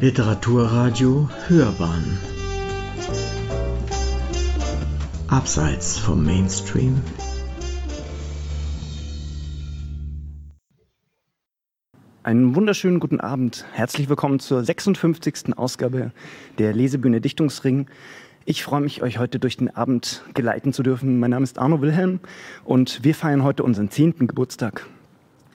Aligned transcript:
Literaturradio 0.00 1.28
Hörbahn 1.48 2.18
Abseits 5.28 5.98
vom 5.98 6.24
Mainstream 6.24 7.02
Einen 12.22 12.54
wunderschönen 12.54 12.98
guten 12.98 13.20
Abend. 13.20 13.66
Herzlich 13.74 14.08
willkommen 14.08 14.40
zur 14.40 14.64
56. 14.64 15.58
Ausgabe 15.58 16.12
der 16.56 16.72
Lesebühne 16.72 17.20
Dichtungsring. 17.20 17.86
Ich 18.46 18.64
freue 18.64 18.80
mich, 18.80 19.02
euch 19.02 19.18
heute 19.18 19.38
durch 19.38 19.58
den 19.58 19.68
Abend 19.68 20.24
geleiten 20.32 20.72
zu 20.72 20.82
dürfen. 20.82 21.20
Mein 21.20 21.32
Name 21.32 21.44
ist 21.44 21.58
Arno 21.58 21.82
Wilhelm 21.82 22.20
und 22.64 23.04
wir 23.04 23.14
feiern 23.14 23.44
heute 23.44 23.64
unseren 23.64 23.90
zehnten 23.90 24.28
Geburtstag. 24.28 24.86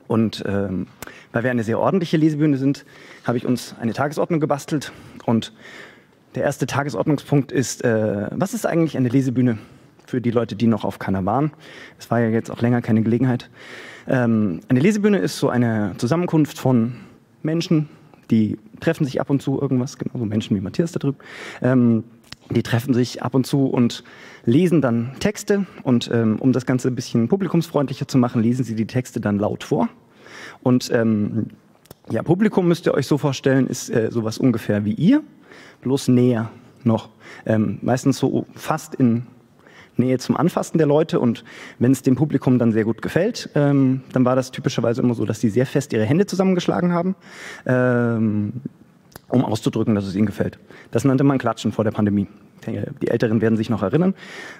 Und 0.07 0.43
ähm, 0.47 0.87
weil 1.31 1.43
wir 1.43 1.51
eine 1.51 1.63
sehr 1.63 1.79
ordentliche 1.79 2.17
Lesebühne 2.17 2.57
sind, 2.57 2.85
habe 3.23 3.37
ich 3.37 3.45
uns 3.45 3.75
eine 3.79 3.93
Tagesordnung 3.93 4.39
gebastelt. 4.39 4.91
Und 5.25 5.53
der 6.35 6.43
erste 6.43 6.65
Tagesordnungspunkt 6.65 7.51
ist, 7.51 7.83
äh, 7.83 8.27
was 8.31 8.53
ist 8.53 8.65
eigentlich 8.65 8.97
eine 8.97 9.09
Lesebühne 9.09 9.57
für 10.05 10.21
die 10.21 10.31
Leute, 10.31 10.55
die 10.55 10.67
noch 10.67 10.83
auf 10.83 10.99
Kanada 10.99 11.25
waren? 11.25 11.51
Es 11.97 12.11
war 12.11 12.19
ja 12.19 12.29
jetzt 12.29 12.51
auch 12.51 12.61
länger 12.61 12.81
keine 12.81 13.01
Gelegenheit. 13.01 13.49
Ähm, 14.07 14.61
eine 14.67 14.79
Lesebühne 14.79 15.17
ist 15.17 15.39
so 15.39 15.49
eine 15.49 15.93
Zusammenkunft 15.97 16.59
von 16.59 16.97
Menschen, 17.41 17.89
die 18.31 18.57
treffen 18.79 19.05
sich 19.05 19.21
ab 19.21 19.29
und 19.29 19.41
zu 19.41 19.59
irgendwas, 19.59 19.97
genauso 19.97 20.25
Menschen 20.25 20.55
wie 20.55 20.61
Matthias 20.61 20.91
da 20.91 20.99
drüben. 20.99 21.17
Ähm, 21.61 22.03
die 22.49 22.63
treffen 22.63 22.93
sich 22.93 23.23
ab 23.23 23.33
und 23.33 23.45
zu 23.45 23.65
und 23.65 24.03
lesen 24.45 24.81
dann 24.81 25.13
Texte. 25.19 25.65
Und 25.83 26.09
ähm, 26.13 26.37
um 26.39 26.51
das 26.53 26.65
Ganze 26.65 26.89
ein 26.89 26.95
bisschen 26.95 27.27
publikumsfreundlicher 27.27 28.07
zu 28.07 28.17
machen, 28.17 28.41
lesen 28.41 28.63
sie 28.63 28.75
die 28.75 28.87
Texte 28.87 29.19
dann 29.19 29.39
laut 29.39 29.63
vor. 29.63 29.89
Und 30.61 30.91
ähm, 30.91 31.47
ja, 32.09 32.21
Publikum 32.21 32.67
müsst 32.67 32.85
ihr 32.85 32.93
euch 32.93 33.07
so 33.07 33.17
vorstellen, 33.17 33.67
ist 33.67 33.89
äh, 33.89 34.09
sowas 34.11 34.37
ungefähr 34.37 34.85
wie 34.85 34.93
ihr, 34.93 35.23
bloß 35.81 36.09
näher 36.09 36.51
noch. 36.83 37.09
Ähm, 37.45 37.79
meistens 37.81 38.19
so 38.19 38.45
fast 38.53 38.95
in 38.95 39.25
Nähe 39.97 40.17
zum 40.19 40.37
Anfassen 40.37 40.77
der 40.77 40.87
Leute. 40.87 41.19
Und 41.19 41.43
wenn 41.79 41.91
es 41.91 42.01
dem 42.01 42.15
Publikum 42.15 42.59
dann 42.59 42.71
sehr 42.71 42.83
gut 42.83 43.01
gefällt, 43.01 43.49
ähm, 43.55 44.01
dann 44.11 44.25
war 44.25 44.35
das 44.35 44.51
typischerweise 44.51 45.01
immer 45.01 45.13
so, 45.13 45.25
dass 45.25 45.39
sie 45.39 45.49
sehr 45.49 45.65
fest 45.65 45.93
ihre 45.93 46.05
Hände 46.05 46.25
zusammengeschlagen 46.25 46.93
haben. 46.93 47.15
Ähm, 47.65 48.53
um 49.27 49.43
auszudrücken, 49.43 49.95
dass 49.95 50.05
es 50.05 50.15
ihnen 50.15 50.25
gefällt. 50.25 50.59
Das 50.91 51.03
nannte 51.05 51.23
man 51.23 51.37
Klatschen 51.37 51.71
vor 51.71 51.83
der 51.83 51.91
Pandemie. 51.91 52.27
Die 53.01 53.07
Älteren 53.07 53.41
werden 53.41 53.57
sich 53.57 53.69
noch 53.69 53.83
erinnern. 53.83 54.15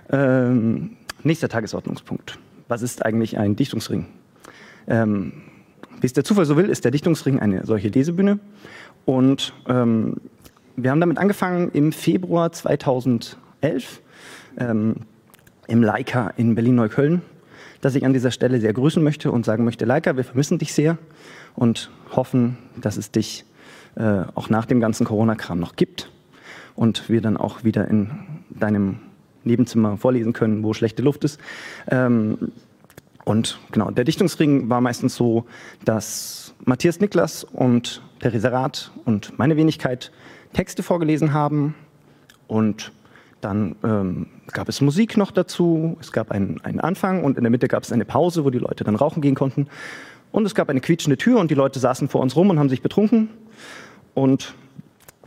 Ähm, 0.09 0.97
nächster 1.23 1.49
Tagesordnungspunkt. 1.49 2.37
Was 2.67 2.81
ist 2.81 3.05
eigentlich 3.05 3.37
ein 3.37 3.55
Dichtungsring? 3.55 4.07
Ähm, 4.87 5.33
wie 6.01 6.07
es 6.07 6.13
der 6.13 6.23
Zufall 6.23 6.45
so 6.45 6.57
will, 6.57 6.69
ist 6.69 6.83
der 6.83 6.91
Dichtungsring 6.91 7.39
eine 7.39 7.65
solche 7.65 7.87
Lesebühne. 7.87 8.39
Und 9.05 9.53
ähm, 9.67 10.17
wir 10.75 10.91
haben 10.91 10.99
damit 10.99 11.17
angefangen 11.17 11.71
im 11.71 11.91
Februar 11.91 12.51
2011 12.51 13.37
ähm, 14.57 14.95
im 15.67 15.83
Leica 15.83 16.31
in 16.37 16.55
Berlin-Neukölln, 16.55 17.21
dass 17.81 17.95
ich 17.95 18.05
an 18.05 18.13
dieser 18.13 18.31
Stelle 18.31 18.59
sehr 18.59 18.73
grüßen 18.73 19.03
möchte 19.03 19.31
und 19.31 19.45
sagen 19.45 19.63
möchte, 19.63 19.85
Leica, 19.85 20.17
wir 20.17 20.23
vermissen 20.23 20.57
dich 20.57 20.73
sehr 20.73 20.97
und 21.55 21.89
hoffen, 22.11 22.57
dass 22.79 22.97
es 22.97 23.11
dich 23.11 23.45
äh, 23.95 24.23
auch 24.35 24.49
nach 24.49 24.65
dem 24.65 24.79
ganzen 24.79 25.05
Corona-Kram 25.05 25.59
noch 25.59 25.75
gibt 25.75 26.11
und 26.75 27.09
wir 27.09 27.21
dann 27.21 27.37
auch 27.37 27.63
wieder 27.63 27.87
in 27.87 28.11
deinem 28.49 28.99
Nebenzimmer 29.43 29.97
vorlesen 29.97 30.33
können, 30.33 30.63
wo 30.63 30.73
schlechte 30.73 31.01
Luft 31.01 31.23
ist. 31.23 31.39
Ähm, 31.89 32.51
und 33.23 33.59
genau, 33.71 33.89
der 33.91 34.03
Dichtungsring 34.03 34.69
war 34.69 34.81
meistens 34.81 35.15
so, 35.15 35.45
dass 35.83 36.53
Matthias 36.63 36.99
Niklas 36.99 37.43
und 37.43 38.01
Theresa 38.19 38.49
Rath 38.49 38.91
und 39.05 39.37
meine 39.39 39.57
Wenigkeit 39.57 40.11
Texte 40.53 40.83
vorgelesen 40.83 41.33
haben 41.33 41.75
und 42.47 42.91
dann 43.41 43.75
ähm, 43.83 44.27
gab 44.51 44.69
es 44.69 44.81
Musik 44.81 45.17
noch 45.17 45.31
dazu, 45.31 45.97
es 45.99 46.11
gab 46.11 46.31
einen, 46.31 46.61
einen 46.61 46.79
Anfang 46.79 47.23
und 47.23 47.37
in 47.37 47.43
der 47.43 47.51
Mitte 47.51 47.67
gab 47.67 47.83
es 47.83 47.91
eine 47.91 48.05
Pause, 48.05 48.45
wo 48.45 48.49
die 48.49 48.59
Leute 48.59 48.83
dann 48.83 48.95
rauchen 48.95 49.21
gehen 49.21 49.35
konnten. 49.35 49.67
Und 50.31 50.45
es 50.45 50.55
gab 50.55 50.69
eine 50.69 50.81
quietschende 50.81 51.17
Tür 51.17 51.39
und 51.39 51.51
die 51.51 51.55
Leute 51.55 51.79
saßen 51.79 52.07
vor 52.07 52.21
uns 52.21 52.35
rum 52.35 52.49
und 52.49 52.59
haben 52.59 52.69
sich 52.69 52.81
betrunken. 52.81 53.29
Und 54.13 54.53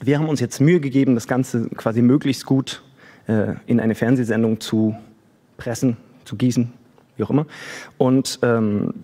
wir 0.00 0.18
haben 0.18 0.28
uns 0.28 0.40
jetzt 0.40 0.60
Mühe 0.60 0.80
gegeben, 0.80 1.14
das 1.14 1.26
Ganze 1.26 1.68
quasi 1.70 2.02
möglichst 2.02 2.46
gut 2.46 2.82
äh, 3.26 3.54
in 3.66 3.80
eine 3.80 3.94
Fernsehsendung 3.94 4.60
zu 4.60 4.96
pressen, 5.56 5.96
zu 6.24 6.36
gießen, 6.36 6.72
wie 7.16 7.24
auch 7.24 7.30
immer. 7.30 7.46
Und 7.98 8.38
ähm, 8.42 8.94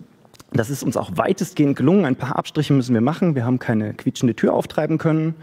das 0.53 0.69
ist 0.69 0.83
uns 0.83 0.95
auch 0.95 1.11
weitestgehend 1.15 1.75
gelungen. 1.75 2.05
Ein 2.05 2.15
paar 2.15 2.37
Abstriche 2.37 2.73
müssen 2.73 2.93
wir 2.93 3.01
machen. 3.01 3.35
Wir 3.35 3.45
haben 3.45 3.59
keine 3.59 3.93
quietschende 3.93 4.35
Tür 4.35 4.53
auftreiben 4.53 4.97
können. 4.97 5.35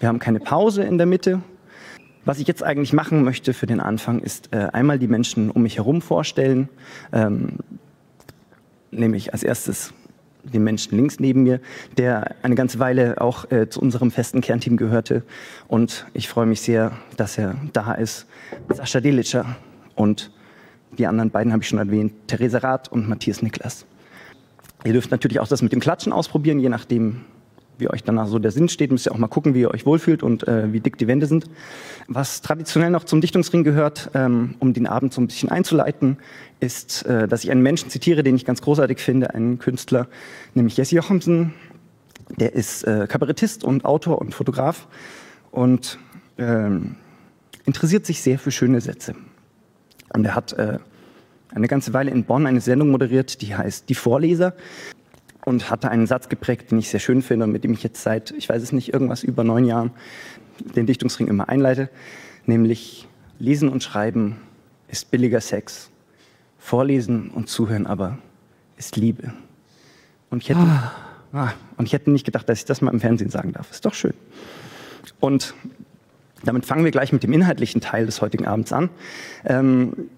Wir 0.00 0.08
haben 0.08 0.18
keine 0.18 0.40
Pause 0.40 0.82
in 0.82 0.98
der 0.98 1.06
Mitte. 1.06 1.40
Was 2.24 2.38
ich 2.38 2.46
jetzt 2.46 2.62
eigentlich 2.62 2.92
machen 2.92 3.24
möchte 3.24 3.54
für 3.54 3.66
den 3.66 3.80
Anfang, 3.80 4.20
ist 4.20 4.52
äh, 4.52 4.68
einmal 4.72 4.98
die 4.98 5.08
Menschen 5.08 5.50
um 5.50 5.62
mich 5.62 5.76
herum 5.76 6.02
vorstellen. 6.02 6.68
Ähm, 7.12 7.54
nämlich 8.90 9.32
als 9.32 9.42
erstes 9.42 9.94
den 10.52 10.64
Menschen 10.64 10.96
links 10.96 11.20
neben 11.20 11.42
mir, 11.42 11.60
der 11.96 12.34
eine 12.42 12.54
ganze 12.54 12.78
Weile 12.78 13.20
auch 13.20 13.50
äh, 13.50 13.68
zu 13.68 13.80
unserem 13.80 14.10
festen 14.10 14.40
Kernteam 14.40 14.76
gehörte. 14.76 15.22
Und 15.66 16.06
ich 16.14 16.28
freue 16.28 16.46
mich 16.46 16.60
sehr, 16.60 16.92
dass 17.16 17.38
er 17.38 17.56
da 17.72 17.92
ist. 17.94 18.26
Sascha 18.68 19.00
Delitscher 19.00 19.56
und 19.94 20.30
die 20.96 21.06
anderen 21.06 21.30
beiden 21.30 21.52
habe 21.52 21.62
ich 21.62 21.68
schon 21.68 21.78
erwähnt, 21.78 22.12
Theresa 22.26 22.58
Rath 22.58 22.90
und 22.90 23.08
Matthias 23.08 23.42
Niklas. 23.42 23.86
Ihr 24.84 24.92
dürft 24.92 25.10
natürlich 25.10 25.40
auch 25.40 25.48
das 25.48 25.62
mit 25.62 25.72
dem 25.72 25.80
Klatschen 25.80 26.12
ausprobieren, 26.12 26.60
je 26.60 26.68
nachdem, 26.68 27.24
wie 27.78 27.88
euch 27.88 28.02
danach 28.02 28.26
so 28.26 28.38
der 28.38 28.50
Sinn 28.50 28.68
steht, 28.68 28.90
müsst 28.90 29.06
ihr 29.06 29.12
auch 29.12 29.18
mal 29.18 29.28
gucken, 29.28 29.54
wie 29.54 29.60
ihr 29.60 29.70
euch 29.70 29.86
wohlfühlt 29.86 30.22
und 30.22 30.46
äh, 30.46 30.72
wie 30.72 30.80
dick 30.80 30.98
die 30.98 31.06
Wände 31.06 31.26
sind. 31.26 31.46
Was 32.08 32.42
traditionell 32.42 32.90
noch 32.90 33.04
zum 33.04 33.20
Dichtungsring 33.20 33.64
gehört, 33.64 34.10
ähm, 34.14 34.54
um 34.58 34.72
den 34.72 34.86
Abend 34.86 35.12
so 35.12 35.20
ein 35.20 35.26
bisschen 35.26 35.48
einzuleiten, 35.48 36.18
ist, 36.60 37.06
äh, 37.06 37.28
dass 37.28 37.44
ich 37.44 37.50
einen 37.50 37.62
Menschen 37.62 37.90
zitiere, 37.90 38.22
den 38.22 38.36
ich 38.36 38.44
ganz 38.44 38.62
großartig 38.62 38.98
finde, 38.98 39.34
einen 39.34 39.58
Künstler, 39.58 40.08
nämlich 40.54 40.76
Jesse 40.76 40.96
Jochumsen. 40.96 41.54
Der 42.38 42.54
ist 42.54 42.84
äh, 42.84 43.06
Kabarettist 43.08 43.64
und 43.64 43.84
Autor 43.84 44.18
und 44.18 44.34
Fotograf 44.34 44.86
und 45.50 45.98
ähm, 46.36 46.96
interessiert 47.64 48.04
sich 48.04 48.20
sehr 48.20 48.38
für 48.38 48.50
schöne 48.50 48.80
Sätze. 48.80 49.14
Und 50.12 50.24
er 50.24 50.34
hat 50.34 50.52
äh, 50.54 50.78
eine 51.54 51.68
ganze 51.68 51.92
Weile 51.94 52.10
in 52.10 52.24
Bonn 52.24 52.46
eine 52.46 52.60
Sendung 52.60 52.90
moderiert, 52.90 53.40
die 53.40 53.54
heißt 53.54 53.88
Die 53.88 53.94
Vorleser 53.94 54.54
und 55.44 55.70
hatte 55.70 55.90
einen 55.90 56.06
Satz 56.06 56.28
geprägt, 56.28 56.70
den 56.70 56.78
ich 56.78 56.90
sehr 56.90 57.00
schön 57.00 57.22
finde 57.22 57.44
und 57.44 57.52
mit 57.52 57.64
dem 57.64 57.72
ich 57.72 57.82
jetzt 57.82 58.02
seit, 58.02 58.32
ich 58.32 58.48
weiß 58.48 58.62
es 58.62 58.72
nicht, 58.72 58.92
irgendwas 58.92 59.22
über 59.22 59.44
neun 59.44 59.64
Jahren 59.64 59.90
den 60.76 60.86
Dichtungsring 60.86 61.28
immer 61.28 61.48
einleite, 61.48 61.88
nämlich 62.46 63.08
Lesen 63.38 63.68
und 63.68 63.82
Schreiben 63.82 64.36
ist 64.88 65.10
billiger 65.10 65.40
Sex, 65.40 65.90
Vorlesen 66.58 67.30
und 67.30 67.48
Zuhören 67.48 67.86
aber 67.86 68.18
ist 68.76 68.96
Liebe. 68.96 69.32
Und 70.30 70.42
ich 70.42 70.50
hätte, 70.50 70.60
ah. 70.60 70.92
Ah, 71.32 71.52
und 71.76 71.86
ich 71.86 71.92
hätte 71.92 72.10
nicht 72.10 72.24
gedacht, 72.24 72.48
dass 72.48 72.60
ich 72.60 72.64
das 72.64 72.80
mal 72.80 72.90
im 72.92 73.00
Fernsehen 73.00 73.30
sagen 73.30 73.52
darf. 73.52 73.70
Ist 73.70 73.84
doch 73.84 73.94
schön. 73.94 74.14
Und 75.20 75.54
damit 76.44 76.64
fangen 76.64 76.84
wir 76.84 76.90
gleich 76.90 77.12
mit 77.12 77.22
dem 77.22 77.32
inhaltlichen 77.32 77.80
Teil 77.80 78.06
des 78.06 78.22
heutigen 78.22 78.46
Abends 78.46 78.72
an. 78.72 78.88
Ähm, 79.44 80.08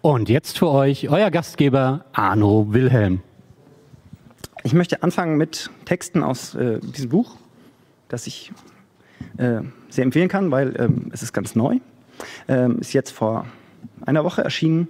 und 0.00 0.28
jetzt 0.28 0.58
für 0.58 0.68
euch 0.68 1.08
euer 1.08 1.30
Gastgeber 1.30 2.04
Arno 2.12 2.66
Wilhelm. 2.70 3.22
Ich 4.64 4.74
möchte 4.74 5.02
anfangen 5.02 5.36
mit 5.36 5.70
Texten 5.84 6.22
aus 6.22 6.54
äh, 6.54 6.80
diesem 6.80 7.10
Buch, 7.10 7.36
das 8.08 8.26
ich 8.26 8.52
äh, 9.36 9.60
sehr 9.88 10.04
empfehlen 10.04 10.28
kann, 10.28 10.50
weil 10.50 10.74
ähm, 10.78 11.10
es 11.12 11.22
ist 11.22 11.32
ganz 11.32 11.54
neu. 11.54 11.78
Ähm, 12.48 12.78
ist 12.80 12.92
jetzt 12.92 13.12
vor 13.12 13.46
einer 14.04 14.24
Woche 14.24 14.42
erschienen, 14.42 14.88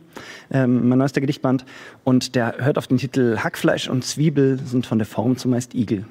ähm, 0.51 0.89
mein 0.89 0.99
neuester 0.99 1.21
Gedichtband. 1.21 1.65
Und 2.05 2.35
der 2.35 2.57
hört 2.59 2.79
auf 2.79 2.87
den 2.87 2.99
Titel 2.99 3.39
Hackfleisch 3.39 3.89
und 3.89 4.05
Zwiebel 4.05 4.59
sind 4.65 4.87
von 4.87 4.99
der 4.99 5.07
Form 5.07 5.37
zumeist 5.37 5.75
Igel. 5.75 6.07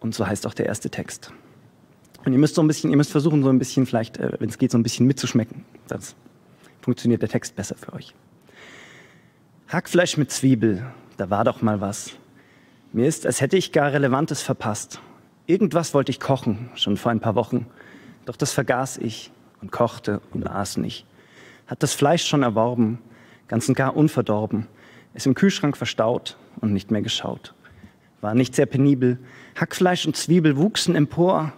Und 0.00 0.14
so 0.14 0.26
heißt 0.26 0.46
auch 0.46 0.54
der 0.54 0.66
erste 0.66 0.90
Text. 0.90 1.32
Und 2.24 2.32
ihr 2.32 2.38
müsst 2.38 2.54
so 2.54 2.62
ein 2.62 2.68
bisschen, 2.68 2.90
ihr 2.90 2.96
müsst 2.96 3.10
versuchen, 3.10 3.42
so 3.42 3.48
ein 3.48 3.58
bisschen 3.58 3.86
vielleicht, 3.86 4.18
äh, 4.18 4.32
wenn 4.38 4.48
es 4.48 4.58
geht, 4.58 4.70
so 4.70 4.78
ein 4.78 4.82
bisschen 4.82 5.06
mitzuschmecken. 5.06 5.64
Das 5.86 6.14
funktioniert 6.82 7.22
der 7.22 7.28
Text 7.28 7.56
besser 7.56 7.76
für 7.76 7.92
euch. 7.94 8.14
Hackfleisch 9.68 10.16
mit 10.16 10.30
Zwiebel, 10.30 10.86
da 11.16 11.30
war 11.30 11.44
doch 11.44 11.62
mal 11.62 11.80
was. 11.80 12.12
Mir 12.92 13.06
ist, 13.06 13.26
als 13.26 13.42
hätte 13.42 13.58
ich 13.58 13.72
gar 13.72 13.92
Relevantes 13.92 14.40
verpasst. 14.40 15.00
Irgendwas 15.46 15.92
wollte 15.92 16.10
ich 16.10 16.20
kochen, 16.20 16.70
schon 16.74 16.96
vor 16.96 17.12
ein 17.12 17.20
paar 17.20 17.34
Wochen. 17.34 17.66
Doch 18.24 18.36
das 18.36 18.52
vergaß 18.52 18.96
ich 18.98 19.30
und 19.60 19.70
kochte 19.70 20.22
und 20.32 20.46
aß 20.46 20.78
nicht. 20.78 21.04
Hat 21.66 21.82
das 21.82 21.92
Fleisch 21.92 22.24
schon 22.24 22.42
erworben, 22.42 22.98
ganz 23.46 23.68
und 23.68 23.74
gar 23.74 23.94
unverdorben. 23.94 24.66
Ist 25.12 25.26
im 25.26 25.34
Kühlschrank 25.34 25.76
verstaut 25.76 26.38
und 26.62 26.72
nicht 26.72 26.90
mehr 26.90 27.02
geschaut. 27.02 27.54
War 28.22 28.34
nicht 28.34 28.54
sehr 28.54 28.66
penibel. 28.66 29.18
Hackfleisch 29.54 30.06
und 30.06 30.16
Zwiebel 30.16 30.56
wuchsen 30.56 30.94
empor. 30.94 31.52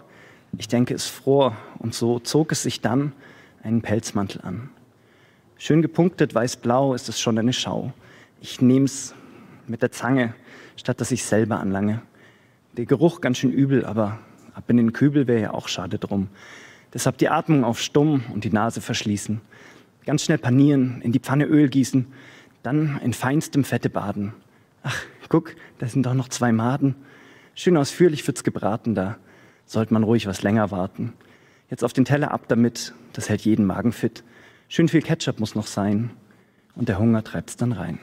Ich 0.57 0.67
denke, 0.67 0.93
es 0.93 1.07
fror 1.07 1.55
und 1.79 1.93
so 1.93 2.19
zog 2.19 2.51
es 2.51 2.63
sich 2.63 2.81
dann 2.81 3.13
einen 3.63 3.81
Pelzmantel 3.81 4.41
an. 4.41 4.69
Schön 5.57 5.81
gepunktet 5.81 6.35
weiß-blau 6.35 6.93
ist 6.93 7.07
es 7.07 7.21
schon 7.21 7.37
eine 7.37 7.53
Schau. 7.53 7.93
Ich 8.41 8.59
nehm's 8.59 9.15
mit 9.67 9.81
der 9.81 9.91
Zange, 9.91 10.33
statt 10.75 11.01
dass 11.01 11.11
ich 11.11 11.23
selber 11.23 11.59
anlange. 11.59 12.01
Der 12.77 12.85
Geruch 12.85 13.21
ganz 13.21 13.37
schön 13.37 13.51
übel, 13.51 13.85
aber, 13.85 14.19
Ab 14.53 14.69
in 14.69 14.77
den 14.77 14.93
Kübel 14.93 15.27
wäre 15.27 15.41
ja 15.41 15.53
auch 15.53 15.67
schade 15.67 15.97
drum. 15.97 16.27
Deshalb 16.93 17.17
die 17.17 17.29
Atmung 17.29 17.63
auf 17.63 17.79
stumm 17.79 18.23
und 18.33 18.43
die 18.43 18.51
Nase 18.51 18.81
verschließen. 18.81 19.41
Ganz 20.05 20.23
schnell 20.23 20.37
panieren, 20.37 21.01
in 21.01 21.11
die 21.11 21.19
Pfanne 21.19 21.45
Öl 21.45 21.69
gießen, 21.69 22.07
dann 22.63 22.99
in 23.03 23.13
feinstem 23.13 23.63
Fette 23.63 23.89
baden. 23.89 24.33
Ach, 24.83 24.97
guck, 25.29 25.55
da 25.79 25.87
sind 25.87 26.05
doch 26.05 26.13
noch 26.13 26.27
zwei 26.27 26.51
Maden. 26.51 26.95
Schön 27.55 27.77
ausführlich 27.77 28.25
wird's 28.27 28.43
gebraten 28.43 28.93
da. 28.93 29.17
Sollte 29.65 29.93
man 29.93 30.03
ruhig 30.03 30.27
was 30.27 30.41
länger 30.41 30.71
warten. 30.71 31.13
Jetzt 31.69 31.83
auf 31.83 31.93
den 31.93 32.03
Teller 32.03 32.31
ab 32.31 32.45
damit, 32.49 32.93
das 33.13 33.29
hält 33.29 33.41
jeden 33.41 33.65
Magen 33.65 33.93
fit. 33.93 34.23
Schön 34.67 34.89
viel 34.89 35.01
Ketchup 35.01 35.39
muss 35.39 35.55
noch 35.55 35.67
sein. 35.67 36.11
Und 36.75 36.89
der 36.89 36.99
Hunger 36.99 37.23
treibt's 37.23 37.55
dann 37.55 37.71
rein. 37.71 37.99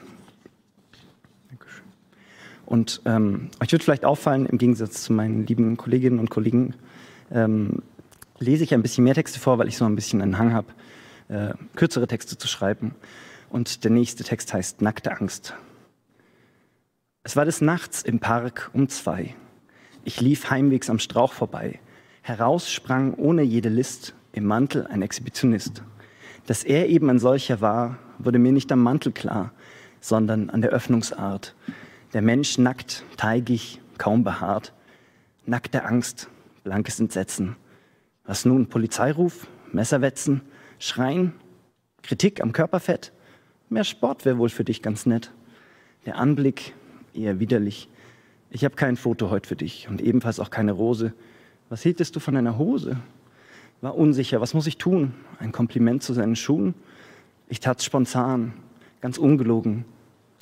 Und 2.69 3.00
ähm, 3.06 3.49
euch 3.62 3.73
wird 3.73 3.82
vielleicht 3.82 4.05
auffallen, 4.05 4.44
im 4.44 4.59
Gegensatz 4.59 5.03
zu 5.03 5.15
meinen 5.15 5.47
lieben 5.47 5.79
Kolleginnen 5.79 6.19
und 6.19 6.29
Kollegen, 6.29 6.75
ähm, 7.31 7.82
lese 8.41 8.62
ich 8.62 8.75
ein 8.75 8.82
bisschen 8.82 9.05
mehr 9.05 9.15
Texte 9.15 9.41
vor, 9.41 9.56
weil 9.56 9.69
ich 9.69 9.79
so 9.79 9.87
ein 9.87 9.94
bisschen 9.94 10.20
einen 10.20 10.37
Hang 10.37 10.53
habe, 10.53 10.67
äh, 11.29 11.55
kürzere 11.76 12.06
Texte 12.06 12.37
zu 12.37 12.47
schreiben. 12.47 12.94
Und 13.49 13.85
der 13.85 13.91
nächste 13.91 14.23
Text 14.23 14.53
heißt 14.53 14.82
Nackte 14.82 15.19
Angst. 15.19 15.55
Es 17.23 17.37
war 17.37 17.47
des 17.47 17.62
Nachts 17.62 18.03
im 18.03 18.20
Park 18.20 18.69
um 18.75 18.91
zwei. 18.91 19.35
Ich 20.05 20.21
lief 20.21 20.50
heimwegs 20.50 20.91
am 20.91 20.99
Strauch 20.99 21.32
vorbei. 21.32 21.81
Heraus 22.21 22.71
sprang 22.71 23.14
ohne 23.14 23.44
jede 23.44 23.71
List 23.71 24.14
im 24.32 24.44
Mantel 24.44 24.87
ein 24.88 25.00
Exhibitionist. 25.00 25.82
Dass 26.44 26.64
er 26.64 26.91
eben 26.91 27.09
ein 27.09 27.19
solcher 27.19 27.62
war, 27.62 27.97
wurde 28.19 28.38
mir 28.38 28.53
nicht 28.53 28.71
am 28.71 28.82
Mantel 28.82 29.12
klar, 29.12 29.53
sondern 30.03 30.50
an 30.50 30.61
der 30.61 30.73
Öffnungsart. 30.73 31.55
Der 32.14 32.22
Mensch 32.22 32.56
nackt, 32.56 33.05
teigig, 33.19 33.82
kaum 33.99 34.25
behaart. 34.25 34.72
Nackte 35.44 35.84
Angst, 35.84 36.31
blankes 36.64 36.99
Entsetzen. 37.00 37.56
Was 38.25 38.46
nun? 38.46 38.69
Polizeiruf? 38.69 39.46
Messerwetzen? 39.72 40.40
Schreien? 40.78 41.34
Kritik 42.02 42.40
am 42.40 42.52
Körperfett? 42.52 43.12
Mehr 43.69 43.84
Sport 43.84 44.25
wäre 44.25 44.38
wohl 44.38 44.49
für 44.49 44.64
dich 44.64 44.81
ganz 44.81 45.05
nett. 45.05 45.32
Der 46.06 46.16
Anblick 46.16 46.72
eher 47.12 47.40
widerlich. 47.40 47.90
Ich 48.50 48.64
habe 48.64 48.76
kein 48.76 48.96
Foto 48.96 49.28
heute 49.28 49.46
für 49.46 49.56
dich 49.56 49.88
und 49.90 50.00
ebenfalls 50.00 50.40
auch 50.40 50.49
keine 50.49 50.72
Rose. 50.72 51.12
Was 51.69 51.82
hieltest 51.82 52.16
du 52.16 52.20
von 52.20 52.34
deiner 52.34 52.56
Hose? 52.56 52.96
War 53.82 53.94
unsicher, 53.94 54.40
was 54.40 54.54
muss 54.54 54.66
ich 54.66 54.78
tun? 54.78 55.12
Ein 55.38 55.52
Kompliment 55.52 56.02
zu 56.02 56.14
seinen 56.14 56.37
Schuhen? 56.37 56.75
Ich 57.49 57.61
tat's 57.61 57.84
spontan, 57.84 58.54
ganz 59.02 59.19
ungelogen, 59.19 59.84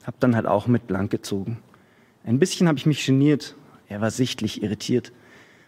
hab 0.06 0.20
dann 0.20 0.36
halt 0.36 0.46
auch 0.46 0.68
mit 0.68 0.86
blank 0.86 1.10
gezogen. 1.10 1.58
Ein 2.24 2.38
bisschen 2.38 2.68
habe 2.68 2.78
ich 2.78 2.86
mich 2.86 3.04
geniert, 3.04 3.56
er 3.88 4.00
war 4.00 4.10
sichtlich 4.10 4.62
irritiert, 4.62 5.12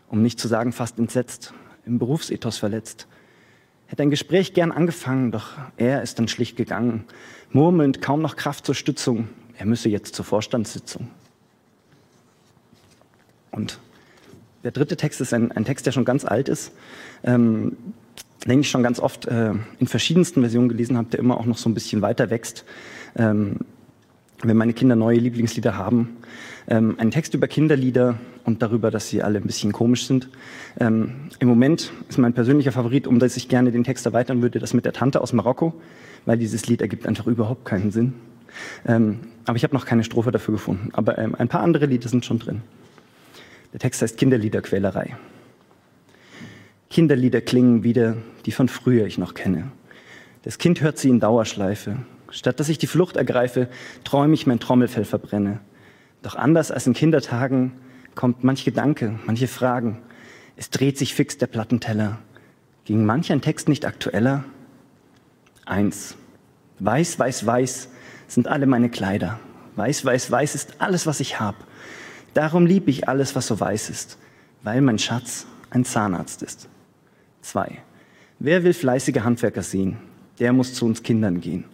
um 0.09 0.23
nicht 0.23 0.39
zu 0.39 0.49
sagen 0.49 0.73
fast 0.73 0.99
entsetzt, 0.99 1.53
im 1.85 1.99
Berufsethos 1.99 2.57
verletzt. 2.57 3.09
Hätte 3.87 4.03
ein 4.03 4.11
Gespräch 4.11 4.55
gern 4.55 4.71
angefangen, 4.71 5.33
doch 5.33 5.53
er 5.77 6.03
ist 6.03 6.19
dann 6.19 6.29
schlicht 6.29 6.57
gegangen, 6.57 7.05
murmelnd 7.53 8.01
kaum 8.01 8.23
noch 8.23 8.37
Kraft 8.37 8.65
zur 8.65 8.75
Stützung, 8.75 9.29
er 9.57 9.67
müsse 9.67 9.89
jetzt 9.89 10.15
zur 10.15 10.25
Vorstandssitzung. 10.25 11.11
Und 13.51 13.81
der 14.63 14.71
dritte 14.71 14.97
Text 14.97 15.21
ist 15.21 15.35
ein, 15.35 15.51
ein 15.53 15.65
Text, 15.65 15.87
der 15.87 15.93
schon 15.93 16.05
ganz 16.05 16.25
alt 16.25 16.49
ist, 16.49 16.73
ähm, 17.25 17.77
den 18.47 18.61
ich 18.61 18.71
schon 18.71 18.83
ganz 18.83 19.01
oft 19.01 19.27
äh, 19.27 19.53
in 19.79 19.87
verschiedensten 19.87 20.43
Versionen 20.43 20.69
gelesen 20.69 20.97
habe, 20.97 21.09
der 21.09 21.19
immer 21.19 21.39
auch 21.39 21.47
noch 21.47 21.59
so 21.59 21.69
ein 21.69 21.75
bisschen 21.75 22.03
weiter 22.03 22.31
wächst. 22.31 22.65
Ähm, 23.17 23.61
wenn 24.43 24.57
meine 24.57 24.73
Kinder 24.73 24.97
neue 24.97 25.19
Lieblingslieder 25.19 25.77
haben. 25.77 26.17
Ähm, 26.69 26.97
ein 26.99 27.11
Text 27.11 27.35
über 27.35 27.49
Kinderlieder 27.49 28.19
und 28.45 28.63
darüber, 28.63 28.91
dass 28.91 29.09
sie 29.09 29.23
alle 29.23 29.39
ein 29.39 29.47
bisschen 29.47 29.73
komisch 29.73 30.07
sind. 30.07 30.29
Ähm, 30.79 31.31
Im 31.39 31.49
Moment 31.49 31.93
ist 32.09 32.19
mein 32.19 32.35
persönlicher 32.35 32.73
Favorit, 32.73 33.07
um 33.07 33.19
das 33.19 33.37
ich 33.37 33.49
gerne 33.49 33.73
den 33.73 33.85
Text 33.85 34.07
erweitern 34.07 34.43
würde, 34.43 34.59
das 34.59 34.75
mit 34.75 34.85
der 34.85 34.93
Tante 34.93 35.21
aus 35.21 35.33
Marokko, 35.33 35.75
weil 36.27 36.39
dieses 36.39 36.67
Lied 36.67 36.81
ergibt 36.81 37.07
einfach 37.07 37.27
überhaupt 37.27 37.65
keinen 37.65 37.91
Sinn. 37.91 38.15
Ähm, 38.87 39.21
aber 39.45 39.57
ich 39.57 39.65
habe 39.65 39.75
noch 39.75 39.87
keine 39.87 40.05
Strophe 40.05 40.31
dafür 40.31 40.53
gefunden. 40.53 40.91
Aber 40.93 41.19
ähm, 41.19 41.35
ein 41.35 41.49
paar 41.49 41.63
andere 41.63 41.87
Lieder 41.87 42.09
sind 42.09 42.25
schon 42.25 42.39
drin. 42.39 42.63
Der 43.73 43.81
Text 43.81 44.01
heißt 44.03 44.17
Kinderliederquälerei. 44.17 45.17
Kinderlieder 46.91 47.41
klingen 47.41 47.83
wieder, 47.83 48.17
die 48.47 48.53
von 48.53 48.69
früher 48.69 49.07
ich 49.07 49.19
noch 49.19 49.35
kenne. 49.35 49.71
Das 50.43 50.59
Kind 50.59 50.81
hört 50.81 50.99
sie 50.99 51.11
in 51.11 51.21
Dauerschleife. 51.21 51.99
Statt 52.31 52.61
dass 52.61 52.69
ich 52.69 52.79
die 52.79 52.87
Flucht 52.87 53.17
ergreife, 53.17 53.69
träume 54.05 54.35
ich 54.35 54.47
mein 54.47 54.61
Trommelfell 54.61 55.05
verbrenne. 55.05 55.61
Doch 56.23 56.35
anders 56.35 56.71
als 56.71 56.87
in 56.87 56.95
Kindertagen 56.95 57.73
kommt 58.15 58.45
manch 58.45 58.65
Gedanke, 58.65 59.19
manche 59.27 59.49
Fragen. 59.49 60.03
Es 60.57 60.71
dreht 60.71 60.99
sich 60.99 61.15
fix 61.15 61.39
der 61.39 61.47
Plattenteller. 61.47 62.19
Ging 62.85 63.05
manch 63.05 63.31
ein 63.33 63.41
Text 63.41 63.69
nicht 63.69 63.85
aktueller? 63.85 64.45
Eins. 65.65 66.17
Weiß, 66.81 67.19
weiß, 67.19 67.47
weiß 67.47 67.89
sind 68.27 68.49
alle 68.49 68.67
meine 68.67 68.91
Kleider. 68.91 69.39
Weiß, 69.77 70.05
weiß, 70.05 70.31
weiß 70.31 70.55
ist 70.55 70.81
alles, 70.81 71.07
was 71.07 71.21
ich 71.21 71.41
hab. 71.41 71.55
Darum 72.35 72.67
lieb 72.67 72.89
ich 72.89 73.09
alles, 73.09 73.35
was 73.37 73.47
so 73.47 73.59
weiß 73.59 73.91
ist, 73.91 74.19
weil 74.63 74.81
mein 74.81 74.99
Schatz 74.99 75.47
ein 75.71 75.85
Zahnarzt 75.85 76.43
ist. 76.43 76.69
Zwei. 77.41 77.79
Wer 78.39 78.65
will 78.65 78.75
fleißige 78.75 79.21
Handwerker 79.21 79.63
sehen? 79.63 79.99
Der 80.39 80.53
muss 80.53 80.75
zu 80.75 80.85
uns 80.87 81.03
Kindern 81.03 81.41
gehen. 81.41 81.65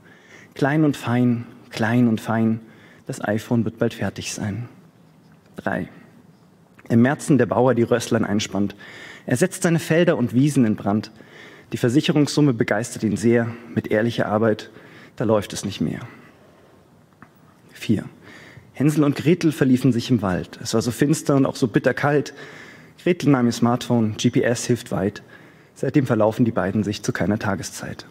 Klein 0.55 0.85
und 0.85 0.97
fein, 0.97 1.47
klein 1.71 2.09
und 2.09 2.21
fein, 2.21 2.61
das 3.07 3.23
iPhone 3.23 3.65
wird 3.65 3.79
bald 3.79 3.95
fertig 3.95 4.33
sein. 4.33 4.69
Drei. 5.57 5.89
Im 6.89 7.03
Märzen 7.03 7.39
der 7.39 7.47
Bauer 7.47 7.75
die 7.75 7.83
Rösslern 7.83 8.25
einspannt. 8.25 8.77
Er 9.27 9.37
setzt 9.37 9.63
seine 9.63 9.79
Felder 9.79 10.17
und 10.17 10.35
Wiesen 10.35 10.65
in 10.65 10.77
Brand. 10.77 11.11
Die 11.73 11.77
Versicherungssumme 11.77 12.53
begeistert 12.53 13.03
ihn 13.03 13.17
sehr. 13.17 13.49
Mit 13.75 13.91
ehrlicher 13.91 14.27
Arbeit, 14.27 14.71
da 15.17 15.25
läuft 15.25 15.53
es 15.53 15.65
nicht 15.65 15.81
mehr. 15.81 16.01
Vier. 17.73 18.05
Hänsel 18.75 19.05
und 19.05 19.17
Gretel 19.17 19.53
verliefen 19.53 19.93
sich 19.93 20.11
im 20.11 20.23
Wald. 20.23 20.59
Es 20.63 20.75
war 20.75 20.83
so 20.83 20.91
finster 20.91 21.37
und 21.37 21.47
auch 21.47 21.57
so 21.57 21.69
bitterkalt. 21.69 22.35
Gretel 23.03 23.31
nahm 23.31 23.47
ihr 23.47 23.53
Smartphone, 23.53 24.17
GPS 24.17 24.67
hilft 24.67 24.91
weit. 24.91 25.23
Seitdem 25.75 26.07
verlaufen 26.07 26.45
die 26.45 26.53
beiden 26.53 26.85
sich 26.85 27.03
zu 27.03 27.13
keiner 27.13 27.39
Tageszeit. 27.39 28.07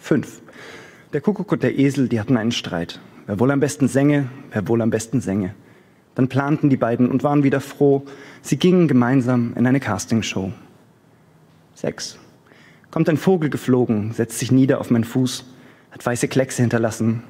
Fünf. 0.00 0.40
Der 1.12 1.20
Kuckuck 1.20 1.50
und 1.50 1.64
der 1.64 1.76
Esel, 1.76 2.08
die 2.08 2.20
hatten 2.20 2.36
einen 2.36 2.52
Streit. 2.52 3.00
Wer 3.26 3.40
wohl 3.40 3.50
am 3.50 3.58
besten 3.58 3.88
sänge, 3.88 4.28
wer 4.52 4.68
wohl 4.68 4.80
am 4.80 4.90
besten 4.90 5.20
sänge. 5.20 5.54
Dann 6.14 6.28
planten 6.28 6.70
die 6.70 6.76
beiden 6.76 7.10
und 7.10 7.24
waren 7.24 7.42
wieder 7.42 7.60
froh. 7.60 8.04
Sie 8.42 8.56
gingen 8.56 8.86
gemeinsam 8.86 9.52
in 9.56 9.66
eine 9.66 9.80
Castingshow. 9.80 10.52
Sechs. 11.74 12.16
Kommt 12.92 13.08
ein 13.08 13.16
Vogel 13.16 13.50
geflogen, 13.50 14.12
setzt 14.12 14.38
sich 14.38 14.52
nieder 14.52 14.80
auf 14.80 14.90
meinen 14.90 15.02
Fuß, 15.02 15.44
hat 15.90 16.06
weiße 16.06 16.28
Kleckse 16.28 16.62
hinterlassen. 16.62 17.24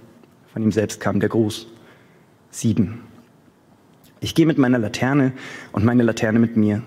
Von 0.53 0.63
ihm 0.63 0.73
selbst 0.73 1.01
kam 1.01 1.19
der 1.19 1.31
Gruß. 1.31 1.67
Sieben. 2.51 3.01
Ich 4.21 4.35
gehe 4.35 4.47
mit 4.47 4.59
meiner 4.59 4.79
Laterne 4.79 5.33
und 5.73 5.87
meine 5.87 6.03
Laterne 6.03 6.39
mit 6.39 6.55
mir. 6.55 6.83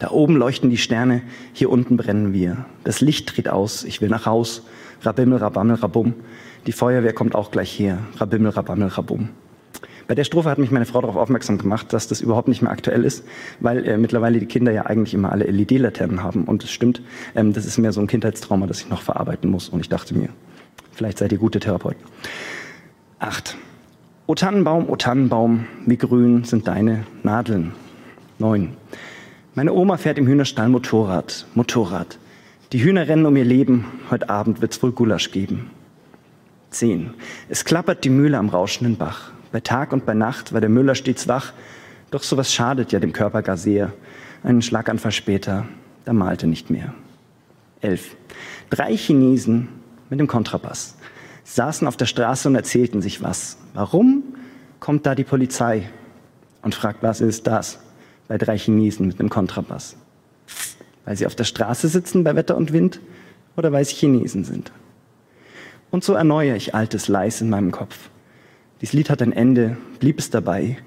Da 0.00 0.10
oben 0.10 0.34
leuchten 0.34 0.70
die 0.70 0.78
Sterne, 0.78 1.22
hier 1.52 1.70
unten 1.70 1.98
brennen 1.98 2.32
wir. 2.32 2.64
Das 2.84 3.02
Licht 3.02 3.36
dreht 3.36 3.50
aus, 3.50 3.84
ich 3.84 4.00
will 4.00 4.08
nach 4.08 4.26
Haus. 4.26 4.64
Rabimmel, 5.02 5.38
rabammel, 5.38 5.76
rabum. 5.76 6.14
Die 6.66 6.72
Feuerwehr 6.72 7.12
kommt 7.12 7.34
auch 7.34 7.50
gleich 7.50 7.78
her. 7.78 7.98
Rabimmel, 8.16 8.50
rabammel, 8.50 8.88
rabum. 8.88 9.28
Bei 10.08 10.14
der 10.14 10.24
Strophe 10.24 10.50
hat 10.50 10.58
mich 10.58 10.70
meine 10.70 10.86
Frau 10.86 11.02
darauf 11.02 11.16
aufmerksam 11.16 11.58
gemacht, 11.58 11.92
dass 11.92 12.08
das 12.08 12.22
überhaupt 12.22 12.48
nicht 12.48 12.62
mehr 12.62 12.72
aktuell 12.72 13.04
ist, 13.04 13.24
weil 13.60 13.86
äh, 13.86 13.98
mittlerweile 13.98 14.40
die 14.40 14.46
Kinder 14.46 14.72
ja 14.72 14.86
eigentlich 14.86 15.12
immer 15.12 15.30
alle 15.32 15.44
LED-Laternen 15.44 16.22
haben. 16.22 16.44
Und 16.44 16.64
es 16.64 16.70
stimmt, 16.70 17.02
ähm, 17.36 17.52
das 17.52 17.66
ist 17.66 17.76
mehr 17.76 17.92
so 17.92 18.00
ein 18.00 18.06
Kindheitstrauma, 18.06 18.66
das 18.66 18.80
ich 18.80 18.88
noch 18.88 19.02
verarbeiten 19.02 19.50
muss. 19.50 19.68
Und 19.68 19.80
ich 19.80 19.90
dachte 19.90 20.16
mir, 20.16 20.30
vielleicht 20.92 21.18
seid 21.18 21.30
ihr 21.30 21.38
gute 21.38 21.60
Therapeuten. 21.60 22.02
Acht. 23.18 23.56
O 24.26 24.34
Tannenbaum, 24.34 24.88
o 24.88 24.96
Tannenbaum, 24.96 25.66
wie 25.84 25.98
grün 25.98 26.44
sind 26.44 26.66
deine 26.66 27.04
Nadeln. 27.22 27.72
Neun. 28.38 28.76
Meine 29.56 29.72
Oma 29.72 29.96
fährt 29.96 30.16
im 30.16 30.28
Hühnerstall 30.28 30.68
Motorrad, 30.68 31.44
Motorrad. 31.56 32.18
Die 32.70 32.84
Hühner 32.84 33.08
rennen 33.08 33.26
um 33.26 33.36
ihr 33.36 33.44
Leben, 33.44 33.84
heute 34.08 34.30
Abend 34.30 34.60
wird's 34.60 34.80
wohl 34.80 34.92
Gulasch 34.92 35.32
geben. 35.32 35.72
Zehn. 36.70 37.14
Es 37.48 37.64
klappert 37.64 38.04
die 38.04 38.10
Mühle 38.10 38.38
am 38.38 38.48
rauschenden 38.48 38.96
Bach. 38.96 39.32
Bei 39.50 39.58
Tag 39.58 39.92
und 39.92 40.06
bei 40.06 40.14
Nacht 40.14 40.52
war 40.52 40.60
der 40.60 40.70
Müller 40.70 40.94
stets 40.94 41.26
wach, 41.26 41.52
doch 42.12 42.22
sowas 42.22 42.54
schadet 42.54 42.92
ja 42.92 43.00
dem 43.00 43.12
Körper 43.12 43.42
gar 43.42 43.56
sehr. 43.56 43.92
Einen 44.44 44.62
Schlaganfall 44.62 45.10
später, 45.10 45.66
da 46.04 46.12
malte 46.12 46.46
nicht 46.46 46.70
mehr. 46.70 46.94
Elf. 47.80 48.14
Drei 48.70 48.96
Chinesen 48.96 49.68
mit 50.10 50.20
dem 50.20 50.28
Kontrabass 50.28 50.96
saßen 51.42 51.88
auf 51.88 51.96
der 51.96 52.06
Straße 52.06 52.46
und 52.46 52.54
erzählten 52.54 53.02
sich 53.02 53.20
was. 53.20 53.58
Warum 53.74 54.22
kommt 54.78 55.06
da 55.06 55.16
die 55.16 55.24
Polizei 55.24 55.88
und 56.62 56.76
fragt, 56.76 57.02
was 57.02 57.20
ist 57.20 57.48
das? 57.48 57.80
Bei 58.30 58.38
drei 58.38 58.56
Chinesen 58.56 59.08
mit 59.08 59.18
einem 59.18 59.28
Kontrabass. 59.28 59.96
Weil 61.04 61.16
sie 61.16 61.26
auf 61.26 61.34
der 61.34 61.42
Straße 61.42 61.88
sitzen 61.88 62.22
bei 62.22 62.36
Wetter 62.36 62.56
und 62.56 62.72
Wind 62.72 63.00
oder 63.56 63.72
weil 63.72 63.84
sie 63.84 63.96
Chinesen 63.96 64.44
sind. 64.44 64.70
Und 65.90 66.04
so 66.04 66.12
erneuere 66.12 66.54
ich 66.54 66.72
altes 66.72 67.08
Leis 67.08 67.40
in 67.40 67.50
meinem 67.50 67.72
Kopf. 67.72 68.08
Dies 68.82 68.92
Lied 68.92 69.10
hat 69.10 69.20
ein 69.20 69.32
Ende, 69.32 69.76
blieb 69.98 70.20
es 70.20 70.30
dabei. 70.30 70.78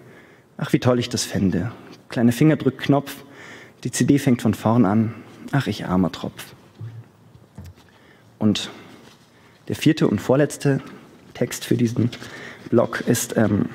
Ach, 0.56 0.72
wie 0.72 0.80
toll 0.80 1.00
ich 1.00 1.10
das 1.10 1.26
fände. 1.26 1.74
Kleine 2.08 2.32
Fingerdrückknopf, 2.32 3.26
Die 3.84 3.92
CD 3.92 4.20
fängt 4.20 4.42
von 4.42 4.54
vorn 4.54 4.86
an. 4.86 5.14
Ach, 5.52 5.68
ich 5.68 5.86
armer 5.86 6.14
Tropf. 6.14 6.56
Und 8.40 8.70
der 9.68 9.76
vierte 9.76 10.08
und 10.08 10.22
vorletzte 10.22 10.80
Text 11.34 11.66
für 11.66 11.76
diesen 11.76 12.10
Blog 12.70 13.02
ist 13.06 13.36
ähm, 13.36 13.66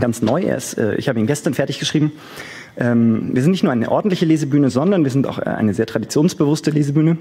ganz 0.00 0.22
neu. 0.22 0.42
Ist, 0.42 0.78
äh, 0.78 0.94
ich 0.96 1.08
habe 1.08 1.18
ihn 1.20 1.26
gestern 1.26 1.54
fertig 1.54 1.78
geschrieben. 1.78 2.12
Ähm, 2.76 3.30
wir 3.32 3.42
sind 3.42 3.52
nicht 3.52 3.62
nur 3.62 3.72
eine 3.72 3.90
ordentliche 3.90 4.24
Lesebühne, 4.24 4.70
sondern 4.70 5.04
wir 5.04 5.10
sind 5.10 5.26
auch 5.26 5.38
eine 5.38 5.74
sehr 5.74 5.86
traditionsbewusste 5.86 6.70
Lesebühne. 6.70 7.18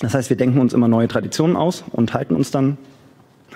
Das 0.00 0.14
heißt, 0.14 0.30
wir 0.30 0.36
denken 0.36 0.60
uns 0.60 0.72
immer 0.74 0.88
neue 0.88 1.08
Traditionen 1.08 1.56
aus 1.56 1.84
und 1.90 2.14
halten 2.14 2.36
uns 2.36 2.50
dann 2.50 2.78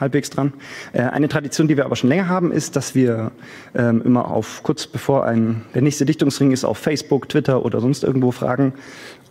halbwegs 0.00 0.30
dran. 0.30 0.52
Äh, 0.92 1.02
eine 1.02 1.28
Tradition, 1.28 1.68
die 1.68 1.76
wir 1.76 1.84
aber 1.84 1.96
schon 1.96 2.08
länger 2.08 2.28
haben, 2.28 2.52
ist, 2.52 2.76
dass 2.76 2.94
wir 2.94 3.30
ähm, 3.74 4.02
immer 4.04 4.30
auf 4.30 4.62
kurz 4.62 4.86
bevor 4.86 5.24
ein, 5.24 5.62
der 5.74 5.82
nächste 5.82 6.04
Dichtungsring 6.04 6.50
ist, 6.50 6.64
auf 6.64 6.78
Facebook, 6.78 7.28
Twitter 7.28 7.64
oder 7.64 7.80
sonst 7.80 8.04
irgendwo 8.04 8.30
fragen, 8.30 8.72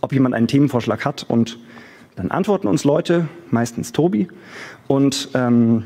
ob 0.02 0.14
jemand 0.14 0.36
einen 0.36 0.48
Themenvorschlag 0.48 1.06
hat 1.06 1.26
und 1.28 1.60
dann 2.16 2.32
antworten 2.32 2.68
uns 2.68 2.84
Leute, 2.84 3.28
meistens 3.50 3.94
Tobi. 3.94 4.28
Und 4.88 5.30
ähm, 5.34 5.86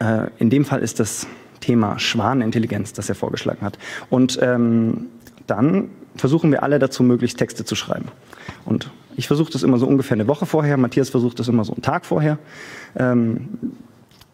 äh, 0.00 0.26
in 0.38 0.50
dem 0.50 0.64
Fall 0.64 0.80
ist 0.80 1.00
das 1.00 1.26
Thema 1.62 1.98
Schwanenintelligenz, 1.98 2.92
das 2.92 3.08
er 3.08 3.14
vorgeschlagen 3.14 3.62
hat. 3.62 3.78
Und 4.10 4.38
ähm, 4.42 5.06
dann 5.46 5.88
versuchen 6.16 6.50
wir 6.50 6.62
alle 6.62 6.78
dazu, 6.78 7.02
möglichst 7.02 7.38
Texte 7.38 7.64
zu 7.64 7.74
schreiben. 7.74 8.08
Und 8.66 8.90
ich 9.16 9.26
versuche 9.26 9.50
das 9.50 9.62
immer 9.62 9.78
so 9.78 9.86
ungefähr 9.86 10.16
eine 10.16 10.28
Woche 10.28 10.44
vorher, 10.44 10.76
Matthias 10.76 11.10
versucht 11.10 11.38
das 11.38 11.48
immer 11.48 11.64
so 11.64 11.72
einen 11.72 11.82
Tag 11.82 12.04
vorher. 12.04 12.38
Ähm, 12.96 13.48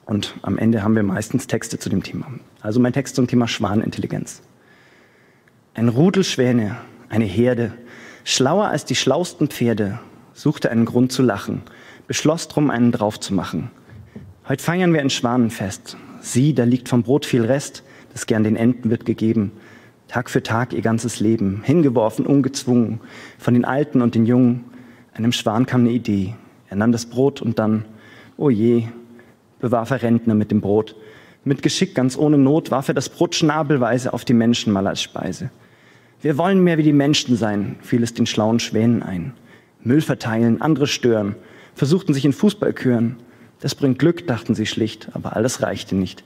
und 0.06 0.35
am 0.42 0.58
Ende 0.58 0.82
haben 0.82 0.97
wir 0.97 1.02
meistens 1.02 1.47
Texte 1.47 1.78
zu 1.78 1.90
dem 1.90 2.02
Thema. 2.02 2.26
Also 2.62 2.80
mein 2.80 2.92
Text 2.92 3.14
zum 3.14 3.26
Thema 3.26 3.47
Schwanenintelligenz. 3.47 4.42
Ein 5.75 5.88
Rudel 5.88 6.25
Schwäne, 6.25 6.76
eine 7.08 7.26
Herde, 7.26 7.73
schlauer 8.25 8.68
als 8.68 8.85
die 8.85 8.94
schlausten 8.94 9.49
Pferde, 9.49 10.00
suchte 10.32 10.70
einen 10.70 10.87
Grund 10.87 11.12
zu 11.12 11.23
lachen, 11.23 11.62
beschloss 12.06 12.49
drum, 12.49 12.70
einen 12.70 12.90
drauf 12.90 13.20
zu 13.20 13.35
machen. 13.35 13.70
Heute 14.49 14.62
feiern 14.62 14.92
wir 14.94 15.00
ein 15.00 15.11
Schwanenfest. 15.11 15.97
Sieh, 16.28 16.52
da 16.52 16.64
liegt 16.64 16.90
vom 16.90 17.04
Brot 17.04 17.25
viel 17.25 17.42
Rest, 17.42 17.82
das 18.12 18.26
gern 18.26 18.44
den 18.44 18.54
Enten 18.54 18.90
wird 18.90 19.06
gegeben. 19.06 19.50
Tag 20.08 20.28
für 20.28 20.42
Tag 20.42 20.75
ihr 20.75 20.82
ganzes 20.82 21.20
Leben, 21.20 21.62
hingeworfen, 21.64 22.26
ungezwungen, 22.26 23.00
von 23.38 23.54
den 23.54 23.64
Alten 23.64 24.02
und 24.02 24.14
den 24.14 24.26
Jungen. 24.26 24.66
Einem 25.14 25.32
Schwan 25.32 25.64
kam 25.64 25.80
eine 25.80 25.90
Idee. 25.92 26.35
Er 26.68 26.76
nahm 26.76 26.92
das 26.92 27.06
Brot 27.06 27.40
und 27.40 27.58
dann, 27.58 27.87
oh 28.37 28.50
je, 28.50 28.88
bewarf 29.58 29.90
er 29.90 30.02
Rentner 30.02 30.35
mit 30.35 30.50
dem 30.50 30.61
Brot. 30.61 30.97
Mit 31.44 31.62
Geschick, 31.62 31.94
ganz 31.94 32.18
ohne 32.18 32.37
Not, 32.37 32.70
warf 32.70 32.88
er 32.88 32.94
das 32.94 33.08
Brot 33.08 33.35
schnabelweise 33.35 34.12
auf 34.12 34.26
die 34.26 34.35
Menschen 34.35 34.70
mal 34.70 34.87
als 34.87 35.00
Speise. 35.00 35.49
Wir 36.20 36.37
wollen 36.37 36.62
mehr 36.62 36.76
wie 36.76 36.82
die 36.82 36.92
Menschen 36.92 37.37
sein, 37.37 37.76
fiel 37.80 38.02
es 38.02 38.12
den 38.12 38.26
schlauen 38.26 38.61
Schwänen 38.61 39.02
ein. 39.02 39.32
Müll 39.82 40.02
verteilen, 40.02 40.61
andere 40.61 40.88
stören, 40.88 41.37
versuchten 41.75 42.12
sich 42.12 42.26
in 42.26 42.35
Fußballchören. 42.35 43.16
Das 43.61 43.75
bringt 43.75 43.99
Glück, 43.99 44.27
dachten 44.27 44.55
sie 44.55 44.67
schlicht, 44.67 45.09
aber 45.15 45.37
alles 45.37 45.62
reichte 45.62 45.97
nicht. 45.97 46.23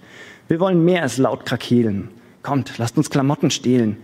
Wir 0.48 0.60
wollen 0.60 0.84
mehr 0.84 1.02
als 1.02 1.18
laut 1.18 1.46
krakeelen. 1.46 2.08
Kommt, 2.42 2.76
lasst 2.78 2.96
uns 2.96 3.10
Klamotten 3.10 3.50
stehlen. 3.50 3.96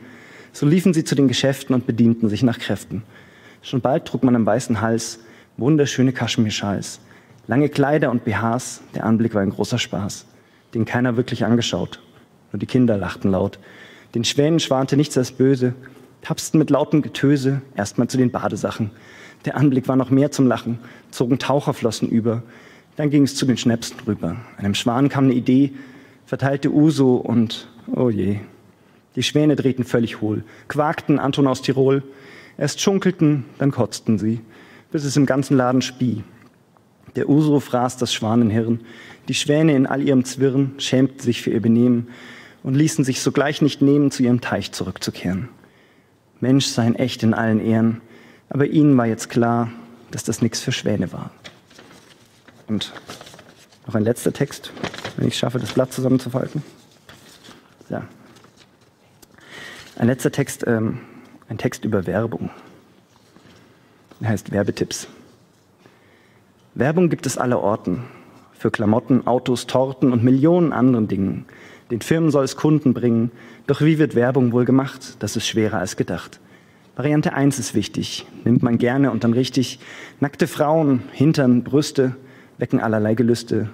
So 0.52 0.66
liefen 0.66 0.94
sie 0.94 1.04
zu 1.04 1.14
den 1.14 1.28
Geschäften 1.28 1.74
und 1.74 1.86
bedienten 1.86 2.28
sich 2.28 2.42
nach 2.42 2.58
Kräften. 2.58 3.02
Schon 3.62 3.80
bald 3.80 4.06
trug 4.06 4.22
man 4.24 4.36
am 4.36 4.46
weißen 4.46 4.80
Hals 4.80 5.20
wunderschöne 5.58 6.12
Kaschmirschals, 6.12 7.00
lange 7.48 7.68
Kleider 7.68 8.10
und 8.10 8.24
BHs. 8.24 8.80
Der 8.94 9.04
Anblick 9.04 9.34
war 9.34 9.42
ein 9.42 9.50
großer 9.50 9.78
Spaß, 9.78 10.24
den 10.74 10.84
keiner 10.84 11.16
wirklich 11.16 11.44
angeschaut. 11.44 12.00
Nur 12.52 12.60
die 12.60 12.66
Kinder 12.66 12.96
lachten 12.96 13.30
laut. 13.30 13.58
Den 14.14 14.24
Schwänen 14.24 14.60
schwante 14.60 14.96
nichts 14.96 15.18
als 15.18 15.32
böse, 15.32 15.74
tapsten 16.22 16.58
mit 16.58 16.70
lautem 16.70 17.02
Getöse 17.02 17.60
erstmal 17.76 18.08
zu 18.08 18.16
den 18.16 18.30
Badesachen. 18.30 18.90
Der 19.44 19.56
Anblick 19.56 19.86
war 19.88 19.96
noch 19.96 20.10
mehr 20.10 20.30
zum 20.30 20.46
Lachen, 20.46 20.78
zogen 21.10 21.38
Taucherflossen 21.38 22.08
über. 22.08 22.42
Dann 22.98 23.10
ging 23.10 23.22
es 23.22 23.36
zu 23.36 23.46
den 23.46 23.56
Schnäpsen 23.56 23.96
rüber. 24.08 24.38
Einem 24.56 24.74
Schwan 24.74 25.08
kam 25.08 25.26
eine 25.26 25.34
Idee, 25.34 25.70
verteilte 26.26 26.72
Uso 26.72 27.14
und 27.14 27.68
oh 27.86 28.10
je. 28.10 28.40
Die 29.14 29.22
Schwäne 29.22 29.54
drehten 29.54 29.84
völlig 29.84 30.20
hohl, 30.20 30.42
quakten 30.66 31.20
Anton 31.20 31.46
aus 31.46 31.62
Tirol. 31.62 32.02
Erst 32.58 32.80
schunkelten, 32.80 33.44
dann 33.58 33.70
kotzten 33.70 34.18
sie, 34.18 34.40
bis 34.90 35.04
es 35.04 35.16
im 35.16 35.26
ganzen 35.26 35.56
Laden 35.56 35.80
spie. 35.80 36.24
Der 37.14 37.28
Uso 37.28 37.60
fraß 37.60 37.98
das 37.98 38.12
Schwanenhirn. 38.12 38.80
Die 39.28 39.34
Schwäne 39.34 39.76
in 39.76 39.86
all 39.86 40.02
ihrem 40.02 40.24
Zwirren 40.24 40.74
schämten 40.78 41.20
sich 41.20 41.40
für 41.40 41.50
ihr 41.50 41.62
Benehmen 41.62 42.08
und 42.64 42.74
ließen 42.74 43.04
sich 43.04 43.20
sogleich 43.20 43.62
nicht 43.62 43.80
nehmen, 43.80 44.10
zu 44.10 44.24
ihrem 44.24 44.40
Teich 44.40 44.72
zurückzukehren. 44.72 45.50
Mensch 46.40 46.66
seien 46.66 46.96
echt 46.96 47.22
in 47.22 47.32
allen 47.32 47.60
Ehren, 47.60 48.00
aber 48.50 48.66
ihnen 48.66 48.96
war 48.96 49.06
jetzt 49.06 49.30
klar, 49.30 49.70
dass 50.10 50.24
das 50.24 50.42
nichts 50.42 50.58
für 50.58 50.72
Schwäne 50.72 51.12
war. 51.12 51.30
Und 52.68 52.92
noch 53.86 53.94
ein 53.94 54.04
letzter 54.04 54.32
Text, 54.32 54.72
wenn 55.16 55.26
ich 55.26 55.38
schaffe, 55.38 55.58
das 55.58 55.72
Blatt 55.72 55.92
zusammenzufalten. 55.92 56.62
Ja. 57.88 58.06
Ein 59.96 60.06
letzter 60.06 60.30
Text, 60.30 60.64
ähm, 60.66 61.00
ein 61.48 61.56
Text 61.56 61.86
über 61.86 62.06
Werbung. 62.06 62.50
Er 64.20 64.28
heißt 64.28 64.52
Werbetipps. 64.52 65.08
Werbung 66.74 67.08
gibt 67.08 67.24
es 67.24 67.38
aller 67.38 67.60
Orten. 67.60 68.04
Für 68.52 68.70
Klamotten, 68.70 69.26
Autos, 69.26 69.66
Torten 69.66 70.12
und 70.12 70.22
Millionen 70.22 70.72
anderen 70.72 71.08
Dingen. 71.08 71.46
Den 71.90 72.02
Firmen 72.02 72.30
soll 72.30 72.44
es 72.44 72.56
Kunden 72.56 72.92
bringen. 72.92 73.30
Doch 73.66 73.80
wie 73.80 73.98
wird 73.98 74.14
Werbung 74.14 74.52
wohl 74.52 74.64
gemacht? 74.66 75.16
Das 75.20 75.36
ist 75.36 75.46
schwerer 75.46 75.78
als 75.78 75.96
gedacht. 75.96 76.38
Variante 76.96 77.32
1 77.32 77.58
ist 77.60 77.74
wichtig, 77.74 78.26
nimmt 78.44 78.62
man 78.62 78.76
gerne 78.76 79.12
und 79.12 79.24
dann 79.24 79.32
richtig. 79.32 79.78
Nackte 80.20 80.48
Frauen, 80.48 81.04
Hintern, 81.12 81.62
Brüste 81.62 82.16
wecken 82.58 82.80
allerlei 82.80 83.14
Gelüste. 83.14 83.68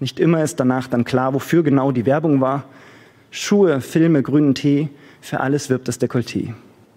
Nicht 0.00 0.18
immer 0.18 0.42
ist 0.42 0.58
danach 0.58 0.88
dann 0.88 1.04
klar, 1.04 1.34
wofür 1.34 1.62
genau 1.62 1.92
die 1.92 2.06
Werbung 2.06 2.40
war. 2.40 2.64
Schuhe, 3.30 3.80
Filme, 3.80 4.22
grünen 4.22 4.54
Tee, 4.54 4.88
für 5.20 5.40
alles 5.40 5.70
wirbt 5.70 5.88
das 5.88 6.00
Dekolleté. 6.00 6.54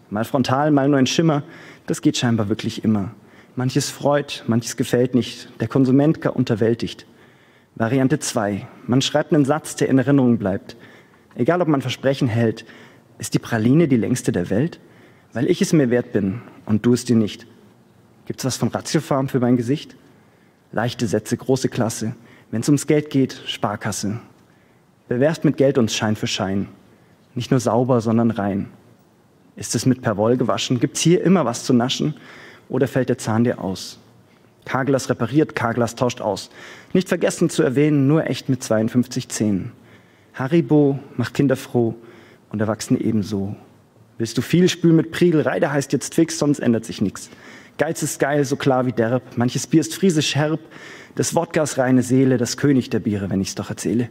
Mal 0.10 0.25
frontal, 0.25 0.72
mal 0.72 0.90
nur 0.90 0.98
ein 0.98 1.08
Schimmer, 1.08 1.44
das 1.86 2.02
geht 2.02 2.18
scheinbar 2.18 2.50
wirklich 2.50 2.84
immer. 2.84 3.12
Manches 3.56 3.90
freut, 3.90 4.44
manches 4.48 4.75
gefällt 4.75 5.16
nicht, 5.16 5.50
der 5.62 5.68
Konsument 5.68 6.22
gar 6.22 6.36
unterwältigt. 6.36 7.06
Variante 7.75 8.20
2. 8.20 8.68
Man 8.88 9.02
schreibt 9.02 9.34
einen 9.34 9.46
Satz, 9.46 9.75
der 9.75 9.90
in 9.90 9.98
Erinnerung 9.98 10.38
bleibt. 10.38 10.75
Egal, 11.36 11.62
ob 11.62 11.68
man 11.68 11.82
Versprechen 11.82 12.28
hält, 12.28 12.66
ist 13.20 13.34
die 13.34 13.40
Praline 13.40 13.88
die 13.88 13.98
längste 13.98 14.32
der 14.32 14.50
Welt? 14.50 14.80
weil 15.36 15.52
ich 15.52 15.62
es 15.62 15.74
mir 15.74 15.90
wert 15.90 16.14
bin 16.14 16.42
und 16.66 16.86
du 16.86 16.94
es 16.94 17.04
dir 17.04 17.18
nicht. 17.18 17.46
Gibt's 18.25 18.46
was 18.46 18.56
von 18.56 18.70
Ratiofarm 18.70 19.28
für 19.28 19.42
mein 19.42 19.58
Gesicht? 19.58 19.96
Leichte 20.72 21.08
Sätze, 21.08 21.38
große 21.38 21.70
Klasse. 21.70 22.16
Wenn 22.52 22.62
es 22.62 22.70
ums 22.70 22.88
Geld 22.88 23.10
geht, 23.10 23.42
Sparkasse. 23.46 24.20
Bewerft 25.08 25.46
mit 25.46 25.58
Geld 25.58 25.78
uns 25.78 25.96
Schein 25.96 26.16
für 26.16 26.28
Schein. 26.28 26.68
Nicht 27.34 27.52
nur 27.52 27.60
sauber, 27.60 28.02
sondern 28.02 28.32
rein. 28.32 28.70
Ist 29.56 29.76
es 29.76 29.86
mit 29.86 30.02
Perwoll 30.02 30.38
gewaschen? 30.38 30.80
Gibt's 30.80 31.02
hier 31.02 31.24
immer 31.24 31.46
was 31.46 31.64
zu 31.64 31.74
naschen? 31.74 32.16
Oder 32.70 32.88
fällt 32.88 33.10
der 33.10 33.18
Zahn 33.18 33.44
dir 33.44 33.62
aus? 33.62 34.00
Carglass 34.66 35.10
repariert, 35.10 35.56
Carglass 35.56 35.96
tauscht 35.96 36.22
aus. 36.22 36.50
Nicht 36.94 37.08
vergessen 37.08 37.50
zu 37.50 37.62
erwähnen, 37.62 38.08
nur 38.08 38.28
echt 38.28 38.50
mit 38.50 38.64
52 38.64 39.30
Zähnen. 39.30 39.72
Haribo 40.34 41.00
macht 41.16 41.34
Kinder 41.34 41.56
froh 41.56 41.96
und 42.50 42.60
Erwachsene 42.60 43.00
ebenso. 43.00 43.56
Willst 44.18 44.38
du 44.38 44.42
viel 44.42 44.68
spülen 44.70 44.96
mit 44.96 45.12
Priegel? 45.12 45.42
Reide 45.42 45.72
heißt 45.72 45.94
jetzt 45.94 46.16
fix, 46.16 46.40
sonst 46.40 46.60
ändert 46.60 46.86
sich 46.86 47.02
nichts. 47.02 47.30
Geiz 47.77 48.01
ist 48.03 48.20
geil, 48.20 48.46
so 48.46 48.55
klar 48.55 48.86
wie 48.86 48.94
derb. 48.94 49.38
Manches 49.38 49.67
Bier 49.67 49.82
ist 49.82 49.96
friesisch 49.96 50.36
herb. 50.36 50.62
Das 51.15 51.36
Wodkas 51.36 51.77
reine 51.77 52.03
Seele, 52.03 52.38
das 52.38 52.55
König 52.55 52.89
der 52.89 53.00
Biere, 53.00 53.29
wenn 53.29 53.41
ich's 53.41 53.55
doch 53.55 53.70
erzähle. 53.70 54.10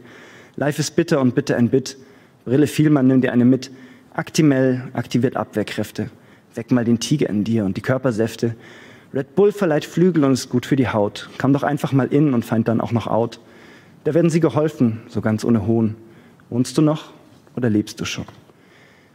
Life 0.55 0.79
ist 0.79 0.95
bitter 0.95 1.19
und 1.19 1.33
bitte 1.33 1.55
ein 1.55 1.69
Bit. 1.69 1.97
Brille 2.45 2.67
Vielmann, 2.67 3.07
nimm 3.07 3.21
dir 3.21 3.31
eine 3.31 3.45
mit. 3.45 3.71
Actimel 4.13 4.83
aktiviert 4.93 5.35
Abwehrkräfte. 5.35 6.11
Weck 6.53 6.71
mal 6.71 6.85
den 6.85 6.99
Tiger 6.99 7.27
in 7.29 7.43
dir 7.43 7.65
und 7.65 7.75
die 7.75 7.81
Körpersäfte. 7.81 8.55
Red 9.13 9.35
Bull 9.35 9.51
verleiht 9.51 9.85
Flügel 9.85 10.23
und 10.23 10.33
ist 10.33 10.49
gut 10.49 10.65
für 10.65 10.75
die 10.75 10.87
Haut. 10.87 11.29
Komm 11.39 11.53
doch 11.53 11.63
einfach 11.63 11.91
mal 11.91 12.07
in 12.07 12.33
und 12.33 12.45
feind 12.45 12.67
dann 12.67 12.81
auch 12.81 12.91
noch 12.91 13.07
out. 13.07 13.39
Da 14.03 14.13
werden 14.13 14.29
sie 14.29 14.39
geholfen, 14.39 15.01
so 15.07 15.21
ganz 15.21 15.43
ohne 15.43 15.65
Hohn. 15.65 15.95
Wohnst 16.49 16.77
du 16.77 16.81
noch 16.81 17.13
oder 17.55 17.69
lebst 17.69 17.99
du 17.99 18.05
schon? 18.05 18.25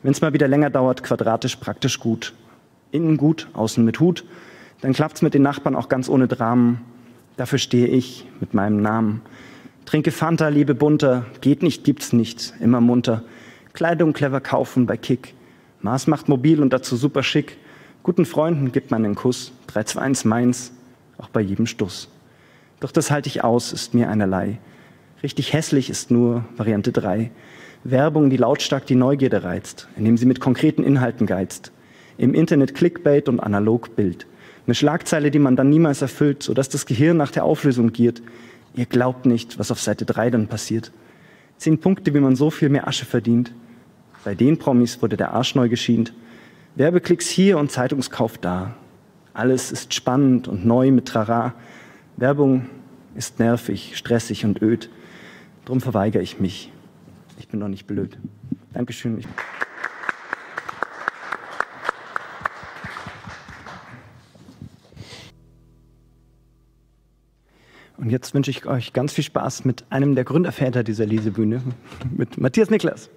Wenn 0.02 0.12
es 0.12 0.20
mal 0.20 0.32
wieder 0.32 0.48
länger 0.48 0.70
dauert, 0.70 1.02
quadratisch 1.04 1.56
praktisch 1.56 2.00
gut. 2.00 2.32
Innen 2.92 3.16
gut, 3.16 3.48
außen 3.52 3.84
mit 3.84 4.00
Hut. 4.00 4.24
Dann 4.80 4.92
klappt's 4.92 5.22
mit 5.22 5.34
den 5.34 5.42
Nachbarn 5.42 5.76
auch 5.76 5.88
ganz 5.88 6.08
ohne 6.08 6.28
Dramen. 6.28 6.80
Dafür 7.36 7.58
stehe 7.58 7.86
ich 7.86 8.26
mit 8.40 8.54
meinem 8.54 8.82
Namen. 8.82 9.22
Trinke 9.84 10.10
Fanta, 10.10 10.48
liebe 10.48 10.74
bunter. 10.74 11.24
Geht 11.40 11.62
nicht, 11.62 11.84
gibt's 11.84 12.12
nicht. 12.12 12.54
Immer 12.60 12.80
munter. 12.80 13.22
Kleidung 13.72 14.12
clever 14.12 14.40
kaufen 14.40 14.86
bei 14.86 14.96
Kick. 14.96 15.34
Maß 15.82 16.06
macht 16.06 16.28
mobil 16.28 16.60
und 16.60 16.72
dazu 16.72 16.96
super 16.96 17.22
schick. 17.22 17.56
Guten 18.02 18.24
Freunden 18.24 18.72
gibt 18.72 18.90
man 18.90 19.04
einen 19.04 19.14
Kuss. 19.14 19.52
321 19.68 20.24
meins. 20.26 20.72
Auch 21.18 21.28
bei 21.28 21.40
jedem 21.40 21.66
Stuss. 21.66 22.08
Doch 22.80 22.92
das 22.92 23.10
halte 23.10 23.28
ich 23.28 23.44
aus, 23.44 23.72
ist 23.72 23.94
mir 23.94 24.08
einerlei. 24.08 24.58
Richtig 25.22 25.52
hässlich 25.52 25.90
ist 25.90 26.10
nur 26.10 26.44
Variante 26.56 26.92
3. 26.92 27.30
Werbung, 27.84 28.30
die 28.30 28.38
lautstark 28.38 28.86
die 28.86 28.94
Neugierde 28.94 29.44
reizt, 29.44 29.88
indem 29.96 30.16
sie 30.16 30.26
mit 30.26 30.40
konkreten 30.40 30.82
Inhalten 30.82 31.26
geizt. 31.26 31.72
Im 32.20 32.34
Internet 32.34 32.74
Clickbait 32.74 33.30
und 33.30 33.40
Analogbild. 33.40 34.26
Eine 34.66 34.74
Schlagzeile, 34.74 35.30
die 35.30 35.38
man 35.38 35.56
dann 35.56 35.70
niemals 35.70 36.02
erfüllt, 36.02 36.42
sodass 36.42 36.68
das 36.68 36.84
Gehirn 36.84 37.16
nach 37.16 37.30
der 37.30 37.44
Auflösung 37.44 37.94
giert. 37.94 38.20
Ihr 38.74 38.84
glaubt 38.84 39.24
nicht, 39.24 39.58
was 39.58 39.70
auf 39.70 39.80
Seite 39.80 40.04
3 40.04 40.28
dann 40.28 40.46
passiert. 40.46 40.92
Zehn 41.56 41.78
Punkte, 41.78 42.12
wie 42.12 42.20
man 42.20 42.36
so 42.36 42.50
viel 42.50 42.68
mehr 42.68 42.86
Asche 42.86 43.06
verdient. 43.06 43.54
Bei 44.22 44.34
den 44.34 44.58
Promis 44.58 45.00
wurde 45.00 45.16
der 45.16 45.32
Arsch 45.32 45.54
neu 45.54 45.70
geschient. 45.70 46.12
Werbeklicks 46.74 47.26
hier 47.26 47.56
und 47.56 47.70
Zeitungskauf 47.70 48.36
da. 48.36 48.74
Alles 49.32 49.72
ist 49.72 49.94
spannend 49.94 50.46
und 50.46 50.66
neu 50.66 50.90
mit 50.90 51.08
Trara. 51.08 51.54
Werbung 52.18 52.66
ist 53.14 53.38
nervig, 53.38 53.96
stressig 53.96 54.44
und 54.44 54.60
öd. 54.60 54.90
Drum 55.64 55.80
verweigere 55.80 56.22
ich 56.22 56.38
mich. 56.38 56.70
Ich 57.38 57.48
bin 57.48 57.60
doch 57.60 57.68
nicht 57.68 57.86
blöd. 57.86 58.18
Dankeschön. 58.74 59.24
Und 68.00 68.08
jetzt 68.08 68.32
wünsche 68.32 68.50
ich 68.50 68.64
euch 68.64 68.94
ganz 68.94 69.12
viel 69.12 69.24
Spaß 69.24 69.66
mit 69.66 69.84
einem 69.90 70.14
der 70.14 70.24
Gründerväter 70.24 70.82
dieser 70.82 71.04
Lesebühne, 71.04 71.60
mit 72.16 72.40
Matthias 72.40 72.70
Niklas. 72.70 73.10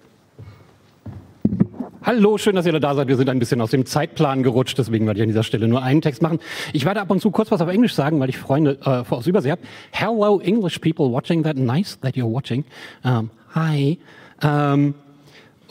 Hallo, 2.03 2.37
schön, 2.37 2.57
dass 2.57 2.65
ihr 2.65 2.77
da 2.77 2.93
seid. 2.93 3.07
Wir 3.07 3.15
sind 3.15 3.29
ein 3.29 3.39
bisschen 3.39 3.61
aus 3.61 3.71
dem 3.71 3.85
Zeitplan 3.85 4.43
gerutscht, 4.43 4.77
deswegen 4.77 5.07
werde 5.07 5.19
ich 5.19 5.23
an 5.23 5.29
dieser 5.29 5.43
Stelle 5.43 5.69
nur 5.69 5.81
einen 5.81 6.01
Text 6.01 6.21
machen. 6.21 6.39
Ich 6.73 6.83
werde 6.83 6.99
ab 6.99 7.09
und 7.09 7.21
zu 7.21 7.31
kurz 7.31 7.49
was 7.49 7.61
auf 7.61 7.69
Englisch 7.69 7.95
sagen, 7.95 8.19
weil 8.19 8.27
ich 8.27 8.37
Freunde 8.37 8.77
äh, 8.83 9.09
aus 9.09 9.25
Übersee 9.25 9.51
habe. 9.51 9.61
Hello, 9.91 10.39
English 10.41 10.79
people 10.79 11.09
watching 11.09 11.43
that. 11.43 11.55
Nice 11.55 11.97
that 12.01 12.15
you're 12.15 12.29
watching. 12.29 12.65
Um, 13.05 13.29
hi. 13.55 13.97
Um, 14.43 14.95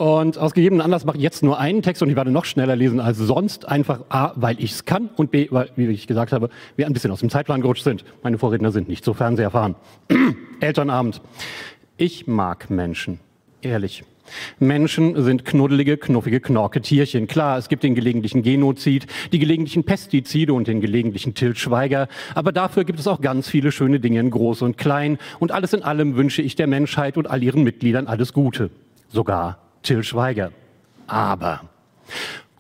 und 0.03 0.37
aus 0.37 0.53
gegebenen 0.53 0.81
Anlass 0.81 1.05
mache 1.05 1.17
ich 1.17 1.23
jetzt 1.23 1.45
nur 1.45 1.61
einen 1.61 1.81
Text 1.81 2.03
und 2.03 2.11
ich 2.11 2.17
werde 2.17 2.33
noch 2.33 2.45
schneller 2.45 2.75
lesen 2.75 2.99
als 2.99 3.19
sonst. 3.19 3.69
Einfach 3.69 4.01
A, 4.09 4.33
weil 4.35 4.57
ich 4.59 4.73
es 4.73 4.85
kann 4.85 5.11
und 5.15 5.31
B, 5.31 5.47
weil, 5.53 5.71
wie 5.77 5.87
ich 5.87 6.09
gesagt 6.09 6.33
habe, 6.33 6.49
wir 6.75 6.87
ein 6.87 6.93
bisschen 6.93 7.13
aus 7.13 7.21
dem 7.21 7.31
Zeitplan 7.31 7.61
gerutscht 7.61 7.85
sind. 7.85 8.05
Meine 8.25 8.37
Vorredner 8.37 8.73
sind 8.73 8.89
nicht 8.89 9.05
so 9.05 9.15
fernseherfahren. 9.15 9.77
Elternabend. 10.61 11.21
Ich 11.99 12.27
mag 12.27 12.69
Menschen. 12.69 13.21
Ehrlich. 13.61 14.03
Menschen 14.59 15.23
sind 15.23 15.45
knuddelige, 15.45 15.97
knuffige 15.99 16.41
Knorke-Tierchen. 16.41 17.29
Klar, 17.29 17.59
es 17.59 17.69
gibt 17.69 17.85
den 17.85 17.95
gelegentlichen 17.95 18.43
Genozid, 18.43 19.07
die 19.31 19.39
gelegentlichen 19.39 19.85
Pestizide 19.85 20.53
und 20.53 20.67
den 20.67 20.81
gelegentlichen 20.81 21.35
Til 21.35 21.55
Schweiger. 21.55 22.09
Aber 22.35 22.51
dafür 22.51 22.83
gibt 22.83 22.99
es 22.99 23.07
auch 23.07 23.21
ganz 23.21 23.49
viele 23.49 23.71
schöne 23.71 24.01
Dinge 24.01 24.19
in 24.19 24.31
groß 24.31 24.63
und 24.63 24.77
klein. 24.77 25.19
Und 25.39 25.53
alles 25.53 25.73
in 25.75 25.85
allem 25.85 26.17
wünsche 26.17 26.43
ich 26.43 26.57
der 26.57 26.67
Menschheit 26.67 27.17
und 27.17 27.31
all 27.31 27.41
ihren 27.41 27.63
Mitgliedern 27.63 28.09
alles 28.09 28.33
Gute. 28.33 28.71
Sogar 29.09 29.63
Till 29.83 30.03
Schweiger. 30.03 30.53
Aber 31.07 31.61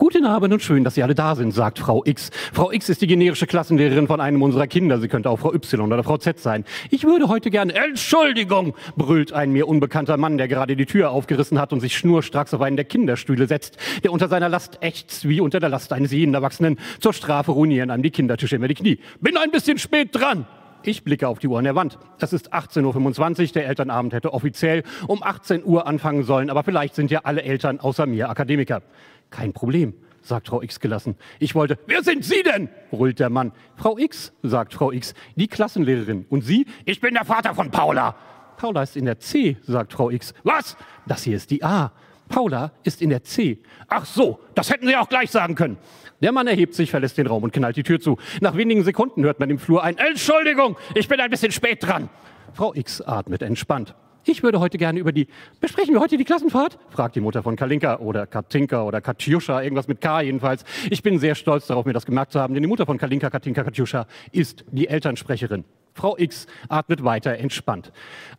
Guten 0.02 0.26
Abend 0.26 0.52
und 0.52 0.60
schön, 0.60 0.82
dass 0.82 0.96
Sie 0.96 1.04
alle 1.04 1.14
da 1.14 1.36
sind, 1.36 1.52
sagt 1.52 1.78
Frau 1.78 2.02
X. 2.04 2.30
Frau 2.52 2.72
X 2.72 2.88
ist 2.88 3.02
die 3.02 3.06
generische 3.06 3.46
Klassenlehrerin 3.46 4.08
von 4.08 4.20
einem 4.20 4.42
unserer 4.42 4.66
Kinder. 4.66 4.98
Sie 4.98 5.06
könnte 5.06 5.30
auch 5.30 5.38
Frau 5.38 5.54
Y 5.54 5.92
oder 5.92 6.02
Frau 6.02 6.18
Z 6.18 6.40
sein. 6.40 6.64
Ich 6.90 7.04
würde 7.04 7.28
heute 7.28 7.52
gerne, 7.52 7.72
Entschuldigung, 7.72 8.74
brüllt 8.96 9.32
ein 9.32 9.52
mir 9.52 9.68
unbekannter 9.68 10.16
Mann, 10.16 10.38
der 10.38 10.48
gerade 10.48 10.74
die 10.74 10.86
Tür 10.86 11.12
aufgerissen 11.12 11.60
hat 11.60 11.72
und 11.72 11.78
sich 11.78 11.96
schnurstracks 11.96 12.52
auf 12.52 12.62
einen 12.62 12.74
der 12.74 12.84
Kinderstühle 12.84 13.46
setzt, 13.46 13.76
der 14.02 14.10
unter 14.10 14.26
seiner 14.26 14.48
Last 14.48 14.78
ächzt 14.80 15.28
wie 15.28 15.40
unter 15.40 15.60
der 15.60 15.68
Last 15.68 15.92
eines 15.92 16.10
jeden 16.10 16.34
Erwachsenen. 16.34 16.80
Zur 16.98 17.12
Strafe 17.12 17.52
ruinieren 17.52 17.90
einem 17.90 18.02
die 18.02 18.10
Kindertische 18.10 18.56
immer 18.56 18.66
die 18.66 18.74
Knie. 18.74 18.98
Bin 19.20 19.36
ein 19.36 19.52
bisschen 19.52 19.78
spät 19.78 20.08
dran. 20.10 20.46
Ich 20.84 21.04
blicke 21.04 21.28
auf 21.28 21.38
die 21.38 21.46
Uhr 21.46 21.58
an 21.58 21.64
der 21.64 21.76
Wand. 21.76 21.98
Es 22.18 22.32
ist 22.32 22.52
18.25 22.52 23.40
Uhr. 23.40 23.52
Der 23.52 23.66
Elternabend 23.68 24.12
hätte 24.12 24.32
offiziell 24.32 24.82
um 25.06 25.22
18 25.22 25.64
Uhr 25.64 25.86
anfangen 25.86 26.24
sollen, 26.24 26.50
aber 26.50 26.64
vielleicht 26.64 26.96
sind 26.96 27.10
ja 27.10 27.20
alle 27.22 27.42
Eltern 27.42 27.78
außer 27.78 28.06
mir 28.06 28.28
Akademiker. 28.28 28.82
Kein 29.30 29.52
Problem, 29.52 29.94
sagt 30.22 30.48
Frau 30.48 30.60
X 30.60 30.80
gelassen. 30.80 31.14
Ich 31.38 31.54
wollte, 31.54 31.78
wer 31.86 32.02
sind 32.02 32.24
Sie 32.24 32.42
denn? 32.42 32.68
brüllt 32.90 33.20
der 33.20 33.30
Mann. 33.30 33.52
Frau 33.76 33.96
X, 33.96 34.32
sagt 34.42 34.74
Frau 34.74 34.90
X, 34.90 35.14
die 35.36 35.46
Klassenlehrerin. 35.46 36.26
Und 36.28 36.42
Sie? 36.42 36.66
Ich 36.84 37.00
bin 37.00 37.14
der 37.14 37.24
Vater 37.24 37.54
von 37.54 37.70
Paula. 37.70 38.16
Paula 38.56 38.82
ist 38.82 38.96
in 38.96 39.04
der 39.04 39.20
C, 39.20 39.56
sagt 39.62 39.92
Frau 39.92 40.10
X. 40.10 40.34
Was? 40.42 40.76
Das 41.06 41.22
hier 41.22 41.36
ist 41.36 41.50
die 41.52 41.62
A. 41.62 41.92
Paula 42.28 42.72
ist 42.82 43.02
in 43.02 43.10
der 43.10 43.22
C. 43.22 43.58
Ach 43.88 44.04
so, 44.04 44.40
das 44.54 44.70
hätten 44.70 44.88
Sie 44.88 44.96
auch 44.96 45.08
gleich 45.08 45.30
sagen 45.30 45.54
können. 45.54 45.76
Der 46.22 46.30
Mann 46.30 46.46
erhebt 46.46 46.74
sich, 46.74 46.92
verlässt 46.92 47.18
den 47.18 47.26
Raum 47.26 47.42
und 47.42 47.52
knallt 47.52 47.76
die 47.76 47.82
Tür 47.82 48.00
zu. 48.00 48.16
Nach 48.40 48.56
wenigen 48.56 48.84
Sekunden 48.84 49.24
hört 49.24 49.40
man 49.40 49.50
im 49.50 49.58
Flur 49.58 49.82
ein 49.82 49.98
Entschuldigung, 49.98 50.76
ich 50.94 51.08
bin 51.08 51.20
ein 51.20 51.30
bisschen 51.30 51.50
spät 51.50 51.82
dran. 51.82 52.08
Frau 52.54 52.72
X 52.74 53.00
atmet 53.00 53.42
entspannt. 53.42 53.96
Ich 54.24 54.44
würde 54.44 54.60
heute 54.60 54.78
gerne 54.78 55.00
über 55.00 55.10
die. 55.10 55.26
Besprechen 55.60 55.94
wir 55.94 56.00
heute 56.00 56.16
die 56.16 56.24
Klassenfahrt? 56.24 56.78
fragt 56.90 57.16
die 57.16 57.20
Mutter 57.20 57.42
von 57.42 57.56
Kalinka 57.56 57.96
oder 57.96 58.28
Katinka 58.28 58.84
oder 58.84 59.00
Katjuscha, 59.00 59.60
irgendwas 59.62 59.88
mit 59.88 60.00
K 60.00 60.20
jedenfalls. 60.20 60.64
Ich 60.90 61.02
bin 61.02 61.18
sehr 61.18 61.34
stolz 61.34 61.66
darauf, 61.66 61.86
mir 61.86 61.92
das 61.92 62.06
gemerkt 62.06 62.30
zu 62.30 62.38
haben, 62.38 62.54
denn 62.54 62.62
die 62.62 62.68
Mutter 62.68 62.86
von 62.86 62.98
Kalinka, 62.98 63.28
Katinka, 63.28 63.64
Katjuscha 63.64 64.06
ist 64.30 64.64
die 64.70 64.86
Elternsprecherin. 64.86 65.64
Frau 65.92 66.16
X 66.16 66.46
atmet 66.68 67.02
weiter 67.02 67.36
entspannt. 67.36 67.90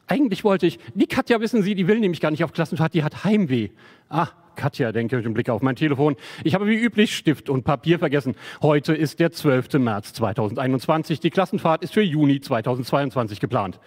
Eigentlich 0.08 0.46
wollte 0.46 0.68
ich, 0.68 0.80
die 0.96 1.06
Katja, 1.06 1.42
wissen 1.42 1.62
Sie, 1.64 1.76
die 1.76 1.88
will 1.88 2.00
nämlich 2.00 2.22
gar 2.22 2.32
nicht 2.32 2.46
auf 2.46 2.54
Klassenfahrt, 2.54 2.94
die 2.94 3.04
hat 3.04 3.26
Heimweh. 3.26 3.70
Ah, 4.10 4.30
Katja, 4.56 4.92
denke 4.92 5.20
ich 5.20 5.26
mit 5.26 5.34
Blick 5.34 5.50
auf 5.50 5.62
mein 5.62 5.76
Telefon. 5.76 6.16
Ich 6.44 6.56
habe 6.56 6.68
wie 6.68 6.76
üblich 6.76 7.16
Stift 7.16 7.50
und 7.50 7.64
Papier 7.64 8.00
vergessen. 8.00 8.36
Heute 8.62 8.94
ist 8.94 9.20
der 9.20 9.32
12. 9.32 9.74
März 9.74 10.14
2021. 10.14 11.20
Die 11.20 11.30
Klassenfahrt 11.30 11.84
ist 11.84 11.94
für 11.94 12.02
Juni 12.02 12.42
2022 12.42 13.40
geplant. 13.40 13.80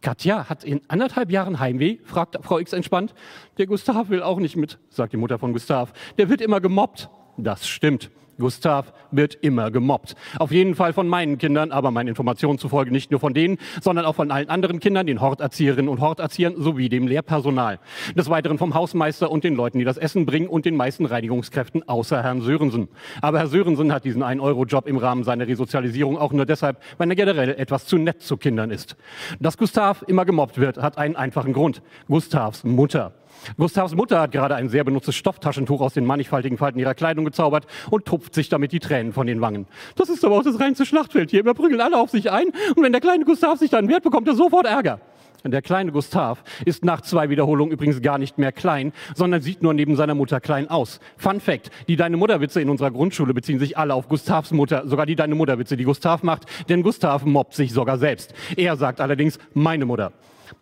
Katja 0.00 0.48
hat 0.48 0.64
in 0.64 0.80
anderthalb 0.88 1.30
Jahren 1.30 1.60
Heimweh, 1.60 1.98
fragt 2.04 2.38
Frau 2.42 2.58
X 2.58 2.72
entspannt. 2.72 3.14
Der 3.58 3.66
Gustav 3.66 4.08
will 4.08 4.22
auch 4.22 4.38
nicht 4.38 4.56
mit, 4.56 4.78
sagt 4.88 5.12
die 5.12 5.18
Mutter 5.18 5.38
von 5.38 5.52
Gustav. 5.52 5.92
Der 6.18 6.28
wird 6.28 6.40
immer 6.40 6.60
gemobbt. 6.60 7.10
Das 7.36 7.68
stimmt. 7.68 8.10
Gustav 8.40 8.92
wird 9.12 9.34
immer 9.36 9.70
gemobbt. 9.70 10.16
Auf 10.38 10.50
jeden 10.50 10.74
Fall 10.74 10.92
von 10.92 11.06
meinen 11.06 11.38
Kindern, 11.38 11.70
aber 11.70 11.90
meinen 11.90 12.08
Informationen 12.08 12.58
zufolge 12.58 12.90
nicht 12.90 13.10
nur 13.10 13.20
von 13.20 13.34
denen, 13.34 13.58
sondern 13.80 14.04
auch 14.04 14.16
von 14.16 14.30
allen 14.30 14.48
anderen 14.48 14.80
Kindern, 14.80 15.06
den 15.06 15.20
Horterzieherinnen 15.20 15.88
und 15.88 16.00
Horterziehern 16.00 16.54
sowie 16.56 16.88
dem 16.88 17.06
Lehrpersonal. 17.06 17.78
Des 18.16 18.28
Weiteren 18.28 18.58
vom 18.58 18.74
Hausmeister 18.74 19.30
und 19.30 19.44
den 19.44 19.54
Leuten, 19.54 19.78
die 19.78 19.84
das 19.84 19.96
Essen 19.96 20.26
bringen 20.26 20.48
und 20.48 20.64
den 20.64 20.74
meisten 20.74 21.06
Reinigungskräften 21.06 21.88
außer 21.88 22.22
Herrn 22.22 22.40
Sörensen. 22.40 22.88
Aber 23.20 23.38
Herr 23.38 23.46
Sörensen 23.46 23.92
hat 23.92 24.04
diesen 24.04 24.24
1-Euro-Job 24.24 24.88
im 24.88 24.96
Rahmen 24.96 25.22
seiner 25.22 25.46
Resozialisierung 25.46 26.18
auch 26.18 26.32
nur 26.32 26.46
deshalb, 26.46 26.78
weil 26.98 27.08
er 27.10 27.16
generell 27.16 27.50
etwas 27.50 27.86
zu 27.86 27.98
nett 27.98 28.22
zu 28.22 28.36
Kindern 28.36 28.70
ist. 28.70 28.96
Dass 29.38 29.56
Gustav 29.56 30.02
immer 30.06 30.24
gemobbt 30.24 30.58
wird, 30.58 30.78
hat 30.78 30.98
einen 30.98 31.16
einfachen 31.16 31.52
Grund. 31.52 31.82
Gustavs 32.08 32.64
Mutter. 32.64 33.12
Gustavs 33.56 33.94
Mutter 33.94 34.20
hat 34.20 34.32
gerade 34.32 34.54
ein 34.54 34.68
sehr 34.68 34.84
benutztes 34.84 35.16
Stofftaschentuch 35.16 35.80
aus 35.80 35.94
den 35.94 36.04
mannigfaltigen 36.04 36.58
Falten 36.58 36.78
ihrer 36.78 36.94
Kleidung 36.94 37.24
gezaubert 37.24 37.66
und 37.90 38.04
tupft 38.04 38.34
sich 38.34 38.48
damit 38.48 38.72
die 38.72 38.80
Tränen 38.80 39.12
von 39.12 39.26
den 39.26 39.40
Wangen. 39.40 39.66
Das 39.96 40.08
ist 40.08 40.24
aber 40.24 40.38
auch 40.38 40.44
das 40.44 40.60
reinste 40.60 40.86
Schlachtfeld 40.86 41.30
hier. 41.30 41.44
Wir 41.44 41.54
prügeln 41.54 41.80
alle 41.80 41.98
auf 41.98 42.10
sich 42.10 42.30
ein 42.30 42.48
und 42.76 42.82
wenn 42.82 42.92
der 42.92 43.00
kleine 43.00 43.24
Gustav 43.24 43.58
sich 43.58 43.70
dann 43.70 43.88
wehrt, 43.88 44.02
bekommt 44.02 44.28
er 44.28 44.34
sofort 44.34 44.66
Ärger. 44.66 45.00
Der 45.44 45.62
kleine 45.62 45.90
Gustav 45.90 46.44
ist 46.66 46.84
nach 46.84 47.00
zwei 47.00 47.30
Wiederholungen 47.30 47.72
übrigens 47.72 48.02
gar 48.02 48.18
nicht 48.18 48.36
mehr 48.36 48.52
klein, 48.52 48.92
sondern 49.14 49.40
sieht 49.40 49.62
nur 49.62 49.72
neben 49.72 49.96
seiner 49.96 50.14
Mutter 50.14 50.38
klein 50.38 50.68
aus. 50.68 51.00
Fun 51.16 51.40
Fact, 51.40 51.70
die 51.88 51.96
Deine 51.96 52.18
Mutterwitze 52.18 52.60
in 52.60 52.68
unserer 52.68 52.90
Grundschule 52.90 53.32
beziehen 53.32 53.58
sich 53.58 53.78
alle 53.78 53.94
auf 53.94 54.08
Gustavs 54.08 54.50
Mutter, 54.50 54.86
sogar 54.86 55.06
die 55.06 55.16
Deine 55.16 55.34
Mutterwitze, 55.34 55.78
die 55.78 55.84
Gustav 55.84 56.22
macht, 56.22 56.44
denn 56.68 56.82
Gustav 56.82 57.24
mobbt 57.24 57.54
sich 57.54 57.72
sogar 57.72 57.96
selbst. 57.96 58.34
Er 58.56 58.76
sagt 58.76 59.00
allerdings 59.00 59.38
meine 59.54 59.86
Mutter. 59.86 60.12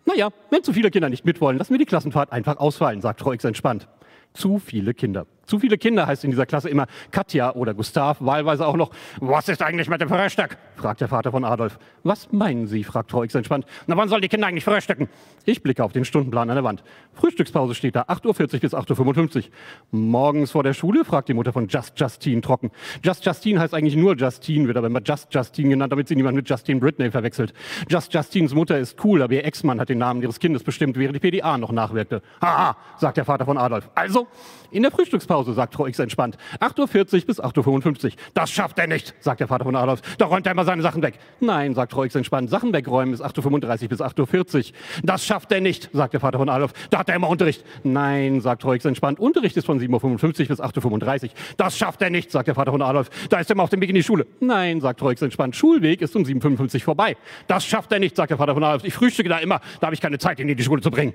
Naja, 0.04 0.30
wenn 0.50 0.62
zu 0.62 0.72
viele 0.72 0.90
Kinder 0.90 1.08
nicht 1.08 1.24
mitwollen, 1.24 1.58
lassen 1.58 1.72
wir 1.72 1.78
die 1.78 1.86
Klassenfahrt 1.86 2.32
einfach 2.32 2.58
ausfallen, 2.58 3.00
sagt 3.00 3.20
Frau 3.20 3.32
X 3.32 3.44
entspannt. 3.44 3.88
Zu 4.34 4.58
viele 4.58 4.94
Kinder. 4.94 5.26
Zu 5.48 5.58
viele 5.58 5.78
Kinder 5.78 6.06
heißt 6.06 6.24
in 6.24 6.30
dieser 6.30 6.44
Klasse 6.44 6.68
immer 6.68 6.86
Katja 7.10 7.54
oder 7.54 7.72
Gustav, 7.72 8.18
wahlweise 8.20 8.66
auch 8.66 8.76
noch, 8.76 8.90
was 9.18 9.48
ist 9.48 9.62
eigentlich 9.62 9.88
mit 9.88 9.98
dem 9.98 10.10
Frühstück? 10.10 10.58
fragt 10.76 11.00
der 11.00 11.08
Vater 11.08 11.30
von 11.32 11.42
Adolf. 11.42 11.78
Was 12.04 12.30
meinen 12.30 12.66
Sie? 12.66 12.84
fragt 12.84 13.10
Frau 13.10 13.24
X 13.24 13.34
entspannt. 13.34 13.64
Na, 13.86 13.96
wann 13.96 14.10
sollen 14.10 14.20
die 14.20 14.28
Kinder 14.28 14.46
eigentlich 14.46 14.64
frühstücken? 14.64 15.08
Ich 15.46 15.62
blicke 15.62 15.82
auf 15.82 15.92
den 15.92 16.04
Stundenplan 16.04 16.50
an 16.50 16.56
der 16.56 16.64
Wand. 16.64 16.84
Frühstückspause 17.14 17.74
steht 17.74 17.96
da, 17.96 18.02
8.40 18.02 18.26
Uhr 18.26 18.60
bis 18.60 18.74
8.55 18.74 19.36
Uhr. 19.36 19.42
Morgens 19.90 20.50
vor 20.50 20.62
der 20.62 20.74
Schule? 20.74 21.02
fragt 21.06 21.30
die 21.30 21.34
Mutter 21.34 21.54
von 21.54 21.66
Just 21.66 21.98
Justine 21.98 22.42
trocken. 22.42 22.70
Just 23.02 23.24
Justine 23.24 23.58
heißt 23.58 23.72
eigentlich 23.72 23.96
nur 23.96 24.16
Justine, 24.16 24.66
wird 24.66 24.76
aber 24.76 24.88
immer 24.88 25.00
Just 25.02 25.32
Justine 25.34 25.70
genannt, 25.70 25.92
damit 25.92 26.08
sie 26.08 26.14
niemand 26.14 26.36
mit 26.36 26.46
Justin 26.46 26.78
Britney 26.78 27.10
verwechselt. 27.10 27.54
Just 27.88 28.12
Justines 28.12 28.52
Mutter 28.52 28.78
ist 28.78 29.02
cool, 29.02 29.22
aber 29.22 29.32
ihr 29.32 29.46
Ex-Mann 29.46 29.80
hat 29.80 29.88
den 29.88 29.98
Namen 29.98 30.20
ihres 30.20 30.40
Kindes 30.40 30.62
bestimmt, 30.62 30.98
während 30.98 31.16
die 31.16 31.20
PDA 31.30 31.56
noch 31.56 31.72
nachwirkte. 31.72 32.20
Haha, 32.42 32.76
sagt 32.98 33.16
der 33.16 33.24
Vater 33.24 33.46
von 33.46 33.56
Adolf. 33.56 33.88
Also, 33.94 34.28
in 34.70 34.82
der 34.82 34.92
Frühstückspause, 34.92 35.54
sagt 35.54 35.74
Frau 35.74 35.86
X 35.86 35.98
entspannt. 35.98 36.36
8.40 36.60 37.20
Uhr 37.20 37.26
bis 37.26 37.40
8.55 37.40 38.04
Uhr. 38.04 38.10
Das 38.34 38.50
schafft 38.50 38.78
er 38.78 38.86
nicht, 38.86 39.14
sagt 39.20 39.40
der 39.40 39.48
Vater 39.48 39.64
von 39.64 39.76
Adolf. 39.76 40.00
Da 40.18 40.26
räumt 40.26 40.46
er 40.46 40.52
immer 40.52 40.64
seine 40.64 40.82
Sachen 40.82 41.02
weg. 41.02 41.18
Nein, 41.40 41.74
sagt 41.74 41.92
Frau 41.92 42.04
X 42.04 42.14
entspannt. 42.14 42.50
Sachen 42.50 42.72
wegräumen 42.72 43.14
ist 43.14 43.24
8.35 43.24 43.82
Uhr 43.82 43.88
bis 43.88 44.00
8.40 44.00 44.56
Uhr. 44.56 44.62
Das 45.02 45.24
schafft 45.24 45.52
er 45.52 45.60
nicht, 45.60 45.90
sagt 45.92 46.12
der 46.12 46.20
Vater 46.20 46.38
von 46.38 46.48
Adolf. 46.48 46.72
Da 46.90 46.98
hat 46.98 47.08
er 47.08 47.16
immer 47.16 47.28
Unterricht. 47.28 47.64
Nein, 47.82 48.40
sagt 48.40 48.62
Frau 48.62 48.72
X 48.72 48.84
entspannt. 48.84 49.18
Unterricht 49.20 49.56
ist 49.56 49.66
von 49.66 49.80
7.55 49.80 50.42
Uhr 50.42 50.46
bis 50.48 50.60
8.35 50.60 51.24
Uhr. 51.24 51.30
Das 51.56 51.76
schafft 51.76 52.02
er 52.02 52.10
nicht, 52.10 52.30
sagt 52.30 52.48
der 52.48 52.54
Vater 52.54 52.72
von 52.72 52.82
Adolf. 52.82 53.10
Da 53.28 53.40
ist 53.40 53.50
er 53.50 53.54
immer 53.54 53.64
auf 53.64 53.70
dem 53.70 53.80
Weg 53.80 53.88
in 53.88 53.94
die 53.94 54.02
Schule. 54.02 54.26
Nein, 54.40 54.80
sagt 54.80 55.00
Frau 55.00 55.10
X 55.10 55.22
entspannt. 55.22 55.56
Schulweg 55.56 56.00
ist 56.02 56.14
um 56.16 56.22
7.55 56.24 56.74
Uhr 56.74 56.80
vorbei. 56.80 57.16
Das 57.46 57.64
schafft 57.64 57.92
er 57.92 57.98
nicht, 57.98 58.16
sagt 58.16 58.30
der 58.30 58.38
Vater 58.38 58.54
von 58.54 58.62
Adolf. 58.62 58.84
Ich 58.84 58.94
frühstücke 58.94 59.28
da 59.28 59.38
immer. 59.38 59.60
Da 59.80 59.86
habe 59.86 59.94
ich 59.94 60.00
keine 60.00 60.18
Zeit, 60.18 60.38
ihn 60.40 60.48
in 60.48 60.56
die 60.56 60.64
Schule 60.64 60.82
zu 60.82 60.90
bringen. 60.90 61.14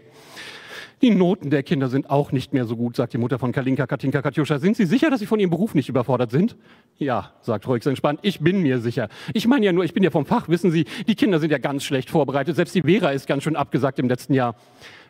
Die 1.03 1.09
Noten 1.09 1.49
der 1.49 1.63
Kinder 1.63 1.89
sind 1.89 2.09
auch 2.09 2.31
nicht 2.31 2.53
mehr 2.53 2.63
so 2.63 2.77
gut, 2.77 2.95
sagt 2.95 3.11
die 3.11 3.17
Mutter 3.17 3.37
von 3.37 3.51
Kalinka, 3.51 3.85
Katinka, 3.85 4.21
Katjuscha. 4.21 4.57
Sind 4.59 4.77
Sie 4.77 4.85
sicher, 4.85 5.09
dass 5.09 5.19
Sie 5.19 5.25
von 5.25 5.37
Ihrem 5.37 5.49
Beruf 5.49 5.75
nicht 5.75 5.89
überfordert 5.89 6.31
sind? 6.31 6.55
Ja, 6.97 7.33
sagt 7.41 7.67
Roix 7.67 7.85
entspannt. 7.85 8.21
Ich 8.21 8.39
bin 8.39 8.61
mir 8.61 8.79
sicher. 8.79 9.09
Ich 9.33 9.45
meine 9.45 9.65
ja 9.65 9.73
nur, 9.73 9.83
ich 9.83 9.93
bin 9.93 10.01
ja 10.01 10.11
vom 10.11 10.25
Fach, 10.25 10.47
wissen 10.47 10.71
Sie. 10.71 10.85
Die 11.05 11.15
Kinder 11.15 11.39
sind 11.39 11.51
ja 11.51 11.57
ganz 11.57 11.83
schlecht 11.83 12.09
vorbereitet. 12.09 12.55
Selbst 12.55 12.73
die 12.73 12.83
Vera 12.83 13.09
ist 13.09 13.27
ganz 13.27 13.43
schön 13.43 13.57
abgesagt 13.57 13.99
im 13.99 14.07
letzten 14.07 14.33
Jahr. 14.33 14.55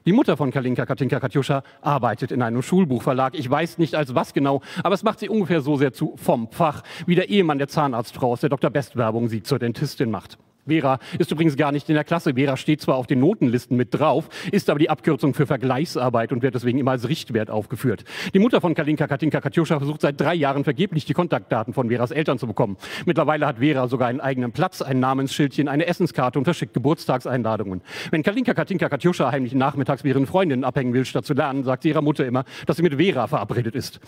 Die 0.08 0.13
Mutter 0.13 0.36
von 0.36 0.49
Kalinka, 0.49 0.88
Katinka, 0.88 1.19
Katjuscha 1.19 1.62
arbeitet 1.82 2.32
in 2.32 2.41
einem 2.41 2.63
Schulbuchverlag. 2.63 3.36
Ich 3.36 3.47
weiß 3.47 3.77
nicht 3.77 3.93
als 3.93 4.15
was 4.15 4.34
genau, 4.34 4.63
aber 4.82 4.95
es 4.95 5.03
macht 5.03 5.19
sie 5.19 5.29
ungefähr 5.29 5.62
so 5.62 5.77
sehr 5.77 5.93
zu 5.93 6.15
vom 6.17 6.49
Fach, 6.49 6.82
wie 7.06 7.13
der 7.13 7.29
Ehemann 7.29 7.60
der 7.60 7.67
Zahnarztfrau 7.67 8.32
aus 8.32 8.41
der 8.41 8.49
Dr. 8.49 8.71
Best 8.71 8.95
Werbung 8.95 9.27
sie 9.27 9.43
zur 9.43 9.60
Dentistin 9.60 10.10
macht. 10.10 10.39
Vera 10.67 10.99
ist 11.19 11.32
übrigens 11.32 11.58
gar 11.58 11.71
nicht 11.71 11.89
in 11.89 11.95
der 11.95 12.04
Klasse. 12.04 12.36
Vera 12.36 12.56
steht 12.56 12.82
zwar 12.82 12.95
auf 12.95 13.08
den 13.08 13.19
Notenlisten 13.19 13.76
mit 13.76 13.93
drauf, 13.93 14.30
ist 14.52 14.69
aber 14.69 14.80
die 14.80 14.89
Abkürzung 14.89 15.34
für 15.34 15.45
Vergleichsarbeit 15.45 16.32
und 16.32 16.41
wird 16.41 16.56
deswegen 16.56 16.80
immer 16.80 16.91
als 16.91 17.10
Richtwert 17.10 17.49
aufgeführt. 17.49 18.06
Die 18.34 18.39
Mutter 18.39 18.62
von 18.62 18.73
Kalinka, 18.73 19.08
Katinka, 19.08 19.41
Katjuscha 19.41 19.78
versucht 19.78 20.02
seit 20.02 20.19
drei 20.19 20.36
Jahren 20.36 20.63
vergeblich 20.63 21.06
die 21.06 21.13
Kontaktdaten 21.13 21.73
von 21.73 21.89
Veras 21.89 22.12
Eltern 22.12 22.39
zu 22.39 22.47
bekommen. 22.47 22.78
Mittlerweile 23.06 23.45
hat 23.45 23.58
Vera 23.60 23.88
sogar 23.88 24.08
einen 24.08 24.21
eigenen 24.21 24.52
Platz, 24.52 24.82
ein 24.82 24.99
Namensschildchen, 24.99 25.67
eine 25.67 25.86
Essenskarte 25.86 26.39
und 26.39 26.45
verschickt 26.45 26.73
Geburtstagseinladungen. 26.73 27.82
Wenn 28.12 28.23
Kalinka, 28.23 28.54
Katinka, 28.54 28.88
Katjuscha 28.88 29.32
heimlich 29.32 29.54
nachmittags 29.54 30.04
mit 30.04 30.13
ihren 30.13 30.28
Freundinnen 30.28 30.63
abhängen 30.63 30.93
will, 30.93 31.06
statt 31.06 31.26
zu 31.26 31.34
lernen, 31.34 31.63
sagt 31.63 31.84
sie 31.84 31.89
ihrer 31.89 32.02
Mutter 32.02 32.26
immer, 32.26 32.45
dass 32.65 32.78
sie 32.78 32.84
mit 32.84 32.95
Vera 32.95 33.28
verabredet 33.28 33.76
ist. 33.76 33.99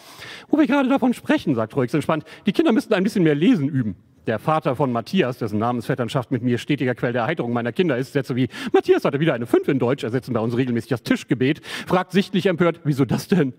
Wo 0.48 0.58
wir 0.58 0.68
gerade 0.68 0.88
davon 0.88 1.14
sprechen, 1.14 1.56
sagt 1.56 1.76
Ruix 1.76 1.94
entspannt, 1.94 2.24
die 2.46 2.54
Kinder 2.54 2.72
müssten 2.72 2.94
ein 2.94 3.04
bisschen 3.04 3.24
mehr 3.24 3.36
lesen 3.36 3.68
üben. 3.68 3.96
Der 4.28 4.40
Vater 4.40 4.76
von 4.76 4.92
Matthias, 4.92 5.38
dessen 5.38 5.60
Namensvetternschaft 5.60 6.32
mit 6.32 6.42
mir 6.46 6.58
stetiger 6.58 6.96
Quell 6.96 7.14
der 7.14 7.24
Erheiterung 7.24 7.54
meiner 7.54 7.72
Kinder 7.72 7.98
ist, 7.98 8.14
Sätze 8.14 8.36
wie 8.36 8.48
Matthias 8.72 9.04
hatte 9.04 9.20
wieder 9.20 9.34
eine 9.34 9.46
5 9.46 9.68
in 9.68 9.80
Deutsch, 9.80 10.04
ersetzen 10.04 10.34
bei 10.34 10.40
uns 10.40 10.56
regelmäßig 10.56 10.90
das 10.90 11.04
Tischgebet, 11.04 11.62
fragt 11.88 12.12
sichtlich 12.12 12.46
empört, 12.46 12.82
wieso 12.84 13.06
das 13.06 13.28
denn? 13.28 13.54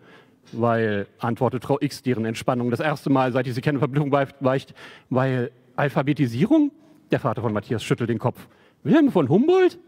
Weil, 0.52 1.06
antwortet 1.18 1.64
Frau 1.64 1.78
X, 1.80 2.02
deren 2.02 2.24
Entspannung 2.24 2.70
das 2.70 2.80
erste 2.80 3.10
Mal, 3.10 3.32
seit 3.32 3.46
ich 3.46 3.54
sie 3.54 3.60
kenne, 3.60 3.78
Verblüffung 3.78 4.12
weicht, 4.12 4.74
weil 5.10 5.50
Alphabetisierung? 5.74 6.72
Der 7.10 7.20
Vater 7.20 7.42
von 7.42 7.52
Matthias 7.52 7.84
schüttelt 7.84 8.10
den 8.10 8.18
Kopf. 8.18 8.48
Wilhelm 8.82 9.10
von 9.10 9.28
Humboldt? 9.28 9.78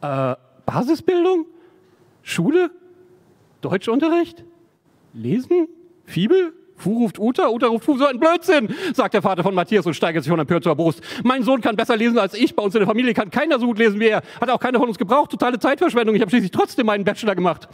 Äh, 0.00 0.34
Basisbildung? 0.66 1.46
Schule? 2.22 2.70
Deutschunterricht? 3.60 4.44
Lesen? 5.14 5.68
Fibel? 6.04 6.52
Fu 6.78 6.98
ruft 6.98 7.18
Uta, 7.18 7.48
Uta 7.48 7.66
ruft 7.66 7.84
Fu, 7.84 7.96
so 7.96 8.06
ein 8.06 8.18
Blödsinn, 8.18 8.74
sagt 8.94 9.14
der 9.14 9.22
Vater 9.22 9.42
von 9.42 9.54
Matthias 9.54 9.86
und 9.86 9.94
steigert 9.94 10.24
sich 10.24 10.30
von 10.30 10.38
empört 10.38 10.64
zur 10.64 10.74
Brust. 10.74 11.02
Mein 11.24 11.42
Sohn 11.42 11.60
kann 11.60 11.76
besser 11.76 11.96
lesen 11.96 12.18
als 12.18 12.34
ich, 12.34 12.54
bei 12.54 12.62
uns 12.62 12.74
in 12.74 12.80
der 12.80 12.88
Familie 12.88 13.14
kann 13.14 13.30
keiner 13.30 13.58
so 13.58 13.66
gut 13.66 13.78
lesen 13.78 14.00
wie 14.00 14.08
er, 14.08 14.22
hat 14.40 14.50
auch 14.50 14.60
keiner 14.60 14.78
von 14.78 14.88
uns 14.88 14.98
gebraucht, 14.98 15.30
totale 15.30 15.58
Zeitverschwendung, 15.58 16.14
ich 16.14 16.20
habe 16.20 16.30
schließlich 16.30 16.52
trotzdem 16.52 16.86
meinen 16.86 17.04
Bachelor 17.04 17.34
gemacht. 17.34 17.68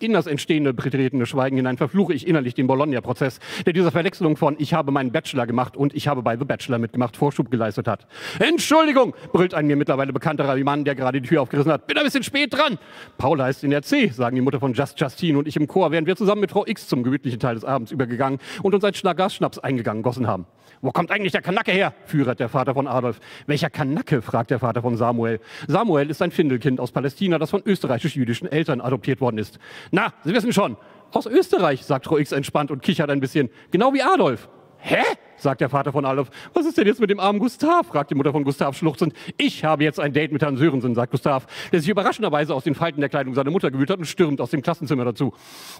In 0.00 0.12
das 0.12 0.28
entstehende 0.28 0.72
betretene 0.72 1.26
Schweigen 1.26 1.56
hinein 1.56 1.76
verfluche 1.76 2.14
ich 2.14 2.26
innerlich 2.26 2.54
den 2.54 2.68
Bologna-Prozess, 2.68 3.40
der 3.66 3.72
dieser 3.72 3.90
Verwechslung 3.90 4.36
von 4.36 4.54
ich 4.58 4.72
habe 4.72 4.92
meinen 4.92 5.10
Bachelor 5.10 5.46
gemacht 5.46 5.76
und 5.76 5.92
ich 5.92 6.06
habe 6.06 6.22
bei 6.22 6.36
The 6.36 6.44
Bachelor 6.44 6.78
mitgemacht 6.78 7.16
Vorschub 7.16 7.50
geleistet 7.50 7.88
hat. 7.88 8.06
Entschuldigung, 8.38 9.14
brüllt 9.32 9.54
ein 9.54 9.66
mir 9.66 9.74
mittlerweile 9.74 10.12
bekannter 10.12 10.56
Mann, 10.62 10.84
der 10.84 10.94
gerade 10.94 11.20
die 11.20 11.28
Tür 11.28 11.42
aufgerissen 11.42 11.72
hat. 11.72 11.88
Bin 11.88 11.98
ein 11.98 12.04
bisschen 12.04 12.22
spät 12.22 12.54
dran. 12.54 12.78
Paula 13.16 13.48
ist 13.48 13.64
in 13.64 13.70
der 13.70 13.82
C, 13.82 14.08
sagen 14.08 14.36
die 14.36 14.42
Mutter 14.42 14.60
von 14.60 14.72
Just 14.72 15.00
Justine 15.00 15.38
und 15.38 15.48
ich 15.48 15.56
im 15.56 15.66
Chor, 15.66 15.90
während 15.90 16.06
wir 16.06 16.14
zusammen 16.14 16.42
mit 16.42 16.52
Frau 16.52 16.64
X 16.64 16.86
zum 16.86 17.02
gemütlichen 17.02 17.40
Teil 17.40 17.56
des 17.56 17.64
Abends 17.64 17.90
übergegangen 17.90 18.38
und 18.62 18.74
uns 18.74 18.84
ein 18.84 18.94
Schnaggas-Schnaps 18.94 19.58
eingegangen 19.58 20.02
gossen 20.02 20.28
haben. 20.28 20.46
Wo 20.80 20.92
kommt 20.92 21.10
eigentlich 21.10 21.32
der 21.32 21.42
Kanacke 21.42 21.72
her? 21.72 21.92
führt 22.06 22.38
der 22.40 22.48
Vater 22.48 22.74
von 22.74 22.86
Adolf. 22.86 23.20
Welcher 23.46 23.70
Kanacke? 23.70 24.22
fragt 24.22 24.50
der 24.50 24.58
Vater 24.58 24.82
von 24.82 24.96
Samuel. 24.96 25.40
Samuel 25.66 26.10
ist 26.10 26.22
ein 26.22 26.30
Findelkind 26.30 26.80
aus 26.80 26.92
Palästina, 26.92 27.38
das 27.38 27.50
von 27.50 27.62
österreichisch-jüdischen 27.64 28.50
Eltern 28.50 28.80
adoptiert 28.80 29.20
worden 29.20 29.38
ist. 29.38 29.58
Na, 29.90 30.12
Sie 30.24 30.32
wissen 30.32 30.52
schon, 30.52 30.76
aus 31.12 31.26
Österreich, 31.26 31.84
sagt 31.84 32.06
Frau 32.06 32.18
X 32.18 32.32
entspannt 32.32 32.70
und 32.70 32.82
kichert 32.82 33.10
ein 33.10 33.20
bisschen. 33.20 33.50
Genau 33.70 33.92
wie 33.94 34.02
Adolf. 34.02 34.48
Hä? 34.78 35.02
sagt 35.40 35.60
der 35.60 35.68
Vater 35.68 35.92
von 35.92 36.04
Adolf. 36.04 36.30
Was 36.52 36.66
ist 36.66 36.76
denn 36.78 36.86
jetzt 36.86 37.00
mit 37.00 37.10
dem 37.10 37.20
armen 37.20 37.38
Gustav? 37.38 37.86
fragt 37.86 38.10
die 38.10 38.14
Mutter 38.14 38.32
von 38.32 38.44
Gustav 38.44 38.76
schluchzend. 38.76 39.14
Ich 39.36 39.64
habe 39.64 39.84
jetzt 39.84 40.00
ein 40.00 40.12
Date 40.12 40.32
mit 40.32 40.42
Herrn 40.42 40.56
Sörensen, 40.56 40.94
sagt 40.94 41.12
Gustav, 41.12 41.46
der 41.72 41.80
sich 41.80 41.88
überraschenderweise 41.88 42.54
aus 42.54 42.64
den 42.64 42.74
Falten 42.74 43.00
der 43.00 43.08
Kleidung 43.08 43.34
seiner 43.34 43.50
Mutter 43.50 43.70
gewühlt 43.70 43.90
hat 43.90 43.98
und 43.98 44.06
stürmt 44.06 44.40
aus 44.40 44.50
dem 44.50 44.62
Klassenzimmer 44.62 45.04
dazu. 45.04 45.32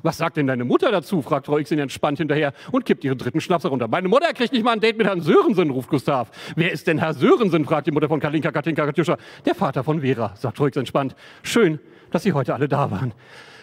Was 0.03 0.19
sagt 0.19 0.37
denn 0.37 0.47
deine 0.47 0.65
Mutter 0.65 0.93
dazu? 0.93 1.23
fragt 1.23 1.47
Frau 1.47 1.59
X 1.59 1.71
ihn 1.71 1.79
entspannt 1.79 2.19
hinterher 2.19 2.53
und 2.71 2.85
kippt 2.85 3.05
ihren 3.05 3.19
dritten 3.19 3.41
Schnaps 3.41 3.65
herunter. 3.65 3.89
Meine 3.89 4.09
Mutter 4.09 4.33
kriegt 4.33 4.53
nicht 4.53 4.65
mal 4.65 4.73
ein 4.73 4.81
Date 4.81 4.97
mit 4.97 5.07
Herrn 5.07 5.21
Sörensen, 5.21 5.71
ruft 5.71 5.91
Gustav. 5.91 6.31
Wer 6.55 6.73
ist 6.73 6.87
denn 6.87 6.99
Herr 6.99 7.15
Sörensen? 7.15 7.65
fragt 7.65 7.87
die 7.87 7.93
Mutter 7.93 8.09
von 8.09 8.21
Kalinka, 8.21 8.53
Katinka, 8.53 8.87
Katjuscha. 8.87 9.17
Der 9.45 9.55
Vater 9.55 9.83
von 9.83 10.01
Vera, 10.03 10.35
sagt 10.37 10.57
Frau 10.57 10.67
X 10.67 10.77
entspannt. 10.77 11.17
Schön, 11.43 11.81
dass 12.11 12.23
Sie 12.23 12.33
heute 12.33 12.55
alle 12.55 12.69
da 12.69 12.91
waren. 12.91 13.13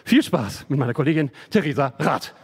Viel 0.04 0.22
Spaß 0.22 0.66
mit 0.70 0.78
meiner 0.78 0.94
Kollegin 0.94 1.32
Theresa 1.50 1.94
Rath. 2.00 2.36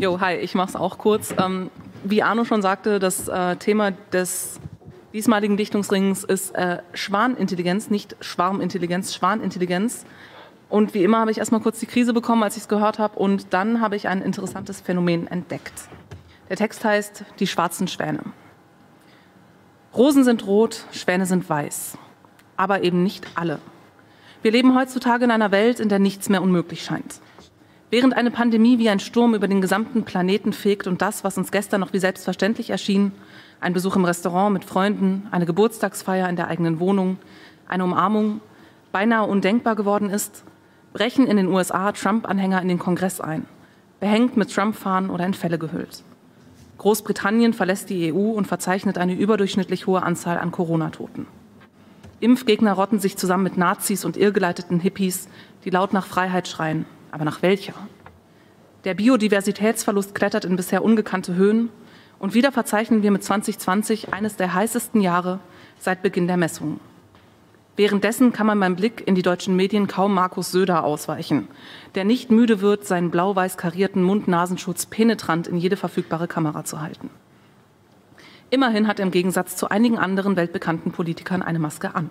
Jo, 0.00 0.20
hi, 0.20 0.36
ich 0.36 0.54
mache 0.54 0.68
es 0.68 0.76
auch 0.76 0.96
kurz. 0.96 1.34
Ähm, 1.36 1.72
wie 2.04 2.22
Arno 2.22 2.44
schon 2.44 2.62
sagte, 2.62 3.00
das 3.00 3.26
äh, 3.26 3.56
Thema 3.56 3.90
des 4.12 4.60
diesmaligen 5.12 5.56
Dichtungsrings 5.56 6.22
ist 6.22 6.54
äh, 6.54 6.78
Schwanintelligenz, 6.94 7.90
nicht 7.90 8.14
Schwarmintelligenz, 8.20 9.12
Schwanintelligenz. 9.12 10.06
Und 10.68 10.94
wie 10.94 11.02
immer 11.02 11.18
habe 11.18 11.32
ich 11.32 11.38
erstmal 11.38 11.60
kurz 11.60 11.80
die 11.80 11.86
Krise 11.86 12.12
bekommen, 12.12 12.44
als 12.44 12.56
ich 12.56 12.62
es 12.62 12.68
gehört 12.68 13.00
habe. 13.00 13.18
Und 13.18 13.52
dann 13.52 13.80
habe 13.80 13.96
ich 13.96 14.06
ein 14.06 14.22
interessantes 14.22 14.80
Phänomen 14.80 15.26
entdeckt. 15.26 15.88
Der 16.48 16.56
Text 16.56 16.84
heißt 16.84 17.24
Die 17.40 17.48
schwarzen 17.48 17.88
Schwäne. 17.88 18.20
Rosen 19.96 20.22
sind 20.22 20.46
rot, 20.46 20.84
Schwäne 20.92 21.26
sind 21.26 21.50
weiß. 21.50 21.98
Aber 22.56 22.84
eben 22.84 23.02
nicht 23.02 23.26
alle. 23.34 23.58
Wir 24.42 24.52
leben 24.52 24.78
heutzutage 24.78 25.24
in 25.24 25.32
einer 25.32 25.50
Welt, 25.50 25.80
in 25.80 25.88
der 25.88 25.98
nichts 25.98 26.28
mehr 26.28 26.40
unmöglich 26.40 26.84
scheint. 26.84 27.20
Während 27.90 28.14
eine 28.14 28.30
Pandemie 28.30 28.78
wie 28.78 28.90
ein 28.90 29.00
Sturm 29.00 29.34
über 29.34 29.48
den 29.48 29.62
gesamten 29.62 30.02
Planeten 30.02 30.52
fegt 30.52 30.86
und 30.86 31.00
das, 31.00 31.24
was 31.24 31.38
uns 31.38 31.50
gestern 31.50 31.80
noch 31.80 31.94
wie 31.94 31.98
selbstverständlich 31.98 32.68
erschien, 32.68 33.12
ein 33.60 33.72
Besuch 33.72 33.96
im 33.96 34.04
Restaurant 34.04 34.52
mit 34.52 34.64
Freunden, 34.64 35.26
eine 35.30 35.46
Geburtstagsfeier 35.46 36.28
in 36.28 36.36
der 36.36 36.48
eigenen 36.48 36.80
Wohnung, 36.80 37.18
eine 37.66 37.84
Umarmung, 37.84 38.40
beinahe 38.92 39.26
undenkbar 39.26 39.74
geworden 39.74 40.10
ist, 40.10 40.44
brechen 40.92 41.26
in 41.26 41.38
den 41.38 41.48
USA 41.48 41.92
Trump-Anhänger 41.92 42.60
in 42.60 42.68
den 42.68 42.78
Kongress 42.78 43.20
ein, 43.20 43.46
behängt 44.00 44.36
mit 44.36 44.52
Trump-Fahnen 44.52 45.08
oder 45.08 45.24
in 45.24 45.34
Fälle 45.34 45.58
gehüllt. 45.58 46.02
Großbritannien 46.76 47.54
verlässt 47.54 47.88
die 47.88 48.12
EU 48.12 48.32
und 48.32 48.46
verzeichnet 48.46 48.98
eine 48.98 49.14
überdurchschnittlich 49.14 49.86
hohe 49.86 50.02
Anzahl 50.02 50.38
an 50.38 50.52
Corona-Toten. 50.52 51.26
Impfgegner 52.20 52.72
rotten 52.72 53.00
sich 53.00 53.16
zusammen 53.16 53.44
mit 53.44 53.56
Nazis 53.56 54.04
und 54.04 54.16
irrgeleiteten 54.16 54.78
Hippies, 54.78 55.28
die 55.64 55.70
laut 55.70 55.92
nach 55.92 56.06
Freiheit 56.06 56.48
schreien. 56.48 56.84
Aber 57.10 57.24
nach 57.24 57.42
welcher? 57.42 57.74
Der 58.84 58.94
Biodiversitätsverlust 58.94 60.14
klettert 60.14 60.44
in 60.44 60.56
bisher 60.56 60.84
ungekannte 60.84 61.34
Höhen 61.34 61.70
und 62.18 62.34
wieder 62.34 62.52
verzeichnen 62.52 63.02
wir 63.02 63.10
mit 63.10 63.24
2020 63.24 64.12
eines 64.12 64.36
der 64.36 64.54
heißesten 64.54 65.00
Jahre 65.00 65.40
seit 65.78 66.02
Beginn 66.02 66.26
der 66.26 66.36
Messungen. 66.36 66.80
Währenddessen 67.76 68.32
kann 68.32 68.48
man 68.48 68.58
beim 68.58 68.74
Blick 68.74 69.06
in 69.06 69.14
die 69.14 69.22
deutschen 69.22 69.54
Medien 69.54 69.86
kaum 69.86 70.12
Markus 70.12 70.50
Söder 70.50 70.82
ausweichen, 70.82 71.46
der 71.94 72.04
nicht 72.04 72.28
müde 72.28 72.60
wird, 72.60 72.84
seinen 72.84 73.12
blau-weiß 73.12 73.56
karierten 73.56 74.02
Mund-Nasenschutz 74.02 74.86
penetrant 74.86 75.46
in 75.46 75.56
jede 75.56 75.76
verfügbare 75.76 76.26
Kamera 76.26 76.64
zu 76.64 76.80
halten. 76.80 77.08
Immerhin 78.50 78.88
hat 78.88 78.98
er 78.98 79.04
im 79.04 79.12
Gegensatz 79.12 79.54
zu 79.54 79.68
einigen 79.68 79.96
anderen 79.96 80.34
weltbekannten 80.34 80.90
Politikern 80.90 81.40
eine 81.40 81.60
Maske 81.60 81.94
an. 81.94 82.10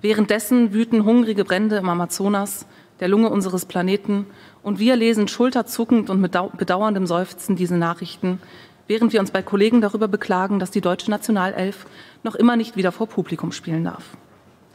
Währenddessen 0.00 0.72
wüten 0.72 1.04
hungrige 1.04 1.44
Brände 1.44 1.76
im 1.76 1.88
Amazonas, 1.88 2.66
der 3.00 3.08
Lunge 3.08 3.30
unseres 3.30 3.66
Planeten. 3.66 4.26
Und 4.62 4.78
wir 4.78 4.96
lesen 4.96 5.28
schulterzuckend 5.28 6.10
und 6.10 6.20
mit 6.20 6.32
bedauerndem 6.32 7.06
Seufzen 7.06 7.56
diese 7.56 7.76
Nachrichten, 7.76 8.40
während 8.86 9.12
wir 9.12 9.20
uns 9.20 9.30
bei 9.30 9.42
Kollegen 9.42 9.80
darüber 9.80 10.08
beklagen, 10.08 10.58
dass 10.58 10.70
die 10.70 10.80
deutsche 10.80 11.10
Nationalelf 11.10 11.86
noch 12.22 12.34
immer 12.34 12.56
nicht 12.56 12.76
wieder 12.76 12.92
vor 12.92 13.06
Publikum 13.06 13.52
spielen 13.52 13.84
darf. 13.84 14.04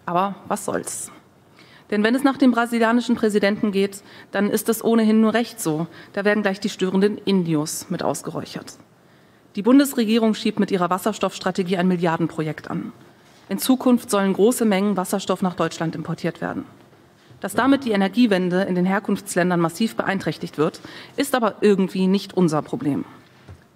Aber 0.06 0.36
was 0.47 0.65
soll's? 0.65 1.12
Denn 1.91 2.03
wenn 2.03 2.15
es 2.15 2.23
nach 2.23 2.38
dem 2.38 2.51
brasilianischen 2.51 3.15
Präsidenten 3.15 3.71
geht, 3.71 4.03
dann 4.32 4.49
ist 4.49 4.67
es 4.69 4.84
ohnehin 4.84 5.21
nur 5.21 5.34
recht 5.34 5.62
so. 5.62 5.88
Da 6.13 6.25
werden 6.25 6.43
gleich 6.43 6.60
die 6.60 6.69
störenden 6.69 7.17
Indios 7.17 7.89
mit 7.89 8.03
ausgeräuchert. 8.03 8.77
Die 9.56 9.62
Bundesregierung 9.62 10.34
schiebt 10.34 10.60
mit 10.60 10.69
ihrer 10.69 10.89
Wasserstoffstrategie 10.89 11.77
ein 11.77 11.88
Milliardenprojekt 11.88 12.69
an. 12.69 12.91
In 13.49 13.58
Zukunft 13.58 14.10
sollen 14.12 14.34
große 14.34 14.65
Mengen 14.65 14.97
Wasserstoff 14.97 15.41
nach 15.41 15.56
Deutschland 15.56 15.95
importiert 15.95 16.41
werden. 16.41 16.65
Dass 17.39 17.54
damit 17.54 17.86
die 17.86 17.91
Energiewende 17.91 18.63
in 18.63 18.76
den 18.76 18.86
Herkunftsländern 18.86 19.60
massiv 19.60 19.95
beeinträchtigt 19.95 20.58
wird, 20.58 20.82
ist 21.17 21.36
aber 21.36 21.56
irgendwie 21.62 22.08
nicht 22.08 22.36
unser 22.36 22.62
Problem. 22.62 23.06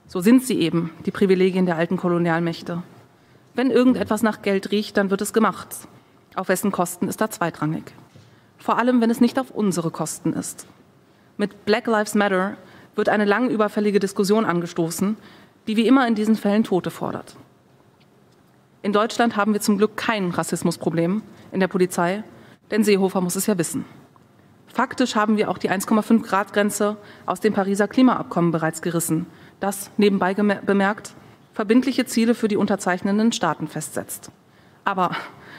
So 0.07 0.19
sind 0.19 0.43
sie 0.43 0.59
eben, 0.59 0.91
die 1.05 1.11
Privilegien 1.11 1.65
der 1.65 1.77
alten 1.77 1.97
Kolonialmächte. 1.97 2.81
Wenn 3.53 3.69
irgendetwas 3.69 4.23
nach 4.23 4.41
Geld 4.41 4.71
riecht, 4.71 4.97
dann 4.97 5.09
wird 5.09 5.21
es 5.21 5.33
gemacht. 5.33 5.67
Auf 6.35 6.49
wessen 6.49 6.71
Kosten 6.71 7.07
ist 7.07 7.21
da 7.21 7.29
zweitrangig. 7.29 7.83
Vor 8.57 8.77
allem, 8.77 9.01
wenn 9.01 9.09
es 9.09 9.21
nicht 9.21 9.39
auf 9.39 9.51
unsere 9.51 9.91
Kosten 9.91 10.33
ist. 10.33 10.67
Mit 11.37 11.65
Black 11.65 11.87
Lives 11.87 12.15
Matter 12.15 12.55
wird 12.95 13.09
eine 13.09 13.25
lang 13.25 13.49
überfällige 13.49 13.99
Diskussion 13.99 14.45
angestoßen, 14.45 15.17
die 15.67 15.77
wie 15.77 15.87
immer 15.87 16.07
in 16.07 16.15
diesen 16.15 16.35
Fällen 16.35 16.63
Tote 16.63 16.91
fordert. 16.91 17.35
In 18.81 18.93
Deutschland 18.93 19.35
haben 19.35 19.53
wir 19.53 19.61
zum 19.61 19.77
Glück 19.77 19.95
kein 19.95 20.31
Rassismusproblem 20.31 21.21
in 21.51 21.59
der 21.59 21.67
Polizei, 21.67 22.23
denn 22.71 22.83
Seehofer 22.83 23.21
muss 23.21 23.35
es 23.35 23.45
ja 23.45 23.57
wissen. 23.57 23.85
Faktisch 24.67 25.15
haben 25.15 25.37
wir 25.37 25.49
auch 25.49 25.57
die 25.57 25.69
1,5 25.69 26.23
Grad 26.23 26.53
Grenze 26.53 26.97
aus 27.25 27.41
dem 27.41 27.53
Pariser 27.53 27.87
Klimaabkommen 27.87 28.51
bereits 28.51 28.81
gerissen, 28.81 29.27
das 29.59 29.91
nebenbei 29.97 30.33
bemerkt 30.33 31.13
verbindliche 31.53 32.05
Ziele 32.05 32.33
für 32.33 32.47
die 32.47 32.57
unterzeichnenden 32.57 33.31
Staaten 33.33 33.67
festsetzt. 33.67 34.31
Aber 34.85 35.11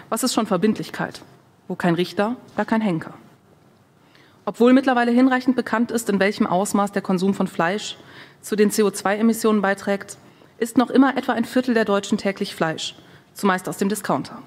was 0.09 0.22
ist 0.22 0.35
schon 0.35 0.46
Verbindlichkeit? 0.46 1.22
Wo 1.68 1.77
kein 1.77 1.94
Richter, 1.94 2.37
da 2.57 2.64
kein 2.64 2.81
Henker. 2.81 3.14
Obwohl 4.44 4.72
mittlerweile 4.72 5.12
hinreichend 5.12 5.55
bekannt 5.55 5.90
ist, 5.90 6.09
in 6.09 6.18
welchem 6.18 6.46
Ausmaß 6.46 6.92
der 6.92 7.03
Konsum 7.03 7.35
von 7.35 7.46
Fleisch 7.46 7.96
zu 8.40 8.57
den 8.57 8.70
CO2-Emissionen 8.70 9.62
beiträgt, 9.62 10.16
ist 10.59 10.77
noch 10.77 10.90
immer 10.90 11.16
etwa 11.16 11.33
ein 11.33 11.44
Viertel 11.44 11.75
der 11.75 11.85
Deutschen 11.85 12.18
täglich 12.18 12.55
Fleisch, 12.55 12.96
zumeist 13.35 13.68
aus 13.68 13.77
dem 13.77 13.88
Discounter. 13.88 14.38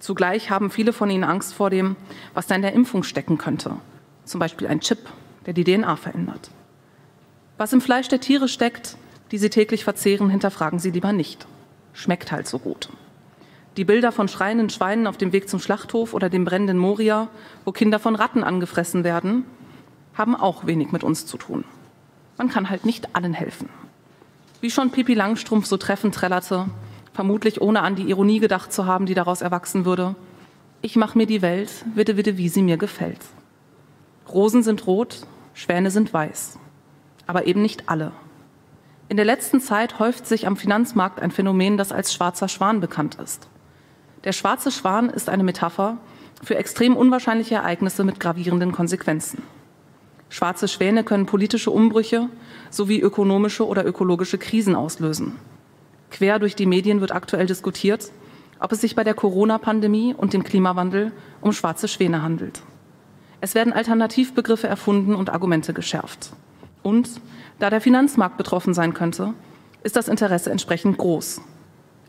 Zugleich 0.00 0.50
haben 0.50 0.70
viele 0.70 0.94
von 0.94 1.10
ihnen 1.10 1.24
Angst 1.24 1.54
vor 1.54 1.70
dem, 1.70 1.94
was 2.32 2.46
da 2.46 2.54
in 2.54 2.62
der 2.62 2.72
Impfung 2.72 3.02
stecken 3.02 3.38
könnte, 3.38 3.76
zum 4.24 4.40
Beispiel 4.40 4.66
ein 4.66 4.80
Chip, 4.80 4.98
der 5.46 5.52
die 5.52 5.64
DNA 5.64 5.94
verändert. 5.96 6.50
Was 7.58 7.74
im 7.74 7.82
Fleisch 7.82 8.08
der 8.08 8.20
Tiere 8.20 8.48
steckt, 8.48 8.96
die 9.30 9.38
sie 9.38 9.50
täglich 9.50 9.84
verzehren, 9.84 10.30
hinterfragen 10.30 10.78
sie 10.78 10.90
lieber 10.90 11.12
nicht. 11.12 11.46
Schmeckt 11.92 12.32
halt 12.32 12.48
so 12.48 12.58
gut. 12.58 12.88
Die 13.76 13.84
Bilder 13.84 14.10
von 14.10 14.26
schreienden 14.26 14.70
Schweinen 14.70 15.06
auf 15.06 15.18
dem 15.18 15.32
Weg 15.32 15.48
zum 15.48 15.60
Schlachthof 15.60 16.14
oder 16.14 16.30
dem 16.30 16.46
brennenden 16.46 16.78
Moria, 16.78 17.28
wo 17.66 17.72
Kinder 17.72 17.98
von 17.98 18.16
Ratten 18.16 18.42
angefressen 18.42 19.04
werden, 19.04 19.44
haben 20.14 20.34
auch 20.34 20.66
wenig 20.66 20.92
mit 20.92 21.04
uns 21.04 21.26
zu 21.26 21.36
tun. 21.36 21.64
Man 22.38 22.48
kann 22.48 22.70
halt 22.70 22.86
nicht 22.86 23.14
allen 23.14 23.34
helfen. 23.34 23.68
Wie 24.62 24.70
schon 24.70 24.90
Pipi 24.90 25.12
Langstrumpf 25.12 25.66
so 25.66 25.76
treffend 25.76 26.14
trällerte, 26.14 26.68
vermutlich 27.20 27.60
ohne 27.60 27.82
an 27.82 27.96
die 27.96 28.08
Ironie 28.08 28.40
gedacht 28.40 28.72
zu 28.72 28.86
haben, 28.86 29.04
die 29.04 29.12
daraus 29.12 29.42
erwachsen 29.42 29.84
würde. 29.84 30.14
Ich 30.80 30.96
mache 30.96 31.18
mir 31.18 31.26
die 31.26 31.42
Welt, 31.42 31.68
witte, 31.94 32.16
witte, 32.16 32.38
wie 32.38 32.48
sie 32.48 32.62
mir 32.62 32.78
gefällt. 32.78 33.18
Rosen 34.26 34.62
sind 34.62 34.86
rot, 34.86 35.26
Schwäne 35.52 35.90
sind 35.90 36.14
weiß. 36.14 36.58
Aber 37.26 37.46
eben 37.46 37.60
nicht 37.60 37.90
alle. 37.90 38.12
In 39.10 39.18
der 39.18 39.26
letzten 39.26 39.60
Zeit 39.60 39.98
häuft 39.98 40.26
sich 40.26 40.46
am 40.46 40.56
Finanzmarkt 40.56 41.20
ein 41.20 41.30
Phänomen, 41.30 41.76
das 41.76 41.92
als 41.92 42.14
schwarzer 42.14 42.48
Schwan 42.48 42.80
bekannt 42.80 43.16
ist. 43.22 43.50
Der 44.24 44.32
schwarze 44.32 44.70
Schwan 44.70 45.10
ist 45.10 45.28
eine 45.28 45.44
Metapher 45.44 45.98
für 46.42 46.56
extrem 46.56 46.96
unwahrscheinliche 46.96 47.56
Ereignisse 47.56 48.02
mit 48.02 48.18
gravierenden 48.18 48.72
Konsequenzen. 48.72 49.42
Schwarze 50.30 50.68
Schwäne 50.68 51.04
können 51.04 51.26
politische 51.26 51.70
Umbrüche 51.70 52.30
sowie 52.70 52.98
ökonomische 52.98 53.66
oder 53.66 53.84
ökologische 53.84 54.38
Krisen 54.38 54.74
auslösen. 54.74 55.36
Quer 56.10 56.38
durch 56.38 56.56
die 56.56 56.66
Medien 56.66 57.00
wird 57.00 57.12
aktuell 57.12 57.46
diskutiert, 57.46 58.10
ob 58.58 58.72
es 58.72 58.80
sich 58.80 58.94
bei 58.94 59.04
der 59.04 59.14
Corona-Pandemie 59.14 60.14
und 60.14 60.32
dem 60.32 60.44
Klimawandel 60.44 61.12
um 61.40 61.52
schwarze 61.52 61.88
Schwäne 61.88 62.22
handelt. 62.22 62.62
Es 63.40 63.54
werden 63.54 63.72
Alternativbegriffe 63.72 64.66
erfunden 64.66 65.14
und 65.14 65.30
Argumente 65.30 65.72
geschärft. 65.72 66.32
Und 66.82 67.08
da 67.58 67.70
der 67.70 67.80
Finanzmarkt 67.80 68.36
betroffen 68.36 68.74
sein 68.74 68.92
könnte, 68.92 69.34
ist 69.82 69.96
das 69.96 70.08
Interesse 70.08 70.50
entsprechend 70.50 70.98
groß. 70.98 71.40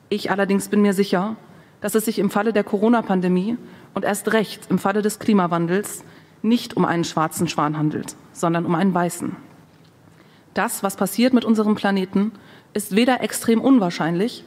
Ich 0.09 0.29
allerdings 0.29 0.67
bin 0.67 0.81
mir 0.81 0.93
sicher, 0.93 1.37
dass 1.79 1.95
es 1.95 2.05
sich 2.05 2.19
im 2.19 2.29
Falle 2.29 2.51
der 2.51 2.65
Corona-Pandemie 2.65 3.57
und 3.93 4.03
erst 4.03 4.33
recht 4.33 4.69
im 4.69 4.77
Falle 4.77 5.01
des 5.01 5.19
Klimawandels 5.19 6.03
nicht 6.41 6.75
um 6.75 6.85
einen 6.85 7.03
schwarzen 7.03 7.47
Schwan 7.47 7.77
handelt, 7.77 8.15
sondern 8.33 8.65
um 8.65 8.75
einen 8.75 8.93
weißen. 8.93 9.35
Das, 10.53 10.83
was 10.83 10.97
passiert 10.97 11.33
mit 11.33 11.45
unserem 11.45 11.75
Planeten, 11.75 12.33
ist 12.73 12.95
weder 12.95 13.21
extrem 13.21 13.61
unwahrscheinlich 13.61 14.43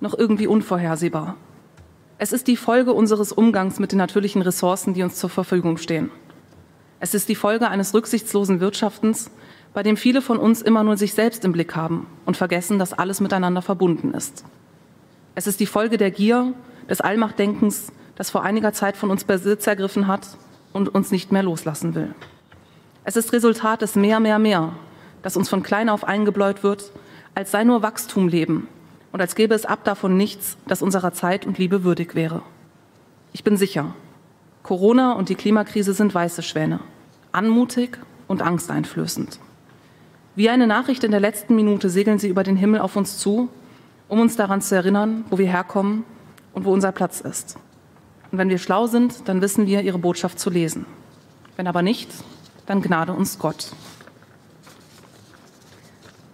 noch 0.00 0.16
irgendwie 0.16 0.46
unvorhersehbar. 0.46 1.36
Es 2.18 2.32
ist 2.32 2.46
die 2.46 2.56
Folge 2.56 2.92
unseres 2.92 3.32
Umgangs 3.32 3.78
mit 3.78 3.92
den 3.92 3.98
natürlichen 3.98 4.42
Ressourcen, 4.42 4.94
die 4.94 5.02
uns 5.02 5.16
zur 5.16 5.30
Verfügung 5.30 5.76
stehen. 5.76 6.10
Es 7.00 7.14
ist 7.14 7.28
die 7.28 7.34
Folge 7.34 7.68
eines 7.68 7.94
rücksichtslosen 7.94 8.60
Wirtschaftens, 8.60 9.30
bei 9.74 9.82
dem 9.82 9.96
viele 9.96 10.22
von 10.22 10.38
uns 10.38 10.62
immer 10.62 10.84
nur 10.84 10.96
sich 10.96 11.14
selbst 11.14 11.44
im 11.44 11.52
Blick 11.52 11.74
haben 11.74 12.06
und 12.26 12.36
vergessen, 12.36 12.78
dass 12.78 12.92
alles 12.92 13.20
miteinander 13.20 13.62
verbunden 13.62 14.12
ist. 14.14 14.44
Es 15.34 15.46
ist 15.46 15.60
die 15.60 15.66
Folge 15.66 15.96
der 15.96 16.10
Gier, 16.10 16.52
des 16.88 17.00
Allmachtdenkens, 17.00 17.92
das 18.16 18.30
vor 18.30 18.42
einiger 18.42 18.72
Zeit 18.72 18.96
von 18.96 19.10
uns 19.10 19.24
Besitz 19.24 19.66
ergriffen 19.66 20.06
hat 20.06 20.36
und 20.72 20.94
uns 20.94 21.10
nicht 21.10 21.32
mehr 21.32 21.42
loslassen 21.42 21.94
will. 21.94 22.14
Es 23.04 23.16
ist 23.16 23.32
Resultat 23.32 23.82
des 23.82 23.96
Mehr, 23.96 24.20
Mehr, 24.20 24.38
Mehr, 24.38 24.72
das 25.22 25.36
uns 25.36 25.48
von 25.48 25.62
klein 25.62 25.88
auf 25.88 26.04
eingebläut 26.04 26.62
wird 26.62 26.92
als 27.34 27.50
sei 27.50 27.64
nur 27.64 27.82
Wachstum 27.82 28.28
Leben 28.28 28.68
und 29.12 29.20
als 29.20 29.34
gäbe 29.34 29.54
es 29.54 29.64
ab 29.64 29.84
davon 29.84 30.16
nichts, 30.16 30.56
das 30.66 30.82
unserer 30.82 31.12
Zeit 31.12 31.46
und 31.46 31.58
Liebe 31.58 31.84
würdig 31.84 32.14
wäre. 32.14 32.42
Ich 33.32 33.44
bin 33.44 33.56
sicher, 33.56 33.94
Corona 34.62 35.12
und 35.12 35.28
die 35.28 35.34
Klimakrise 35.34 35.94
sind 35.94 36.14
weiße 36.14 36.42
Schwäne, 36.42 36.80
anmutig 37.32 37.98
und 38.28 38.42
angsteinflößend. 38.42 39.38
Wie 40.34 40.48
eine 40.48 40.66
Nachricht 40.66 41.04
in 41.04 41.10
der 41.10 41.20
letzten 41.20 41.54
Minute 41.54 41.90
segeln 41.90 42.18
sie 42.18 42.28
über 42.28 42.42
den 42.42 42.56
Himmel 42.56 42.80
auf 42.80 42.96
uns 42.96 43.18
zu, 43.18 43.48
um 44.08 44.20
uns 44.20 44.36
daran 44.36 44.62
zu 44.62 44.74
erinnern, 44.74 45.24
wo 45.30 45.38
wir 45.38 45.46
herkommen 45.46 46.04
und 46.54 46.64
wo 46.64 46.72
unser 46.72 46.92
Platz 46.92 47.20
ist. 47.20 47.56
Und 48.30 48.38
wenn 48.38 48.48
wir 48.48 48.58
schlau 48.58 48.86
sind, 48.86 49.28
dann 49.28 49.42
wissen 49.42 49.66
wir, 49.66 49.82
ihre 49.82 49.98
Botschaft 49.98 50.38
zu 50.38 50.48
lesen. 50.48 50.86
Wenn 51.56 51.66
aber 51.66 51.82
nicht, 51.82 52.10
dann 52.66 52.80
gnade 52.80 53.12
uns 53.12 53.38
Gott. 53.38 53.72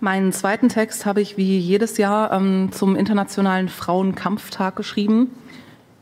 Meinen 0.00 0.32
zweiten 0.32 0.68
Text 0.68 1.06
habe 1.06 1.20
ich 1.20 1.36
wie 1.36 1.58
jedes 1.58 1.98
Jahr 1.98 2.32
ähm, 2.32 2.70
zum 2.70 2.94
Internationalen 2.94 3.68
Frauenkampftag 3.68 4.76
geschrieben. 4.76 5.32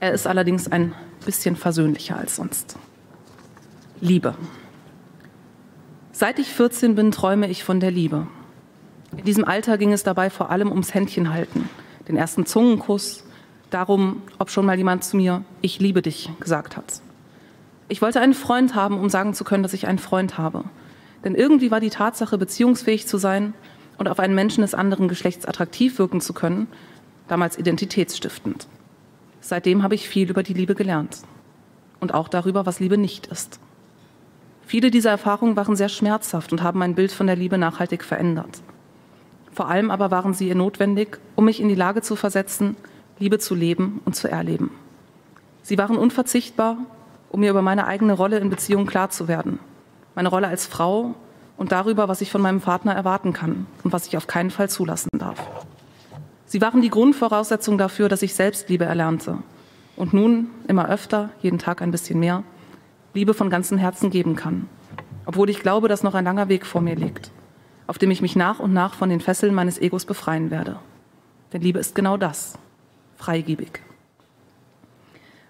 Er 0.00 0.12
ist 0.12 0.26
allerdings 0.26 0.70
ein 0.70 0.92
bisschen 1.24 1.56
versöhnlicher 1.56 2.18
als 2.18 2.36
sonst. 2.36 2.76
Liebe. 4.02 4.34
Seit 6.12 6.38
ich 6.38 6.48
14 6.48 6.94
bin, 6.94 7.10
träume 7.10 7.48
ich 7.48 7.64
von 7.64 7.80
der 7.80 7.90
Liebe. 7.90 8.26
In 9.16 9.24
diesem 9.24 9.46
Alter 9.46 9.78
ging 9.78 9.94
es 9.94 10.02
dabei 10.02 10.28
vor 10.28 10.50
allem 10.50 10.70
ums 10.70 10.92
Händchenhalten, 10.92 11.70
den 12.06 12.18
ersten 12.18 12.44
Zungenkuss, 12.44 13.24
darum, 13.70 14.22
ob 14.38 14.50
schon 14.50 14.66
mal 14.66 14.76
jemand 14.76 15.04
zu 15.04 15.16
mir 15.16 15.42
Ich 15.62 15.80
liebe 15.80 16.02
dich 16.02 16.30
gesagt 16.38 16.76
hat. 16.76 17.00
Ich 17.88 18.02
wollte 18.02 18.20
einen 18.20 18.34
Freund 18.34 18.74
haben, 18.74 18.98
um 18.98 19.08
sagen 19.08 19.32
zu 19.32 19.44
können, 19.44 19.62
dass 19.62 19.72
ich 19.72 19.86
einen 19.86 19.98
Freund 19.98 20.36
habe. 20.36 20.64
Denn 21.24 21.34
irgendwie 21.34 21.70
war 21.70 21.80
die 21.80 21.90
Tatsache, 21.90 22.36
beziehungsfähig 22.36 23.06
zu 23.06 23.16
sein, 23.16 23.54
und 23.98 24.08
auf 24.08 24.18
einen 24.18 24.34
Menschen 24.34 24.62
des 24.62 24.74
anderen 24.74 25.08
Geschlechts 25.08 25.46
attraktiv 25.46 25.98
wirken 25.98 26.20
zu 26.20 26.32
können, 26.32 26.68
damals 27.28 27.58
identitätsstiftend. 27.58 28.68
Seitdem 29.40 29.82
habe 29.82 29.94
ich 29.94 30.08
viel 30.08 30.30
über 30.30 30.42
die 30.42 30.54
Liebe 30.54 30.74
gelernt 30.74 31.18
und 32.00 32.14
auch 32.14 32.28
darüber, 32.28 32.66
was 32.66 32.80
Liebe 32.80 32.98
nicht 32.98 33.26
ist. 33.26 33.60
Viele 34.66 34.90
dieser 34.90 35.10
Erfahrungen 35.10 35.56
waren 35.56 35.76
sehr 35.76 35.88
schmerzhaft 35.88 36.52
und 36.52 36.62
haben 36.62 36.80
mein 36.80 36.96
Bild 36.96 37.12
von 37.12 37.26
der 37.26 37.36
Liebe 37.36 37.56
nachhaltig 37.56 38.02
verändert. 38.02 38.62
Vor 39.52 39.68
allem 39.68 39.90
aber 39.90 40.10
waren 40.10 40.34
sie 40.34 40.54
notwendig, 40.54 41.18
um 41.36 41.44
mich 41.44 41.60
in 41.60 41.68
die 41.68 41.74
Lage 41.74 42.02
zu 42.02 42.16
versetzen, 42.16 42.76
Liebe 43.18 43.38
zu 43.38 43.54
leben 43.54 44.02
und 44.04 44.16
zu 44.16 44.28
erleben. 44.28 44.70
Sie 45.62 45.78
waren 45.78 45.96
unverzichtbar, 45.96 46.78
um 47.30 47.40
mir 47.40 47.50
über 47.50 47.62
meine 47.62 47.86
eigene 47.86 48.12
Rolle 48.12 48.38
in 48.38 48.50
Beziehungen 48.50 48.86
klar 48.86 49.10
zu 49.10 49.28
werden. 49.28 49.58
Meine 50.14 50.28
Rolle 50.28 50.48
als 50.48 50.66
Frau 50.66 51.14
und 51.56 51.72
darüber, 51.72 52.08
was 52.08 52.20
ich 52.20 52.30
von 52.30 52.42
meinem 52.42 52.60
Partner 52.60 52.94
erwarten 52.94 53.32
kann 53.32 53.66
und 53.82 53.92
was 53.92 54.06
ich 54.06 54.16
auf 54.16 54.26
keinen 54.26 54.50
Fall 54.50 54.68
zulassen 54.68 55.08
darf. 55.18 55.40
Sie 56.46 56.60
waren 56.60 56.82
die 56.82 56.90
Grundvoraussetzung 56.90 57.78
dafür, 57.78 58.08
dass 58.08 58.22
ich 58.22 58.34
Selbstliebe 58.34 58.84
erlernte 58.84 59.38
und 59.96 60.12
nun 60.12 60.48
immer 60.68 60.88
öfter, 60.88 61.30
jeden 61.40 61.58
Tag 61.58 61.82
ein 61.82 61.90
bisschen 61.90 62.20
mehr, 62.20 62.44
Liebe 63.14 63.34
von 63.34 63.50
ganzem 63.50 63.78
Herzen 63.78 64.10
geben 64.10 64.36
kann, 64.36 64.68
obwohl 65.24 65.50
ich 65.50 65.60
glaube, 65.60 65.88
dass 65.88 66.02
noch 66.02 66.14
ein 66.14 66.24
langer 66.24 66.48
Weg 66.48 66.66
vor 66.66 66.82
mir 66.82 66.94
liegt, 66.94 67.30
auf 67.86 67.98
dem 67.98 68.10
ich 68.10 68.22
mich 68.22 68.36
nach 68.36 68.60
und 68.60 68.72
nach 68.72 68.94
von 68.94 69.08
den 69.08 69.20
Fesseln 69.20 69.54
meines 69.54 69.78
Egos 69.78 70.04
befreien 70.04 70.50
werde. 70.50 70.78
Denn 71.52 71.62
Liebe 71.62 71.78
ist 71.78 71.94
genau 71.94 72.16
das, 72.16 72.58
freigebig. 73.16 73.80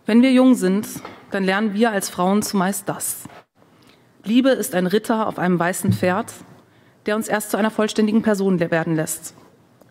Wenn 0.07 0.23
wir 0.23 0.33
jung 0.33 0.55
sind, 0.55 0.87
dann 1.33 1.43
lernen 1.43 1.75
wir 1.75 1.91
als 1.91 2.09
Frauen 2.09 2.43
zumeist 2.43 2.89
das. 2.89 3.25
Liebe 4.27 4.51
ist 4.51 4.75
ein 4.75 4.89
Ritter 4.89 5.29
auf 5.29 5.39
einem 5.39 5.57
weißen 5.57 5.93
Pferd, 5.93 6.33
der 7.07 7.15
uns 7.15 7.29
erst 7.29 7.53
zu 7.53 7.57
einer 7.57 7.71
vollständigen 7.71 8.23
Person 8.23 8.59
werden 8.59 8.97
lässt. 8.97 9.35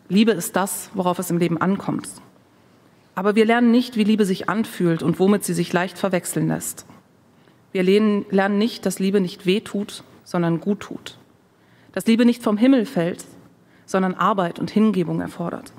Liebe 0.10 0.32
ist 0.32 0.58
das, 0.58 0.89
worauf 0.93 1.19
es 1.19 1.32
im 1.32 1.38
Leben 1.38 1.60
ankommt. 1.60 2.10
Aber 3.15 3.36
wir 3.36 3.45
lernen 3.45 3.71
nicht, 3.71 3.95
wie 3.95 4.04
Liebe 4.04 4.26
sich 4.26 4.50
anfühlt 4.50 5.04
und 5.04 5.19
womit 5.19 5.45
sie 5.45 5.54
sich 5.54 5.71
leicht 5.71 5.98
verwechseln 5.98 6.50
lässt. 6.50 6.86
Wir 7.71 7.84
lernen 7.84 8.58
nicht, 8.58 8.86
dass 8.86 9.00
Liebe 9.00 9.21
nicht 9.21 9.45
weh 9.45 9.62
tut, 9.62 10.04
sondern 10.26 10.60
gut 10.60 10.82
tut. 10.82 11.17
Dass 11.93 12.06
Liebe 12.06 12.26
nicht 12.26 12.43
vom 12.43 12.58
Himmel 12.58 12.86
fällt, 12.86 13.24
sondern 13.86 14.15
Arbeit 14.15 14.60
und 14.60 14.69
Hingebung 14.69 15.21
erfordert. 15.21 15.71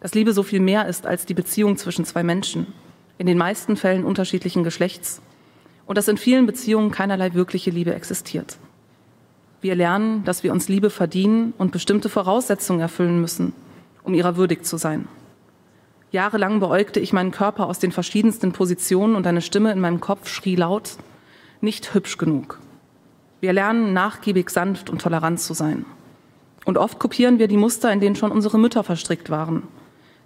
Dass 0.00 0.14
Liebe 0.14 0.34
so 0.34 0.42
viel 0.42 0.60
mehr 0.60 0.86
ist 0.88 1.06
als 1.06 1.24
die 1.24 1.34
Beziehung 1.34 1.78
zwischen 1.78 2.04
zwei 2.04 2.22
Menschen, 2.22 2.66
in 3.16 3.26
den 3.26 3.38
meisten 3.38 3.76
Fällen 3.76 4.04
unterschiedlichen 4.04 4.62
Geschlechts 4.62 5.22
und 5.92 5.98
dass 5.98 6.08
in 6.08 6.16
vielen 6.16 6.46
Beziehungen 6.46 6.90
keinerlei 6.90 7.34
wirkliche 7.34 7.68
Liebe 7.68 7.94
existiert. 7.94 8.56
Wir 9.60 9.74
lernen, 9.74 10.24
dass 10.24 10.42
wir 10.42 10.50
uns 10.50 10.70
Liebe 10.70 10.88
verdienen 10.88 11.52
und 11.58 11.70
bestimmte 11.70 12.08
Voraussetzungen 12.08 12.80
erfüllen 12.80 13.20
müssen, 13.20 13.52
um 14.02 14.14
ihrer 14.14 14.38
würdig 14.38 14.64
zu 14.64 14.78
sein. 14.78 15.06
Jahrelang 16.10 16.60
beäugte 16.60 16.98
ich 16.98 17.12
meinen 17.12 17.30
Körper 17.30 17.66
aus 17.66 17.78
den 17.78 17.92
verschiedensten 17.92 18.52
Positionen 18.52 19.16
und 19.16 19.26
eine 19.26 19.42
Stimme 19.42 19.70
in 19.70 19.80
meinem 19.80 20.00
Kopf 20.00 20.28
schrie 20.30 20.56
laut, 20.56 20.96
nicht 21.60 21.92
hübsch 21.92 22.16
genug. 22.16 22.58
Wir 23.42 23.52
lernen, 23.52 23.92
nachgiebig, 23.92 24.48
sanft 24.48 24.88
und 24.88 25.02
tolerant 25.02 25.40
zu 25.40 25.52
sein. 25.52 25.84
Und 26.64 26.78
oft 26.78 27.00
kopieren 27.00 27.38
wir 27.38 27.48
die 27.48 27.58
Muster, 27.58 27.92
in 27.92 28.00
denen 28.00 28.16
schon 28.16 28.32
unsere 28.32 28.58
Mütter 28.58 28.82
verstrickt 28.82 29.28
waren, 29.28 29.64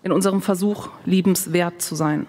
in 0.05 0.13
unserem 0.13 0.43
Versuch, 0.43 0.91
liebenswert 1.07 1.83
zu 1.83 1.97
sein. 1.97 2.29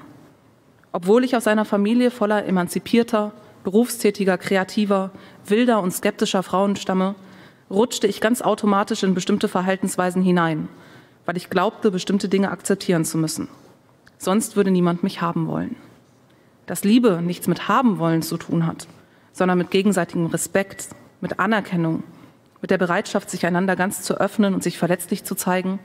Obwohl 0.91 1.23
ich 1.23 1.35
aus 1.35 1.47
einer 1.47 1.65
Familie 1.65 2.11
voller 2.11 2.45
emanzipierter, 2.45 3.33
berufstätiger, 3.63 4.37
kreativer, 4.37 5.11
wilder 5.45 5.81
und 5.81 5.91
skeptischer 5.91 6.43
Frauen 6.43 6.75
stamme, 6.75 7.15
rutschte 7.69 8.07
ich 8.07 8.21
ganz 8.21 8.41
automatisch 8.41 9.03
in 9.03 9.13
bestimmte 9.13 9.47
Verhaltensweisen 9.47 10.21
hinein, 10.21 10.69
weil 11.25 11.37
ich 11.37 11.49
glaubte, 11.49 11.91
bestimmte 11.91 12.29
Dinge 12.29 12.51
akzeptieren 12.51 13.03
zu 13.03 13.17
müssen. 13.17 13.49
Sonst 14.17 14.55
würde 14.55 14.71
niemand 14.71 15.03
mich 15.03 15.21
haben 15.21 15.47
wollen. 15.47 15.75
Dass 16.65 16.83
Liebe 16.83 17.21
nichts 17.21 17.47
mit 17.47 17.67
haben 17.67 17.99
wollen 17.99 18.21
zu 18.21 18.37
tun 18.37 18.65
hat, 18.65 18.87
sondern 19.33 19.57
mit 19.57 19.71
gegenseitigem 19.71 20.25
Respekt, 20.27 20.89
mit 21.21 21.39
Anerkennung, 21.39 22.03
mit 22.61 22.71
der 22.71 22.77
Bereitschaft, 22.77 23.29
sich 23.29 23.45
einander 23.45 23.75
ganz 23.75 24.01
zu 24.01 24.19
öffnen 24.19 24.53
und 24.53 24.63
sich 24.63 24.77
verletzlich 24.77 25.23
zu 25.23 25.35
zeigen, 25.35 25.79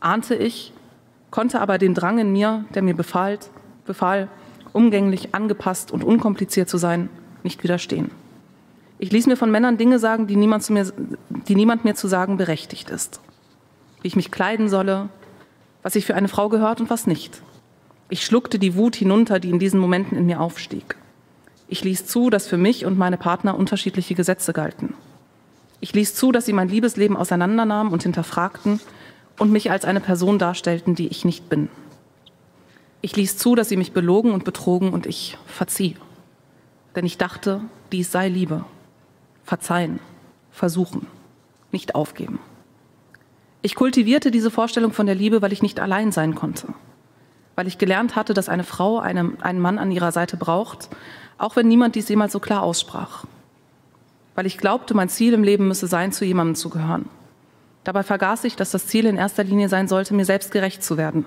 ahnte 0.00 0.34
ich, 0.34 0.72
konnte 1.30 1.60
aber 1.60 1.78
dem 1.78 1.94
Drang 1.94 2.18
in 2.18 2.32
mir, 2.32 2.64
der 2.74 2.82
mir 2.82 2.94
befahl, 2.94 3.38
befahl 3.88 4.28
umgänglich, 4.72 5.34
angepasst 5.34 5.90
und 5.90 6.04
unkompliziert 6.04 6.68
zu 6.68 6.78
sein, 6.78 7.10
nicht 7.42 7.64
widerstehen. 7.64 8.12
Ich 9.00 9.12
ließ 9.12 9.26
mir 9.26 9.36
von 9.36 9.50
Männern 9.50 9.78
Dinge 9.78 9.98
sagen, 9.98 10.26
die 10.26 10.36
niemand, 10.36 10.68
mir, 10.70 10.92
die 11.48 11.54
niemand 11.54 11.84
mir 11.84 11.94
zu 11.94 12.08
sagen 12.08 12.36
berechtigt 12.36 12.90
ist. 12.90 13.20
Wie 14.02 14.08
ich 14.08 14.16
mich 14.16 14.30
kleiden 14.30 14.68
solle, 14.68 15.08
was 15.82 15.96
ich 15.96 16.04
für 16.04 16.14
eine 16.14 16.28
Frau 16.28 16.48
gehört 16.48 16.80
und 16.80 16.90
was 16.90 17.06
nicht. 17.06 17.42
Ich 18.08 18.24
schluckte 18.24 18.58
die 18.58 18.74
Wut 18.74 18.96
hinunter, 18.96 19.38
die 19.38 19.50
in 19.50 19.58
diesen 19.58 19.80
Momenten 19.80 20.16
in 20.16 20.26
mir 20.26 20.40
aufstieg. 20.40 20.96
Ich 21.68 21.84
ließ 21.84 22.06
zu, 22.06 22.30
dass 22.30 22.46
für 22.46 22.56
mich 22.56 22.86
und 22.86 22.98
meine 22.98 23.18
Partner 23.18 23.56
unterschiedliche 23.56 24.14
Gesetze 24.14 24.52
galten. 24.52 24.94
Ich 25.80 25.92
ließ 25.92 26.14
zu, 26.14 26.32
dass 26.32 26.46
sie 26.46 26.52
mein 26.52 26.68
Liebesleben 26.68 27.16
auseinandernahmen 27.16 27.92
und 27.92 28.02
hinterfragten 28.02 28.80
und 29.38 29.52
mich 29.52 29.70
als 29.70 29.84
eine 29.84 30.00
Person 30.00 30.38
darstellten, 30.38 30.94
die 30.94 31.08
ich 31.08 31.24
nicht 31.24 31.48
bin. 31.48 31.68
Ich 33.00 33.14
ließ 33.14 33.36
zu, 33.36 33.54
dass 33.54 33.68
sie 33.68 33.76
mich 33.76 33.92
belogen 33.92 34.32
und 34.32 34.44
betrogen 34.44 34.92
und 34.92 35.06
ich 35.06 35.38
verzieh. 35.46 35.96
Denn 36.96 37.06
ich 37.06 37.18
dachte, 37.18 37.60
dies 37.92 38.10
sei 38.10 38.28
Liebe. 38.28 38.64
Verzeihen, 39.44 40.00
versuchen, 40.50 41.06
nicht 41.70 41.94
aufgeben. 41.94 42.40
Ich 43.62 43.74
kultivierte 43.74 44.30
diese 44.30 44.50
Vorstellung 44.50 44.92
von 44.92 45.06
der 45.06 45.14
Liebe, 45.14 45.42
weil 45.42 45.52
ich 45.52 45.62
nicht 45.62 45.80
allein 45.80 46.12
sein 46.12 46.34
konnte. 46.34 46.68
Weil 47.54 47.66
ich 47.66 47.78
gelernt 47.78 48.14
hatte, 48.14 48.34
dass 48.34 48.48
eine 48.48 48.64
Frau 48.64 48.98
einen, 48.98 49.40
einen 49.42 49.60
Mann 49.60 49.78
an 49.78 49.90
ihrer 49.90 50.12
Seite 50.12 50.36
braucht, 50.36 50.88
auch 51.38 51.56
wenn 51.56 51.68
niemand 51.68 51.94
dies 51.94 52.08
jemals 52.08 52.32
so 52.32 52.40
klar 52.40 52.62
aussprach. 52.62 53.24
Weil 54.34 54.46
ich 54.46 54.58
glaubte, 54.58 54.94
mein 54.94 55.08
Ziel 55.08 55.32
im 55.32 55.42
Leben 55.42 55.66
müsse 55.66 55.86
sein, 55.86 56.12
zu 56.12 56.24
jemandem 56.24 56.56
zu 56.56 56.68
gehören. 56.68 57.08
Dabei 57.84 58.02
vergaß 58.02 58.44
ich, 58.44 58.54
dass 58.54 58.70
das 58.70 58.86
Ziel 58.86 59.06
in 59.06 59.16
erster 59.16 59.44
Linie 59.44 59.68
sein 59.68 59.88
sollte, 59.88 60.14
mir 60.14 60.24
selbst 60.24 60.50
gerecht 60.50 60.82
zu 60.82 60.96
werden. 60.96 61.24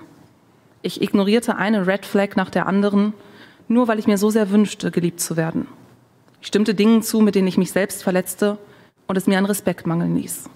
Ich 0.82 1.02
ignorierte 1.02 1.58
eine 1.58 1.86
Red 1.86 2.06
Flag 2.06 2.36
nach 2.36 2.50
der 2.50 2.68
anderen, 2.68 3.14
nur 3.68 3.88
weil 3.88 4.00
ich 4.00 4.08
mir 4.08 4.18
so 4.18 4.30
sehr 4.30 4.50
wünschte, 4.50 4.92
geliebt 4.92 5.20
zu 5.20 5.38
werden. 5.38 5.68
Ich 6.42 6.48
stimmte 6.48 6.74
Dingen 6.74 7.04
zu, 7.04 7.22
mit 7.22 7.36
denen 7.36 7.48
ich 7.48 7.58
mich 7.58 7.72
selbst 7.72 8.04
verletzte 8.04 8.58
und 9.08 9.18
es 9.18 9.28
mir 9.28 9.38
an 9.38 9.46
Respekt 9.46 9.86
mangeln 9.86 10.16
ließ. 10.16 10.50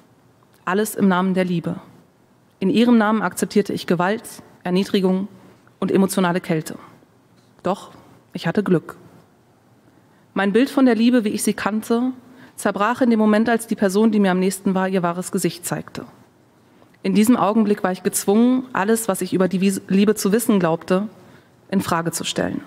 Alles 0.65 0.95
im 0.95 1.07
Namen 1.07 1.35
der 1.35 1.45
Liebe. 1.45 1.75
In 2.59 2.69
ihrem 2.69 2.97
Namen 2.97 3.21
akzeptierte 3.21 3.73
ich 3.73 3.85
Gewalt, 3.85 4.23
Erniedrigung 4.63 5.27
und 5.79 5.91
emotionale 5.91 6.41
Kälte. 6.41 6.77
Doch 7.61 7.91
ich 8.33 8.47
hatte 8.47 8.63
Glück. 8.63 8.97
Mein 10.33 10.51
Bild 10.51 10.69
von 10.69 10.85
der 10.85 10.95
Liebe, 10.95 11.23
wie 11.23 11.29
ich 11.29 11.43
sie 11.43 11.53
kannte, 11.53 12.11
zerbrach 12.55 13.01
in 13.01 13.09
dem 13.09 13.19
Moment, 13.19 13.47
als 13.47 13.67
die 13.67 13.75
Person, 13.75 14.11
die 14.11 14.19
mir 14.19 14.31
am 14.31 14.39
nächsten 14.39 14.73
war, 14.73 14.89
ihr 14.89 15.03
wahres 15.03 15.31
Gesicht 15.31 15.65
zeigte. 15.65 16.05
In 17.05 17.13
diesem 17.13 17.37
Augenblick 17.37 17.83
war 17.83 17.91
ich 17.91 18.01
gezwungen, 18.01 18.63
alles, 18.73 19.07
was 19.07 19.21
ich 19.21 19.31
über 19.31 19.47
die 19.47 19.59
Liebe 19.87 20.15
zu 20.15 20.31
wissen 20.31 20.59
glaubte, 20.59 21.07
in 21.69 21.81
Frage 21.81 22.11
zu 22.11 22.23
stellen. 22.23 22.61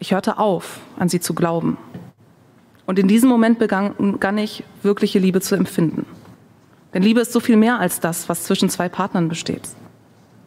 Ich 0.00 0.12
hörte 0.12 0.40
auf, 0.40 0.80
an 0.98 1.08
sie 1.08 1.20
zu 1.20 1.32
glauben. 1.32 1.78
Und 2.86 2.98
in 2.98 3.06
diesem 3.06 3.28
Moment 3.28 3.60
begann, 3.60 3.94
ich, 4.38 4.64
wirkliche 4.82 5.20
Liebe 5.20 5.40
zu 5.40 5.54
empfinden. 5.54 6.06
Denn 6.92 7.04
Liebe 7.04 7.20
ist 7.20 7.30
so 7.30 7.38
viel 7.38 7.56
mehr 7.56 7.78
als 7.78 8.00
das, 8.00 8.28
was 8.28 8.42
zwischen 8.42 8.68
zwei 8.68 8.88
Partnern 8.88 9.28
besteht. 9.28 9.68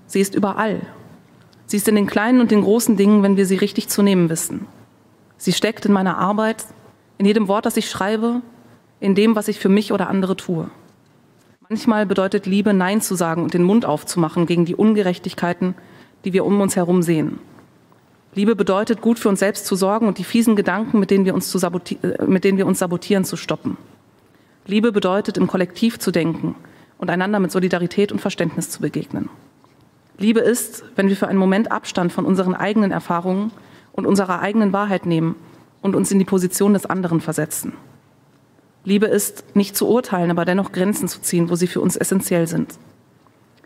Sie 0.07 0.19
ist 0.19 0.35
überall. 0.35 0.81
Sie 1.67 1.77
ist 1.77 1.87
in 1.87 1.95
den 1.95 2.07
kleinen 2.07 2.41
und 2.41 2.51
den 2.51 2.63
großen 2.63 2.97
Dingen, 2.97 3.23
wenn 3.23 3.37
wir 3.37 3.45
sie 3.45 3.55
richtig 3.55 3.87
zu 3.87 4.01
nehmen 4.01 4.27
wissen. 4.27 4.67
Sie 5.37 5.53
steckt 5.53 5.85
in 5.85 5.93
meiner 5.93 6.17
Arbeit, 6.17 6.65
in 7.17 7.25
jedem 7.25 7.47
Wort, 7.47 7.65
das 7.65 7.77
ich 7.77 7.89
schreibe, 7.89 8.41
in 8.99 9.15
dem, 9.15 9.37
was 9.37 9.47
ich 9.47 9.57
für 9.57 9.69
mich 9.69 9.93
oder 9.93 10.09
andere 10.09 10.35
tue. 10.35 10.69
Manchmal 11.67 12.05
bedeutet 12.05 12.45
Liebe, 12.45 12.75
Nein 12.75 13.01
zu 13.01 13.15
sagen 13.15 13.41
und 13.41 13.55
den 13.55 13.63
Mund 13.63 13.85
aufzumachen 13.85 14.45
gegen 14.45 14.65
die 14.65 14.75
Ungerechtigkeiten, 14.75 15.73
die 16.23 16.31
wir 16.31 16.45
um 16.45 16.61
uns 16.61 16.75
herum 16.75 17.01
sehen. 17.01 17.39
Liebe 18.35 18.55
bedeutet, 18.55 19.01
gut 19.01 19.17
für 19.17 19.29
uns 19.29 19.39
selbst 19.39 19.65
zu 19.65 19.75
sorgen 19.75 20.07
und 20.07 20.19
die 20.19 20.23
fiesen 20.23 20.55
Gedanken, 20.55 20.99
mit 20.99 21.09
denen 21.09 21.25
wir 21.25 21.33
uns, 21.33 21.55
äh, 21.55 22.25
mit 22.27 22.43
denen 22.43 22.59
wir 22.59 22.67
uns 22.67 22.77
sabotieren, 22.77 23.25
zu 23.25 23.35
stoppen. 23.35 23.77
Liebe 24.67 24.91
bedeutet, 24.91 25.37
im 25.37 25.47
Kollektiv 25.47 25.97
zu 25.97 26.11
denken 26.11 26.53
und 26.99 27.09
einander 27.09 27.39
mit 27.39 27.51
Solidarität 27.51 28.11
und 28.11 28.21
Verständnis 28.21 28.69
zu 28.69 28.81
begegnen. 28.81 29.29
Liebe 30.19 30.41
ist, 30.41 30.83
wenn 30.95 31.09
wir 31.09 31.15
für 31.15 31.27
einen 31.27 31.39
Moment 31.39 31.71
Abstand 31.71 32.13
von 32.13 32.25
unseren 32.25 32.53
eigenen 32.53 32.91
Erfahrungen 32.91 33.51
und 33.91 34.05
unserer 34.05 34.39
eigenen 34.39 34.71
Wahrheit 34.71 35.07
nehmen 35.07 35.35
und 35.81 35.95
uns 35.95 36.11
in 36.11 36.19
die 36.19 36.25
Position 36.25 36.73
des 36.73 36.85
anderen 36.85 37.21
versetzen. 37.21 37.73
Liebe 38.85 39.07
ist, 39.07 39.55
nicht 39.55 39.75
zu 39.75 39.87
urteilen, 39.87 40.31
aber 40.31 40.45
dennoch 40.45 40.71
Grenzen 40.71 41.07
zu 41.07 41.19
ziehen, 41.19 41.49
wo 41.49 41.55
sie 41.55 41.67
für 41.67 41.81
uns 41.81 41.95
essentiell 41.97 42.47
sind. 42.47 42.75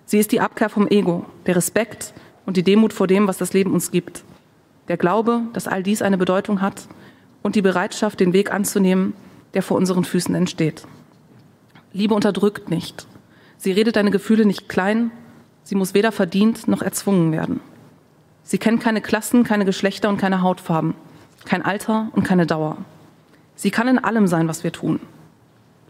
Sie 0.06 0.18
ist 0.18 0.32
die 0.32 0.40
Abkehr 0.40 0.70
vom 0.70 0.88
Ego, 0.88 1.26
der 1.46 1.58
Respekt 1.58 2.14
und 2.46 2.58
die 2.58 2.64
Demut 2.64 2.94
vor 2.94 3.06
dem, 3.06 3.28
was 3.28 3.38
das 3.38 3.54
Leben 3.54 3.74
uns 3.74 3.92
gibt. 3.92 4.24
Der 4.88 4.98
Glaube, 4.98 5.42
dass 5.54 5.68
all 5.68 5.84
dies 5.84 6.02
eine 6.02 6.18
Bedeutung 6.18 6.62
hat 6.62 6.88
und 7.44 7.56
die 7.56 7.62
Bereitschaft, 7.62 8.20
den 8.20 8.34
Weg 8.34 8.52
anzunehmen, 8.52 9.14
der 9.54 9.62
vor 9.62 9.78
unseren 9.78 10.06
Füßen 10.06 10.34
entsteht. 10.34 10.88
Liebe 11.92 12.16
unterdrückt 12.16 12.72
nicht. 12.72 13.06
Sie 13.58 13.72
redet 13.72 13.98
deine 13.98 14.12
Gefühle 14.12 14.46
nicht 14.46 14.70
klein. 14.70 15.12
Sie 15.64 15.76
muss 15.76 15.94
weder 15.94 16.12
verdient 16.12 16.68
noch 16.68 16.82
erzwungen 16.82 17.32
werden. 17.32 17.60
Sie 18.44 18.58
kennt 18.58 18.82
keine 18.82 19.02
Klassen, 19.02 19.44
keine 19.44 19.66
Geschlechter 19.66 20.10
und 20.10 20.18
keine 20.18 20.42
Hautfarben, 20.42 20.96
kein 21.46 21.64
Alter 21.64 22.10
und 22.14 22.24
keine 22.24 22.48
Dauer. 22.48 22.78
Sie 23.60 23.72
kann 23.72 23.90
in 23.90 24.00
allem 24.00 24.26
sein, 24.26 24.48
was 24.48 24.64
wir 24.64 24.72
tun. 24.72 25.02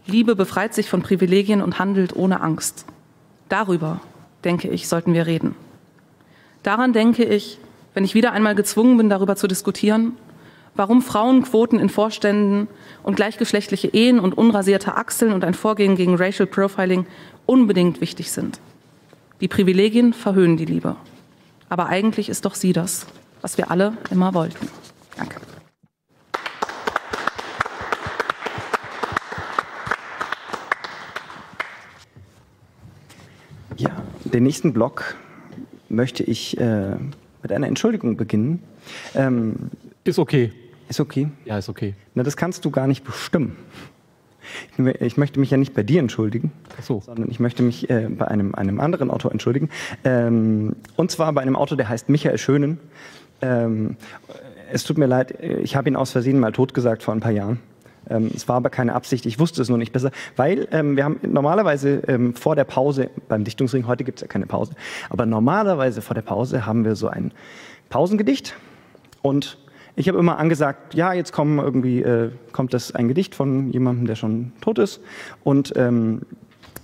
Liebe 0.04 0.34
befreit 0.34 0.74
sich 0.74 0.90
von 0.90 1.02
Privilegien 1.02 1.62
und 1.62 1.78
handelt 1.78 2.16
ohne 2.16 2.40
Angst. 2.40 2.84
Darüber, 3.48 4.00
denke 4.42 4.66
ich, 4.66 4.88
sollten 4.88 5.14
wir 5.14 5.28
reden. 5.28 5.54
Daran 6.64 6.92
denke 6.92 7.22
ich, 7.22 7.60
wenn 7.94 8.02
ich 8.02 8.16
wieder 8.16 8.32
einmal 8.32 8.56
gezwungen 8.56 8.96
bin, 8.96 9.08
darüber 9.08 9.36
zu 9.36 9.46
diskutieren, 9.46 10.16
warum 10.74 11.00
Frauenquoten 11.00 11.78
in 11.78 11.90
Vorständen 11.90 12.66
und 13.04 13.14
gleichgeschlechtliche 13.14 13.86
Ehen 13.86 14.18
und 14.18 14.36
unrasierte 14.36 14.96
Achseln 14.96 15.32
und 15.32 15.44
ein 15.44 15.54
Vorgehen 15.54 15.94
gegen 15.94 16.16
Racial 16.16 16.48
Profiling 16.48 17.06
unbedingt 17.46 18.00
wichtig 18.00 18.32
sind. 18.32 18.58
Die 19.40 19.46
Privilegien 19.46 20.12
verhöhnen 20.12 20.56
die 20.56 20.64
Liebe. 20.64 20.96
Aber 21.68 21.86
eigentlich 21.86 22.30
ist 22.30 22.46
doch 22.46 22.56
sie 22.56 22.72
das, 22.72 23.06
was 23.42 23.58
wir 23.58 23.70
alle 23.70 23.96
immer 24.10 24.34
wollten. 24.34 24.68
Danke. 25.16 25.36
Ja, 33.80 33.96
den 34.32 34.42
nächsten 34.44 34.72
Block 34.72 35.16
möchte 35.88 36.22
ich 36.22 36.58
äh, 36.58 36.96
mit 37.42 37.52
einer 37.52 37.66
Entschuldigung 37.66 38.16
beginnen. 38.16 38.62
Ähm, 39.14 39.70
ist 40.04 40.18
okay. 40.18 40.52
Ist 40.88 41.00
okay? 41.00 41.28
Ja, 41.44 41.58
ist 41.58 41.68
okay. 41.68 41.94
Na, 42.14 42.22
das 42.22 42.36
kannst 42.36 42.64
du 42.64 42.70
gar 42.70 42.86
nicht 42.86 43.04
bestimmen. 43.04 43.56
Ich 44.98 45.16
möchte 45.16 45.38
mich 45.38 45.50
ja 45.50 45.56
nicht 45.56 45.74
bei 45.74 45.84
dir 45.84 46.00
entschuldigen, 46.00 46.50
so. 46.82 47.00
sondern 47.00 47.30
ich 47.30 47.38
möchte 47.38 47.62
mich 47.62 47.88
äh, 47.88 48.08
bei 48.08 48.26
einem, 48.26 48.54
einem 48.56 48.80
anderen 48.80 49.10
Autor 49.10 49.30
entschuldigen. 49.30 49.68
Ähm, 50.02 50.74
und 50.96 51.10
zwar 51.12 51.32
bei 51.32 51.42
einem 51.42 51.54
Autor, 51.54 51.76
der 51.76 51.88
heißt 51.88 52.08
Michael 52.08 52.36
Schönen. 52.36 52.80
Ähm, 53.42 53.96
es 54.72 54.82
tut 54.82 54.98
mir 54.98 55.06
leid, 55.06 55.38
ich 55.40 55.76
habe 55.76 55.88
ihn 55.88 55.96
aus 55.96 56.10
Versehen 56.10 56.40
mal 56.40 56.52
totgesagt 56.52 57.02
vor 57.02 57.14
ein 57.14 57.20
paar 57.20 57.32
Jahren. 57.32 57.60
Ähm, 58.10 58.30
es 58.34 58.48
war 58.48 58.56
aber 58.56 58.70
keine 58.70 58.94
Absicht, 58.94 59.24
ich 59.26 59.38
wusste 59.38 59.62
es 59.62 59.68
nur 59.68 59.78
nicht 59.78 59.92
besser, 59.92 60.10
weil 60.36 60.68
ähm, 60.72 60.96
wir 60.96 61.04
haben 61.04 61.20
normalerweise 61.22 62.02
ähm, 62.08 62.34
vor 62.34 62.56
der 62.56 62.64
Pause 62.64 63.10
beim 63.28 63.44
Dichtungsring, 63.44 63.86
heute 63.86 64.04
gibt 64.04 64.18
es 64.18 64.22
ja 64.22 64.28
keine 64.28 64.46
Pause, 64.46 64.72
aber 65.08 65.26
normalerweise 65.26 66.02
vor 66.02 66.14
der 66.14 66.22
Pause 66.22 66.66
haben 66.66 66.84
wir 66.84 66.96
so 66.96 67.08
ein 67.08 67.32
Pausengedicht 67.88 68.54
und 69.22 69.58
ich 69.96 70.08
habe 70.08 70.18
immer 70.18 70.38
angesagt, 70.38 70.94
ja, 70.94 71.12
jetzt 71.12 71.32
kommen 71.32 71.58
irgendwie, 71.58 72.00
äh, 72.02 72.30
kommt 72.52 72.72
das 72.72 72.94
ein 72.94 73.08
Gedicht 73.08 73.34
von 73.34 73.70
jemandem, 73.70 74.06
der 74.06 74.14
schon 74.14 74.52
tot 74.60 74.78
ist. 74.78 75.00
Und 75.44 75.74
ähm, 75.76 76.22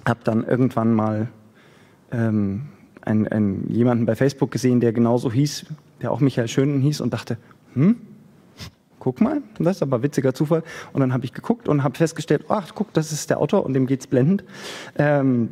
habe 0.06 0.20
dann 0.24 0.44
irgendwann 0.44 0.92
mal 0.92 1.28
ähm, 2.12 2.66
einen, 3.02 3.28
einen, 3.28 3.70
jemanden 3.70 4.06
bei 4.06 4.16
Facebook 4.16 4.50
gesehen, 4.50 4.80
der 4.80 4.92
genauso 4.92 5.32
hieß, 5.32 5.66
der 6.02 6.12
auch 6.12 6.20
Michael 6.20 6.48
Schönen 6.48 6.80
hieß 6.80 7.00
und 7.00 7.12
dachte, 7.12 7.38
hm, 7.74 7.96
guck 9.06 9.20
mal, 9.20 9.40
das 9.60 9.76
ist 9.76 9.82
aber 9.82 9.98
ein 9.98 10.02
witziger 10.02 10.34
Zufall. 10.34 10.64
Und 10.92 11.00
dann 11.00 11.12
habe 11.12 11.24
ich 11.24 11.32
geguckt 11.32 11.68
und 11.68 11.84
habe 11.84 11.96
festgestellt, 11.96 12.46
ach, 12.48 12.72
guck, 12.74 12.92
das 12.92 13.12
ist 13.12 13.30
der 13.30 13.38
Autor 13.38 13.64
und 13.64 13.72
dem 13.72 13.86
geht's 13.86 14.08
blendend. 14.08 14.42
Ähm, 14.98 15.50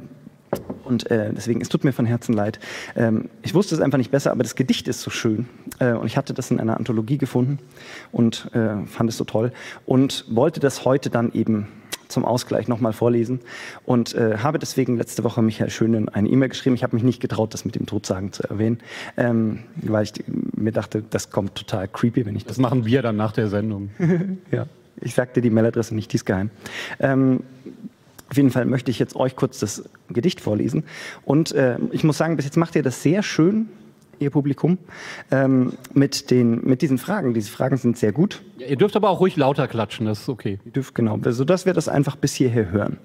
und 0.82 1.08
äh, 1.08 1.32
deswegen, 1.32 1.60
es 1.60 1.68
tut 1.68 1.84
mir 1.84 1.92
von 1.92 2.04
Herzen 2.04 2.32
leid. 2.32 2.58
Ähm, 2.96 3.28
ich 3.42 3.54
wusste 3.54 3.76
es 3.76 3.80
einfach 3.80 3.96
nicht 3.98 4.10
besser, 4.10 4.32
aber 4.32 4.42
das 4.42 4.56
Gedicht 4.56 4.88
ist 4.88 5.02
so 5.02 5.10
schön. 5.10 5.48
Äh, 5.78 5.92
und 5.92 6.06
ich 6.06 6.16
hatte 6.16 6.34
das 6.34 6.50
in 6.50 6.58
einer 6.58 6.76
Anthologie 6.76 7.16
gefunden 7.16 7.60
und 8.10 8.50
äh, 8.54 8.84
fand 8.86 9.08
es 9.08 9.16
so 9.16 9.22
toll 9.22 9.52
und 9.86 10.24
wollte 10.28 10.58
das 10.58 10.84
heute 10.84 11.08
dann 11.08 11.30
eben 11.32 11.68
zum 12.14 12.24
Ausgleich 12.24 12.68
nochmal 12.68 12.92
vorlesen 12.92 13.40
und 13.84 14.14
äh, 14.14 14.38
habe 14.38 14.58
deswegen 14.58 14.96
letzte 14.96 15.24
Woche 15.24 15.42
Michael 15.42 15.70
Schönen 15.70 16.08
eine 16.08 16.28
E-Mail 16.28 16.48
geschrieben. 16.48 16.74
Ich 16.74 16.82
habe 16.82 16.96
mich 16.96 17.02
nicht 17.02 17.20
getraut, 17.20 17.52
das 17.52 17.64
mit 17.64 17.74
dem 17.74 17.86
Todsagen 17.86 18.32
zu 18.32 18.44
erwähnen, 18.44 18.78
ähm, 19.16 19.60
weil 19.76 20.04
ich 20.04 20.12
mir 20.56 20.72
dachte, 20.72 21.02
das 21.10 21.30
kommt 21.30 21.54
total 21.54 21.88
creepy, 21.88 22.24
wenn 22.24 22.36
ich 22.36 22.44
das. 22.44 22.56
Das 22.56 22.62
machen 22.62 22.86
wir 22.86 23.02
dann 23.02 23.16
nach 23.16 23.32
der 23.32 23.48
Sendung. 23.48 23.90
ja, 24.50 24.66
ich 25.00 25.14
sagte 25.14 25.42
die 25.42 25.50
Mailadresse 25.50 25.94
nicht, 25.94 26.12
die 26.12 26.16
ist 26.16 26.24
geheim. 26.24 26.50
Ähm, 27.00 27.40
auf 28.30 28.36
jeden 28.36 28.50
Fall 28.50 28.64
möchte 28.64 28.90
ich 28.90 28.98
jetzt 28.98 29.16
euch 29.16 29.36
kurz 29.36 29.58
das 29.58 29.84
Gedicht 30.08 30.40
vorlesen. 30.40 30.84
Und 31.24 31.52
äh, 31.52 31.78
ich 31.92 32.04
muss 32.04 32.16
sagen, 32.16 32.36
bis 32.36 32.44
jetzt 32.44 32.56
macht 32.56 32.74
ihr 32.74 32.82
das 32.82 33.02
sehr 33.02 33.22
schön, 33.22 33.68
ihr 34.18 34.30
Publikum, 34.30 34.78
ähm, 35.30 35.72
mit, 35.92 36.30
den, 36.30 36.64
mit 36.64 36.82
diesen 36.82 36.98
Fragen. 36.98 37.34
Diese 37.34 37.50
Fragen 37.50 37.76
sind 37.76 37.96
sehr 37.96 38.12
gut. 38.12 38.42
Ja, 38.58 38.66
ihr 38.66 38.76
dürft 38.76 38.96
aber 38.96 39.10
auch 39.10 39.20
ruhig 39.20 39.36
lauter 39.36 39.68
klatschen, 39.68 40.06
das 40.06 40.20
ist 40.20 40.28
okay. 40.28 40.58
Ihr 40.64 40.72
dürft, 40.72 40.94
genau, 40.94 41.18
sodass 41.24 41.66
wir 41.66 41.72
das 41.72 41.88
einfach 41.88 42.16
bis 42.16 42.34
hierher 42.34 42.70
hören. 42.70 42.98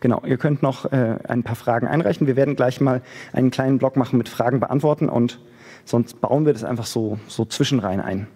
Genau, 0.00 0.22
ihr 0.24 0.36
könnt 0.36 0.62
noch 0.62 0.92
äh, 0.92 1.18
ein 1.26 1.42
paar 1.42 1.56
Fragen 1.56 1.86
einreichen. 1.86 2.26
Wir 2.26 2.36
werden 2.36 2.56
gleich 2.56 2.80
mal 2.80 3.02
einen 3.32 3.50
kleinen 3.50 3.78
Blog 3.78 3.96
machen 3.96 4.18
mit 4.18 4.28
Fragen 4.28 4.60
beantworten 4.60 5.08
und 5.08 5.40
sonst 5.84 6.20
bauen 6.20 6.46
wir 6.46 6.52
das 6.52 6.64
einfach 6.64 6.86
so, 6.86 7.18
so 7.28 7.44
zwischenrein 7.44 8.00
ein. 8.00 8.26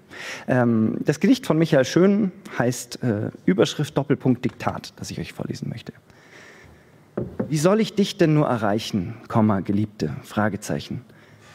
Ähm, 0.46 0.98
das 1.04 1.20
Gedicht 1.20 1.46
von 1.46 1.58
Michael 1.58 1.84
Schön 1.84 2.32
heißt 2.58 3.02
äh, 3.02 3.30
Überschrift 3.46 3.96
Doppelpunkt 3.96 4.44
Diktat, 4.44 4.92
das 4.96 5.10
ich 5.10 5.18
euch 5.20 5.32
vorlesen 5.32 5.68
möchte. 5.68 5.92
Wie 7.48 7.58
soll 7.58 7.80
ich 7.80 7.94
dich 7.94 8.16
denn 8.16 8.34
nur 8.34 8.46
erreichen, 8.46 9.14
Komma, 9.28 9.60
Geliebte, 9.60 10.14
Fragezeichen. 10.22 11.04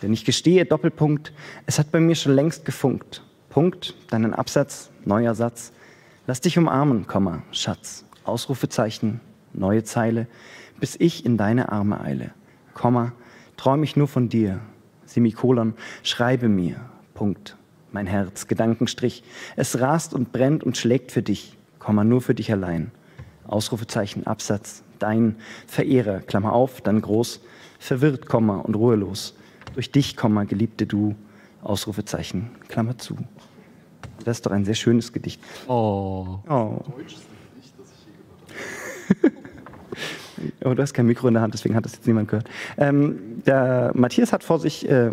Denn 0.04 0.12
ich 0.12 0.26
gestehe, 0.26 0.66
Doppelpunkt, 0.66 1.32
es 1.66 1.80
hat 1.80 1.92
bei 1.92 2.02
mir 2.02 2.16
schon 2.16 2.34
längst 2.34 2.66
gefunkt. 2.66 3.24
Punkt, 3.50 3.96
deinen 4.10 4.34
Absatz, 4.34 4.92
neuer 5.06 5.34
Satz. 5.34 5.72
Lass 6.28 6.42
dich 6.42 6.58
umarmen, 6.58 7.08
Komma, 7.08 7.42
Schatz. 7.52 8.04
Ausrufezeichen, 8.26 9.22
neue 9.54 9.84
Zeile, 9.84 10.28
bis 10.80 10.98
ich 11.00 11.26
in 11.26 11.38
deine 11.38 11.72
Arme 11.72 12.02
eile. 12.02 12.32
Komma, 12.74 13.14
träum 13.56 13.82
ich 13.84 13.96
nur 13.96 14.10
von 14.10 14.28
dir. 14.28 14.60
Semikolon, 15.06 15.74
schreibe 16.04 16.50
mir. 16.50 16.82
Punkt. 17.14 17.56
Mein 17.94 18.08
Herz, 18.08 18.48
Gedankenstrich. 18.48 19.24
Es 19.56 19.80
rast 19.80 20.14
und 20.14 20.34
brennt 20.34 20.64
und 20.64 20.78
schlägt 20.78 21.12
für 21.14 21.22
dich. 21.22 21.58
Komma, 21.80 22.04
nur 22.04 22.22
für 22.22 22.36
dich 22.36 22.52
allein. 22.52 22.92
Ausrufezeichen, 23.46 24.28
Absatz, 24.28 24.84
dein 25.00 25.38
Verehrer, 25.68 26.20
Klammer 26.20 26.52
auf, 26.52 26.82
dann 26.82 27.02
groß, 27.02 27.40
verwirrt, 27.80 28.26
Komma 28.26 28.58
und 28.58 28.76
ruhelos. 28.76 29.36
Durch 29.74 29.92
dich, 29.92 30.16
Komma, 30.16 30.44
geliebte 30.44 30.86
du, 30.86 31.16
Ausrufezeichen, 31.62 32.52
Klammer 32.68 32.98
zu. 32.98 33.18
Das 34.24 34.38
ist 34.38 34.46
doch 34.46 34.52
ein 34.52 34.66
sehr 34.66 34.76
schönes 34.76 35.12
Gedicht. 35.12 35.42
Oh. 35.68 36.40
Oh. 36.48 36.80
oh, 40.64 40.74
du 40.74 40.82
hast 40.82 40.94
kein 40.94 41.08
Mikro 41.08 41.28
in 41.28 41.34
der 41.34 41.44
Hand, 41.44 41.54
deswegen 41.54 41.76
hat 41.76 41.86
das 41.86 41.94
jetzt 41.94 42.08
niemand 42.08 42.30
gehört. 42.30 42.50
Ähm, 42.78 43.42
der 43.46 43.92
Matthias 43.96 44.32
hat 44.34 44.44
vor 44.44 44.60
sich 44.60 44.88
äh, 44.90 45.12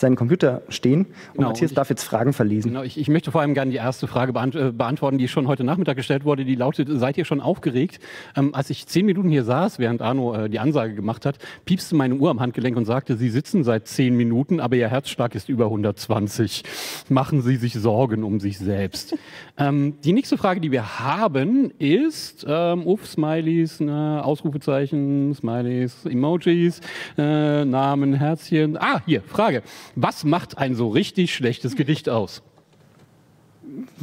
seinen 0.00 0.16
Computer 0.16 0.62
stehen 0.68 1.00
und 1.00 1.06
Genau, 1.34 1.48
Matthias 1.48 1.70
und 1.70 1.72
ich- 1.72 1.76
darf 1.76 1.90
jetzt 1.90 2.02
Fragen 2.04 2.32
verlesen. 2.32 2.68
Genau, 2.70 2.82
ich, 2.82 2.98
ich 2.98 3.08
möchte 3.08 3.30
vor 3.30 3.40
allem 3.40 3.54
gerne 3.54 3.70
die 3.70 3.76
erste 3.76 4.06
Frage 4.06 4.32
beant 4.32 4.54
äh, 4.54 4.72
beantworten, 4.72 5.18
die 5.18 5.28
schon 5.28 5.46
heute 5.46 5.64
Nachmittag 5.64 5.96
gestellt 5.96 6.24
wurde. 6.24 6.44
Die 6.44 6.54
lautet, 6.54 6.88
seid 6.90 7.16
ihr 7.18 7.24
schon 7.24 7.40
aufgeregt? 7.40 8.00
Ähm, 8.36 8.54
als 8.54 8.70
ich 8.70 8.86
zehn 8.86 9.06
Minuten 9.06 9.28
hier 9.28 9.44
saß, 9.44 9.78
während 9.78 10.02
Arno 10.02 10.34
äh, 10.34 10.48
die 10.50 10.58
Ansage 10.58 10.94
gemacht 10.94 11.26
hat, 11.26 11.38
piepste 11.64 11.94
meine 11.94 12.14
Uhr 12.16 12.30
am 12.30 12.40
Handgelenk 12.40 12.76
und 12.76 12.84
sagte, 12.86 13.16
Sie 13.16 13.28
sitzen 13.30 13.64
seit 13.64 13.86
zehn 13.88 14.16
Minuten, 14.16 14.60
aber 14.60 14.76
Ihr 14.76 14.88
Herzschlag 14.88 15.34
ist 15.34 15.48
über 15.48 15.66
120. 15.66 16.62
Machen 17.08 17.42
Sie 17.42 17.56
sich 17.56 17.74
Sorgen 17.74 18.24
um 18.24 18.40
sich 18.40 18.58
selbst. 18.58 19.14
ähm, 19.58 19.94
die 20.04 20.12
nächste 20.12 20.36
Frage, 20.38 20.60
die 20.60 20.72
wir 20.72 20.98
haben, 21.00 21.70
ist, 21.78 22.44
ähm, 22.48 22.86
uff, 22.86 23.06
Smileys, 23.06 23.80
ne, 23.80 24.22
Ausrufezeichen, 24.24 25.34
Smileys, 25.34 26.04
Emojis, 26.06 26.80
äh, 27.18 27.64
Namen, 27.64 28.14
Herzchen. 28.14 28.76
Ah, 28.78 29.02
hier, 29.06 29.22
Frage. 29.22 29.62
Was 29.96 30.24
macht 30.24 30.58
ein 30.58 30.74
so 30.74 30.88
richtig 30.88 31.34
schlechtes 31.34 31.76
Gedicht 31.76 32.08
aus? 32.08 32.42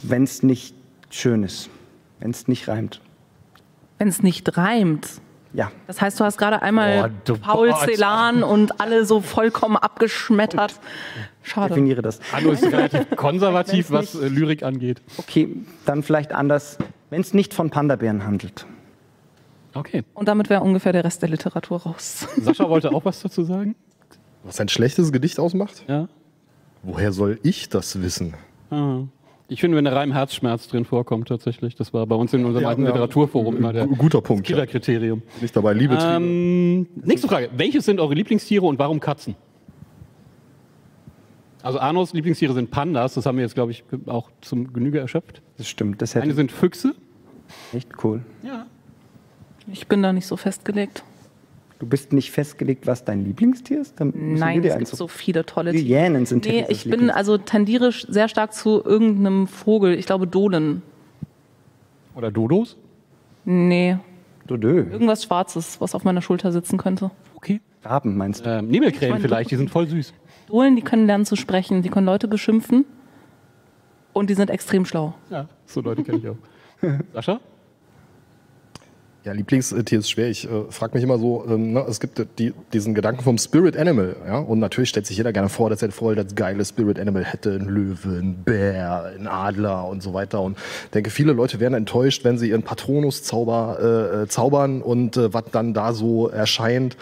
Wenn 0.01 0.23
es 0.23 0.43
nicht 0.43 0.75
schön 1.09 1.43
ist, 1.43 1.69
wenn 2.19 2.31
es 2.31 2.47
nicht 2.47 2.67
reimt. 2.67 3.01
Wenn 3.97 4.07
es 4.07 4.21
nicht 4.23 4.57
reimt. 4.57 5.21
Ja, 5.53 5.71
Das 5.87 6.01
heißt, 6.01 6.19
du 6.19 6.23
hast 6.25 6.37
gerade 6.37 6.61
einmal 6.61 7.11
Oh, 7.29 7.33
Paul 7.41 7.73
Celan 7.73 8.43
und 8.43 8.79
alle 8.81 9.05
so 9.05 9.21
vollkommen 9.21 9.77
abgeschmettert. 9.77 10.79
Schade. 11.41 11.69
definiere 11.69 12.01
das. 12.01 12.19
Arno 12.33 12.51
ist 12.51 12.63
relativ 12.65 13.09
konservativ, 13.15 13.89
was 13.89 14.13
äh, 14.13 14.27
Lyrik 14.27 14.61
angeht. 14.63 15.01
Okay, 15.17 15.55
dann 15.85 16.03
vielleicht 16.03 16.33
anders. 16.33 16.77
Wenn 17.09 17.21
es 17.21 17.33
nicht 17.33 17.53
von 17.53 17.69
Panda-Bären 17.69 18.25
handelt. 18.25 18.65
Okay. 19.73 20.03
Und 20.13 20.27
damit 20.27 20.49
wäre 20.49 20.61
ungefähr 20.61 20.91
der 20.91 21.03
Rest 21.05 21.21
der 21.21 21.29
Literatur 21.29 21.81
raus. 21.81 22.27
Sascha 22.37 22.69
wollte 22.69 22.91
auch 22.91 23.05
was 23.05 23.21
dazu 23.21 23.43
sagen? 23.43 23.75
Was 24.47 24.59
ein 24.59 24.69
schlechtes 24.69 25.11
Gedicht 25.11 25.39
ausmacht? 25.39 25.83
Ja. 25.87 26.07
Woher 26.81 27.11
soll 27.11 27.39
ich 27.43 27.69
das 27.69 28.01
wissen? 28.01 28.33
Ah. 28.71 29.01
Ich 29.49 29.61
finde, 29.61 29.77
wenn 29.77 29.85
der 29.85 29.95
Reim 29.95 30.11
Herzschmerz 30.11 30.67
drin 30.67 30.83
vorkommt, 30.85 31.27
tatsächlich, 31.29 31.75
das 31.75 31.93
war 31.93 32.05
bei 32.07 32.15
uns 32.15 32.33
in 32.33 32.43
unserem 32.45 32.63
Ja, 32.63 32.69
alten 32.69 32.81
ja. 32.83 32.89
Literaturforum 32.89 33.55
immer 33.57 33.71
der 33.71 33.87
Gu- 33.87 33.95
guter 33.95 34.21
Punkt, 34.21 34.47
ja. 34.49 34.55
Killerkriterium. 34.55 35.21
Nicht 35.41 35.55
dabei, 35.55 35.73
Liebe. 35.73 35.97
Ähm, 36.01 36.87
nächste 36.95 37.27
Frage. 37.27 37.49
Welches 37.55 37.85
sind 37.85 37.99
eure 37.99 38.13
Lieblingstiere 38.13 38.65
und 38.65 38.77
warum 38.79 38.99
Katzen? 38.99 39.35
Also 41.63 41.79
Arnos 41.79 42.13
Lieblingstiere 42.13 42.53
sind 42.53 42.71
Pandas, 42.71 43.13
das 43.15 43.25
haben 43.25 43.37
wir 43.37 43.43
jetzt, 43.43 43.55
glaube 43.55 43.71
ich, 43.71 43.83
auch 44.05 44.29
zum 44.41 44.71
Genüge 44.73 44.99
erschöpft. 44.99 45.41
Das 45.57 45.67
stimmt, 45.67 46.01
das 46.01 46.15
Eine 46.15 46.25
hätte 46.25 46.35
sind 46.35 46.51
Füchse. 46.51 46.93
echt 47.73 47.89
cool. 48.03 48.21
Ja. 48.43 48.65
Ich 49.71 49.87
bin 49.87 50.01
da 50.03 50.13
nicht 50.13 50.27
so 50.27 50.37
festgelegt. 50.37 51.03
Du 51.79 51.85
bist 51.85 52.11
nicht 52.11 52.31
festgelegt, 52.31 52.87
was 52.87 53.05
dein 53.05 53.23
Lieblingstier 53.23 53.81
ist? 53.81 53.95
Nein, 53.99 54.63
dir 54.63 54.71
es 54.71 54.77
gibt 54.77 54.87
so 54.87 55.07
viele 55.07 55.45
tolle 55.45 55.71
Tiere. 55.71 56.01
Hyänen 56.01 56.25
sind 56.25 56.45
Nee, 56.45 56.65
ich 56.69 56.89
bin 56.89 57.11
also 57.11 57.37
tendiere 57.37 57.91
sehr 57.91 58.27
stark 58.29 58.53
zu 58.53 58.83
irgendeinem 58.83 59.47
Vogel. 59.47 59.93
Ich 59.93 60.07
glaube 60.07 60.25
Dohlen. 60.25 60.81
Oder 62.15 62.31
Dodos? 62.31 62.77
Nee, 63.45 63.97
Dodö. 64.47 64.85
irgendwas 64.91 65.23
Schwarzes, 65.23 65.79
was 65.79 65.93
auf 65.93 66.03
meiner 66.03 66.21
Schulter 66.21 66.51
sitzen 66.51 66.77
könnte. 66.77 67.11
Okay. 67.35 67.61
Raben 67.83 68.17
meinst 68.17 68.45
du? 68.45 68.49
Ähm, 68.49 68.69
Nebelkrähen 68.69 69.11
meine, 69.11 69.21
vielleicht, 69.21 69.51
die 69.51 69.55
sind 69.55 69.69
voll 69.69 69.87
süß. 69.87 70.13
Dohlen, 70.47 70.75
die 70.75 70.81
können 70.81 71.05
lernen 71.05 71.25
zu 71.25 71.35
sprechen, 71.35 71.83
die 71.83 71.89
können 71.89 72.07
Leute 72.07 72.27
beschimpfen 72.27 72.85
und 74.13 74.29
die 74.29 74.33
sind 74.33 74.49
extrem 74.49 74.85
schlau. 74.85 75.13
Ja, 75.29 75.47
so 75.65 75.81
Leute 75.81 76.03
kenne 76.03 76.17
ich 76.17 76.27
auch. 76.27 76.37
Sascha? 77.13 77.39
Ja, 79.27 79.33
Lieblingstier 79.33 79.99
ist 79.99 80.09
schwer. 80.09 80.29
Ich 80.29 80.45
äh, 80.45 80.49
frage 80.69 80.93
mich 80.93 81.03
immer 81.03 81.17
so, 81.17 81.43
ähm, 81.49 81.73
ne, 81.73 81.85
es 81.89 81.99
gibt 81.99 82.25
die, 82.39 82.53
diesen 82.71 82.95
Gedanken 82.95 83.23
vom 83.23 83.37
Spirit 83.37 83.75
Animal. 83.75 84.15
Ja? 84.25 84.37
Und 84.37 84.59
natürlich 84.59 84.87
stellt 84.87 85.05
sich 85.05 85.17
jeder 85.17 85.33
gerne 85.33 85.49
vor, 85.49 85.69
dass 85.69 85.81
er 85.81 85.91
voll 85.91 86.15
das 86.15 86.33
geile 86.33 86.63
Spirit 86.63 86.97
Animal 86.97 87.25
hätte. 87.25 87.51
Ein 87.51 87.65
Löwe, 87.65 88.19
ein 88.19 88.35
Bär, 88.45 89.11
ein 89.19 89.27
Adler 89.27 89.85
und 89.89 90.01
so 90.01 90.13
weiter. 90.13 90.41
Und 90.41 90.57
ich 90.85 90.91
denke, 90.91 91.09
viele 91.09 91.33
Leute 91.33 91.59
wären 91.59 91.73
enttäuscht, 91.73 92.23
wenn 92.23 92.37
sie 92.37 92.51
ihren 92.51 92.63
Patronus-Zauber 92.63 93.79
äh, 93.81 94.23
äh, 94.23 94.27
zaubern 94.29 94.81
und 94.81 95.17
äh, 95.17 95.33
was 95.33 95.43
dann 95.51 95.73
da 95.73 95.91
so 95.91 96.29
erscheint, 96.29 96.95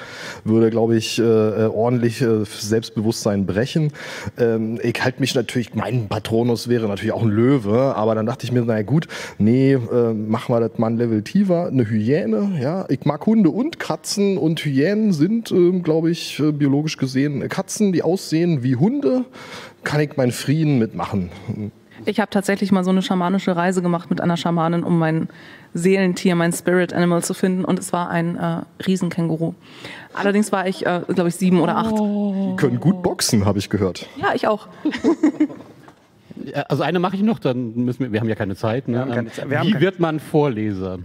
würde, 0.44 0.72
glaube 0.72 0.98
ich, 0.98 1.20
äh, 1.20 1.22
äh, 1.22 1.66
ordentlich 1.68 2.26
Selbstbewusstsein 2.26 3.46
brechen. 3.46 3.92
Ähm, 4.40 4.80
ich 4.82 5.00
halte 5.04 5.20
mich 5.20 5.36
natürlich, 5.36 5.76
mein 5.76 6.08
Patronus 6.08 6.70
wäre 6.70 6.88
natürlich 6.88 7.14
auch 7.14 7.22
ein 7.22 7.30
Löwe, 7.30 7.96
aber 7.96 8.16
dann 8.16 8.26
dachte 8.26 8.46
ich 8.46 8.52
mir, 8.52 8.64
naja 8.64 8.82
gut, 8.82 9.08
nee, 9.38 9.78
machen 9.78 10.56
wir 10.56 10.60
das 10.60 10.80
mal 10.80 10.88
ein 10.88 10.98
Level 10.98 11.22
tiefer. 11.22 11.68
Eine 11.68 11.88
Hyäne, 11.88 12.15
ja. 12.60 12.86
Ich 12.90 13.06
mag 13.06 13.26
Hunde 13.26 13.50
und 13.50 13.80
Katzen 13.80 14.38
und 14.38 14.60
Hyänen 14.60 15.14
sind, 15.14 15.52
ähm, 15.52 15.84
glaube 15.84 16.12
ich, 16.12 16.40
äh, 16.40 16.52
biologisch 16.52 16.98
gesehen 16.98 17.48
Katzen, 17.50 17.92
die 17.92 18.04
aussehen 18.04 18.64
wie 18.64 18.76
Hunde. 18.76 19.26
Kann 19.84 20.02
ich 20.02 20.18
meinen 20.18 20.32
Frieden 20.32 20.80
mitmachen. 20.80 21.30
Ich 22.06 22.20
habe 22.20 22.30
tatsächlich 22.30 22.72
mal 22.72 22.84
so 22.84 22.92
eine 22.92 23.02
schamanische 23.02 23.56
Reise 23.56 23.82
gemacht 23.82 24.10
mit 24.10 24.22
einer 24.22 24.38
Schamanin, 24.38 24.84
um 24.84 25.00
mein 25.00 25.30
Seelentier, 25.74 26.36
mein 26.36 26.54
Spirit 26.54 26.94
Animal 26.94 27.24
zu 27.24 27.34
finden. 27.34 27.66
Und 27.66 27.80
es 27.80 27.94
war 27.94 28.10
ein 28.10 28.36
äh, 28.36 28.62
Riesenkänguru. 28.86 29.54
Allerdings 30.14 30.52
war 30.52 30.68
ich, 30.68 30.86
äh, 30.86 31.02
glaube 31.08 31.30
ich, 31.30 31.36
sieben 31.36 31.60
oder 31.62 31.78
acht. 31.78 31.92
Die 31.92 32.56
können 32.58 32.80
gut 32.80 33.02
boxen, 33.04 33.46
habe 33.46 33.60
ich 33.60 33.70
gehört. 33.70 34.08
Ja, 34.18 34.34
ich 34.34 34.48
auch. 34.48 34.68
Also 36.68 36.84
eine 36.84 37.00
mache 37.00 37.16
ich 37.16 37.24
noch, 37.24 37.40
dann 37.40 37.74
müssen 37.76 38.02
wir, 38.02 38.12
wir 38.12 38.20
haben 38.20 38.30
ja 38.30 38.36
keine 38.36 38.56
Zeit. 38.56 38.88
Ne? 38.88 39.00
haben 39.00 39.12
keine 39.12 39.32
Zeit. 39.32 39.50
Wir 39.50 39.60
haben 39.60 39.68
Wie 39.68 39.80
wird 39.80 40.00
man 40.00 40.20
Vorleser? 40.20 41.00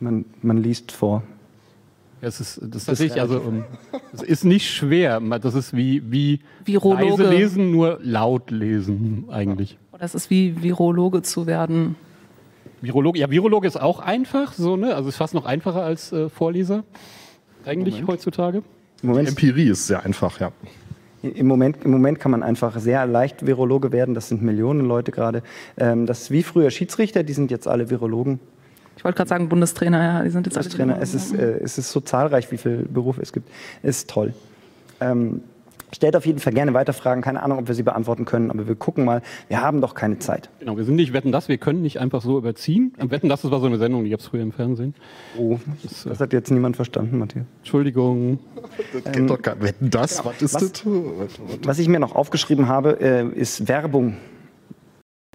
Man, 0.00 0.24
man 0.42 0.58
liest 0.58 0.92
vor. 0.92 1.22
Es 2.20 2.40
ist, 2.40 2.58
das 2.62 2.82
ist 2.82 2.86
tatsächlich, 2.86 3.20
also, 3.20 3.40
ähm, 3.40 3.64
es 4.12 4.22
ist 4.22 4.44
nicht 4.44 4.70
schwer. 4.70 5.20
Das 5.20 5.54
ist 5.54 5.76
wie, 5.76 6.02
wie 6.10 6.40
Virologe. 6.64 7.22
leise 7.22 7.28
lesen, 7.28 7.70
nur 7.70 7.98
laut 8.02 8.50
lesen 8.50 9.26
eigentlich. 9.30 9.78
Das 9.98 10.14
ist 10.14 10.30
wie 10.30 10.62
Virologe 10.62 11.22
zu 11.22 11.46
werden. 11.46 11.96
Virologe, 12.80 13.18
ja, 13.18 13.30
Virologe 13.30 13.66
ist 13.66 13.80
auch 13.80 14.00
einfach, 14.00 14.52
so, 14.52 14.76
ne? 14.76 14.94
Also 14.94 15.08
ist 15.08 15.16
fast 15.16 15.34
noch 15.34 15.46
einfacher 15.46 15.82
als 15.82 16.12
äh, 16.12 16.28
Vorleser. 16.28 16.84
Eigentlich 17.64 18.06
heutzutage. 18.06 18.58
Im 18.58 18.64
Die 19.02 19.06
Moment, 19.08 19.28
Empirie 19.28 19.70
ist 19.70 19.86
sehr 19.86 20.04
einfach, 20.04 20.40
ja. 20.40 20.52
im, 21.22 21.46
Moment, 21.46 21.84
Im 21.84 21.90
Moment 21.90 22.20
kann 22.20 22.30
man 22.30 22.42
einfach 22.42 22.78
sehr 22.78 23.06
leicht 23.06 23.46
Virologe 23.46 23.92
werden. 23.92 24.14
Das 24.14 24.28
sind 24.28 24.42
Millionen 24.42 24.86
Leute 24.86 25.12
gerade. 25.12 25.42
Ähm, 25.76 26.06
das 26.06 26.22
ist 26.22 26.30
wie 26.30 26.42
früher 26.42 26.70
Schiedsrichter, 26.70 27.22
die 27.22 27.32
sind 27.32 27.50
jetzt 27.50 27.66
alle 27.66 27.90
Virologen. 27.90 28.40
Ich 28.96 29.04
wollte 29.04 29.16
gerade 29.18 29.28
sagen, 29.28 29.48
Bundestrainer, 29.48 30.02
ja, 30.02 30.22
die 30.22 30.30
sind 30.30 30.46
jetzt 30.46 30.56
als 30.56 30.66
alle 30.66 30.76
Trainer. 30.76 30.98
Es 31.00 31.14
ist, 31.14 31.34
äh, 31.34 31.58
es 31.62 31.78
ist 31.78 31.92
so 31.92 32.00
zahlreich, 32.00 32.50
wie 32.50 32.56
viele 32.56 32.78
Berufe 32.78 33.20
es 33.22 33.32
gibt. 33.32 33.48
Es 33.82 33.98
ist 33.98 34.10
toll. 34.10 34.32
Ähm, 35.00 35.42
stellt 35.92 36.16
auf 36.16 36.24
jeden 36.24 36.38
Fall 36.38 36.54
gerne 36.54 36.72
weiter 36.72 36.94
Fragen. 36.94 37.20
Keine 37.20 37.42
Ahnung, 37.42 37.58
ob 37.58 37.68
wir 37.68 37.74
sie 37.74 37.82
beantworten 37.82 38.24
können, 38.24 38.50
aber 38.50 38.66
wir 38.66 38.74
gucken 38.74 39.04
mal. 39.04 39.20
Wir 39.48 39.60
haben 39.60 39.82
doch 39.82 39.94
keine 39.94 40.18
Zeit. 40.18 40.48
Genau, 40.60 40.76
wir 40.78 40.84
sind 40.84 40.96
nicht 40.96 41.12
Wetten 41.12 41.30
das, 41.30 41.48
wir 41.48 41.58
können 41.58 41.82
nicht 41.82 42.00
einfach 42.00 42.22
so 42.22 42.38
überziehen. 42.38 42.94
Wetten 42.98 43.28
das, 43.28 43.42
das 43.42 43.50
war 43.50 43.60
so 43.60 43.66
eine 43.66 43.76
Sendung, 43.76 44.04
die 44.04 44.10
gab 44.10 44.20
es 44.20 44.26
früher 44.26 44.40
im 44.42 44.52
Fernsehen. 44.52 44.94
Oh, 45.38 45.58
das 46.04 46.18
hat 46.18 46.32
jetzt 46.32 46.50
niemand 46.50 46.76
verstanden, 46.76 47.18
Matthias. 47.18 47.44
Entschuldigung. 47.58 48.38
Das 49.04 49.12
geht 49.12 49.28
doch 49.30 49.40
gar 49.42 49.60
Wetten 49.60 49.90
das? 49.90 50.24
Was 50.24 50.40
ist 50.42 50.54
was- 50.54 50.72
das? 50.72 50.84
Was 51.64 51.78
ich 51.78 51.88
mir 51.88 51.98
noch 52.00 52.14
aufgeschrieben 52.16 52.66
habe, 52.66 52.98
äh, 53.00 53.26
ist 53.28 53.68
Werbung. 53.68 54.16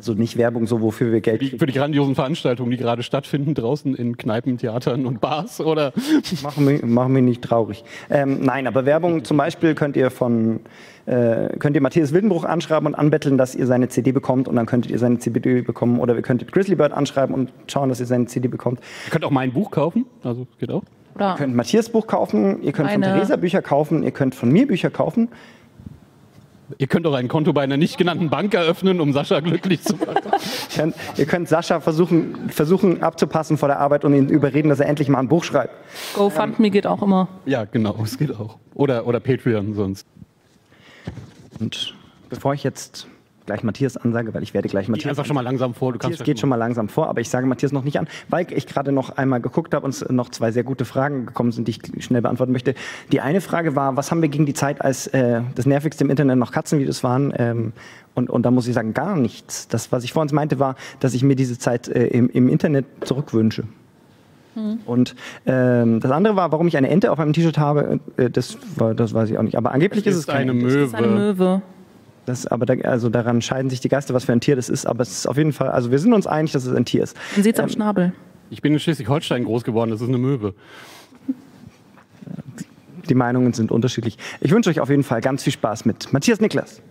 Also 0.01 0.15
nicht 0.15 0.35
Werbung, 0.35 0.65
so 0.65 0.81
wofür 0.81 1.11
wir 1.11 1.21
Geld 1.21 1.41
Die, 1.43 1.59
für 1.59 1.67
die 1.67 1.73
grandiosen 1.73 2.15
Veranstaltungen, 2.15 2.71
die 2.71 2.77
gerade 2.77 3.03
stattfinden 3.03 3.53
draußen 3.53 3.93
in 3.93 4.17
Kneipen, 4.17 4.57
Theatern 4.57 5.05
und 5.05 5.21
Bars 5.21 5.61
oder 5.61 5.93
Machen 6.41 6.67
wir, 6.67 6.83
machen 6.83 7.13
nicht 7.23 7.43
traurig. 7.43 7.83
Ähm, 8.09 8.39
nein, 8.41 8.65
aber 8.65 8.87
Werbung 8.87 9.23
zum 9.25 9.37
Beispiel 9.37 9.75
könnt 9.75 9.95
ihr 9.95 10.09
von 10.09 10.61
äh, 11.05 11.55
könnt 11.59 11.75
ihr 11.75 11.81
Matthias 11.83 12.13
Wildenbruch 12.13 12.45
anschreiben 12.45 12.87
und 12.87 12.95
anbetteln, 12.95 13.37
dass 13.37 13.53
ihr 13.53 13.67
seine 13.67 13.89
CD 13.89 14.11
bekommt 14.11 14.47
und 14.47 14.55
dann 14.55 14.65
könntet 14.65 14.91
ihr 14.91 14.97
seine 14.97 15.19
CD 15.19 15.61
bekommen 15.61 15.99
oder 15.99 16.15
ihr 16.15 16.23
könntet 16.23 16.51
Grizzly 16.51 16.73
Bird 16.73 16.93
anschreiben 16.93 17.35
und 17.35 17.53
schauen, 17.67 17.89
dass 17.89 17.99
ihr 17.99 18.07
seine 18.07 18.25
CD 18.25 18.47
bekommt. 18.47 18.79
ihr 19.05 19.11
könnt 19.11 19.23
auch 19.23 19.29
mein 19.29 19.53
Buch 19.53 19.69
kaufen, 19.69 20.05
also 20.23 20.47
geht 20.59 20.71
auch. 20.71 20.81
Oder 21.13 21.31
Ihr 21.33 21.35
könnt 21.35 21.55
Matthias 21.55 21.89
Buch 21.89 22.07
kaufen, 22.07 22.63
ihr 22.63 22.71
könnt 22.71 22.89
von 22.89 23.03
Eine- 23.03 23.13
Theresa 23.13 23.35
Bücher 23.35 23.61
kaufen, 23.61 24.01
ihr 24.01 24.11
könnt 24.11 24.33
von 24.33 24.49
mir 24.49 24.65
Bücher 24.65 24.89
kaufen. 24.89 25.27
Ihr 26.77 26.87
könnt 26.87 27.05
auch 27.07 27.13
ein 27.13 27.27
Konto 27.27 27.53
bei 27.53 27.61
einer 27.61 27.77
nicht 27.77 27.97
genannten 27.97 28.29
Bank 28.29 28.53
eröffnen, 28.53 28.99
um 28.99 29.13
Sascha 29.13 29.39
glücklich 29.39 29.83
zu 29.83 29.95
machen. 29.95 30.93
Ihr 31.17 31.25
könnt, 31.25 31.47
Sascha 31.49 31.79
versuchen, 31.79 32.49
versuchen 32.49 33.03
abzupassen 33.03 33.57
vor 33.57 33.67
der 33.67 33.79
Arbeit 33.79 34.05
und 34.05 34.13
ihn 34.13 34.29
überreden, 34.29 34.69
dass 34.69 34.79
er 34.79 34.87
endlich 34.87 35.09
mal 35.09 35.19
ein 35.19 35.27
Buch 35.27 35.43
schreibt. 35.43 35.73
GoFundMe 36.15 36.69
geht 36.69 36.87
auch 36.87 37.01
immer. 37.01 37.27
ja, 37.45 37.65
genau, 37.65 37.97
es 38.03 38.17
geht 38.17 38.35
auch. 38.35 38.57
Oder, 38.73 39.05
oder 39.05 39.19
Patreon 39.19 39.73
sonst. 39.73 40.05
Und 41.59 41.95
bevor 42.29 42.53
ich 42.53 42.63
jetzt 42.63 43.07
gleich 43.51 43.63
Matthias 43.63 43.97
ansage, 43.97 44.33
weil 44.33 44.43
ich 44.43 44.53
werde 44.53 44.69
gleich 44.69 44.87
Matthias 44.87 45.09
einfach 45.09 45.25
schon 45.25 45.35
mal 45.35 45.41
langsam 45.41 45.73
vor. 45.73 45.91
Du 45.91 45.99
kannst 45.99 46.19
Matthias 46.19 46.25
geht 46.25 46.39
schon 46.39 46.49
mal 46.49 46.55
langsam 46.55 46.87
vor, 46.87 47.09
aber 47.09 47.19
ich 47.21 47.29
sage 47.29 47.45
Matthias 47.45 47.71
noch 47.71 47.83
nicht 47.83 47.99
an, 47.99 48.07
weil 48.29 48.47
ich 48.51 48.65
gerade 48.65 48.91
noch 48.91 49.17
einmal 49.17 49.41
geguckt 49.41 49.73
habe 49.73 49.85
und 49.85 49.91
es 49.91 50.07
noch 50.09 50.29
zwei 50.29 50.51
sehr 50.51 50.63
gute 50.63 50.85
Fragen 50.85 51.25
gekommen 51.25 51.51
sind, 51.51 51.67
die 51.67 51.71
ich 51.71 52.05
schnell 52.05 52.21
beantworten 52.21 52.53
möchte. 52.53 52.75
Die 53.11 53.19
eine 53.19 53.41
Frage 53.41 53.75
war, 53.75 53.97
was 53.97 54.11
haben 54.11 54.21
wir 54.21 54.29
gegen 54.29 54.45
die 54.45 54.53
Zeit, 54.53 54.81
als 54.81 55.07
äh, 55.07 55.41
das 55.55 55.65
nervigste 55.65 56.03
im 56.03 56.09
Internet 56.09 56.37
noch 56.37 56.51
Katzenvideos 56.51 57.03
waren? 57.03 57.33
Ähm, 57.37 57.73
und, 58.13 58.29
und 58.29 58.43
da 58.43 58.51
muss 58.51 58.67
ich 58.67 58.73
sagen, 58.73 58.93
gar 58.93 59.15
nichts. 59.15 59.67
Das, 59.67 59.91
was 59.91 60.03
ich 60.03 60.13
vorhin 60.13 60.33
meinte, 60.33 60.59
war, 60.59 60.75
dass 60.99 61.13
ich 61.13 61.23
mir 61.23 61.35
diese 61.35 61.57
Zeit 61.57 61.87
äh, 61.87 62.07
im, 62.07 62.29
im 62.29 62.49
Internet 62.49 62.85
zurückwünsche. 63.01 63.63
Und 64.85 65.15
ähm, 65.45 66.01
das 66.01 66.11
andere 66.11 66.35
war, 66.35 66.51
warum 66.51 66.67
ich 66.67 66.75
eine 66.75 66.89
Ente 66.89 67.11
auf 67.11 67.17
meinem 67.17 67.31
T-Shirt 67.31 67.57
habe, 67.57 67.99
äh, 68.17 68.29
das, 68.29 68.57
war, 68.75 68.93
das 68.93 69.13
weiß 69.13 69.29
ich 69.29 69.37
auch 69.37 69.43
nicht. 69.43 69.55
Aber 69.55 69.71
angeblich 69.71 70.05
ist, 70.05 70.15
ist 70.15 70.19
es 70.21 70.27
keine 70.27 70.51
eine. 70.51 70.53
Möwe. 70.53 70.79
Das 70.79 70.87
ist 70.89 70.95
eine 70.95 71.07
Möwe. 71.07 71.61
Das, 72.31 72.47
aber 72.47 72.65
da, 72.65 72.73
also 72.87 73.09
daran 73.09 73.41
scheiden 73.41 73.69
sich 73.69 73.81
die 73.81 73.89
Geister, 73.89 74.13
was 74.13 74.23
für 74.23 74.31
ein 74.31 74.39
Tier 74.39 74.55
das 74.55 74.69
ist. 74.69 74.85
Aber 74.85 75.01
es 75.01 75.11
ist 75.11 75.27
auf 75.27 75.35
jeden 75.35 75.51
Fall, 75.51 75.69
also 75.69 75.91
wir 75.91 75.99
sind 75.99 76.13
uns 76.13 76.27
einig, 76.27 76.53
dass 76.53 76.65
es 76.65 76.73
ein 76.73 76.85
Tier 76.85 77.03
ist. 77.03 77.17
Man 77.35 77.43
sieht 77.43 77.55
es 77.55 77.59
am 77.59 77.67
Schnabel. 77.67 78.13
Ich 78.49 78.61
bin 78.61 78.71
in 78.71 78.79
Schleswig-Holstein 78.79 79.43
groß 79.43 79.65
geworden, 79.65 79.91
das 79.91 80.01
ist 80.01 80.07
eine 80.07 80.17
Möwe. 80.17 80.53
Die 83.09 83.15
Meinungen 83.15 83.51
sind 83.51 83.69
unterschiedlich. 83.69 84.17
Ich 84.39 84.51
wünsche 84.51 84.69
euch 84.69 84.79
auf 84.79 84.89
jeden 84.89 85.03
Fall 85.03 85.19
ganz 85.19 85.43
viel 85.43 85.51
Spaß 85.51 85.83
mit 85.83 86.13
Matthias 86.13 86.39
Niklas. 86.39 86.81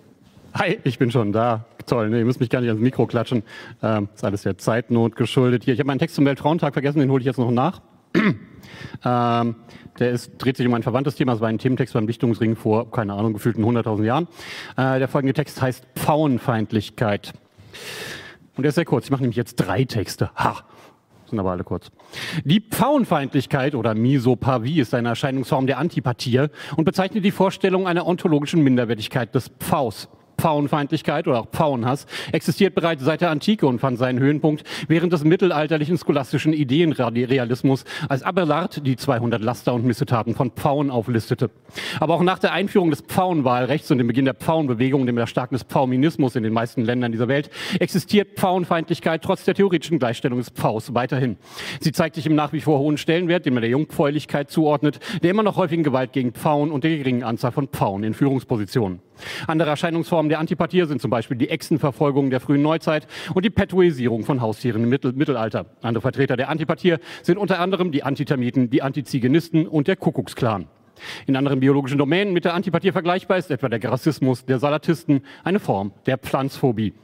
Hi, 0.52 0.78
ich 0.84 0.98
bin 0.98 1.10
schon 1.10 1.32
da. 1.32 1.64
Toll, 1.86 2.10
nee, 2.10 2.18
ihr 2.18 2.24
müsst 2.26 2.40
mich 2.40 2.50
gar 2.50 2.60
nicht 2.60 2.68
ans 2.68 2.82
Mikro 2.82 3.06
klatschen. 3.06 3.42
Ähm, 3.82 4.08
ist 4.14 4.24
alles 4.24 4.42
der 4.42 4.58
Zeitnot 4.58 5.16
geschuldet 5.16 5.64
hier. 5.64 5.72
Ich 5.72 5.80
habe 5.80 5.86
meinen 5.86 6.00
Text 6.00 6.16
zum 6.16 6.26
Weltfrauentag 6.26 6.74
vergessen, 6.74 6.98
den 6.98 7.10
hole 7.10 7.20
ich 7.20 7.26
jetzt 7.26 7.38
noch 7.38 7.50
nach. 7.50 7.80
Ähm, 9.04 9.56
der 9.98 10.10
ist, 10.10 10.32
dreht 10.38 10.56
sich 10.56 10.66
um 10.66 10.74
ein 10.74 10.82
verwandtes 10.82 11.14
Thema. 11.14 11.34
Es 11.34 11.40
war 11.40 11.48
ein 11.48 11.58
Thementext 11.58 11.94
beim 11.94 12.06
Dichtungsring 12.06 12.56
vor, 12.56 12.90
keine 12.90 13.14
Ahnung, 13.14 13.34
gefühlten 13.34 13.64
100.000 13.64 14.04
Jahren. 14.04 14.28
Äh, 14.76 14.98
der 14.98 15.08
folgende 15.08 15.34
Text 15.34 15.60
heißt 15.60 15.86
Pfauenfeindlichkeit. 15.94 17.32
Und 18.56 18.62
der 18.62 18.70
ist 18.70 18.74
sehr 18.74 18.84
kurz. 18.84 19.04
Ich 19.04 19.10
mache 19.10 19.22
nämlich 19.22 19.36
jetzt 19.36 19.56
drei 19.56 19.84
Texte. 19.84 20.30
Ha! 20.36 20.64
Sind 21.26 21.38
aber 21.38 21.52
alle 21.52 21.62
kurz. 21.62 21.92
Die 22.44 22.60
Pfauenfeindlichkeit 22.60 23.76
oder 23.76 23.94
Misopathie 23.94 24.80
ist 24.80 24.94
eine 24.94 25.10
Erscheinungsform 25.10 25.68
der 25.68 25.78
Antipathie 25.78 26.48
und 26.76 26.84
bezeichnet 26.84 27.24
die 27.24 27.30
Vorstellung 27.30 27.86
einer 27.86 28.06
ontologischen 28.06 28.64
Minderwertigkeit 28.64 29.32
des 29.34 29.48
Pfaus. 29.60 30.08
Pfauenfeindlichkeit 30.40 31.28
oder 31.28 31.40
auch 31.40 31.48
Pfauenhass 31.50 32.06
existiert 32.32 32.74
bereits 32.74 33.04
seit 33.04 33.20
der 33.20 33.30
Antike 33.30 33.66
und 33.66 33.78
fand 33.78 33.98
seinen 33.98 34.18
Höhenpunkt 34.18 34.64
während 34.88 35.12
des 35.12 35.22
mittelalterlichen 35.22 35.98
scholastischen 35.98 36.54
Ideenrealismus, 36.54 37.84
als 38.08 38.22
Abelard 38.22 38.86
die 38.86 38.96
200 38.96 39.42
Laster 39.42 39.74
und 39.74 39.84
Missetaten 39.84 40.34
von 40.34 40.50
Pfauen 40.52 40.90
auflistete. 40.90 41.50
Aber 42.00 42.14
auch 42.14 42.22
nach 42.22 42.38
der 42.38 42.52
Einführung 42.52 42.90
des 42.90 43.02
Pfauenwahlrechts 43.02 43.90
und 43.90 43.98
dem 43.98 44.06
Beginn 44.06 44.24
der 44.24 44.34
Pfauenbewegung 44.34 45.04
dem 45.06 45.18
Erstarken 45.18 45.54
des 45.54 45.64
Pfauminismus 45.64 46.36
in 46.36 46.42
den 46.42 46.54
meisten 46.54 46.82
Ländern 46.82 47.12
dieser 47.12 47.28
Welt 47.28 47.50
existiert 47.78 48.38
Pfauenfeindlichkeit 48.38 49.22
trotz 49.22 49.44
der 49.44 49.54
theoretischen 49.54 49.98
Gleichstellung 49.98 50.38
des 50.38 50.48
Pfaus 50.48 50.94
weiterhin. 50.94 51.36
Sie 51.80 51.92
zeigt 51.92 52.14
sich 52.14 52.26
im 52.26 52.34
nach 52.34 52.54
wie 52.54 52.60
vor 52.60 52.78
hohen 52.78 52.96
Stellenwert, 52.96 53.44
den 53.44 53.52
man 53.52 53.60
der 53.60 53.70
Jungpfäulichkeit 53.70 54.50
zuordnet, 54.50 55.00
der 55.22 55.30
immer 55.30 55.42
noch 55.42 55.56
häufigen 55.56 55.82
Gewalt 55.82 56.12
gegen 56.12 56.32
Pfauen 56.32 56.70
und 56.70 56.84
der 56.84 56.96
geringen 56.96 57.24
Anzahl 57.24 57.52
von 57.52 57.68
Pfauen 57.68 58.04
in 58.04 58.14
Führungspositionen. 58.14 59.00
Andere 59.46 59.70
Erscheinungsformen 59.70 60.29
der 60.30 60.38
Antipathie 60.38 60.84
sind 60.86 61.02
zum 61.02 61.10
Beispiel 61.10 61.36
die 61.36 61.50
Echsenverfolgung 61.50 62.30
der 62.30 62.40
frühen 62.40 62.62
Neuzeit 62.62 63.06
und 63.34 63.44
die 63.44 63.50
Petuisierung 63.50 64.24
von 64.24 64.40
Haustieren 64.40 64.84
im 64.84 64.88
Mittel 64.88 65.12
Mittelalter. 65.12 65.66
Andere 65.82 66.00
Vertreter 66.00 66.36
der 66.36 66.48
Antipathie 66.48 66.96
sind 67.22 67.36
unter 67.36 67.58
anderem 67.60 67.92
die 67.92 68.02
Antitermiten, 68.02 68.70
die 68.70 68.82
Antizigenisten 68.82 69.66
und 69.66 69.88
der 69.88 69.96
Kuckucksklan. 69.96 70.68
In 71.26 71.36
anderen 71.36 71.60
biologischen 71.60 71.98
Domänen 71.98 72.32
mit 72.32 72.44
der 72.44 72.54
Antipathie 72.54 72.92
vergleichbar 72.92 73.38
ist 73.38 73.50
etwa 73.50 73.68
der 73.68 73.78
Grassismus 73.78 74.44
der 74.44 74.58
Salatisten, 74.58 75.22
eine 75.44 75.58
Form 75.58 75.92
der 76.06 76.18
Pflanzphobie. 76.18 76.94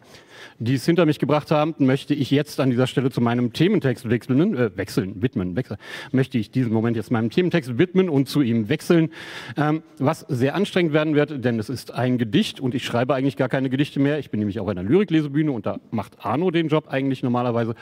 Die 0.59 0.75
es 0.75 0.87
hinter 0.87 1.05
mich 1.05 1.19
gebracht 1.19 1.51
haben, 1.51 1.75
möchte 1.79 2.15
ich 2.15 2.31
jetzt 2.31 2.61
an 2.61 2.71
dieser 2.71 2.87
Stelle 2.87 3.11
zu 3.11 3.21
meinem 3.21 3.53
Thementext 3.53 4.09
wechseln, 4.09 4.55
äh, 4.55 4.77
wechseln, 4.77 5.21
widmen, 5.21 5.55
wechseln, 5.55 5.77
möchte 6.13 6.39
ich 6.39 6.51
diesen 6.51 6.73
Moment 6.73 6.97
jetzt 6.97 7.11
meinem 7.11 7.29
Thementext 7.29 7.77
widmen 7.77 8.09
und 8.09 8.29
zu 8.29 8.41
ihm 8.41 8.71
wechseln, 8.71 9.11
ähm, 9.59 9.83
was 9.99 10.21
sehr 10.29 10.55
anstrengend 10.55 10.95
werden 10.95 11.15
wird, 11.15 11.45
denn 11.45 11.59
es 11.59 11.69
ist 11.69 11.93
ein 11.93 12.17
Gedicht 12.17 12.59
und 12.59 12.75
ich 12.75 12.87
schreibe 12.87 13.15
eigentlich 13.15 13.37
gar 13.37 13.51
keine 13.51 13.69
Gedichte 13.69 14.01
mehr. 14.01 14.19
Ich 14.19 14.31
bin 14.31 14.39
nämlich 14.39 14.59
auf 14.59 14.69
einer 14.69 14.83
Lyriklesebühne 14.83 15.53
und 15.53 15.67
da 15.67 15.79
macht 15.91 16.25
Arno 16.25 16.51
den 16.51 16.69
Job 16.69 16.89
eigentlich 16.89 17.23
normalerweise. 17.23 17.75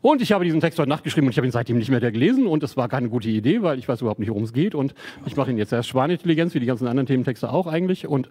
Und 0.00 0.22
ich 0.22 0.32
habe 0.32 0.44
diesen 0.44 0.60
Text 0.60 0.78
heute 0.78 0.90
Nacht 0.90 1.02
geschrieben 1.02 1.26
und 1.26 1.32
ich 1.32 1.38
habe 1.38 1.48
ihn 1.48 1.52
seitdem 1.52 1.78
nicht 1.78 1.90
mehr 1.90 2.00
gelesen 2.12 2.46
und 2.46 2.62
es 2.62 2.76
war 2.76 2.88
keine 2.88 3.08
gute 3.08 3.28
Idee, 3.28 3.62
weil 3.62 3.78
ich 3.78 3.88
weiß 3.88 4.02
überhaupt 4.02 4.20
nicht, 4.20 4.28
worum 4.28 4.44
es 4.44 4.52
geht 4.52 4.76
und 4.76 4.94
ich 5.26 5.34
mache 5.34 5.50
ihn 5.50 5.58
jetzt 5.58 5.72
erst 5.72 5.88
Schwanintelligenz, 5.88 6.54
wie 6.54 6.60
die 6.60 6.66
ganzen 6.66 6.86
anderen 6.86 7.06
Thementexte 7.06 7.50
auch 7.50 7.66
eigentlich 7.66 8.06
und 8.06 8.28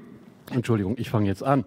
Entschuldigung, 0.52 0.94
ich 0.98 1.10
fange 1.10 1.26
jetzt 1.26 1.42
an. 1.42 1.64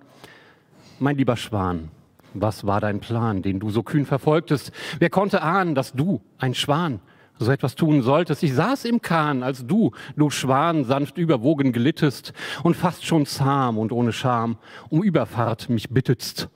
Mein 1.02 1.16
lieber 1.16 1.38
Schwan, 1.38 1.92
was 2.34 2.68
war 2.68 2.82
dein 2.82 3.00
Plan, 3.00 3.42
den 3.42 3.62
du 3.62 3.70
so 3.70 3.84
kühn 3.84 4.06
verfolgtest? 4.06 4.74
Wer 5.00 5.10
konnte 5.10 5.42
ahnen, 5.42 5.74
dass 5.74 5.94
du, 5.94 6.22
ein 6.38 6.54
Schwan, 6.54 7.00
so 7.38 7.50
etwas 7.50 7.76
tun 7.76 8.02
solltest? 8.02 8.44
Ich 8.44 8.54
saß 8.54 8.84
im 8.84 9.02
Kahn, 9.02 9.42
als 9.42 9.66
du, 9.66 9.92
du 10.18 10.30
Schwan, 10.30 10.84
sanft 10.84 11.18
überwogen 11.18 11.72
glittest 11.72 12.34
und 12.64 12.76
fast 12.76 13.06
schon 13.06 13.26
zahm 13.26 13.78
und 13.78 13.94
ohne 13.94 14.12
Scham 14.12 14.58
um 14.90 15.02
Überfahrt 15.02 15.70
mich 15.70 15.90
bittetst. 15.90 16.50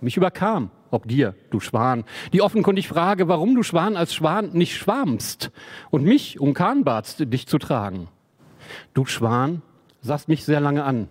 Mich 0.00 0.16
überkam, 0.16 0.70
ob 0.90 1.06
dir, 1.06 1.36
du 1.50 1.60
Schwan, 1.60 2.02
die 2.32 2.42
offenkundig 2.42 2.88
Frage, 2.88 3.28
warum 3.28 3.54
du 3.54 3.62
Schwan 3.62 3.96
als 3.96 4.12
Schwan 4.12 4.50
nicht 4.54 4.76
schwarmst 4.76 5.52
und 5.90 6.02
mich 6.02 6.40
um 6.40 6.52
Kahn 6.52 6.82
batst, 6.82 7.32
dich 7.32 7.46
zu 7.46 7.58
tragen. 7.58 8.08
Du 8.92 9.04
Schwan, 9.04 9.62
sahst 10.00 10.28
mich 10.28 10.44
sehr 10.44 10.60
lange 10.60 10.82
an, 10.82 11.06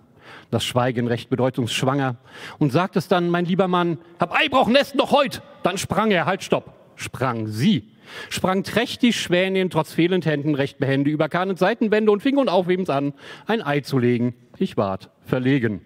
das 0.52 0.64
Schweigen 0.64 1.08
recht 1.08 1.30
bedeutungsschwanger, 1.30 2.16
und 2.60 2.72
sagtest 2.72 3.12
dann, 3.12 3.30
mein 3.30 3.46
lieber 3.46 3.68
Mann, 3.68 3.98
hab 4.20 4.38
Eibroch-Nest 4.38 4.96
noch 4.96 5.12
heut. 5.12 5.42
Dann 5.64 5.78
sprang 5.78 6.12
er, 6.12 6.26
halt, 6.26 6.44
stopp, 6.44 6.74
sprang 6.96 7.48
sie. 7.48 7.90
Sprang 8.30 8.64
trächtig 8.64 9.20
Schwänin 9.20 9.70
trotz 9.70 9.94
fehlend 9.94 10.26
Händen 10.26 10.56
recht 10.56 10.78
behende 10.78 11.10
über 11.10 11.30
Kahn 11.30 11.50
und 11.50 11.60
Seitenwände 11.60 12.12
und 12.12 12.22
fing 12.22 12.38
und 12.38 12.50
aufhebens 12.50 12.90
an, 12.90 13.14
ein 13.48 13.62
Ei 13.62 13.80
zu 13.80 13.98
legen. 13.98 14.36
Ich 14.58 14.78
ward 14.78 15.10
verlegen. 15.26 15.82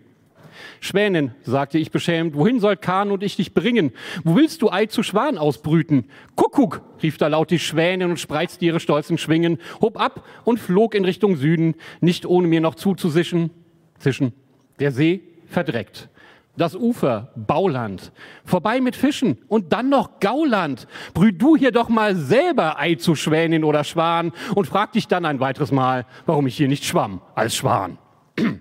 Schwänin, 0.79 1.31
sagte 1.43 1.77
ich 1.77 1.91
beschämt, 1.91 2.35
wohin 2.35 2.59
soll 2.59 2.77
Kahn 2.77 3.11
und 3.11 3.23
ich 3.23 3.35
dich 3.35 3.53
bringen? 3.53 3.91
Wo 4.23 4.35
willst 4.35 4.61
du 4.61 4.71
Ei 4.71 4.87
zu 4.87 5.03
Schwan 5.03 5.37
ausbrüten? 5.37 6.05
Kuckuck, 6.35 6.81
rief 7.03 7.17
da 7.17 7.27
laut 7.27 7.51
die 7.51 7.59
Schwänin 7.59 8.09
und 8.09 8.19
spreizte 8.19 8.65
ihre 8.65 8.79
stolzen 8.79 9.17
Schwingen, 9.17 9.59
hob 9.81 9.99
ab 9.99 10.25
und 10.45 10.59
flog 10.59 10.95
in 10.95 11.05
Richtung 11.05 11.35
Süden, 11.35 11.75
nicht 12.01 12.25
ohne 12.25 12.47
mir 12.47 12.61
noch 12.61 12.75
zuzusischen. 12.75 13.51
Zischen. 13.99 14.33
Der 14.79 14.91
See 14.91 15.21
verdreckt 15.47 16.09
das 16.57 16.75
Ufer, 16.75 17.31
Bauland. 17.35 18.11
Vorbei 18.43 18.81
mit 18.81 18.95
Fischen 18.95 19.37
und 19.47 19.71
dann 19.71 19.89
noch 19.89 20.19
Gauland. 20.19 20.87
Brüh 21.13 21.31
du 21.31 21.55
hier 21.55 21.71
doch 21.71 21.87
mal 21.89 22.15
selber 22.15 22.79
Ei 22.79 22.95
zu 22.95 23.13
Schwänin 23.15 23.63
oder 23.63 23.83
Schwan 23.83 24.33
und 24.55 24.65
frag 24.65 24.91
dich 24.93 25.07
dann 25.07 25.25
ein 25.25 25.39
weiteres 25.39 25.71
Mal, 25.71 26.05
warum 26.25 26.47
ich 26.47 26.57
hier 26.57 26.67
nicht 26.67 26.83
schwamm 26.83 27.21
als 27.35 27.55
Schwan. 27.55 27.99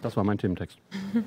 Das 0.00 0.16
war 0.16 0.24
mein 0.24 0.36
Thementext. 0.36 0.78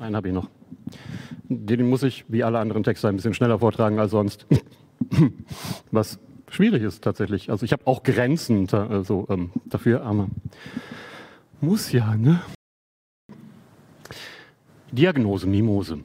Einen 0.00 0.16
habe 0.16 0.28
ich 0.28 0.34
noch. 0.34 0.48
Den 1.50 1.86
muss 1.90 2.02
ich, 2.02 2.24
wie 2.28 2.42
alle 2.42 2.58
anderen 2.58 2.82
Texte, 2.82 3.08
ein 3.08 3.16
bisschen 3.16 3.34
schneller 3.34 3.58
vortragen 3.58 3.98
als 3.98 4.12
sonst. 4.12 4.46
Was 5.90 6.18
schwierig 6.52 6.82
ist 6.82 7.02
tatsächlich. 7.02 7.50
Also 7.50 7.64
ich 7.64 7.72
habe 7.72 7.86
auch 7.86 8.02
Grenzen 8.02 8.68
also, 8.72 9.26
ähm, 9.30 9.50
dafür, 9.66 10.02
aber 10.02 10.28
muss 11.60 11.92
ja, 11.92 12.16
ne? 12.16 12.40
Diagnose 14.90 15.46
Mimose. 15.46 16.00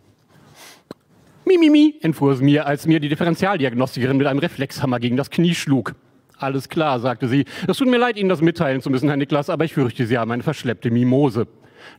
Mimimi, 1.45 1.95
entfuhr 2.01 2.33
es 2.33 2.41
mir, 2.41 2.65
als 2.65 2.85
mir 2.85 2.99
die 2.99 3.09
Differentialdiagnostikerin 3.09 4.17
mit 4.17 4.27
einem 4.27 4.39
Reflexhammer 4.39 4.99
gegen 4.99 5.17
das 5.17 5.29
Knie 5.29 5.55
schlug. 5.55 5.95
Alles 6.37 6.69
klar, 6.69 6.99
sagte 6.99 7.27
sie. 7.27 7.45
Es 7.67 7.77
tut 7.77 7.87
mir 7.87 7.97
leid, 7.97 8.17
Ihnen 8.17 8.29
das 8.29 8.41
mitteilen 8.41 8.81
zu 8.81 8.89
müssen, 8.89 9.07
Herr 9.07 9.17
Niklas, 9.17 9.49
aber 9.49 9.65
ich 9.65 9.73
fürchte, 9.73 10.05
Sie 10.05 10.17
haben 10.17 10.31
eine 10.31 10.43
verschleppte 10.43 10.91
Mimose. 10.91 11.47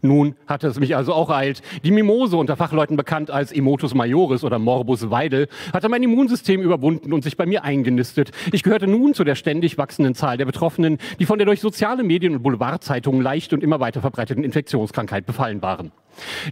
Nun 0.03 0.35
hatte 0.47 0.69
es 0.69 0.79
mich 0.79 0.97
also 0.97 1.13
auch 1.13 1.31
eilt. 1.31 1.63
Die 1.85 1.91
Mimose, 1.91 2.37
unter 2.37 2.57
Fachleuten 2.57 2.97
bekannt 2.97 3.31
als 3.31 3.53
Emotus 3.53 3.95
majoris 3.95 4.45
oder 4.45 4.59
Morbus 4.59 5.11
Weidel, 5.11 5.49
hatte 5.73 5.89
mein 5.89 6.03
Immunsystem 6.03 6.61
überwunden 6.63 7.13
und 7.13 7.23
sich 7.23 7.37
bei 7.37 7.47
mir 7.47 7.65
eingenistet. 7.65 8.31
Ich 8.53 8.63
gehörte 8.63 8.87
nun 8.87 9.15
zu 9.15 9.25
der 9.25 9.35
ständig 9.35 9.79
wachsenden 9.79 10.15
Zahl 10.15 10.37
der 10.37 10.47
Betroffenen, 10.47 10.99
die 11.19 11.27
von 11.27 11.39
der 11.39 11.47
durch 11.47 11.61
soziale 11.61 12.03
Medien 12.05 12.35
und 12.35 12.43
Boulevardzeitungen 12.43 13.23
leicht 13.23 13.53
und 13.53 13.63
immer 13.63 13.81
weiter 13.81 14.01
verbreiteten 14.01 14.45
Infektionskrankheit 14.45 15.27
befallen 15.27 15.63
waren. 15.63 15.93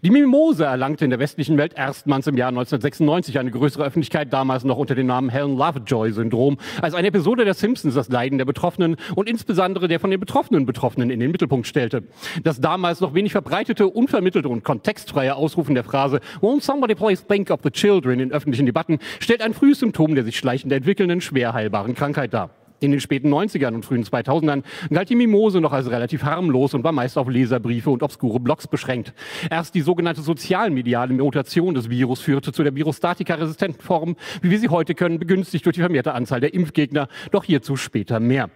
Die 0.03 0.11
Mimose 0.11 0.65
erlangte 0.65 1.05
in 1.05 1.11
der 1.11 1.19
westlichen 1.19 1.59
Welt 1.59 1.75
erstmals 1.75 2.27
im 2.27 2.37
Jahr 2.37 2.49
1996 2.49 3.39
eine 3.39 3.51
größere 3.51 3.85
Öffentlichkeit, 3.85 4.33
damals 4.33 4.65
noch 4.65 4.77
unter 4.77 4.95
dem 4.95 5.07
Namen 5.07 5.29
Helen 5.29 5.57
Lovejoy-Syndrom, 5.57 6.59
als 6.81 6.95
eine 6.95 7.09
Episode 7.09 7.45
der 7.45 7.55
Simpsons 7.55 7.95
das 7.95 8.09
Leiden 8.09 8.39
der 8.39 8.45
Betroffenen 8.45 8.97
und 9.15 9.29
insbesondere 9.29 9.89
der 9.89 10.01
von 10.01 10.11
den 10.11 10.21
Betroffenen 10.21 10.67
Betroffenen 10.67 11.11
in 11.11 11.21
den 11.21 11.31
Mittelpunkt 11.31 11.67
stellte. 11.67 12.05
Das 12.43 12.61
damals 12.61 13.01
noch 13.01 13.15
wenig 13.15 13.33
verbreitete, 13.33 13.89
unvermittelte 13.89 14.49
und 14.49 14.65
kontextfreie 14.65 15.35
Ausrufen 15.35 15.75
der 15.75 15.85
Phrase 15.85 16.21
Won't 16.41 16.63
somebody 16.63 16.95
please 16.95 17.25
think 17.27 17.51
of 17.51 17.61
the 17.63 17.71
children 17.71 18.21
in 18.21 18.33
öffentlichen 18.33 18.67
Debatten 18.67 18.99
stellt 19.21 19.43
ein 19.43 19.55
frühes 19.55 19.81
Symptom 19.81 20.15
der 20.15 20.25
sich 20.25 20.37
schleichend 20.37 20.73
entwickelnden, 20.73 21.21
schwer 21.21 21.53
heilbaren 21.53 21.95
Krankheit 21.95 22.35
dar. 22.35 22.51
In 22.81 22.91
den 22.91 23.01
späten 23.01 23.33
90ern 23.33 23.75
und 23.75 23.85
frühen 23.85 24.05
2000ern 24.05 24.63
galt 24.91 25.09
die 25.09 25.15
Mimose 25.15 25.61
noch 25.61 25.73
als 25.73 25.91
relativ 25.91 26.25
harmlos 26.25 26.75
und 26.75 26.85
war 26.85 26.93
meist 26.93 27.17
auf 27.17 27.29
Leserbriefe 27.29 27.89
und 27.91 28.03
obskure 28.03 28.39
Blogs 28.39 28.69
beschränkt. 28.69 29.15
Erst 29.51 29.75
die 29.75 29.81
sogenannte 29.81 30.21
sozialmediale 30.21 31.15
Mutation 31.15 31.75
des 31.75 31.89
Virus 31.89 32.21
führte 32.21 32.53
zu 32.53 32.63
der 32.63 32.75
Virostatika-resistenten 32.75 33.81
Form, 33.81 34.17
wie 34.43 34.51
wir 34.51 34.59
sie 34.59 34.69
heute 34.69 34.95
können, 34.95 35.19
begünstigt 35.19 35.65
durch 35.65 35.75
die 35.75 35.81
vermehrte 35.81 36.13
Anzahl 36.13 36.41
der 36.41 36.53
Impfgegner, 36.53 37.09
doch 37.31 37.45
hierzu 37.45 37.77
später 37.77 38.21
mehr. 38.21 38.51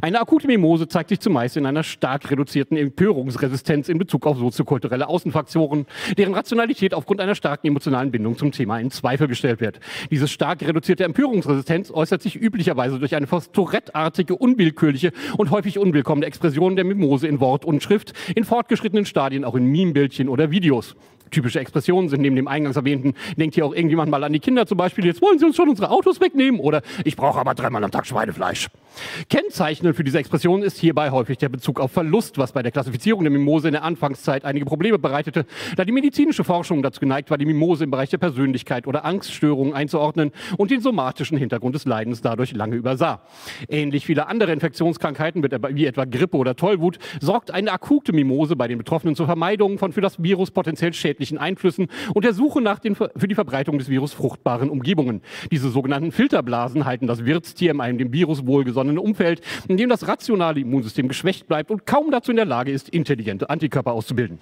Eine 0.00 0.20
akute 0.20 0.46
Mimose 0.46 0.88
zeigt 0.88 1.10
sich 1.10 1.20
zumeist 1.20 1.56
in 1.56 1.66
einer 1.66 1.82
stark 1.82 2.30
reduzierten 2.30 2.76
Empörungsresistenz 2.76 3.88
in 3.88 3.98
Bezug 3.98 4.26
auf 4.26 4.38
soziokulturelle 4.38 5.08
Außenfaktoren, 5.08 5.86
deren 6.16 6.34
Rationalität 6.34 6.94
aufgrund 6.94 7.20
einer 7.20 7.34
starken 7.34 7.66
emotionalen 7.66 8.10
Bindung 8.10 8.36
zum 8.36 8.52
Thema 8.52 8.78
in 8.78 8.90
Zweifel 8.90 9.28
gestellt 9.28 9.60
wird. 9.60 9.80
Diese 10.10 10.28
stark 10.28 10.62
reduzierte 10.62 11.04
Empörungsresistenz 11.04 11.90
äußert 11.90 12.22
sich 12.22 12.36
üblicherweise 12.36 12.98
durch 12.98 13.14
eine 13.14 13.26
fast 13.26 13.52
Tourette-artige, 13.52 14.36
unwillkürliche 14.36 15.12
und 15.36 15.50
häufig 15.50 15.78
unwillkommene 15.78 16.26
Expression 16.26 16.76
der 16.76 16.84
Mimose 16.84 17.26
in 17.26 17.40
Wort 17.40 17.64
und 17.64 17.82
Schrift, 17.82 18.12
in 18.34 18.44
fortgeschrittenen 18.44 19.06
Stadien 19.06 19.44
auch 19.44 19.54
in 19.54 19.66
Meme-Bildchen 19.66 20.28
oder 20.28 20.50
Videos 20.50 20.94
typische 21.32 21.58
Expressionen 21.58 22.08
sind 22.08 22.20
neben 22.20 22.36
dem 22.36 22.46
eingangs 22.46 22.76
erwähnten, 22.76 23.14
denkt 23.36 23.56
hier 23.56 23.66
auch 23.66 23.74
irgendjemand 23.74 24.10
mal 24.10 24.22
an 24.22 24.32
die 24.32 24.38
Kinder 24.38 24.66
zum 24.66 24.78
Beispiel, 24.78 25.04
jetzt 25.04 25.20
wollen 25.20 25.38
sie 25.38 25.46
uns 25.46 25.56
schon 25.56 25.68
unsere 25.68 25.90
Autos 25.90 26.20
wegnehmen 26.20 26.60
oder 26.60 26.82
ich 27.04 27.16
brauche 27.16 27.40
aber 27.40 27.54
dreimal 27.54 27.82
am 27.82 27.90
Tag 27.90 28.06
Schweinefleisch. 28.06 28.68
Kennzeichnend 29.30 29.96
für 29.96 30.04
diese 30.04 30.18
Expression 30.18 30.62
ist 30.62 30.78
hierbei 30.78 31.10
häufig 31.10 31.38
der 31.38 31.48
Bezug 31.48 31.80
auf 31.80 31.92
Verlust, 31.92 32.38
was 32.38 32.52
bei 32.52 32.62
der 32.62 32.70
Klassifizierung 32.70 33.24
der 33.24 33.30
Mimose 33.30 33.68
in 33.68 33.72
der 33.72 33.82
Anfangszeit 33.82 34.44
einige 34.44 34.66
Probleme 34.66 34.98
bereitete, 34.98 35.46
da 35.76 35.84
die 35.84 35.92
medizinische 35.92 36.44
Forschung 36.44 36.82
dazu 36.82 37.00
geneigt 37.00 37.30
war, 37.30 37.38
die 37.38 37.46
Mimose 37.46 37.84
im 37.84 37.90
Bereich 37.90 38.10
der 38.10 38.18
Persönlichkeit 38.18 38.86
oder 38.86 39.04
Angststörungen 39.04 39.72
einzuordnen 39.72 40.30
und 40.58 40.70
den 40.70 40.80
somatischen 40.80 41.38
Hintergrund 41.38 41.74
des 41.74 41.86
Leidens 41.86 42.20
dadurch 42.20 42.52
lange 42.52 42.76
übersah. 42.76 43.22
Ähnlich 43.68 44.04
viele 44.04 44.26
andere 44.26 44.52
Infektionskrankheiten, 44.52 45.42
wie 45.42 45.86
etwa 45.86 46.04
Grippe 46.04 46.36
oder 46.36 46.54
Tollwut, 46.54 46.98
sorgt 47.20 47.50
eine 47.50 47.72
akute 47.72 48.12
Mimose 48.12 48.56
bei 48.56 48.68
den 48.68 48.78
Betroffenen 48.78 49.16
zur 49.16 49.26
Vermeidung 49.26 49.78
von 49.78 49.92
für 49.92 50.02
das 50.02 50.22
Virus 50.22 50.50
potenziell 50.50 50.92
schädlichen 50.92 51.21
schädlichen 51.22 51.38
Einflüssen 51.38 51.88
und 52.14 52.24
der 52.24 52.34
Suche 52.34 52.60
nach 52.60 52.78
den 52.80 52.94
für 52.94 53.28
die 53.28 53.34
Verbreitung 53.34 53.78
des 53.78 53.88
Virus 53.88 54.12
fruchtbaren 54.12 54.70
Umgebungen. 54.70 55.22
Diese 55.50 55.70
sogenannten 55.70 56.10
Filterblasen 56.10 56.84
halten 56.84 57.06
das 57.06 57.24
Wirtstier 57.24 57.70
in 57.70 57.80
einem 57.80 57.98
dem 57.98 58.12
Virus 58.12 58.46
wohlgesonnenen 58.46 58.98
Umfeld, 58.98 59.40
in 59.68 59.76
dem 59.76 59.88
das 59.88 60.08
rationale 60.08 60.60
Immunsystem 60.60 61.08
geschwächt 61.08 61.46
bleibt 61.46 61.70
und 61.70 61.86
kaum 61.86 62.10
dazu 62.10 62.32
in 62.32 62.36
der 62.36 62.46
Lage 62.46 62.72
ist, 62.72 62.88
intelligente 62.88 63.48
Antikörper 63.50 63.92
auszubilden. 63.92 64.38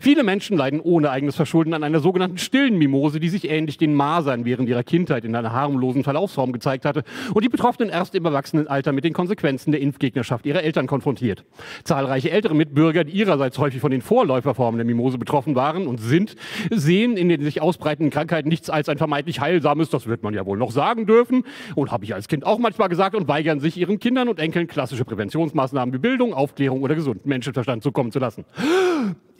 Viele 0.00 0.22
Menschen 0.22 0.56
leiden 0.56 0.80
ohne 0.80 1.10
eigenes 1.10 1.36
Verschulden 1.36 1.74
an 1.74 1.82
einer 1.82 2.00
sogenannten 2.00 2.38
stillen 2.38 2.78
Mimose, 2.78 3.20
die 3.20 3.28
sich 3.28 3.48
ähnlich 3.48 3.78
den 3.78 3.94
Masern 3.94 4.44
während 4.44 4.68
ihrer 4.68 4.82
Kindheit 4.82 5.24
in 5.24 5.34
einer 5.34 5.52
harmlosen 5.52 6.04
Verlaufsform 6.04 6.52
gezeigt 6.52 6.84
hatte 6.84 7.04
und 7.32 7.44
die 7.44 7.48
Betroffenen 7.48 7.90
erst 7.90 8.14
im 8.14 8.24
Erwachsenenalter 8.24 8.92
mit 8.92 9.04
den 9.04 9.12
Konsequenzen 9.12 9.72
der 9.72 9.80
Impfgegnerschaft 9.80 10.46
ihrer 10.46 10.62
Eltern 10.62 10.86
konfrontiert. 10.86 11.44
Zahlreiche 11.84 12.30
ältere 12.30 12.54
Mitbürger, 12.54 13.04
die 13.04 13.12
ihrerseits 13.12 13.58
häufig 13.58 13.80
von 13.80 13.90
den 13.90 14.02
Vorläuferformen 14.02 14.78
der 14.78 14.86
Mimose 14.86 15.18
betroffen 15.18 15.54
waren 15.54 15.86
und 15.86 16.00
sind, 16.00 16.36
sehen 16.70 17.16
in 17.16 17.28
den 17.28 17.42
sich 17.42 17.60
ausbreitenden 17.60 18.10
Krankheiten 18.10 18.48
nichts 18.48 18.70
als 18.70 18.88
ein 18.88 18.98
vermeintlich 18.98 19.40
heilsames, 19.40 19.90
das 19.90 20.06
wird 20.06 20.22
man 20.22 20.34
ja 20.34 20.46
wohl 20.46 20.58
noch 20.58 20.70
sagen 20.70 21.06
dürfen 21.06 21.44
und 21.74 21.90
habe 21.90 22.04
ich 22.04 22.14
als 22.14 22.28
Kind 22.28 22.44
auch 22.44 22.58
manchmal 22.58 22.88
gesagt 22.88 23.14
und 23.14 23.28
weigern 23.28 23.60
sich 23.60 23.76
ihren 23.76 23.98
Kindern 23.98 24.28
und 24.28 24.38
Enkeln 24.38 24.66
klassische 24.66 25.04
Präventionsmaßnahmen 25.04 25.94
wie 25.94 25.98
Bildung, 25.98 26.34
Aufklärung 26.34 26.82
oder 26.82 26.94
gesunden 26.94 27.28
Menschenverstand 27.28 27.82
zukommen 27.82 28.12
zu 28.12 28.18
lassen. 28.18 28.44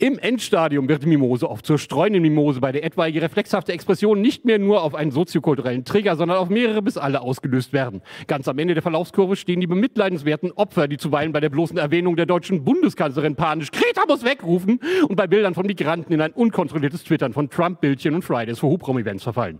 Im 0.04 0.18
Endstadium 0.18 0.86
wird 0.86 1.04
die 1.04 1.06
Mimose 1.06 1.48
oft 1.48 1.64
zur 1.64 1.78
streunenden 1.78 2.20
Mimose, 2.20 2.60
bei 2.60 2.72
der 2.72 2.84
etwaige 2.84 3.22
reflexhafte 3.22 3.72
Expressionen 3.72 4.20
nicht 4.20 4.44
mehr 4.44 4.58
nur 4.58 4.82
auf 4.82 4.94
einen 4.94 5.10
soziokulturellen 5.10 5.86
Trigger, 5.86 6.14
sondern 6.16 6.36
auf 6.36 6.50
mehrere 6.50 6.82
bis 6.82 6.98
alle 6.98 7.22
ausgelöst 7.22 7.72
werden. 7.72 8.02
Ganz 8.26 8.46
am 8.46 8.58
Ende 8.58 8.74
der 8.74 8.82
Verlaufskurve 8.82 9.34
stehen 9.34 9.62
die 9.62 9.66
bemitleidenswerten 9.66 10.52
Opfer, 10.52 10.88
die 10.88 10.98
zuweilen 10.98 11.32
bei 11.32 11.40
der 11.40 11.48
bloßen 11.48 11.78
Erwähnung 11.78 12.16
der 12.16 12.26
deutschen 12.26 12.64
Bundeskanzlerin 12.64 13.34
panisch 13.34 13.70
Kreta 13.70 14.02
muss 14.06 14.26
wegrufen 14.26 14.78
und 15.08 15.16
bei 15.16 15.26
Bildern 15.26 15.54
von 15.54 15.64
Migranten 15.64 16.12
in 16.12 16.20
ein 16.20 16.32
unkontrolliertes 16.32 17.04
Twittern 17.04 17.32
von 17.32 17.48
Trump-Bildchen 17.48 18.14
und 18.14 18.26
Fridays 18.26 18.58
for 18.58 18.68
Hubraum-Events 18.68 19.22
verfallen. 19.22 19.58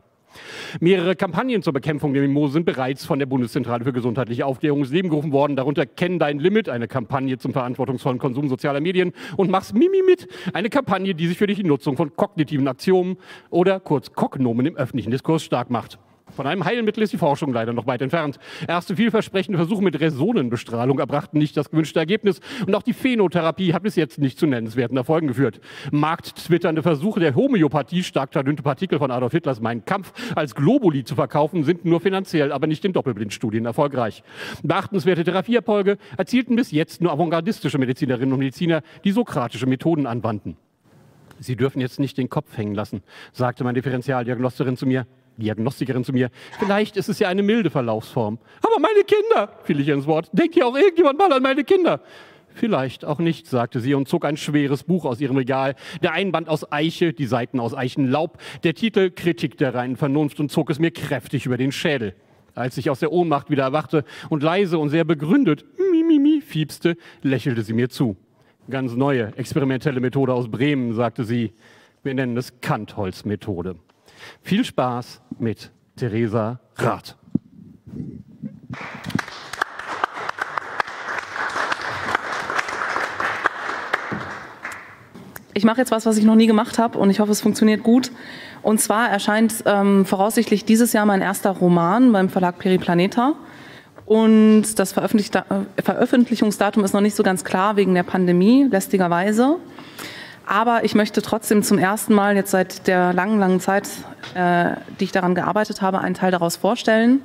Mehrere 0.81 1.17
Kampagnen 1.17 1.63
zur 1.63 1.73
Bekämpfung 1.73 2.13
der 2.13 2.23
Mimose 2.23 2.55
sind 2.55 2.67
bereits 2.67 3.05
von 3.05 3.19
der 3.19 3.27
Bundeszentrale 3.27 3.85
für 3.85 3.93
gesundheitliche 3.93 4.47
Aufklärung 4.47 4.81
ins 4.81 4.91
Leben 4.91 5.09
gerufen 5.09 5.33
worden. 5.33 5.57
Darunter 5.57 5.87
Kenn 5.87 6.19
dein 6.19 6.39
Limit, 6.39 6.69
eine 6.69 6.89
Kampagne 6.89 7.39
zum 7.39 7.53
verantwortungsvollen 7.53 8.19
Konsum 8.19 8.49
sozialer 8.49 8.81
Medien 8.81 9.13
und 9.37 9.51
Mach's 9.51 9.73
Mimi 9.73 10.03
mit, 10.07 10.29
eine 10.53 10.71
Kampagne, 10.71 11.15
die 11.15 11.27
sich 11.27 11.39
für 11.39 11.47
die 11.47 11.63
Nutzung 11.63 11.97
von 11.97 12.15
kognitiven 12.17 12.69
Axiomen 12.69 13.17
oder 13.51 13.81
kurz 13.81 14.13
Kognomen 14.13 14.67
im 14.67 14.77
öffentlichen 14.77 15.11
Diskurs 15.11 15.43
stark 15.43 15.71
macht. 15.71 15.99
Von 16.35 16.47
einem 16.47 16.65
Heilmittel 16.65 17.03
ist 17.03 17.13
die 17.13 17.19
Forschung 17.19 17.53
leider 17.53 17.73
noch 17.73 17.87
weit 17.87 18.03
entfernt. 18.03 18.39
Erste 18.67 18.97
vielversprechende 18.97 19.57
Versuche 19.57 19.83
mit 19.83 20.01
Resonenbestrahlung 20.01 20.99
erbrachten 20.99 21.39
nicht 21.39 21.57
das 21.57 21.71
gewünschte 21.71 22.01
Ergebnis 22.01 22.41
und 22.67 22.75
auch 22.75 22.83
die 22.83 22.93
Phenotherapie 22.93 23.73
hat 23.73 23.85
bis 23.85 23.95
jetzt 23.95 24.19
nicht 24.19 24.39
zu 24.39 24.47
nennenswerten 24.47 24.97
Erfolgen 24.97 25.29
geführt. 25.29 25.61
Markttwitternde 25.93 26.83
Versuche 26.83 27.21
der 27.21 27.37
Homöopathie, 27.37 28.03
stark 28.03 28.33
verdünnte 28.33 28.63
Partikel 28.63 28.99
von 28.99 29.11
Adolf 29.11 29.33
Hitlers 29.33 29.61
Mein 29.61 29.85
Kampf 29.85 30.13
als 30.35 30.55
Globuli 30.55 31.05
zu 31.05 31.15
verkaufen, 31.15 31.63
sind 31.63 31.85
nur 31.85 32.01
finanziell, 32.01 32.53
aber 32.53 32.67
nicht 32.67 32.85
in 32.85 32.93
Doppelblindstudien 32.93 33.65
erfolgreich. 33.65 34.25
Beachtenswerte 34.63 35.23
Therapieerfolge 35.23 35.99
erzielten 36.17 36.57
bis 36.57 36.73
jetzt 36.73 37.01
nur 37.01 37.13
avantgardistische 37.13 37.79
Medizinerinnen 37.79 38.33
und 38.33 38.41
Mediziner, 38.41 38.83
die 39.05 39.13
sokratische 39.13 39.67
Methoden 39.67 40.07
anwandten. 40.07 40.57
Sie 41.39 41.57
dürfen 41.57 41.81
jetzt 41.81 42.01
nicht 42.01 42.19
den 42.19 42.29
Kopf 42.29 42.57
hängen 42.57 42.75
lassen, 42.75 43.03
sagte 43.33 43.65
meine 43.65 43.75
Differentialdiagnosterin 43.75 44.77
zu 44.77 44.87
mir. 44.87 45.07
Diagnostikerin 45.37 46.05
zu 46.05 46.13
mir, 46.13 46.31
vielleicht 46.59 46.97
ist 46.97 47.09
es 47.09 47.19
ja 47.19 47.29
eine 47.29 47.43
milde 47.43 47.71
Verlaufsform. 47.71 48.39
Aber 48.63 48.81
meine 48.81 49.05
Kinder, 49.05 49.53
fiel 49.65 49.81
ich 49.81 49.89
ins 49.89 50.07
Wort, 50.07 50.31
denkt 50.33 50.57
ja 50.57 50.67
auch 50.67 50.77
irgendjemand 50.77 51.19
mal 51.19 51.33
an 51.33 51.43
meine 51.43 51.65
Kinder. 51.65 52.01
Vielleicht 52.55 53.05
auch 53.05 53.19
nicht, 53.19 53.49
sagte 53.49 53.81
sie 53.81 53.95
und 53.95 54.09
zog 54.09 54.25
ein 54.25 54.37
schweres 54.37 54.85
Buch 54.85 55.05
aus 55.05 55.21
ihrem 55.21 55.37
Regal. 55.37 55.75
Der 56.03 56.13
Einband 56.13 56.49
aus 56.49 56.71
Eiche, 56.71 57.13
die 57.13 57.27
Seiten 57.27 57.59
aus 57.59 57.75
Eichenlaub, 57.75 58.39
der 58.63 58.75
Titel 58.75 59.11
Kritik 59.11 59.59
der 59.59 59.75
reinen 59.75 59.97
Vernunft 59.97 60.39
und 60.39 60.53
zog 60.53 60.71
es 60.71 60.79
mir 60.79 60.93
kräftig 60.93 61.47
über 61.47 61.57
den 61.57 61.73
Schädel. 61.73 62.15
Als 62.55 62.79
ich 62.79 62.89
aus 62.89 63.01
der 63.01 63.11
Ohnmacht 63.11 63.51
wieder 63.51 63.65
erwachte 63.65 64.05
und 64.31 64.45
leise 64.45 64.79
und 64.79 64.91
sehr 64.91 65.05
begründet 65.05 65.65
Mimimi 65.91 66.41
fiepste, 66.41 66.97
lächelte 67.23 67.63
sie 67.63 67.73
mir 67.73 67.89
zu. 67.89 68.17
Ganz 68.71 68.95
neue 68.95 69.37
experimentelle 69.37 70.01
Methode 70.01 70.33
aus 70.33 70.49
Bremen, 70.49 70.95
sagte 70.95 71.25
sie. 71.25 71.53
Wir 72.05 72.15
nennen 72.15 72.37
es 72.37 72.61
Kantholz-Methode. 72.61 73.77
Viel 74.43 74.65
Spaß 74.65 75.21
mit 75.39 75.71
Theresa 75.97 76.61
Rath. 76.77 77.17
Ich 85.57 85.65
mache 85.65 85.79
jetzt 85.79 85.93
was, 85.93 86.05
was 86.05 86.17
ich 86.17 86.25
noch 86.25 86.35
nie 86.35 86.49
gemacht 86.49 86.79
habe 86.79 86.99
und 86.99 87.11
ich 87.11 87.21
hoffe, 87.21 87.31
es 87.31 87.41
funktioniert 87.41 87.85
gut. 87.85 88.11
Und 88.63 88.81
zwar 88.81 89.09
erscheint 89.09 89.63
ähm, 89.67 90.05
voraussichtlich 90.05 90.65
dieses 90.65 90.93
Jahr 90.93 91.07
mein 91.07 91.21
erster 91.21 91.51
Roman 91.51 92.11
beim 92.13 92.29
Verlag 92.29 92.59
Periplaneta. 92.59 93.35
Und 94.05 94.79
das 94.79 94.93
äh, 94.97 95.83
Veröffentlichungsdatum 95.83 96.83
ist 96.85 96.93
noch 96.93 97.01
nicht 97.01 97.15
so 97.15 97.23
ganz 97.23 97.45
klar 97.45 97.77
wegen 97.77 97.95
der 97.95 98.03
Pandemie, 98.03 98.67
lästigerweise. 98.71 99.57
Aber 100.47 100.85
ich 100.85 100.95
möchte 100.95 101.23
trotzdem 101.23 101.63
zum 101.63 101.79
ersten 101.79 102.15
Mal 102.15 102.37
jetzt 102.37 102.51
seit 102.51 102.87
der 102.87 103.13
langen, 103.13 103.39
langen 103.39 103.61
Zeit, 103.61 103.89
äh, 104.35 104.73
die 105.01 105.05
ich 105.05 105.13
daran 105.13 105.35
gearbeitet 105.35 105.81
habe, 105.81 106.01
einen 106.01 106.15
Teil 106.15 106.31
daraus 106.31 106.57
vorstellen 106.57 107.21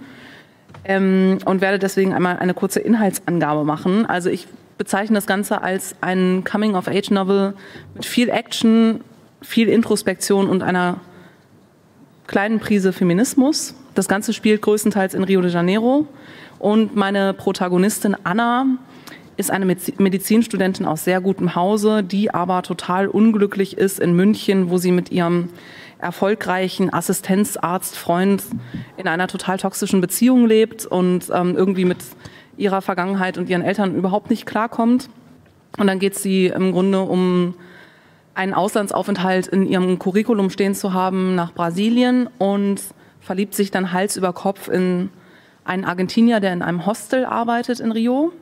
ähm, 0.85 1.39
und 1.45 1.61
werde 1.61 1.79
deswegen 1.79 2.13
einmal 2.13 2.37
eine 2.37 2.53
kurze 2.53 2.79
Inhaltsangabe 2.79 3.63
machen. 3.65 4.05
Also 4.05 4.29
ich 4.29 4.47
bezeichne 4.77 5.15
das 5.15 5.27
Ganze 5.27 5.61
als 5.61 5.95
ein 5.99 6.43
Coming-of-Age-Novel 6.49 7.53
mit 7.95 8.05
viel 8.05 8.29
Action, 8.29 9.01
viel 9.41 9.67
Introspektion 9.67 10.49
und 10.49 10.63
einer 10.63 10.97
kleinen 12.27 12.59
Prise 12.59 12.93
Feminismus. 12.93 13.75
Das 13.95 14.07
Ganze 14.07 14.31
spielt 14.31 14.61
größtenteils 14.61 15.13
in 15.13 15.23
Rio 15.23 15.41
de 15.41 15.51
Janeiro 15.51 16.07
und 16.59 16.95
meine 16.95 17.33
Protagonistin 17.33 18.15
Anna 18.23 18.65
ist 19.39 19.51
eine 19.51 19.65
Medizinstudentin 19.65 20.85
aus 20.85 21.05
sehr 21.05 21.21
gutem 21.21 21.55
Hause, 21.55 22.03
die 22.03 22.33
aber 22.33 22.61
total 22.61 23.07
unglücklich 23.07 23.77
ist 23.77 23.97
in 23.97 24.13
München, 24.13 24.69
wo 24.69 24.77
sie 24.77 24.91
mit 24.91 25.13
ihrem 25.13 25.47
erfolgreichen 25.97 26.93
Assistenzarztfreund 26.93 28.43
in 28.97 29.07
einer 29.07 29.27
total 29.27 29.57
toxischen 29.57 30.01
Beziehung 30.01 30.45
lebt 30.45 30.85
und 30.85 31.31
ähm, 31.33 31.55
irgendwie 31.55 31.85
mit 31.85 31.99
ihrer 32.57 32.81
Vergangenheit 32.81 33.37
und 33.37 33.49
ihren 33.49 33.61
Eltern 33.61 33.95
überhaupt 33.95 34.29
nicht 34.29 34.45
klarkommt. 34.45 35.09
Und 35.77 35.87
dann 35.87 35.99
geht 35.99 36.15
sie 36.15 36.47
im 36.47 36.73
Grunde 36.73 36.99
um 36.99 37.53
einen 38.33 38.53
Auslandsaufenthalt 38.53 39.47
in 39.47 39.65
ihrem 39.65 39.99
Curriculum 39.99 40.49
stehen 40.49 40.75
zu 40.75 40.91
haben 40.93 41.35
nach 41.35 41.53
Brasilien 41.53 42.27
und 42.39 42.81
verliebt 43.21 43.55
sich 43.55 43.71
dann 43.71 43.93
Hals 43.93 44.17
über 44.17 44.33
Kopf 44.33 44.67
in 44.67 45.09
einen 45.63 45.85
Argentinier, 45.85 46.41
der 46.41 46.51
in 46.51 46.61
einem 46.61 46.85
Hostel 46.85 47.23
arbeitet 47.23 47.79
in 47.79 47.93
Rio. 47.93 48.33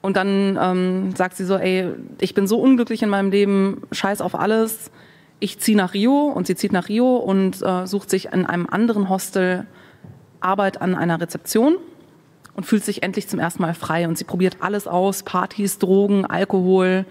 Und 0.00 0.16
dann 0.16 0.58
ähm, 0.60 1.14
sagt 1.16 1.36
sie 1.36 1.44
so, 1.44 1.56
ey, 1.56 1.88
ich 2.20 2.34
bin 2.34 2.46
so 2.46 2.58
unglücklich 2.58 3.02
in 3.02 3.08
meinem 3.08 3.30
Leben, 3.30 3.82
scheiß 3.90 4.20
auf 4.20 4.34
alles. 4.34 4.90
Ich 5.40 5.58
ziehe 5.58 5.76
nach 5.76 5.94
Rio 5.94 6.26
und 6.28 6.46
sie 6.46 6.54
zieht 6.54 6.72
nach 6.72 6.88
Rio 6.88 7.16
und 7.16 7.62
äh, 7.62 7.86
sucht 7.86 8.10
sich 8.10 8.26
in 8.32 8.46
einem 8.46 8.66
anderen 8.68 9.08
Hostel 9.08 9.66
Arbeit 10.40 10.80
an 10.80 10.94
einer 10.94 11.20
Rezeption 11.20 11.76
und 12.54 12.64
fühlt 12.64 12.84
sich 12.84 13.02
endlich 13.02 13.28
zum 13.28 13.38
ersten 13.38 13.62
Mal 13.62 13.74
frei. 13.74 14.06
Und 14.06 14.18
sie 14.18 14.24
probiert 14.24 14.58
alles 14.60 14.86
aus, 14.86 15.22
Partys, 15.22 15.78
Drogen, 15.78 16.26
Alkohol, 16.26 17.04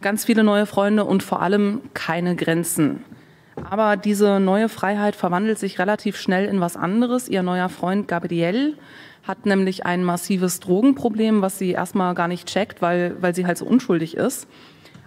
ganz 0.00 0.24
viele 0.24 0.44
neue 0.44 0.66
Freunde 0.66 1.04
und 1.04 1.22
vor 1.22 1.42
allem 1.42 1.80
keine 1.94 2.36
Grenzen. 2.36 3.04
Aber 3.68 3.96
diese 3.96 4.40
neue 4.40 4.68
Freiheit 4.68 5.14
verwandelt 5.14 5.58
sich 5.58 5.78
relativ 5.78 6.16
schnell 6.16 6.46
in 6.46 6.60
was 6.60 6.76
anderes. 6.76 7.28
Ihr 7.28 7.42
neuer 7.42 7.68
Freund 7.68 8.08
Gabriel 8.08 8.76
hat 9.22 9.46
nämlich 9.46 9.86
ein 9.86 10.04
massives 10.04 10.60
Drogenproblem, 10.60 11.42
was 11.42 11.58
sie 11.58 11.70
erstmal 11.70 12.14
gar 12.14 12.28
nicht 12.28 12.48
checkt, 12.48 12.82
weil, 12.82 13.16
weil 13.20 13.34
sie 13.34 13.46
halt 13.46 13.58
so 13.58 13.64
unschuldig 13.64 14.16
ist. 14.16 14.48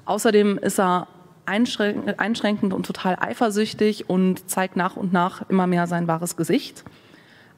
Außerdem 0.05 0.57
ist 0.57 0.79
er 0.79 1.07
einschränkend 1.45 2.73
und 2.73 2.85
total 2.85 3.17
eifersüchtig 3.19 4.09
und 4.09 4.49
zeigt 4.49 4.75
nach 4.75 4.95
und 4.95 5.13
nach 5.13 5.47
immer 5.49 5.67
mehr 5.67 5.87
sein 5.87 6.07
wahres 6.07 6.37
Gesicht. 6.37 6.83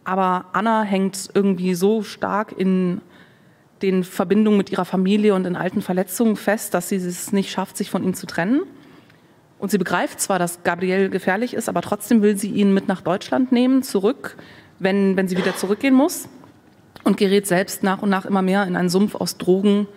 Aber 0.04 0.46
Anna 0.54 0.84
hängt 0.84 1.30
irgendwie 1.34 1.74
so 1.74 2.02
stark 2.02 2.54
in 2.58 3.02
den 3.82 4.04
Verbindungen 4.04 4.58
mit 4.58 4.72
ihrer 4.72 4.86
Familie 4.86 5.36
und 5.36 5.46
in 5.46 5.56
alten 5.56 5.82
Verletzungen 5.82 6.36
fest, 6.36 6.74
dass 6.74 6.90
sie 6.90 6.96
es 6.96 7.32
nicht 7.32 7.52
schafft, 7.52 7.78
sich 7.78 7.90
von 7.90 8.04
ihm 8.04 8.14
zu 8.14 8.26
trennen. 8.26 8.62
Und 9.60 9.72
sie 9.72 9.78
begreift 9.78 10.20
zwar, 10.20 10.40
dass 10.40 10.64
Gabriel 10.64 11.10
gefährlich 11.10 11.54
ist, 11.54 11.70
aber 11.70 11.82
trotzdem 11.82 12.22
will 12.22 12.38
sie 12.38 12.52
ihn 12.52 12.74
mit 12.74 12.88
nach 12.88 13.02
Deutschland 13.02 13.52
nehmen, 13.52 13.84
zurück, 13.84 14.38
wenn, 14.80 15.16
wenn 15.18 15.28
sie 15.28 15.38
wieder 15.38 15.56
zurückgehen 15.56 15.94
muss. 15.94 16.30
Und 17.08 17.16
gerät 17.16 17.48
selbst 17.48 17.84
nach 17.84 18.02
und 18.02 18.10
nach 18.10 18.26
immer 18.26 18.42
mehr 18.42 18.68
in 18.68 18.76
einen 18.76 18.90
Sumpf 18.90 19.16
aus 19.16 19.38
Drogen, 19.38 19.88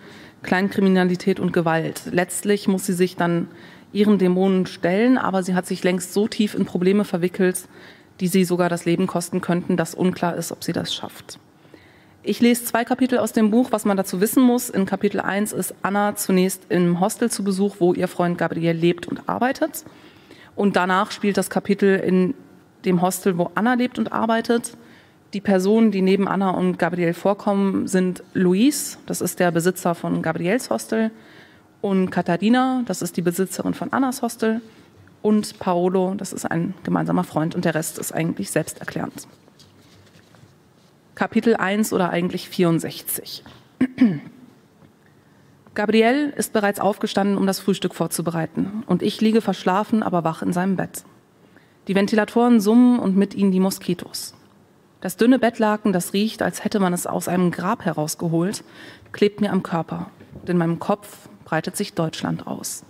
Kleinkriminalität 0.43 1.41
und 1.41 1.51
Gewalt. 1.51 2.03
Letztlich 2.09 2.69
muss 2.69 2.85
sie 2.85 2.93
sich 2.93 3.17
dann 3.17 3.49
ihren 3.91 4.17
Dämonen 4.17 4.65
stellen, 4.65 5.17
aber 5.17 5.43
sie 5.43 5.53
hat 5.53 5.65
sich 5.65 5.83
längst 5.83 6.13
so 6.13 6.29
tief 6.29 6.55
in 6.55 6.63
Probleme 6.63 7.03
verwickelt, 7.03 7.67
die 8.21 8.27
sie 8.27 8.45
sogar 8.45 8.69
das 8.69 8.85
Leben 8.85 9.07
kosten 9.07 9.41
könnten, 9.41 9.75
dass 9.75 9.93
unklar 9.93 10.37
ist, 10.37 10.53
ob 10.53 10.63
sie 10.63 10.71
das 10.71 10.95
schafft. 10.95 11.37
Ich 12.23 12.39
lese 12.39 12.63
zwei 12.63 12.85
Kapitel 12.85 13.19
aus 13.19 13.33
dem 13.33 13.51
Buch, 13.51 13.73
was 13.73 13.83
man 13.83 13.97
dazu 13.97 14.21
wissen 14.21 14.41
muss. 14.41 14.69
In 14.69 14.85
Kapitel 14.85 15.19
1 15.19 15.51
ist 15.51 15.75
Anna 15.81 16.15
zunächst 16.15 16.61
im 16.69 17.01
Hostel 17.01 17.29
zu 17.29 17.43
Besuch, 17.43 17.75
wo 17.79 17.93
ihr 17.93 18.07
Freund 18.07 18.37
Gabriel 18.37 18.77
lebt 18.77 19.05
und 19.05 19.27
arbeitet. 19.27 19.83
Und 20.55 20.77
danach 20.77 21.11
spielt 21.11 21.35
das 21.35 21.49
Kapitel 21.49 21.99
in 21.99 22.35
dem 22.85 23.01
Hostel, 23.01 23.37
wo 23.37 23.51
Anna 23.53 23.73
lebt 23.73 23.99
und 23.99 24.13
arbeitet. 24.13 24.77
Die 25.33 25.41
Personen, 25.41 25.91
die 25.91 26.01
neben 26.01 26.27
Anna 26.27 26.49
und 26.49 26.77
Gabriel 26.77 27.13
vorkommen, 27.13 27.87
sind 27.87 28.21
Luis, 28.33 28.99
das 29.05 29.21
ist 29.21 29.39
der 29.39 29.51
Besitzer 29.51 29.95
von 29.95 30.21
Gabriels 30.21 30.69
Hostel, 30.69 31.11
und 31.79 32.09
Katharina, 32.09 32.83
das 32.85 33.01
ist 33.01 33.15
die 33.15 33.21
Besitzerin 33.21 33.73
von 33.73 33.93
Annas 33.93 34.21
Hostel, 34.21 34.61
und 35.21 35.57
Paolo, 35.59 36.15
das 36.17 36.33
ist 36.33 36.45
ein 36.45 36.73
gemeinsamer 36.83 37.23
Freund, 37.23 37.55
und 37.55 37.63
der 37.63 37.75
Rest 37.75 37.97
ist 37.97 38.11
eigentlich 38.11 38.51
selbsterklärend. 38.51 39.27
Kapitel 41.15 41.55
1 41.55 41.93
oder 41.93 42.09
eigentlich 42.09 42.49
64. 42.49 43.43
Gabriel 45.73 46.33
ist 46.35 46.51
bereits 46.51 46.81
aufgestanden, 46.81 47.37
um 47.37 47.47
das 47.47 47.61
Frühstück 47.61 47.95
vorzubereiten, 47.95 48.83
und 48.85 49.01
ich 49.01 49.21
liege 49.21 49.39
verschlafen, 49.39 50.03
aber 50.03 50.25
wach 50.25 50.41
in 50.41 50.51
seinem 50.51 50.75
Bett. 50.75 51.05
Die 51.87 51.95
Ventilatoren 51.95 52.59
summen 52.59 52.99
und 52.99 53.15
mit 53.15 53.33
ihnen 53.33 53.51
die 53.51 53.61
Moskitos. 53.61 54.33
Das 55.01 55.17
dünne 55.17 55.39
Bettlaken, 55.39 55.93
das 55.93 56.13
riecht, 56.13 56.43
als 56.43 56.63
hätte 56.63 56.79
man 56.79 56.93
es 56.93 57.07
aus 57.07 57.27
einem 57.27 57.49
Grab 57.49 57.83
herausgeholt, 57.83 58.63
klebt 59.11 59.41
mir 59.41 59.51
am 59.51 59.63
Körper. 59.63 60.11
Und 60.39 60.49
in 60.49 60.57
meinem 60.57 60.79
Kopf 60.79 61.27
breitet 61.43 61.75
sich 61.75 61.93
Deutschland 61.93 62.45
aus. 62.45 62.85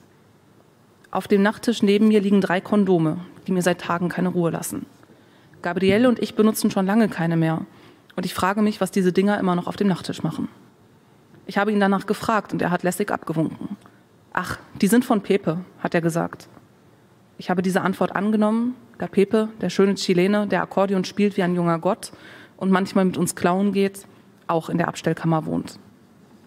Auf 1.09 1.27
dem 1.27 1.41
Nachttisch 1.41 1.81
neben 1.81 2.09
mir 2.09 2.21
liegen 2.21 2.41
drei 2.41 2.61
Kondome, 2.61 3.17
die 3.47 3.53
mir 3.53 3.61
seit 3.61 3.81
Tagen 3.81 4.09
keine 4.09 4.29
Ruhe 4.29 4.51
lassen. 4.51 4.85
Gabriel 5.61 6.05
und 6.05 6.19
ich 6.19 6.35
benutzen 6.35 6.69
schon 6.69 6.85
lange 6.85 7.07
keine 7.07 7.37
mehr. 7.37 7.65
Und 8.15 8.25
ich 8.25 8.33
frage 8.33 8.61
mich, 8.61 8.81
was 8.81 8.91
diese 8.91 9.13
Dinger 9.13 9.39
immer 9.39 9.55
noch 9.55 9.67
auf 9.67 9.77
dem 9.77 9.87
Nachttisch 9.87 10.21
machen. 10.21 10.49
Ich 11.45 11.57
habe 11.57 11.71
ihn 11.71 11.79
danach 11.79 12.05
gefragt 12.05 12.51
und 12.51 12.61
er 12.61 12.71
hat 12.71 12.83
lässig 12.83 13.09
abgewunken. 13.09 13.77
Ach, 14.33 14.57
die 14.81 14.87
sind 14.87 15.05
von 15.05 15.21
Pepe, 15.21 15.59
hat 15.79 15.95
er 15.95 16.01
gesagt. 16.01 16.47
Ich 17.37 17.49
habe 17.49 17.61
diese 17.61 17.81
Antwort 17.81 18.15
angenommen, 18.15 18.75
da 19.01 19.07
Pepe, 19.07 19.49
der 19.59 19.69
schöne 19.69 19.95
Chilene, 19.95 20.47
der 20.47 20.61
Akkordeon 20.61 21.03
spielt 21.03 21.35
wie 21.35 21.43
ein 21.43 21.55
junger 21.55 21.79
Gott 21.79 22.11
und 22.57 22.71
manchmal 22.71 23.05
mit 23.05 23.17
uns 23.17 23.35
klauen 23.35 23.73
geht, 23.73 24.05
auch 24.47 24.69
in 24.69 24.77
der 24.77 24.87
Abstellkammer 24.87 25.45
wohnt. 25.45 25.79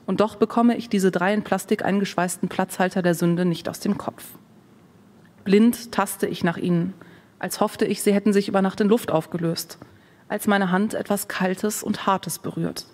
Und 0.06 0.20
doch 0.20 0.36
bekomme 0.36 0.76
ich 0.76 0.88
diese 0.88 1.10
drei 1.10 1.34
in 1.34 1.42
Plastik 1.42 1.84
eingeschweißten 1.84 2.48
Platzhalter 2.48 3.02
der 3.02 3.14
Sünde 3.14 3.44
nicht 3.44 3.68
aus 3.68 3.80
dem 3.80 3.98
Kopf. 3.98 4.24
Blind 5.44 5.92
taste 5.92 6.26
ich 6.26 6.44
nach 6.44 6.56
ihnen, 6.56 6.94
als 7.38 7.60
hoffte 7.60 7.86
ich, 7.86 8.02
sie 8.02 8.14
hätten 8.14 8.32
sich 8.32 8.48
über 8.48 8.62
Nacht 8.62 8.80
in 8.80 8.88
Luft 8.88 9.10
aufgelöst 9.10 9.78
als 10.28 10.46
meine 10.46 10.70
Hand 10.70 10.94
etwas 10.94 11.28
Kaltes 11.28 11.82
und 11.82 12.06
Hartes 12.06 12.38
berührt. 12.38 12.86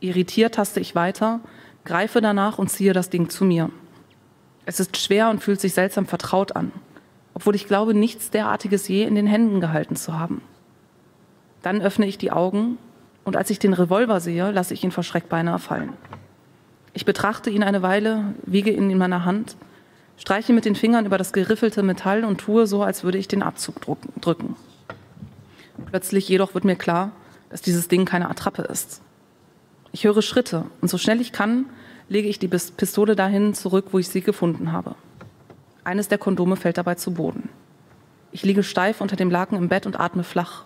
Irritiert 0.00 0.56
taste 0.56 0.80
ich 0.80 0.94
weiter, 0.94 1.40
greife 1.84 2.20
danach 2.20 2.58
und 2.58 2.68
ziehe 2.68 2.92
das 2.92 3.10
Ding 3.10 3.28
zu 3.28 3.44
mir. 3.44 3.70
Es 4.66 4.78
ist 4.78 4.96
schwer 4.96 5.30
und 5.30 5.42
fühlt 5.42 5.60
sich 5.60 5.74
seltsam 5.74 6.06
vertraut 6.06 6.54
an, 6.54 6.72
obwohl 7.34 7.54
ich 7.54 7.66
glaube, 7.66 7.94
nichts 7.94 8.30
derartiges 8.30 8.88
je 8.88 9.04
in 9.04 9.14
den 9.14 9.26
Händen 9.26 9.60
gehalten 9.60 9.96
zu 9.96 10.18
haben. 10.18 10.42
Dann 11.62 11.80
öffne 11.80 12.06
ich 12.06 12.18
die 12.18 12.32
Augen 12.32 12.78
und 13.24 13.36
als 13.36 13.50
ich 13.50 13.58
den 13.58 13.72
Revolver 13.72 14.20
sehe, 14.20 14.50
lasse 14.50 14.74
ich 14.74 14.84
ihn 14.84 14.90
vor 14.90 15.04
Schreck 15.04 15.28
beinahe 15.28 15.58
fallen. 15.58 15.92
Ich 16.92 17.04
betrachte 17.04 17.50
ihn 17.50 17.62
eine 17.62 17.82
Weile, 17.82 18.34
wiege 18.44 18.70
ihn 18.70 18.90
in 18.90 18.98
meiner 18.98 19.24
Hand, 19.24 19.56
streiche 20.16 20.52
mit 20.52 20.64
den 20.64 20.74
Fingern 20.74 21.06
über 21.06 21.18
das 21.18 21.32
geriffelte 21.32 21.82
Metall 21.82 22.24
und 22.24 22.38
tue 22.38 22.66
so, 22.66 22.82
als 22.82 23.04
würde 23.04 23.18
ich 23.18 23.28
den 23.28 23.42
Abzug 23.42 23.80
drücken. 24.20 24.56
Plötzlich 25.86 26.28
jedoch 26.28 26.54
wird 26.54 26.64
mir 26.64 26.76
klar, 26.76 27.12
dass 27.48 27.62
dieses 27.62 27.88
Ding 27.88 28.04
keine 28.04 28.28
Attrappe 28.28 28.62
ist. 28.62 29.00
Ich 29.92 30.04
höre 30.04 30.22
Schritte 30.22 30.64
und 30.80 30.88
so 30.88 30.98
schnell 30.98 31.20
ich 31.20 31.32
kann, 31.32 31.66
lege 32.08 32.28
ich 32.28 32.38
die 32.38 32.48
Pistole 32.48 33.16
dahin 33.16 33.54
zurück, 33.54 33.86
wo 33.92 33.98
ich 33.98 34.08
sie 34.08 34.20
gefunden 34.20 34.72
habe. 34.72 34.94
Eines 35.84 36.06
der 36.06 36.18
Kondome 36.18 36.54
fällt 36.54 36.78
dabei 36.78 36.94
zu 36.94 37.12
Boden. 37.12 37.48
Ich 38.30 38.44
liege 38.44 38.62
steif 38.62 39.00
unter 39.00 39.16
dem 39.16 39.30
Laken 39.30 39.58
im 39.58 39.68
Bett 39.68 39.84
und 39.84 39.98
atme 39.98 40.22
flach, 40.22 40.64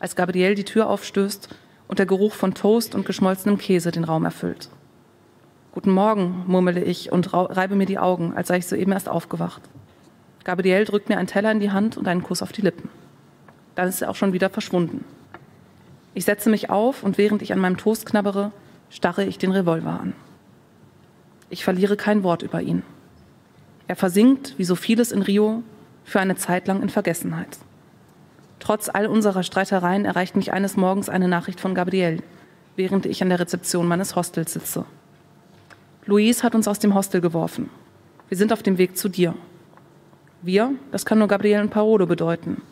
als 0.00 0.16
Gabriel 0.16 0.54
die 0.54 0.64
Tür 0.64 0.88
aufstößt 0.88 1.50
und 1.86 1.98
der 1.98 2.06
Geruch 2.06 2.32
von 2.32 2.54
Toast 2.54 2.94
und 2.94 3.04
geschmolzenem 3.04 3.58
Käse 3.58 3.90
den 3.90 4.04
Raum 4.04 4.24
erfüllt. 4.24 4.70
Guten 5.72 5.90
Morgen, 5.90 6.44
murmele 6.46 6.82
ich 6.82 7.12
und 7.12 7.34
reibe 7.34 7.76
mir 7.76 7.84
die 7.84 7.98
Augen, 7.98 8.32
als 8.34 8.48
sei 8.48 8.58
ich 8.58 8.66
soeben 8.66 8.92
erst 8.92 9.08
aufgewacht. 9.08 9.60
Gabriel 10.44 10.86
drückt 10.86 11.10
mir 11.10 11.18
einen 11.18 11.26
Teller 11.26 11.52
in 11.52 11.60
die 11.60 11.70
Hand 11.70 11.98
und 11.98 12.08
einen 12.08 12.22
Kuss 12.22 12.42
auf 12.42 12.52
die 12.52 12.62
Lippen. 12.62 12.88
Dann 13.74 13.88
ist 13.88 14.00
er 14.00 14.08
auch 14.08 14.16
schon 14.16 14.32
wieder 14.32 14.48
verschwunden. 14.48 15.04
Ich 16.14 16.24
setze 16.24 16.48
mich 16.48 16.70
auf 16.70 17.02
und 17.02 17.18
während 17.18 17.42
ich 17.42 17.52
an 17.52 17.58
meinem 17.58 17.76
Toast 17.76 18.06
knabbere, 18.06 18.50
starre 18.88 19.24
ich 19.24 19.36
den 19.36 19.52
Revolver 19.52 20.00
an. 20.00 20.14
Ich 21.50 21.64
verliere 21.64 21.96
kein 21.96 22.22
Wort 22.22 22.42
über 22.42 22.62
ihn. 22.62 22.82
Er 23.86 23.96
versinkt, 23.96 24.54
wie 24.56 24.64
so 24.64 24.74
vieles 24.74 25.12
in 25.12 25.22
Rio, 25.22 25.62
für 26.04 26.20
eine 26.20 26.36
Zeit 26.36 26.66
lang 26.68 26.82
in 26.82 26.88
Vergessenheit. 26.88 27.58
Trotz 28.60 28.88
all 28.88 29.06
unserer 29.06 29.42
Streitereien 29.42 30.04
erreicht 30.04 30.36
mich 30.36 30.52
eines 30.52 30.76
Morgens 30.76 31.08
eine 31.08 31.28
Nachricht 31.28 31.60
von 31.60 31.74
Gabriel, 31.74 32.22
während 32.76 33.06
ich 33.06 33.22
an 33.22 33.28
der 33.28 33.40
Rezeption 33.40 33.86
meines 33.86 34.16
Hostels 34.16 34.52
sitze. 34.52 34.84
Luis 36.06 36.42
hat 36.42 36.54
uns 36.54 36.68
aus 36.68 36.78
dem 36.78 36.94
Hostel 36.94 37.20
geworfen. 37.20 37.70
Wir 38.28 38.36
sind 38.36 38.52
auf 38.52 38.62
dem 38.62 38.78
Weg 38.78 38.96
zu 38.96 39.08
dir. 39.08 39.34
Wir, 40.42 40.72
das 40.92 41.06
kann 41.06 41.18
nur 41.18 41.28
Gabriel 41.28 41.60
und 41.60 41.70
Paolo 41.70 42.06
bedeuten. 42.06 42.62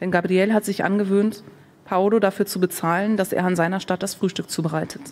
Denn 0.00 0.10
Gabriel 0.10 0.52
hat 0.52 0.64
sich 0.64 0.82
angewöhnt, 0.84 1.42
Paolo 1.84 2.20
dafür 2.20 2.46
zu 2.46 2.60
bezahlen, 2.60 3.16
dass 3.16 3.32
er 3.32 3.44
an 3.44 3.56
seiner 3.56 3.80
Stadt 3.80 4.02
das 4.02 4.14
Frühstück 4.14 4.50
zubereitet. 4.50 5.02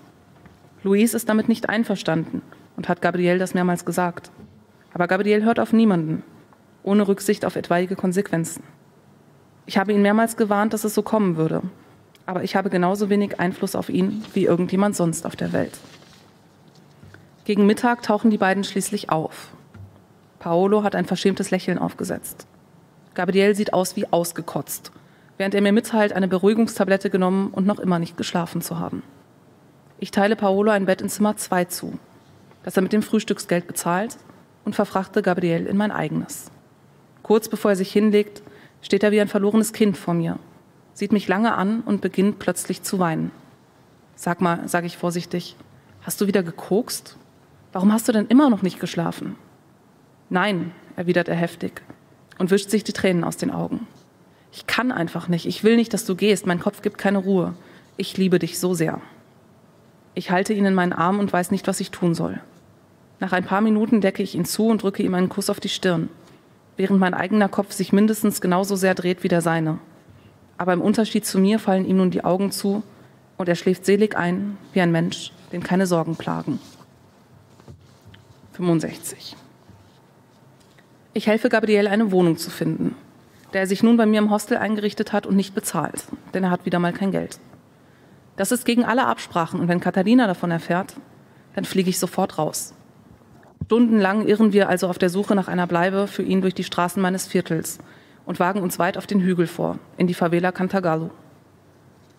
Luis 0.83 1.15
ist 1.15 1.29
damit 1.29 1.49
nicht 1.49 1.69
einverstanden 1.69 2.43
und 2.77 2.89
hat 2.89 3.03
Gabriel 3.03 3.39
das 3.39 3.55
mehrmals 3.55 3.85
gesagt. 3.85 4.31
Aber 4.99 5.07
Gabriel 5.07 5.45
hört 5.45 5.61
auf 5.61 5.73
niemanden, 5.73 6.25
ohne 6.83 7.07
Rücksicht 7.07 7.45
auf 7.45 7.55
etwaige 7.55 7.95
Konsequenzen. 7.95 8.65
Ich 9.65 9.79
habe 9.79 9.93
ihn 9.93 10.03
mehrmals 10.03 10.37
gewarnt, 10.37 10.73
dass 10.73 10.83
es 10.83 10.93
so 10.93 11.03
kommen 11.03 11.37
würde. 11.37 11.63
Aber 12.27 12.43
ich 12.43 12.57
habe 12.57 12.69
genauso 12.69 13.09
wenig 13.09 13.39
Einfluss 13.39 13.77
auf 13.77 13.91
ihn 13.91 14.25
wie 14.35 14.47
irgendjemand 14.47 14.97
sonst 14.97 15.25
auf 15.25 15.37
der 15.37 15.53
Welt. 15.53 15.79
Gegen 17.45 17.65
Mittag 17.65 18.03
tauchen 18.03 18.33
die 18.33 18.39
beiden 18.39 18.65
schließlich 18.65 19.09
auf. 19.09 19.53
Paolo 20.41 20.83
hat 20.83 20.97
ein 20.97 21.07
verschämtes 21.07 21.53
Lächeln 21.53 21.79
aufgesetzt. 21.79 22.49
Gabriel 23.15 23.55
sieht 23.55 23.75
aus 23.75 23.95
wie 23.95 24.13
ausgekotzt, 24.13 24.91
während 25.37 25.55
er 25.55 25.63
mir 25.63 25.73
mitteilt, 25.73 26.13
eine 26.13 26.27
Beruhigungstablette 26.27 27.09
genommen 27.09 27.51
und 27.53 27.69
noch 27.69 27.79
immer 27.79 28.01
nicht 28.01 28.17
geschlafen 28.17 28.63
zu 28.63 28.81
haben. 28.81 29.05
Ich 30.01 30.11
teile 30.11 30.35
Paolo 30.35 30.73
ein 30.73 30.87
Bett 30.87 31.03
in 31.03 31.09
Zimmer 31.09 31.37
2 31.37 31.67
zu, 31.67 32.01
das 32.65 32.75
er 32.75 32.83
mit 32.83 32.93
dem 32.93 33.03
Frühstücksgeld 33.03 33.69
bezahlt 33.69 34.19
und 34.69 34.75
verfrachte 34.75 35.23
Gabriel 35.23 35.65
in 35.65 35.79
mein 35.79 35.91
eigenes. 35.91 36.51
Kurz 37.23 37.49
bevor 37.49 37.71
er 37.71 37.77
sich 37.77 37.91
hinlegt, 37.91 38.43
steht 38.83 39.03
er 39.03 39.13
wie 39.13 39.21
ein 39.23 39.27
verlorenes 39.29 39.73
Kind 39.73 39.97
vor 39.97 40.13
mir, 40.13 40.39
sieht 40.93 41.11
mich 41.11 41.27
lange 41.27 41.55
an 41.55 41.81
und 41.81 42.03
beginnt 42.03 42.39
plötzlich 42.39 42.83
zu 42.83 42.99
weinen. 42.99 43.31
Sag 44.15 44.43
mal, 44.43 44.69
sage 44.69 44.87
ich 44.87 44.99
vorsichtig, 44.99 45.57
hast 46.03 46.21
du 46.21 46.27
wieder 46.27 46.43
gekokst? 46.43 47.17
Warum 47.73 47.95
hast 47.95 48.09
du 48.09 48.13
denn 48.13 48.27
immer 48.27 48.51
noch 48.51 48.61
nicht 48.61 48.79
geschlafen? 48.79 49.37
Nein, 50.29 50.73
erwidert 50.97 51.29
er 51.29 51.37
heftig 51.37 51.81
und 52.37 52.51
wischt 52.51 52.69
sich 52.69 52.85
die 52.85 52.93
Tränen 52.93 53.25
aus 53.25 53.39
den 53.39 53.51
Augen. 53.51 53.87
Ich 54.53 54.67
kann 54.67 54.93
einfach 54.93 55.29
nicht. 55.29 55.47
Ich 55.47 55.65
will 55.65 55.77
nicht, 55.77 55.95
dass 55.95 56.05
du 56.05 56.15
gehst. 56.15 56.47
Mein 56.47 56.61
Kopf 56.61 56.83
gibt 56.83 56.99
keine 56.99 57.19
Ruhe. 57.19 57.55
Ich 57.97 58.19
liebe 58.19 58.39
dich 58.39 58.59
so 58.59 58.75
sehr. 58.75 59.01
Ich 60.13 60.31
halte 60.31 60.53
ihn 60.53 60.67
in 60.67 60.75
meinen 60.75 60.93
Arm 60.93 61.21
und 61.21 61.33
weiß 61.33 61.53
nicht, 61.53 61.67
was 61.67 61.81
ich 61.81 61.91
tun 61.91 62.15
soll. 62.15 62.43
Nach 63.21 63.33
ein 63.33 63.45
paar 63.45 63.61
Minuten 63.61 64.01
decke 64.01 64.23
ich 64.23 64.35
ihn 64.35 64.45
zu 64.45 64.67
und 64.67 64.83
drücke 64.83 65.03
ihm 65.03 65.15
einen 65.15 65.29
Kuss 65.29 65.51
auf 65.51 65.61
die 65.61 65.69
Stirn, 65.69 66.09
während 66.77 67.01
mein 67.01 67.15
eigener 67.15 67.49
Kopf 67.49 67.73
sich 67.73 67.93
mindestens 67.93 68.41
genauso 68.41 68.77
sehr 68.77 68.95
dreht 68.95 69.25
wie 69.25 69.29
der 69.29 69.41
seine. 69.41 69.79
Aber 70.57 70.73
im 70.73 70.81
Unterschied 70.81 71.27
zu 71.27 71.39
mir 71.39 71.59
fallen 71.59 71.85
ihm 71.85 71.97
nun 71.97 72.11
die 72.11 72.25
Augen 72.25 72.53
zu 72.53 72.83
und 73.37 73.49
er 73.49 73.57
schläft 73.57 73.85
selig 73.85 74.17
ein 74.17 74.57
wie 74.73 74.81
ein 74.81 74.93
Mensch, 74.93 75.33
den 75.53 75.63
keine 75.63 75.87
Sorgen 75.87 76.17
plagen. 76.17 76.61
65. 78.53 79.37
Ich 81.15 81.27
helfe 81.27 81.49
Gabriel, 81.49 81.89
eine 81.89 82.13
Wohnung 82.13 82.37
zu 82.37 82.51
finden, 82.51 82.95
der 83.53 83.63
er 83.63 83.67
sich 83.67 83.83
nun 83.83 83.97
bei 83.97 84.07
mir 84.07 84.19
im 84.19 84.31
Hostel 84.31 84.59
eingerichtet 84.59 85.13
hat 85.13 85.27
und 85.27 85.37
nicht 85.37 85.55
bezahlt, 85.55 86.05
denn 86.35 86.45
er 86.45 86.51
hat 86.51 86.67
wieder 86.67 86.79
mal 86.79 86.93
kein 86.93 87.11
Geld. 87.11 87.41
Das 88.37 88.53
ist 88.53 88.65
gegen 88.65 88.85
alle 88.85 89.07
Absprachen 89.07 89.59
und 89.59 89.67
wenn 89.67 89.81
Katharina 89.81 90.29
davon 90.29 90.53
erfährt, 90.53 90.95
dann 91.55 91.65
fliege 91.65 91.91
ich 91.91 91.99
sofort 91.99 92.39
raus. 92.39 92.75
Stundenlang 93.67 94.27
irren 94.27 94.53
wir 94.53 94.69
also 94.69 94.89
auf 94.89 94.99
der 94.99 95.11
Suche 95.11 95.35
nach 95.35 95.49
einer 95.49 95.67
Bleibe 95.67 96.07
für 96.07 96.23
ihn 96.23 96.41
durch 96.41 96.55
die 96.55 96.65
Straßen 96.65 97.03
meines 97.03 97.27
Viertels 97.27 97.79
und 98.25 98.41
wagen 98.41 98.61
uns 98.61 98.79
weit 98.79 98.97
auf 98.97 99.07
den 99.07 99.21
Hügel 99.21 99.47
vor, 99.47 99.79
in 99.97 100.07
die 100.07 100.15
Favela 100.15 100.53
Cantagalo. 100.53 101.11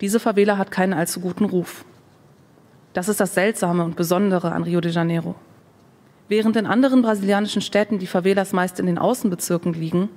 Diese 0.02 0.20
Favela 0.20 0.58
hat 0.58 0.72
keinen 0.72 0.94
allzu 0.94 1.20
guten 1.20 1.46
Ruf. 1.46 1.86
Das 2.94 3.10
ist 3.10 3.20
das 3.20 3.34
Seltsame 3.34 3.84
und 3.84 3.96
Besondere 3.96 4.52
an 4.52 4.64
Rio 4.64 4.82
de 4.82 4.92
Janeiro. 4.92 5.36
Während 6.28 6.56
in 6.56 6.68
anderen 6.68 7.02
brasilianischen 7.02 7.62
Städten 7.62 7.98
die 7.98 8.08
Favelas 8.08 8.54
meist 8.54 8.80
in 8.80 8.86
den 8.86 9.00
Außenbezirken 9.00 9.74
liegen 9.74 10.10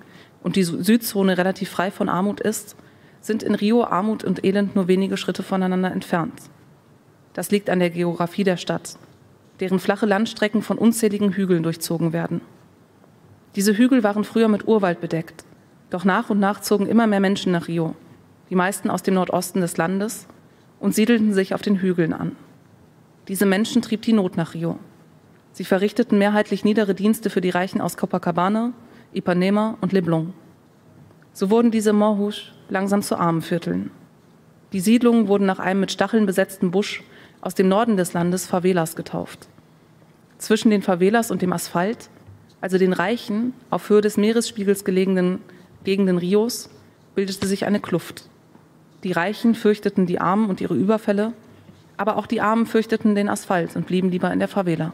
und 0.42 0.56
die 0.56 0.62
Südzone 0.62 1.38
relativ 1.38 1.70
frei 1.70 1.90
von 1.90 2.08
Armut 2.08 2.40
ist, 2.40 2.76
sind 3.20 3.42
in 3.42 3.54
Rio 3.54 3.84
Armut 3.84 4.22
und 4.24 4.44
Elend 4.44 4.74
nur 4.76 4.88
wenige 4.88 5.16
Schritte 5.16 5.42
voneinander 5.42 5.92
entfernt. 5.92 6.34
Das 7.32 7.50
liegt 7.50 7.70
an 7.70 7.78
der 7.78 7.90
Geografie 7.90 8.44
der 8.44 8.58
Stadt, 8.58 8.98
deren 9.60 9.78
flache 9.78 10.06
Landstrecken 10.06 10.62
von 10.62 10.78
unzähligen 10.78 11.32
Hügeln 11.32 11.62
durchzogen 11.62 12.12
werden. 12.12 12.40
Diese 13.54 13.76
Hügel 13.76 14.02
waren 14.02 14.24
früher 14.24 14.48
mit 14.48 14.66
Urwald 14.66 15.00
bedeckt, 15.00 15.44
doch 15.90 16.04
nach 16.04 16.30
und 16.30 16.40
nach 16.40 16.60
zogen 16.60 16.86
immer 16.86 17.06
mehr 17.06 17.20
Menschen 17.20 17.52
nach 17.52 17.68
Rio, 17.68 17.94
die 18.50 18.56
meisten 18.56 18.90
aus 18.90 19.02
dem 19.02 19.14
Nordosten 19.14 19.60
des 19.60 19.76
Landes, 19.76 20.26
und 20.80 20.94
siedelten 20.94 21.32
sich 21.32 21.54
auf 21.54 21.62
den 21.62 21.76
Hügeln 21.76 22.12
an. 22.12 22.34
Diese 23.28 23.46
Menschen 23.46 23.82
trieb 23.82 24.02
die 24.02 24.12
Not 24.12 24.36
nach 24.36 24.54
Rio. 24.54 24.78
Sie 25.52 25.64
verrichteten 25.64 26.18
mehrheitlich 26.18 26.64
niedere 26.64 26.94
Dienste 26.94 27.30
für 27.30 27.40
die 27.40 27.50
Reichen 27.50 27.80
aus 27.80 27.96
Copacabana, 27.96 28.72
Ipanema 29.12 29.76
und 29.80 29.92
Leblon. 29.92 30.32
So 31.32 31.50
wurden 31.50 31.70
diese 31.70 31.92
Morhusch 31.92 32.52
langsam 32.68 33.02
zu 33.02 33.16
Armenvierteln. 33.16 33.90
Die 34.72 34.80
Siedlungen 34.80 35.28
wurden 35.28 35.46
nach 35.46 35.58
einem 35.58 35.80
mit 35.80 35.92
Stacheln 35.92 36.26
besetzten 36.26 36.70
Busch 36.70 37.04
aus 37.42 37.54
dem 37.54 37.68
Norden 37.68 37.98
des 37.98 38.14
Landes 38.14 38.46
Favelas 38.46 38.96
getauft. 38.96 39.48
Zwischen 40.38 40.70
den 40.70 40.80
Favelas 40.80 41.30
und 41.30 41.42
dem 41.42 41.52
Asphalt, 41.52 42.08
also 42.62 42.78
den 42.78 42.94
reichen, 42.94 43.52
auf 43.68 43.90
Höhe 43.90 44.00
des 44.00 44.16
Meeresspiegels 44.16 44.84
gelegenen 44.84 45.40
Gegenden 45.84 46.16
Rios, 46.16 46.70
bildete 47.14 47.46
sich 47.46 47.66
eine 47.66 47.80
Kluft. 47.80 48.28
Die 49.02 49.12
Reichen 49.12 49.54
fürchteten 49.54 50.06
die 50.06 50.20
Armen 50.20 50.48
und 50.48 50.60
ihre 50.60 50.76
Überfälle, 50.76 51.32
aber 51.96 52.16
auch 52.16 52.26
die 52.26 52.40
Armen 52.40 52.66
fürchteten 52.66 53.14
den 53.14 53.28
Asphalt 53.28 53.76
und 53.76 53.86
blieben 53.86 54.10
lieber 54.10 54.32
in 54.32 54.38
der 54.38 54.48
Favela. 54.48 54.92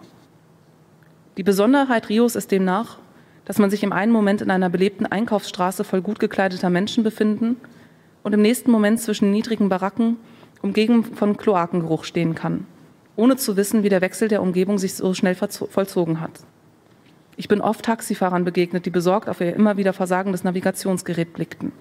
Die 1.36 1.42
Besonderheit 1.42 2.08
Rios 2.08 2.34
ist 2.34 2.50
demnach, 2.50 2.98
dass 3.44 3.58
man 3.58 3.70
sich 3.70 3.82
im 3.82 3.92
einen 3.92 4.12
Moment 4.12 4.40
in 4.40 4.50
einer 4.50 4.70
belebten 4.70 5.06
Einkaufsstraße 5.06 5.84
voll 5.84 6.00
gut 6.00 6.18
gekleideter 6.18 6.70
Menschen 6.70 7.04
befinden 7.04 7.56
und 8.22 8.32
im 8.32 8.42
nächsten 8.42 8.70
Moment 8.70 9.00
zwischen 9.00 9.30
niedrigen 9.30 9.68
Baracken 9.68 10.16
umgeben 10.62 11.04
von 11.04 11.36
Kloakengeruch 11.36 12.04
stehen 12.04 12.34
kann, 12.34 12.66
ohne 13.16 13.36
zu 13.36 13.56
wissen, 13.56 13.82
wie 13.82 13.88
der 13.88 14.00
Wechsel 14.00 14.28
der 14.28 14.42
Umgebung 14.42 14.78
sich 14.78 14.94
so 14.94 15.14
schnell 15.14 15.34
vollzogen 15.34 16.20
hat. 16.20 16.40
Ich 17.36 17.48
bin 17.48 17.60
oft 17.60 17.84
Taxifahrern 17.84 18.44
begegnet, 18.44 18.86
die 18.86 18.90
besorgt 18.90 19.28
auf 19.28 19.40
ihr 19.40 19.54
immer 19.54 19.76
wieder 19.76 19.92
versagendes 19.92 20.44
Navigationsgerät 20.44 21.32
blickten. 21.32 21.72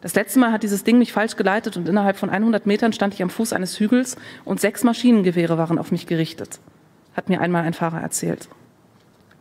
Das 0.00 0.14
letzte 0.14 0.38
Mal 0.38 0.52
hat 0.52 0.62
dieses 0.62 0.84
Ding 0.84 0.98
mich 0.98 1.12
falsch 1.12 1.36
geleitet 1.36 1.76
und 1.76 1.88
innerhalb 1.88 2.16
von 2.16 2.30
100 2.30 2.66
Metern 2.66 2.92
stand 2.92 3.14
ich 3.14 3.22
am 3.22 3.30
Fuß 3.30 3.52
eines 3.52 3.78
Hügels 3.78 4.16
und 4.44 4.60
sechs 4.60 4.84
Maschinengewehre 4.84 5.58
waren 5.58 5.78
auf 5.78 5.92
mich 5.92 6.06
gerichtet 6.06 6.60
hat 7.16 7.28
mir 7.30 7.40
einmal 7.40 7.64
ein 7.64 7.72
Fahrer 7.72 8.00
erzählt. 8.00 8.48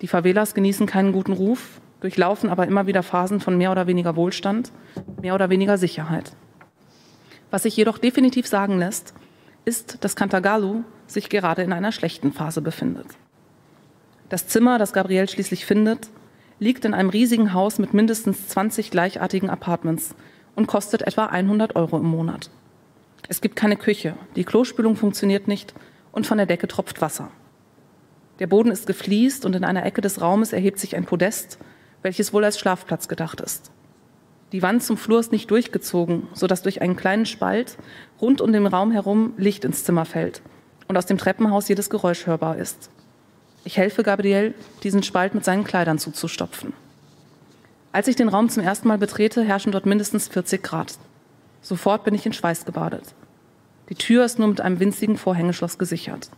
Die 0.02 0.08
Favelas 0.08 0.54
genießen 0.54 0.88
keinen 0.88 1.12
guten 1.12 1.34
Ruf, 1.34 1.82
durchlaufen 2.00 2.50
aber 2.50 2.66
immer 2.68 2.88
wieder 2.88 3.04
Phasen 3.04 3.40
von 3.40 3.58
mehr 3.58 3.72
oder 3.72 3.86
weniger 3.86 4.16
Wohlstand, 4.16 4.72
mehr 5.22 5.36
oder 5.36 5.50
weniger 5.50 5.78
Sicherheit. 5.78 6.32
Was 7.56 7.64
sich 7.64 7.78
jedoch 7.78 7.98
definitiv 7.98 8.48
sagen 8.48 8.80
lässt, 8.80 9.14
ist, 9.64 10.04
dass 10.04 10.18
Cantagalo 10.18 10.84
sich 11.08 11.30
gerade 11.30 11.62
in 11.62 11.72
einer 11.72 11.94
schlechten 11.94 12.34
Phase 12.34 12.62
befindet. 12.62 13.06
Das 14.28 14.50
Zimmer, 14.50 14.78
das 14.78 14.92
Gabriel 14.92 15.30
schließlich 15.30 15.66
findet, 15.66 16.10
liegt 16.60 16.84
in 16.84 16.94
einem 16.94 17.08
riesigen 17.10 17.54
Haus 17.54 17.80
mit 17.80 17.94
mindestens 17.94 18.50
20 18.50 18.92
gleichartigen 18.92 19.50
Apartments 19.50 20.16
und 20.56 20.68
kostet 20.68 21.04
etwa 21.04 21.28
100 21.28 21.78
Euro 21.78 21.98
im 21.98 22.08
Monat. 22.08 22.50
Es 23.30 23.40
gibt 23.40 23.56
keine 23.56 23.78
Küche, 23.78 24.18
die 24.36 24.44
Klospülung 24.44 24.98
funktioniert 24.98 25.48
nicht 25.48 25.74
und 26.12 26.28
von 26.28 26.38
der 26.38 26.48
Decke 26.48 26.68
tropft 26.68 27.00
Wasser. 27.00 27.32
Der 28.40 28.48
Boden 28.48 28.70
ist 28.70 28.86
gefliest 28.86 29.46
und 29.46 29.56
in 29.56 29.64
einer 29.64 29.86
Ecke 29.86 30.02
des 30.02 30.20
Raumes 30.20 30.52
erhebt 30.52 30.78
sich 30.78 30.98
ein 30.98 31.06
Podest, 31.06 31.58
welches 32.02 32.34
wohl 32.34 32.44
als 32.44 32.60
Schlafplatz 32.60 33.08
gedacht 33.08 33.40
ist. 33.40 33.72
Die 34.52 34.62
Wand 34.62 34.84
zum 34.84 34.98
Flur 34.98 35.20
ist 35.20 35.32
nicht 35.32 35.50
durchgezogen, 35.50 36.28
sodass 36.34 36.62
durch 36.62 36.82
einen 36.82 36.96
kleinen 36.96 37.26
Spalt 37.26 37.78
rund 38.22 38.42
um 38.42 38.54
den 38.54 38.68
Raum 38.68 38.92
herum 38.92 39.34
Licht 39.38 39.66
ins 39.66 39.84
Zimmer 39.84 40.06
fällt 40.06 40.42
und 40.88 40.98
aus 40.98 41.06
dem 41.06 41.18
Treppenhaus 41.18 41.68
jedes 41.68 41.90
Geräusch 41.90 42.28
hörbar 42.28 42.58
ist. 42.58 42.90
Ich 43.64 43.78
helfe 43.78 44.04
Gabriel, 44.04 44.54
diesen 44.84 45.02
Spalt 45.02 45.34
mit 45.34 45.44
seinen 45.44 45.64
Kleidern 45.64 45.98
zuzustopfen. 45.98 46.74
Als 47.92 48.08
ich 48.08 48.16
den 48.16 48.30
Raum 48.30 48.50
zum 48.50 48.62
ersten 48.62 48.88
Mal 48.88 48.98
betrete, 48.98 49.44
herrschen 49.44 49.72
dort 49.72 49.86
mindestens 49.86 50.28
40 50.28 50.62
Grad. 50.62 51.00
Sofort 51.62 52.04
bin 52.04 52.14
ich 52.14 52.26
in 52.26 52.34
Schweiß 52.34 52.66
gebadet. 52.66 53.16
Die 53.90 53.96
Tür 53.96 54.26
ist 54.26 54.38
nur 54.38 54.48
mit 54.48 54.62
einem 54.62 54.80
winzigen 54.80 55.18
Vorhängeschloss 55.18 55.78
gesichert. 55.78 56.30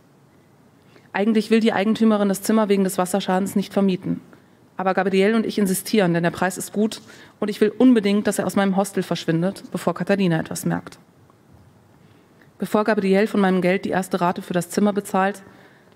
Eigentlich 1.12 1.50
will 1.50 1.60
die 1.60 1.72
Eigentümerin 1.72 2.28
das 2.28 2.42
Zimmer 2.42 2.68
wegen 2.68 2.84
des 2.84 2.96
Wasserschadens 2.96 3.56
nicht 3.56 3.72
vermieten. 3.72 4.20
Aber 4.78 4.94
Gabriel 4.94 5.34
und 5.34 5.44
ich 5.44 5.58
insistieren, 5.58 6.14
denn 6.14 6.22
der 6.22 6.30
Preis 6.30 6.56
ist 6.56 6.72
gut 6.72 7.02
und 7.40 7.48
ich 7.48 7.60
will 7.60 7.72
unbedingt, 7.76 8.28
dass 8.28 8.38
er 8.38 8.46
aus 8.46 8.54
meinem 8.54 8.76
Hostel 8.76 9.02
verschwindet, 9.02 9.64
bevor 9.72 9.92
Katharina 9.92 10.38
etwas 10.38 10.64
merkt. 10.64 10.98
Bevor 12.60 12.84
Gabriel 12.84 13.26
von 13.26 13.40
meinem 13.40 13.60
Geld 13.60 13.84
die 13.84 13.90
erste 13.90 14.20
Rate 14.20 14.40
für 14.40 14.52
das 14.52 14.70
Zimmer 14.70 14.92
bezahlt, 14.92 15.42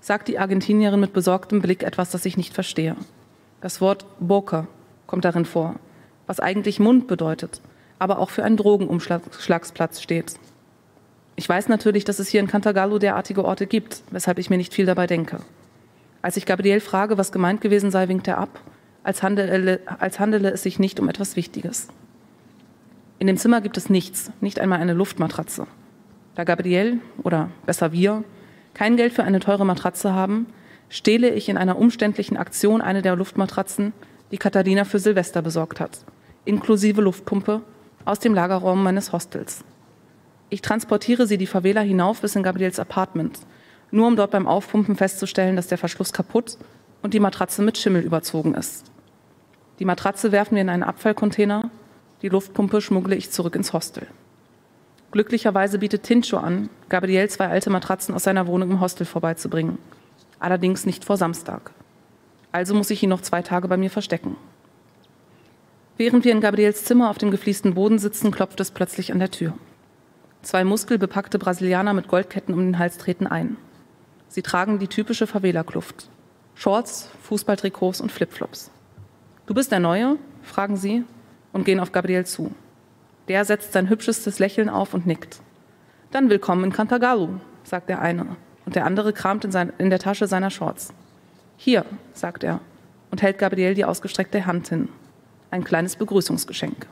sagt 0.01 0.27
die 0.27 0.37
Argentinierin 0.37 0.99
mit 0.99 1.13
besorgtem 1.13 1.61
Blick 1.61 1.81
etwas, 1.81 2.11
das 2.11 2.25
ich 2.25 2.35
nicht 2.35 2.53
verstehe. 2.53 2.97
Das 3.61 3.79
Wort 3.79 4.05
Boca 4.19 4.67
kommt 5.07 5.23
darin 5.23 5.45
vor, 5.45 5.75
was 6.27 6.41
eigentlich 6.41 6.81
Mund 6.81 7.07
bedeutet, 7.07 7.61
aber 7.99 8.19
auch 8.19 8.31
für 8.31 8.43
einen 8.43 8.57
Drogenumschlagsplatz 8.57 10.01
steht. 10.01 10.33
Ich 11.37 11.47
weiß 11.47 11.69
natürlich, 11.69 12.03
dass 12.03 12.19
es 12.19 12.27
hier 12.27 12.41
in 12.41 12.47
Cantagallo 12.47 12.99
derartige 12.99 13.45
Orte 13.45 13.65
gibt, 13.65 14.03
weshalb 14.11 14.39
ich 14.39 14.49
mir 14.49 14.57
nicht 14.57 14.73
viel 14.73 14.85
dabei 14.85 15.07
denke. 15.07 15.37
Als 16.21 16.35
ich 16.35 16.45
Gabriel 16.45 16.81
frage, 16.81 17.17
was 17.17 17.31
gemeint 17.31 17.61
gewesen 17.61 17.89
sei, 17.89 18.09
winkt 18.09 18.27
er 18.27 18.37
ab, 18.37 18.59
als 19.03 19.21
handele, 19.21 19.81
als 19.99 20.19
handele 20.19 20.51
es 20.51 20.63
sich 20.63 20.79
nicht 20.79 20.99
um 20.99 21.09
etwas 21.09 21.35
Wichtiges. 21.35 21.87
In 23.19 23.27
dem 23.27 23.37
Zimmer 23.37 23.61
gibt 23.61 23.77
es 23.77 23.89
nichts, 23.89 24.31
nicht 24.41 24.59
einmal 24.59 24.79
eine 24.79 24.93
Luftmatratze. 24.93 25.67
Da 26.35 26.43
Gabriel, 26.43 26.99
oder 27.21 27.49
besser 27.65 27.91
wir, 27.91 28.23
kein 28.73 28.97
Geld 28.97 29.13
für 29.13 29.23
eine 29.23 29.39
teure 29.39 29.65
Matratze 29.65 30.13
haben, 30.13 30.47
stehle 30.89 31.29
ich 31.29 31.47
in 31.49 31.57
einer 31.57 31.77
umständlichen 31.77 32.37
Aktion 32.37 32.81
eine 32.81 33.01
der 33.01 33.15
Luftmatratzen, 33.15 33.93
die 34.31 34.37
Katharina 34.37 34.83
für 34.83 34.99
Silvester 34.99 35.41
besorgt 35.41 35.79
hat, 35.79 35.99
inklusive 36.45 37.01
Luftpumpe, 37.01 37.61
aus 38.05 38.19
dem 38.19 38.33
Lagerraum 38.33 38.83
meines 38.83 39.11
Hostels. 39.11 39.63
Ich 40.49 40.61
transportiere 40.61 41.27
sie 41.27 41.37
die 41.37 41.47
Favela 41.47 41.81
hinauf 41.81 42.21
bis 42.21 42.35
in 42.35 42.43
Gabriels 42.43 42.79
Apartment, 42.79 43.39
nur 43.91 44.07
um 44.07 44.15
dort 44.15 44.31
beim 44.31 44.47
Aufpumpen 44.47 44.95
festzustellen, 44.95 45.55
dass 45.55 45.67
der 45.67 45.77
Verschluss 45.77 46.13
kaputt 46.13 46.57
und 47.01 47.13
die 47.13 47.19
Matratze 47.19 47.61
mit 47.61 47.77
Schimmel 47.77 48.03
überzogen 48.03 48.55
ist. 48.55 48.92
Die 49.83 49.85
Matratze 49.85 50.31
werfen 50.31 50.55
wir 50.55 50.61
in 50.61 50.69
einen 50.69 50.81
Abfallcontainer, 50.81 51.69
die 52.21 52.29
Luftpumpe 52.29 52.79
schmuggle 52.79 53.17
ich 53.17 53.31
zurück 53.31 53.53
ins 53.53 53.73
Hostel. 53.73 54.07
Glücklicherweise 55.11 55.77
bietet 55.77 56.03
Tincho 56.03 56.37
an, 56.37 56.69
Gabriel 56.87 57.29
zwei 57.29 57.49
alte 57.49 57.69
Matratzen 57.69 58.15
aus 58.15 58.23
seiner 58.23 58.47
Wohnung 58.47 58.71
im 58.71 58.79
Hostel 58.79 59.05
vorbeizubringen. 59.05 59.77
Allerdings 60.39 60.85
nicht 60.85 61.03
vor 61.03 61.17
Samstag. 61.17 61.71
Also 62.53 62.73
muss 62.73 62.91
ich 62.91 63.03
ihn 63.03 63.09
noch 63.09 63.19
zwei 63.19 63.41
Tage 63.41 63.67
bei 63.67 63.75
mir 63.75 63.89
verstecken. 63.89 64.37
Während 65.97 66.23
wir 66.23 66.31
in 66.31 66.39
Gabriels 66.39 66.85
Zimmer 66.85 67.09
auf 67.09 67.17
dem 67.17 67.29
gefliesten 67.29 67.73
Boden 67.73 67.99
sitzen, 67.99 68.31
klopft 68.31 68.61
es 68.61 68.71
plötzlich 68.71 69.11
an 69.11 69.19
der 69.19 69.31
Tür. 69.31 69.51
Zwei 70.43 70.63
muskelbepackte 70.63 71.39
Brasilianer 71.39 71.93
mit 71.93 72.07
Goldketten 72.07 72.53
um 72.53 72.61
den 72.61 72.79
Hals 72.79 72.97
treten 72.99 73.27
ein. 73.27 73.57
Sie 74.29 74.43
tragen 74.43 74.79
die 74.79 74.87
typische 74.87 75.27
Favela-Kluft. 75.27 76.07
Shorts, 76.55 77.09
Fußballtrikots 77.23 77.99
und 77.99 78.13
Flipflops. 78.13 78.71
Du 79.45 79.53
bist 79.53 79.71
der 79.71 79.79
Neue? 79.79 80.17
fragen 80.41 80.75
sie 80.75 81.03
und 81.51 81.65
gehen 81.65 81.79
auf 81.79 81.91
Gabriel 81.91 82.25
zu. 82.25 82.51
Der 83.27 83.45
setzt 83.45 83.73
sein 83.73 83.89
hübschestes 83.89 84.39
Lächeln 84.39 84.69
auf 84.69 84.93
und 84.93 85.05
nickt. 85.05 85.41
Dann 86.11 86.29
willkommen 86.29 86.65
in 86.65 86.73
Cantagalu, 86.73 87.29
sagt 87.63 87.89
der 87.89 88.01
eine. 88.01 88.35
Und 88.65 88.75
der 88.75 88.85
andere 88.85 89.13
kramt 89.13 89.45
in, 89.45 89.51
sein, 89.51 89.71
in 89.77 89.89
der 89.89 89.99
Tasche 89.99 90.27
seiner 90.27 90.49
Shorts. 90.49 90.93
Hier, 91.57 91.85
sagt 92.13 92.43
er 92.43 92.59
und 93.11 93.21
hält 93.21 93.37
Gabriel 93.37 93.75
die 93.75 93.85
ausgestreckte 93.85 94.45
Hand 94.45 94.69
hin. 94.69 94.89
Ein 95.51 95.63
kleines 95.63 95.95
Begrüßungsgeschenk. 95.95 96.87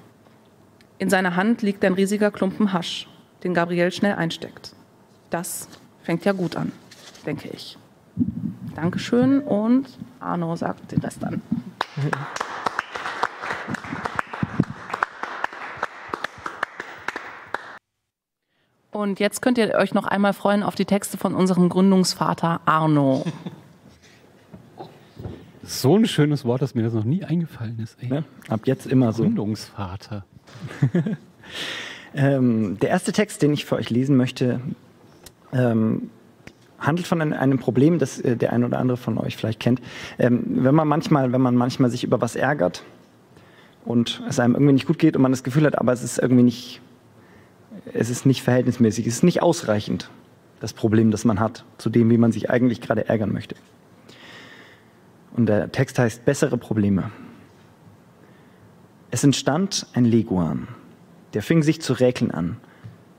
In 0.99 1.09
seiner 1.09 1.35
Hand 1.35 1.61
liegt 1.61 1.83
ein 1.83 1.93
riesiger 1.93 2.31
Klumpen 2.31 2.73
Hasch, 2.73 3.07
den 3.43 3.53
Gabriel 3.53 3.91
schnell 3.91 4.13
einsteckt. 4.13 4.73
Das 5.29 5.67
fängt 6.03 6.25
ja 6.25 6.31
gut 6.31 6.55
an 6.55 6.71
denke 7.25 7.49
ich. 7.49 7.77
Dankeschön 8.75 9.41
und 9.41 9.87
Arno 10.19 10.55
sagt 10.55 10.91
den 10.91 10.99
Rest 10.99 11.23
an. 11.23 11.41
Und 18.91 19.19
jetzt 19.19 19.41
könnt 19.41 19.57
ihr 19.57 19.73
euch 19.75 19.93
noch 19.93 20.05
einmal 20.05 20.33
freuen 20.33 20.63
auf 20.63 20.75
die 20.75 20.85
Texte 20.85 21.17
von 21.17 21.33
unserem 21.33 21.69
Gründungsvater 21.69 22.61
Arno. 22.65 23.25
So 25.63 25.95
ein 25.97 26.05
schönes 26.05 26.43
Wort, 26.45 26.61
dass 26.61 26.75
mir 26.75 26.83
das 26.83 26.93
noch 26.93 27.05
nie 27.05 27.23
eingefallen 27.23 27.79
ist. 27.79 27.97
Ey. 28.01 28.09
Ne? 28.09 28.23
Ab 28.49 28.61
jetzt 28.65 28.85
immer 28.85 29.13
so. 29.13 29.23
Gründungsvater. 29.23 30.25
ähm, 32.13 32.77
der 32.79 32.89
erste 32.89 33.11
Text, 33.13 33.41
den 33.41 33.53
ich 33.53 33.65
für 33.65 33.77
euch 33.77 33.89
lesen 33.89 34.17
möchte, 34.17 34.59
ähm, 35.53 36.09
handelt 36.82 37.07
von 37.07 37.21
einem 37.21 37.59
Problem, 37.59 37.99
das 37.99 38.19
äh, 38.19 38.36
der 38.36 38.51
ein 38.51 38.63
oder 38.63 38.79
andere 38.79 38.97
von 38.97 39.17
euch 39.17 39.38
vielleicht 39.38 39.59
kennt. 39.59 39.82
Ähm, 40.19 40.43
wenn 40.47 40.75
man 40.75 40.88
manchmal, 40.88 41.32
wenn 41.32 41.41
man 41.41 41.55
manchmal 41.55 41.89
sich 41.89 42.03
über 42.03 42.19
was 42.19 42.36
ärgert 42.36 42.84
und 43.86 44.21
es 44.27 44.39
einem 44.39 44.55
irgendwie 44.55 44.73
nicht 44.73 44.88
gut 44.88 44.99
geht 44.99 45.15
und 45.15 45.21
man 45.21 45.32
das 45.32 45.43
Gefühl 45.43 45.65
hat, 45.65 45.77
aber 45.77 45.93
es 45.93 46.03
ist 46.03 46.19
irgendwie 46.19 46.43
nicht, 46.43 46.82
es 47.93 48.09
ist 48.09 48.25
nicht 48.25 48.41
verhältnismäßig, 48.41 49.07
es 49.07 49.15
ist 49.15 49.23
nicht 49.23 49.41
ausreichend, 49.41 50.09
das 50.59 50.73
Problem, 50.73 51.11
das 51.11 51.23
man 51.23 51.39
hat, 51.39 51.65
zu 51.77 51.89
dem, 51.89 52.09
wie 52.09 52.17
man 52.17 52.32
sich 52.32 52.49
eigentlich 52.49 52.82
gerade 52.82 53.07
ärgern 53.07 53.32
möchte. 53.32 53.55
Und 55.34 55.45
der 55.47 55.71
Text 55.71 55.97
heißt 55.97 56.25
Bessere 56.25 56.57
Probleme. 56.57 57.11
Es 59.11 59.23
entstand 59.23 59.88
ein 59.93 60.05
Leguan, 60.05 60.67
der 61.34 61.41
fing 61.41 61.63
sich 61.63 61.82
zu 61.82 61.93
räkeln 61.93 62.32
an. 62.32 62.57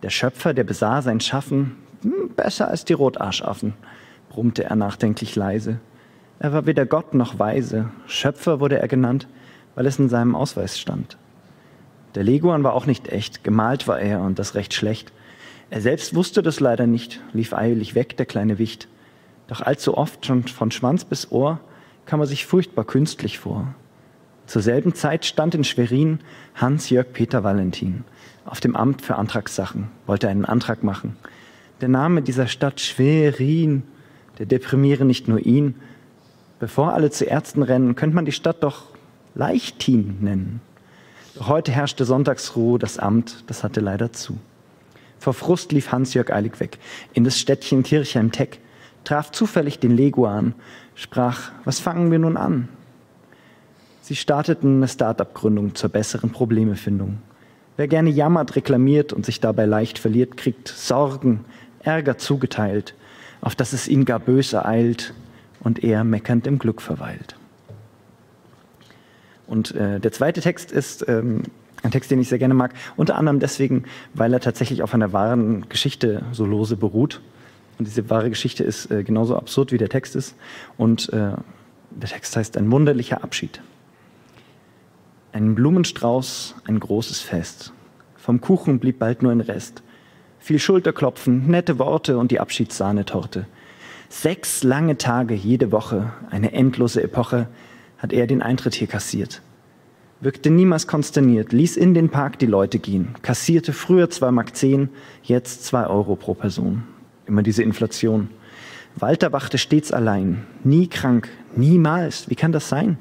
Der 0.03 0.11
Schöpfer, 0.11 0.53
der 0.53 0.65
besah 0.65 1.03
sein 1.03 1.21
Schaffen 1.21 1.77
hm, 2.03 2.31
besser 2.37 2.69
als 2.69 2.85
die 2.85 2.93
Rotarschaffen, 2.93 3.75
brummte 4.29 4.65
er 4.65 4.77
nachdenklich 4.77 5.37
leise. 5.37 5.79
Er 6.39 6.53
war 6.53 6.67
weder 6.67 6.87
Gott 6.87 7.15
noch 7.15 7.39
Weise. 7.39 7.91
Schöpfer 8.07 8.61
wurde 8.61 8.79
er 8.79 8.89
genannt, 8.89 9.29
weil 9.75 9.87
es 9.87 9.99
in 9.99 10.09
seinem 10.09 10.35
Ausweis 10.35 10.79
stand. 10.79 11.17
Der 12.15 12.25
Leguan 12.25 12.65
war 12.65 12.75
auch 12.75 12.87
nicht 12.87 13.09
echt, 13.09 13.45
gemalt 13.45 13.89
war 13.89 14.01
er 14.01 14.21
und 14.21 14.39
das 14.39 14.55
recht 14.55 14.75
schlecht. 14.75 15.13
Er 15.71 15.81
selbst 15.81 16.15
wusste 16.15 16.43
das 16.43 16.61
leider 16.61 16.87
nicht, 16.87 17.21
lief 17.33 17.55
eilig 17.55 17.95
weg, 17.95 18.17
der 18.17 18.27
kleine 18.27 18.59
Wicht. 18.59 18.89
Doch 19.47 19.61
allzu 19.61 19.97
oft, 19.97 20.27
schon 20.27 20.43
von 20.45 20.71
Schwanz 20.71 21.05
bis 21.05 21.31
Ohr, 21.31 21.61
kam 22.05 22.21
er 22.21 22.27
sich 22.27 22.45
furchtbar 22.45 22.85
künstlich 22.85 23.39
vor. 23.39 23.75
Zur 24.47 24.61
selben 24.61 24.95
Zeit 24.95 25.25
stand 25.25 25.55
in 25.55 25.65
Schwerin 25.65 26.19
Hans-Jörg 26.57 27.13
Peter 27.13 27.45
Valentin 27.45 28.05
auf 28.45 28.61
dem 28.61 28.77
Amt 28.77 29.03
für 29.03 29.17
Antragssachen, 29.17 29.89
wollte 30.07 30.29
einen 30.29 30.45
Antrag 30.45 30.83
machen. 30.83 31.17
Der 31.83 31.89
Name 31.89 32.23
dieser 32.23 32.47
Stadt 32.47 32.81
Schwerin, 32.81 33.83
der 34.39 34.47
deprimiere 34.47 35.05
nicht 35.05 35.27
nur 35.27 35.41
ihn. 35.41 35.75
Bevor 36.61 36.95
alle 36.95 37.11
zu 37.11 37.25
Ärzten 37.25 37.65
rennen, 37.65 37.97
könnte 37.97 38.15
man 38.15 38.25
die 38.25 38.31
Stadt 38.31 38.63
doch 38.63 38.85
Leichtin 39.35 40.19
nennen. 40.21 40.61
Doch 41.35 41.49
heute 41.49 41.73
herrschte 41.73 42.05
Sonntagsruhe, 42.05 42.79
das 42.79 43.01
Amt, 43.01 43.43
das 43.49 43.65
hatte 43.65 43.81
leider 43.81 44.13
zu. 44.13 44.39
Vor 45.19 45.35
Frust 45.35 45.73
lief 45.73 45.91
Hans-Jörg 45.91 46.33
eilig 46.33 46.61
weg, 46.61 46.79
in 47.15 47.25
das 47.25 47.37
Städtchen 47.37 47.83
Kirchheim-Teck, 47.83 48.61
traf 49.03 49.33
zufällig 49.33 49.81
den 49.81 49.97
Leguan, 49.97 50.55
sprach, 50.95 51.51
was 51.65 51.81
fangen 51.81 52.13
wir 52.13 52.21
nun 52.21 52.37
an? 52.37 52.69
Sie 54.03 54.15
starteten 54.15 54.77
eine 54.77 54.89
Start-up-Gründung 54.89 55.75
zur 55.75 55.91
besseren 55.91 56.31
Problemefindung. 56.31 57.19
Wer 57.77 57.89
gerne 57.89 58.11
jammert, 58.11 58.55
reklamiert 58.55 59.13
und 59.13 59.25
sich 59.25 59.41
dabei 59.41 59.65
leicht 59.65 59.99
verliert, 59.99 60.37
kriegt 60.37 60.69
Sorgen, 60.69 61.45
Ärger 61.85 62.19
zugeteilt, 62.19 62.95
auf 63.41 63.55
dass 63.55 63.73
es 63.73 63.89
ihn 63.89 64.05
gar 64.05 64.21
bös 64.21 64.53
ereilt 64.53 65.15
und 65.61 65.83
er 65.83 66.05
meckernd 66.05 66.47
im 66.47 66.59
Glück 66.59 66.81
verweilt. 66.81 67.37
Und 69.47 69.75
äh, 69.75 70.01
der 70.01 70.13
zweite 70.13 70.41
Text 70.41 70.73
ist 70.73 71.07
ähm, 71.09 71.43
ein 71.83 71.91
Text, 71.91 72.11
den 72.11 72.21
ich 72.21 72.29
sehr 72.29 72.39
gerne 72.39 72.55
mag, 72.55 72.73
unter 72.97 73.17
anderem 73.17 73.41
deswegen, 73.41 73.85
weil 74.15 74.33
er 74.33 74.41
tatsächlich 74.41 74.83
auf 74.83 74.95
einer 74.95 75.13
wahren 75.13 75.69
Geschichte 75.69 76.25
so 76.33 76.47
lose 76.47 76.77
beruht. 76.77 77.21
Und 77.79 77.87
diese 77.87 78.09
wahre 78.09 78.31
Geschichte 78.31 78.65
ist 78.65 78.91
äh, 78.91 79.03
genauso 79.03 79.37
absurd, 79.37 79.73
wie 79.73 79.79
der 79.79 79.89
Text 79.89 80.15
ist. 80.15 80.37
Und 80.77 81.13
äh, 81.13 81.33
der 81.91 82.09
Text 82.09 82.37
heißt 82.37 82.57
Ein 82.57 82.71
wunderlicher 82.71 83.23
Abschied. 83.25 83.61
Ein 85.33 85.55
Blumenstrauß, 85.55 86.57
ein 86.67 86.79
großes 86.79 87.21
Fest. 87.21 87.73
Vom 88.17 88.41
Kuchen 88.41 88.79
blieb 88.79 88.99
bald 88.99 89.23
nur 89.23 89.33
ein 89.33 89.41
Rest 89.41 89.83
viel 90.43 90.59
Schulterklopfen, 90.59 91.47
nette 91.47 91.79
Worte 91.79 92.19
und 92.19 92.33
die 92.33 92.41
Abschiedssahnetorte. 92.41 93.47
Sechs 94.09 94.65
lange 94.65 94.99
Tage 94.99 95.35
jede 95.35 95.71
Woche, 95.71 96.13
eine 96.31 96.53
endlose 96.53 97.03
Epoche, 97.03 97.47
hat 97.97 98.13
er 98.13 98.27
den 98.27 98.43
Eintritt 98.43 98.75
hier 98.75 98.89
kassiert. 98.89 99.41
Wirkte 100.21 100.51
niemals 100.51 100.89
konsterniert, 100.89 101.53
ließ 101.53 101.77
in 101.77 101.95
den 101.95 102.09
Park 102.09 102.41
die 102.41 102.47
Leute 102.47 102.81
gehen, 102.81 103.15
kassierte 103.23 103.73
früher 103.73 104.11
2 104.11 104.33
Mark 104.33 104.57
10, 104.57 104.89
jetzt 105.23 105.65
2 105.65 105.87
Euro 105.87 106.17
pro 106.17 106.35
Person. 106.35 106.83
Immer 107.27 107.45
diese 107.45 107.63
Inflation. 107.63 108.29
Walter 108.97 109.33
wachte 109.33 109.59
stets 109.59 109.93
allein, 109.93 110.45
nie 110.65 110.89
krank, 110.89 111.29
niemals. 111.55 112.29
Wie 112.29 112.35
kann 112.35 112.53
das 112.53 112.69
sein? 112.69 112.99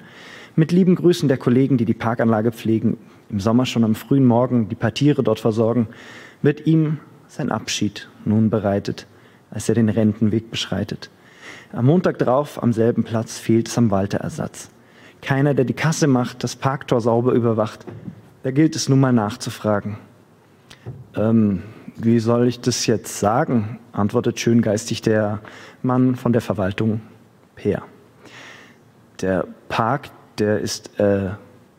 Mit 0.55 0.71
lieben 0.71 0.95
Grüßen 0.95 1.27
der 1.27 1.37
Kollegen, 1.37 1.77
die 1.77 1.85
die 1.85 1.93
Parkanlage 1.95 2.51
pflegen, 2.51 2.97
im 3.29 3.39
Sommer 3.39 3.65
schon 3.65 3.83
am 3.83 3.95
frühen 3.95 4.25
Morgen 4.25 4.69
die 4.69 4.75
paar 4.75 4.93
Tiere 4.93 5.23
dort 5.23 5.39
versorgen, 5.39 5.87
wird 6.43 6.67
ihm 6.67 6.99
sein 7.31 7.49
Abschied 7.49 8.09
nun 8.25 8.49
bereitet, 8.49 9.07
als 9.51 9.69
er 9.69 9.75
den 9.75 9.87
Rentenweg 9.87 10.51
beschreitet. 10.51 11.09
Am 11.71 11.85
Montag 11.85 12.19
drauf, 12.19 12.61
am 12.61 12.73
selben 12.73 13.05
Platz, 13.05 13.39
fehlt 13.39 13.69
es 13.69 13.77
am 13.77 13.89
Walter-Ersatz. 13.89 14.69
Keiner, 15.21 15.53
der 15.53 15.63
die 15.63 15.73
Kasse 15.73 16.07
macht, 16.07 16.43
das 16.43 16.57
Parktor 16.57 16.99
sauber 16.99 17.31
überwacht. 17.31 17.85
Da 18.43 18.51
gilt 18.51 18.75
es 18.75 18.89
nun 18.89 18.99
mal 18.99 19.13
nachzufragen. 19.13 19.97
Ähm, 21.15 21.63
wie 21.95 22.19
soll 22.19 22.47
ich 22.47 22.59
das 22.59 22.85
jetzt 22.85 23.19
sagen? 23.19 23.79
antwortet 23.93 24.39
schöngeistig 24.39 25.01
der 25.01 25.39
Mann 25.83 26.15
von 26.15 26.33
der 26.33 26.41
Verwaltung 26.41 26.99
Per. 27.55 27.83
Der 29.21 29.47
Park, 29.69 30.09
der 30.37 30.59
ist 30.59 30.99
äh, 30.99 31.29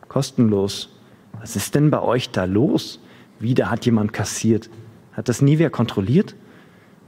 kostenlos. 0.07 0.89
Was 1.39 1.55
ist 1.55 1.75
denn 1.75 1.91
bei 1.91 2.01
euch 2.01 2.31
da 2.31 2.45
los? 2.45 2.99
Wieder 3.39 3.69
hat 3.69 3.85
jemand 3.85 4.13
kassiert. 4.13 4.69
Hat 5.13 5.29
das 5.29 5.41
nie 5.41 5.59
wer 5.59 5.69
kontrolliert? 5.69 6.35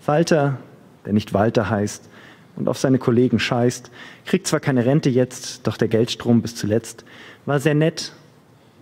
Walter, 0.06 0.58
der 1.06 1.14
nicht 1.14 1.34
Walter 1.34 1.70
heißt 1.70 2.10
und 2.56 2.68
auf 2.68 2.78
seine 2.78 3.00
Kollegen 3.00 3.40
scheißt, 3.40 3.92
kriegt 4.26 4.48
zwar 4.48 4.60
keine 4.60 4.86
Rente 4.86 5.10
jetzt, 5.10 5.68
doch 5.68 5.78
der 5.78 5.88
Geldstrom 5.88 6.42
bis 6.42 6.56
zuletzt 6.56 7.06
war 7.46 7.60
sehr 7.60 7.76
nett 7.76 8.14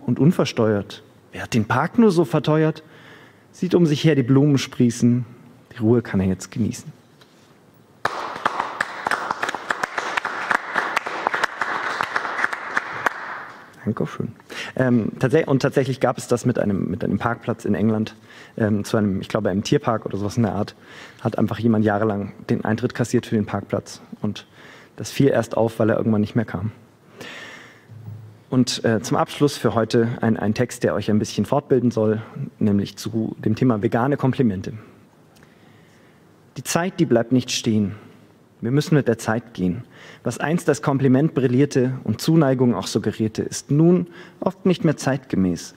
und 0.06 0.18
unversteuert. 0.18 1.02
Wer 1.32 1.42
hat 1.42 1.54
den 1.54 1.64
Park 1.64 1.98
nur 1.98 2.10
so 2.10 2.24
verteuert? 2.24 2.82
Sieht 3.52 3.74
um 3.74 3.86
sich 3.86 4.04
her 4.04 4.14
die 4.14 4.22
Blumen 4.22 4.58
sprießen. 4.58 5.24
Die 5.72 5.78
Ruhe 5.78 6.02
kann 6.02 6.20
er 6.20 6.26
jetzt 6.26 6.50
genießen. 6.50 6.92
Dankeschön. 13.84 14.32
Ähm, 14.76 15.12
tatsächlich, 15.18 15.48
und 15.48 15.60
tatsächlich 15.60 16.00
gab 16.00 16.18
es 16.18 16.26
das 16.26 16.46
mit 16.46 16.58
einem, 16.58 16.90
mit 16.90 17.04
einem 17.04 17.18
Parkplatz 17.18 17.64
in 17.64 17.74
England, 17.74 18.14
ähm, 18.56 18.84
zu 18.84 18.96
einem, 18.96 19.20
ich 19.20 19.28
glaube, 19.28 19.50
einem 19.50 19.62
Tierpark 19.62 20.06
oder 20.06 20.16
sowas 20.16 20.36
in 20.36 20.44
der 20.44 20.54
Art, 20.54 20.74
hat 21.20 21.38
einfach 21.38 21.58
jemand 21.58 21.84
jahrelang 21.84 22.32
den 22.48 22.64
Eintritt 22.64 22.94
kassiert 22.94 23.26
für 23.26 23.34
den 23.34 23.46
Parkplatz. 23.46 24.00
Und 24.22 24.46
das 24.96 25.10
fiel 25.10 25.28
erst 25.28 25.56
auf, 25.56 25.78
weil 25.78 25.90
er 25.90 25.96
irgendwann 25.96 26.20
nicht 26.20 26.36
mehr 26.36 26.44
kam. 26.44 26.72
Und 28.48 28.84
äh, 28.84 29.00
zum 29.00 29.16
Abschluss 29.16 29.56
für 29.56 29.74
heute 29.74 30.08
ein, 30.20 30.36
ein 30.36 30.54
Text, 30.54 30.84
der 30.84 30.94
euch 30.94 31.10
ein 31.10 31.18
bisschen 31.18 31.44
fortbilden 31.44 31.90
soll, 31.90 32.22
nämlich 32.58 32.96
zu 32.96 33.34
dem 33.38 33.56
Thema 33.56 33.82
vegane 33.82 34.16
Komplimente. 34.16 34.74
Die 36.56 36.62
Zeit, 36.62 37.00
die 37.00 37.06
bleibt 37.06 37.32
nicht 37.32 37.50
stehen. 37.50 37.96
Wir 38.60 38.70
müssen 38.70 38.94
mit 38.94 39.08
der 39.08 39.18
Zeit 39.18 39.54
gehen. 39.54 39.84
Was 40.24 40.38
einst 40.38 40.70
als 40.70 40.80
Kompliment 40.80 41.34
brillierte 41.34 41.98
und 42.02 42.18
Zuneigung 42.18 42.74
auch 42.74 42.86
suggerierte, 42.86 43.42
ist 43.42 43.70
nun 43.70 44.06
oft 44.40 44.64
nicht 44.64 44.82
mehr 44.82 44.96
zeitgemäß. 44.96 45.74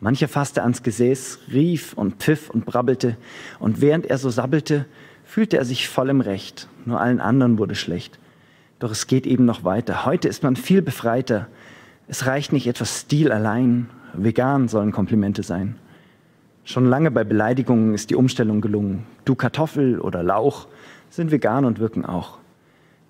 Mancher 0.00 0.28
fasste 0.28 0.62
ans 0.62 0.82
Gesäß, 0.82 1.38
rief 1.50 1.94
und 1.94 2.16
pfiff 2.16 2.50
und 2.50 2.66
brabbelte, 2.66 3.16
und 3.58 3.80
während 3.80 4.04
er 4.04 4.18
so 4.18 4.28
sabbelte, 4.28 4.84
fühlte 5.24 5.56
er 5.56 5.64
sich 5.64 5.88
voll 5.88 6.10
im 6.10 6.20
Recht, 6.20 6.68
nur 6.84 7.00
allen 7.00 7.20
anderen 7.20 7.56
wurde 7.56 7.74
schlecht. 7.74 8.18
Doch 8.80 8.90
es 8.90 9.06
geht 9.06 9.26
eben 9.26 9.46
noch 9.46 9.64
weiter. 9.64 10.04
Heute 10.04 10.28
ist 10.28 10.42
man 10.42 10.56
viel 10.56 10.82
befreiter. 10.82 11.46
Es 12.06 12.26
reicht 12.26 12.52
nicht 12.52 12.66
etwas 12.66 13.00
Stil 13.00 13.32
allein. 13.32 13.88
Vegan 14.12 14.68
sollen 14.68 14.92
Komplimente 14.92 15.42
sein. 15.42 15.76
Schon 16.64 16.84
lange 16.84 17.10
bei 17.10 17.24
Beleidigungen 17.24 17.94
ist 17.94 18.10
die 18.10 18.16
Umstellung 18.16 18.60
gelungen. 18.60 19.06
Du 19.24 19.34
Kartoffel 19.34 19.98
oder 19.98 20.22
Lauch, 20.22 20.66
sind 21.08 21.30
vegan 21.30 21.64
und 21.64 21.78
wirken 21.78 22.04
auch. 22.04 22.38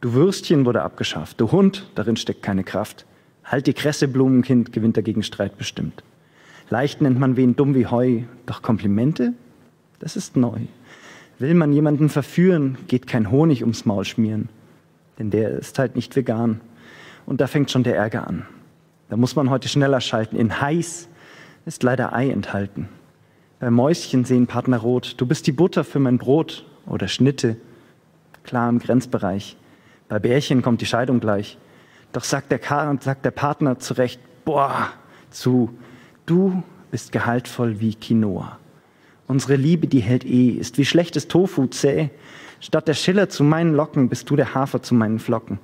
Du 0.00 0.12
Würstchen 0.12 0.66
wurde 0.66 0.82
abgeschafft. 0.82 1.40
Du 1.40 1.52
Hund, 1.52 1.88
darin 1.94 2.16
steckt 2.16 2.42
keine 2.42 2.64
Kraft. 2.64 3.06
Halt 3.44 3.66
die 3.66 3.72
Kresse, 3.72 4.08
Blumenkind, 4.08 4.72
gewinnt 4.72 4.96
dagegen 4.96 5.22
Streit 5.22 5.56
bestimmt. 5.56 6.02
Leicht 6.68 7.00
nennt 7.00 7.18
man 7.18 7.36
wen 7.36 7.56
dumm 7.56 7.74
wie 7.74 7.86
Heu, 7.86 8.22
doch 8.44 8.60
Komplimente, 8.60 9.32
das 10.00 10.16
ist 10.16 10.36
neu. 10.36 10.60
Will 11.38 11.54
man 11.54 11.72
jemanden 11.72 12.08
verführen, 12.08 12.76
geht 12.88 13.06
kein 13.06 13.30
Honig 13.30 13.62
ums 13.62 13.84
Maul 13.84 14.04
schmieren, 14.04 14.48
denn 15.18 15.30
der 15.30 15.50
ist 15.50 15.78
halt 15.78 15.96
nicht 15.96 16.16
vegan. 16.16 16.60
Und 17.24 17.40
da 17.40 17.46
fängt 17.46 17.70
schon 17.70 17.84
der 17.84 17.96
Ärger 17.96 18.26
an. 18.26 18.46
Da 19.08 19.16
muss 19.16 19.36
man 19.36 19.50
heute 19.50 19.68
schneller 19.68 20.00
schalten. 20.00 20.36
In 20.36 20.60
heiß 20.60 21.08
ist 21.66 21.82
leider 21.82 22.12
Ei 22.12 22.30
enthalten. 22.30 22.88
Bei 23.60 23.70
Mäuschen 23.70 24.24
sehen 24.24 24.46
Partner 24.46 24.78
rot. 24.78 25.14
Du 25.18 25.26
bist 25.26 25.46
die 25.46 25.52
Butter 25.52 25.84
für 25.84 25.98
mein 25.98 26.18
Brot 26.18 26.66
oder 26.86 27.08
Schnitte 27.08 27.56
klar 28.44 28.68
im 28.68 28.78
Grenzbereich. 28.78 29.56
Bei 30.08 30.18
Bärchen 30.18 30.62
kommt 30.62 30.80
die 30.80 30.86
Scheidung 30.86 31.20
gleich. 31.20 31.58
Doch 32.12 32.24
sagt 32.24 32.52
der, 32.52 32.60
sagt 33.00 33.24
der 33.24 33.30
Partner 33.30 33.78
zurecht, 33.78 34.20
boah, 34.44 34.88
zu, 35.30 35.70
du 36.24 36.62
bist 36.90 37.12
gehaltvoll 37.12 37.80
wie 37.80 37.94
Quinoa. 37.94 38.58
Unsere 39.26 39.56
Liebe, 39.56 39.88
die 39.88 40.00
hält 40.00 40.24
eh, 40.24 40.50
ist 40.50 40.78
wie 40.78 40.84
schlechtes 40.84 41.26
Tofu 41.26 41.66
zäh. 41.66 42.10
Statt 42.60 42.86
der 42.86 42.94
Schiller 42.94 43.28
zu 43.28 43.42
meinen 43.42 43.74
Locken 43.74 44.08
bist 44.08 44.30
du 44.30 44.36
der 44.36 44.54
Hafer 44.54 44.82
zu 44.82 44.94
meinen 44.94 45.18
Flocken. 45.18 45.58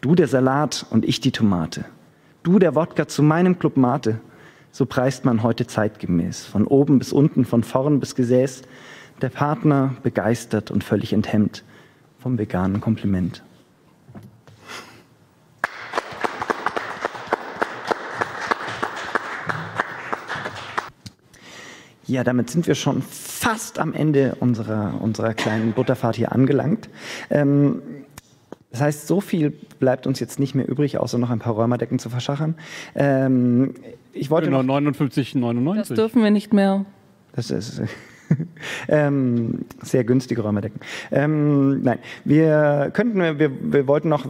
Du 0.00 0.14
der 0.14 0.26
Salat 0.26 0.86
und 0.90 1.04
ich 1.04 1.20
die 1.20 1.30
Tomate. 1.30 1.84
Du 2.42 2.58
der 2.58 2.74
Wodka 2.74 3.06
zu 3.06 3.22
meinem 3.22 3.58
Club 3.58 3.76
Mate. 3.76 4.20
So 4.72 4.86
preist 4.86 5.24
man 5.24 5.42
heute 5.42 5.66
zeitgemäß. 5.66 6.44
Von 6.46 6.66
oben 6.66 6.98
bis 6.98 7.12
unten, 7.12 7.44
von 7.44 7.62
vorn 7.62 8.00
bis 8.00 8.14
Gesäß. 8.14 8.62
Der 9.20 9.28
Partner 9.28 9.94
begeistert 10.02 10.70
und 10.70 10.82
völlig 10.82 11.12
enthemmt 11.12 11.62
vom 12.18 12.38
veganen 12.38 12.80
Kompliment. 12.80 13.42
Ja, 22.06 22.24
damit 22.24 22.50
sind 22.50 22.66
wir 22.66 22.74
schon 22.74 23.02
fast 23.02 23.78
am 23.78 23.94
Ende 23.94 24.36
unserer, 24.40 25.00
unserer 25.00 25.34
kleinen 25.34 25.72
Butterfahrt 25.72 26.16
hier 26.16 26.32
angelangt. 26.32 26.88
Ähm, 27.30 27.82
das 28.70 28.80
heißt, 28.80 29.06
so 29.06 29.20
viel 29.20 29.50
bleibt 29.78 30.06
uns 30.06 30.18
jetzt 30.18 30.40
nicht 30.40 30.54
mehr 30.54 30.68
übrig, 30.68 30.98
außer 30.98 31.16
noch 31.16 31.30
ein 31.30 31.38
paar 31.38 31.54
Räumerdecken 31.54 31.98
zu 31.98 32.10
verschachern. 32.10 32.56
Ähm, 32.94 33.74
ich 34.12 34.30
wollte 34.30 34.50
genau, 34.50 34.60
59,99. 34.60 35.74
Das 35.76 35.88
dürfen 35.88 36.22
wir 36.22 36.30
nicht 36.30 36.52
mehr. 36.52 36.84
Das 37.34 37.50
ist 37.50 37.80
ähm, 38.88 39.64
sehr 39.82 40.04
günstige 40.04 40.42
Räumerdecken. 40.42 40.80
Ähm, 41.10 41.82
nein, 41.82 41.98
wir 42.24 42.90
könnten, 42.92 43.38
wir, 43.38 43.50
wir 43.72 43.86
wollten 43.86 44.08
noch, 44.08 44.26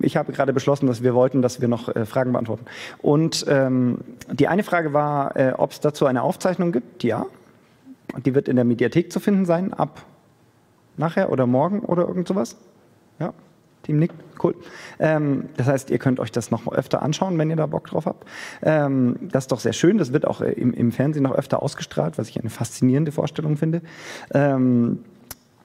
ich 0.00 0.16
habe 0.16 0.32
gerade 0.32 0.52
beschlossen, 0.52 0.86
dass 0.86 1.02
wir 1.02 1.14
wollten, 1.14 1.42
dass 1.42 1.60
wir 1.60 1.68
noch 1.68 1.94
äh, 1.94 2.06
Fragen 2.06 2.32
beantworten. 2.32 2.66
Und 3.02 3.44
ähm, 3.48 3.98
die 4.30 4.48
eine 4.48 4.62
Frage 4.62 4.92
war, 4.92 5.36
äh, 5.36 5.52
ob 5.56 5.72
es 5.72 5.80
dazu 5.80 6.06
eine 6.06 6.22
Aufzeichnung 6.22 6.72
gibt. 6.72 7.04
Ja, 7.04 7.26
die 8.24 8.34
wird 8.34 8.48
in 8.48 8.56
der 8.56 8.64
Mediathek 8.64 9.12
zu 9.12 9.20
finden 9.20 9.44
sein, 9.44 9.72
ab 9.72 10.04
nachher 10.96 11.32
oder 11.32 11.46
morgen 11.46 11.80
oder 11.80 12.06
irgend 12.06 12.28
sowas. 12.28 12.56
Ja. 13.18 13.32
Team 13.82 13.98
Nick, 13.98 14.12
cool. 14.44 14.54
Ähm, 14.98 15.48
das 15.56 15.66
heißt, 15.66 15.90
ihr 15.90 15.98
könnt 15.98 16.20
euch 16.20 16.32
das 16.32 16.50
noch 16.50 16.70
öfter 16.70 17.02
anschauen, 17.02 17.38
wenn 17.38 17.50
ihr 17.50 17.56
da 17.56 17.66
Bock 17.66 17.86
drauf 17.86 18.06
habt. 18.06 18.26
Ähm, 18.62 19.16
das 19.20 19.44
ist 19.44 19.52
doch 19.52 19.60
sehr 19.60 19.72
schön. 19.72 19.98
Das 19.98 20.12
wird 20.12 20.26
auch 20.26 20.40
äh, 20.40 20.52
im, 20.52 20.72
im, 20.72 20.92
Fernsehen 20.92 21.22
noch 21.22 21.34
öfter 21.34 21.62
ausgestrahlt, 21.62 22.18
was 22.18 22.28
ich 22.28 22.40
eine 22.40 22.50
faszinierende 22.50 23.12
Vorstellung 23.12 23.56
finde. 23.56 23.82
Ähm, 24.32 25.00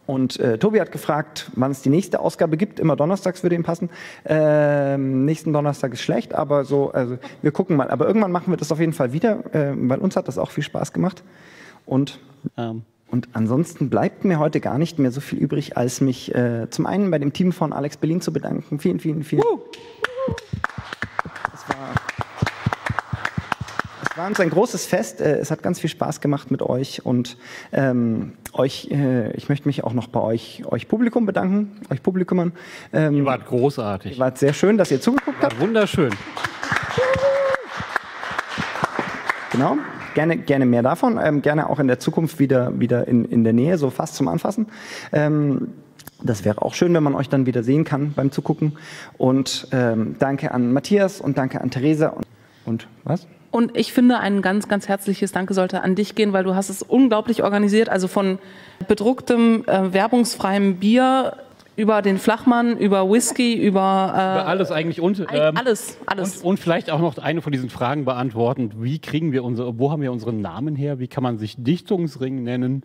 und 0.06 0.40
äh, 0.40 0.58
Tobi 0.60 0.80
hat 0.80 0.92
gefragt, 0.92 1.50
wann 1.56 1.72
es 1.72 1.82
die 1.82 1.90
nächste 1.90 2.20
Ausgabe 2.20 2.58
gibt. 2.58 2.80
Immer 2.80 2.96
donnerstags 2.96 3.42
würde 3.42 3.56
ihm 3.56 3.64
passen. 3.64 3.90
Ähm, 4.26 5.26
nächsten 5.26 5.52
Donnerstag 5.52 5.94
ist 5.94 6.02
schlecht, 6.02 6.36
aber 6.36 6.64
so, 6.64 6.92
also 6.92 7.18
wir 7.42 7.52
gucken 7.52 7.76
mal. 7.76 7.90
Aber 7.90 8.06
irgendwann 8.06 8.32
machen 8.32 8.52
wir 8.52 8.58
das 8.58 8.72
auf 8.72 8.80
jeden 8.80 8.94
Fall 8.94 9.14
wieder, 9.14 9.44
äh, 9.54 9.74
weil 9.76 10.00
uns 10.00 10.16
hat 10.16 10.28
das 10.28 10.38
auch 10.38 10.52
viel 10.52 10.64
Spaß 10.64 10.94
gemacht. 10.94 11.24
Und 11.86 12.20
ähm. 12.58 12.84
Und 13.10 13.30
ansonsten 13.34 13.90
bleibt 13.90 14.26
mir 14.26 14.40
heute 14.40 14.60
gar 14.60 14.78
nicht 14.78 15.00
mehr 15.00 15.12
so 15.12 15.22
viel 15.22 15.40
übrig, 15.40 15.78
als 15.78 16.02
mich 16.02 16.34
äh, 16.34 16.68
zum 16.70 16.86
einen 16.86 17.12
bei 17.12 17.20
dem 17.20 17.34
Team 17.34 17.52
von 17.52 17.72
Alex 17.72 17.98
Berlin 17.98 18.22
zu 18.22 18.34
bedanken. 18.34 18.80
Vielen, 18.80 19.00
vielen, 19.00 19.24
vielen. 19.24 19.44
Uh. 19.44 19.60
Es 21.54 21.70
war, 21.70 21.94
es 24.04 24.18
war 24.18 24.28
uns 24.28 24.40
ein 24.40 24.50
großes 24.50 24.86
Fest. 24.88 25.22
Äh, 25.22 25.38
es 25.38 25.52
hat 25.52 25.62
ganz 25.62 25.80
viel 25.80 25.90
Spaß 25.90 26.20
gemacht 26.20 26.50
mit 26.50 26.64
euch 26.64 27.06
und 27.06 27.38
ähm, 27.72 28.34
euch. 28.54 28.90
Äh, 28.90 29.32
ich 29.34 29.50
möchte 29.50 29.68
mich 29.68 29.84
auch 29.84 29.94
noch 29.94 30.08
bei 30.08 30.20
euch, 30.20 30.64
euch 30.66 30.88
Publikum 30.88 31.28
bedanken, 31.28 31.80
euch 31.92 32.02
Publikumern. 32.02 32.54
Ähm, 32.92 33.14
ihr 33.14 33.26
wart 33.26 33.46
großartig. 33.46 34.14
Ihr 34.14 34.20
wart 34.20 34.40
sehr 34.40 34.54
schön, 34.54 34.78
dass 34.78 34.90
ihr 34.90 35.00
zugeguckt 35.00 35.42
habt. 35.42 35.60
Wunderschön. 35.60 36.10
Genau 39.52 39.78
gerne, 40.16 40.38
gerne 40.38 40.66
mehr 40.66 40.82
davon, 40.82 41.20
ähm, 41.24 41.44
gerne 41.44 41.70
auch 41.70 41.80
in 41.80 41.88
der 41.88 42.00
Zukunft 42.00 42.40
wieder, 42.40 42.80
wieder 42.80 43.08
in, 43.08 43.26
in 43.26 43.44
der 43.44 43.54
Nähe, 43.54 43.78
so 43.78 43.92
fast 43.92 44.16
zum 44.16 44.28
Anfassen. 44.28 44.66
Ähm, 45.14 45.68
das 46.24 46.44
wäre 46.44 46.64
auch 46.64 46.74
schön, 46.74 46.92
wenn 46.96 47.04
man 47.04 47.14
euch 47.14 47.30
dann 47.30 47.46
wieder 47.46 47.62
sehen 47.62 47.84
kann 47.84 48.14
beim 48.16 48.32
Zugucken. 48.32 48.78
Und 49.18 49.68
ähm, 49.72 50.16
danke 50.18 50.52
an 50.52 50.74
Matthias 50.74 51.22
und 51.22 51.38
danke 51.38 51.62
an 51.62 51.70
Theresa 51.70 52.08
und, 52.08 52.26
und 52.66 52.88
was? 53.04 53.28
Und 53.52 53.78
ich 53.78 53.94
finde, 53.94 54.20
ein 54.20 54.42
ganz, 54.42 54.68
ganz 54.68 54.90
herzliches 54.90 55.32
Danke 55.32 55.54
sollte 55.54 55.82
an 55.82 55.96
dich 55.96 56.14
gehen, 56.16 56.34
weil 56.34 56.44
du 56.44 56.56
hast 56.56 56.70
es 56.70 56.82
unglaublich 56.82 57.42
organisiert. 57.42 57.88
Also 57.88 58.10
von 58.10 58.38
bedrucktem, 58.90 59.64
äh, 59.66 59.94
werbungsfreiem 59.94 60.76
Bier 60.76 61.38
über 61.76 62.02
den 62.02 62.18
Flachmann, 62.18 62.78
über 62.78 63.10
Whisky, 63.10 63.54
über, 63.56 64.14
äh, 64.16 64.42
über 64.42 64.48
alles 64.48 64.72
eigentlich 64.72 65.02
und 65.02 65.20
ähm, 65.32 65.58
alles, 65.58 65.98
alles. 66.06 66.38
Und, 66.38 66.52
und, 66.52 66.60
vielleicht 66.60 66.90
auch 66.90 67.00
noch 67.00 67.18
eine 67.18 67.42
von 67.42 67.52
diesen 67.52 67.70
Fragen 67.70 68.06
beantworten: 68.06 68.72
Wie 68.78 69.00
kriegen 69.00 69.32
wir 69.32 69.44
unsere, 69.44 69.78
wo 69.78 69.92
haben 69.92 70.02
wir 70.02 70.12
unseren 70.12 70.42
Namen 70.42 70.76
her? 70.76 71.00
Wie 71.00 71.08
kann 71.08 71.24
man 71.24 71.38
sich 71.38 71.56
Dichtungsring 71.58 72.44
nennen? 72.44 72.84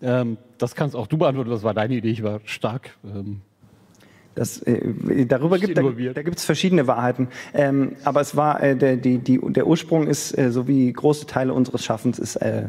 Ähm, 0.00 0.38
das 0.58 0.74
kannst 0.74 0.96
auch 0.96 1.06
du 1.06 1.18
beantworten. 1.18 1.50
Das 1.50 1.62
war 1.62 1.74
deine 1.74 1.94
Idee. 1.94 2.10
Ich 2.10 2.22
war 2.22 2.40
stark. 2.44 2.90
Ähm. 3.04 3.42
Das, 4.34 4.62
äh, 4.62 5.26
darüber 5.26 5.58
gibt 5.58 5.76
da, 5.76 5.82
da 5.82 6.22
gibt 6.22 6.38
es 6.38 6.44
verschiedene 6.44 6.86
Wahrheiten. 6.86 7.28
Ähm, 7.52 7.96
aber 8.04 8.22
es 8.22 8.34
war 8.34 8.62
äh, 8.62 8.74
der, 8.74 8.96
die, 8.96 9.18
die, 9.18 9.38
der 9.38 9.66
Ursprung 9.66 10.06
ist, 10.06 10.36
äh, 10.38 10.50
so 10.50 10.66
wie 10.66 10.90
große 10.90 11.26
Teile 11.26 11.52
unseres 11.52 11.84
Schaffens, 11.84 12.18
ist 12.18 12.36
äh, 12.36 12.68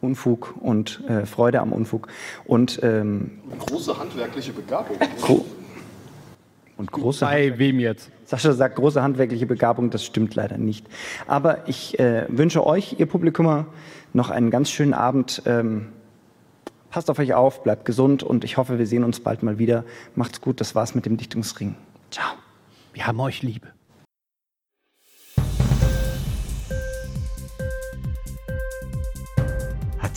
Unfug 0.00 0.54
und 0.60 1.02
äh, 1.08 1.26
Freude 1.26 1.60
am 1.60 1.72
Unfug. 1.72 2.08
Und 2.44 2.80
ähm, 2.82 3.38
Große 3.58 3.98
handwerkliche 3.98 4.52
Begabung. 4.52 4.96
gro 5.20 5.44
und 6.78 6.92
große 6.92 7.24
Bei 7.24 7.58
wem 7.58 7.80
jetzt? 7.80 8.10
Sascha 8.24 8.52
sagt 8.52 8.76
große 8.76 9.02
handwerkliche 9.02 9.46
Begabung, 9.46 9.90
das 9.90 10.04
stimmt 10.04 10.34
leider 10.36 10.58
nicht. 10.58 10.86
Aber 11.26 11.68
ich 11.68 11.98
äh, 11.98 12.26
wünsche 12.28 12.64
euch, 12.64 12.98
ihr 12.98 13.06
Publikum, 13.06 13.66
noch 14.12 14.30
einen 14.30 14.50
ganz 14.50 14.70
schönen 14.70 14.94
Abend. 14.94 15.42
Ähm, 15.44 15.88
passt 16.90 17.10
auf 17.10 17.18
euch 17.18 17.34
auf, 17.34 17.64
bleibt 17.64 17.84
gesund 17.84 18.22
und 18.22 18.44
ich 18.44 18.56
hoffe, 18.56 18.78
wir 18.78 18.86
sehen 18.86 19.04
uns 19.04 19.20
bald 19.20 19.42
mal 19.42 19.58
wieder. 19.58 19.84
Macht's 20.14 20.40
gut, 20.40 20.60
das 20.60 20.74
war's 20.74 20.94
mit 20.94 21.04
dem 21.04 21.16
Dichtungsring. 21.16 21.74
Ciao. 22.10 22.30
Wir 22.92 23.06
haben 23.06 23.20
euch 23.20 23.42
lieb. 23.42 23.66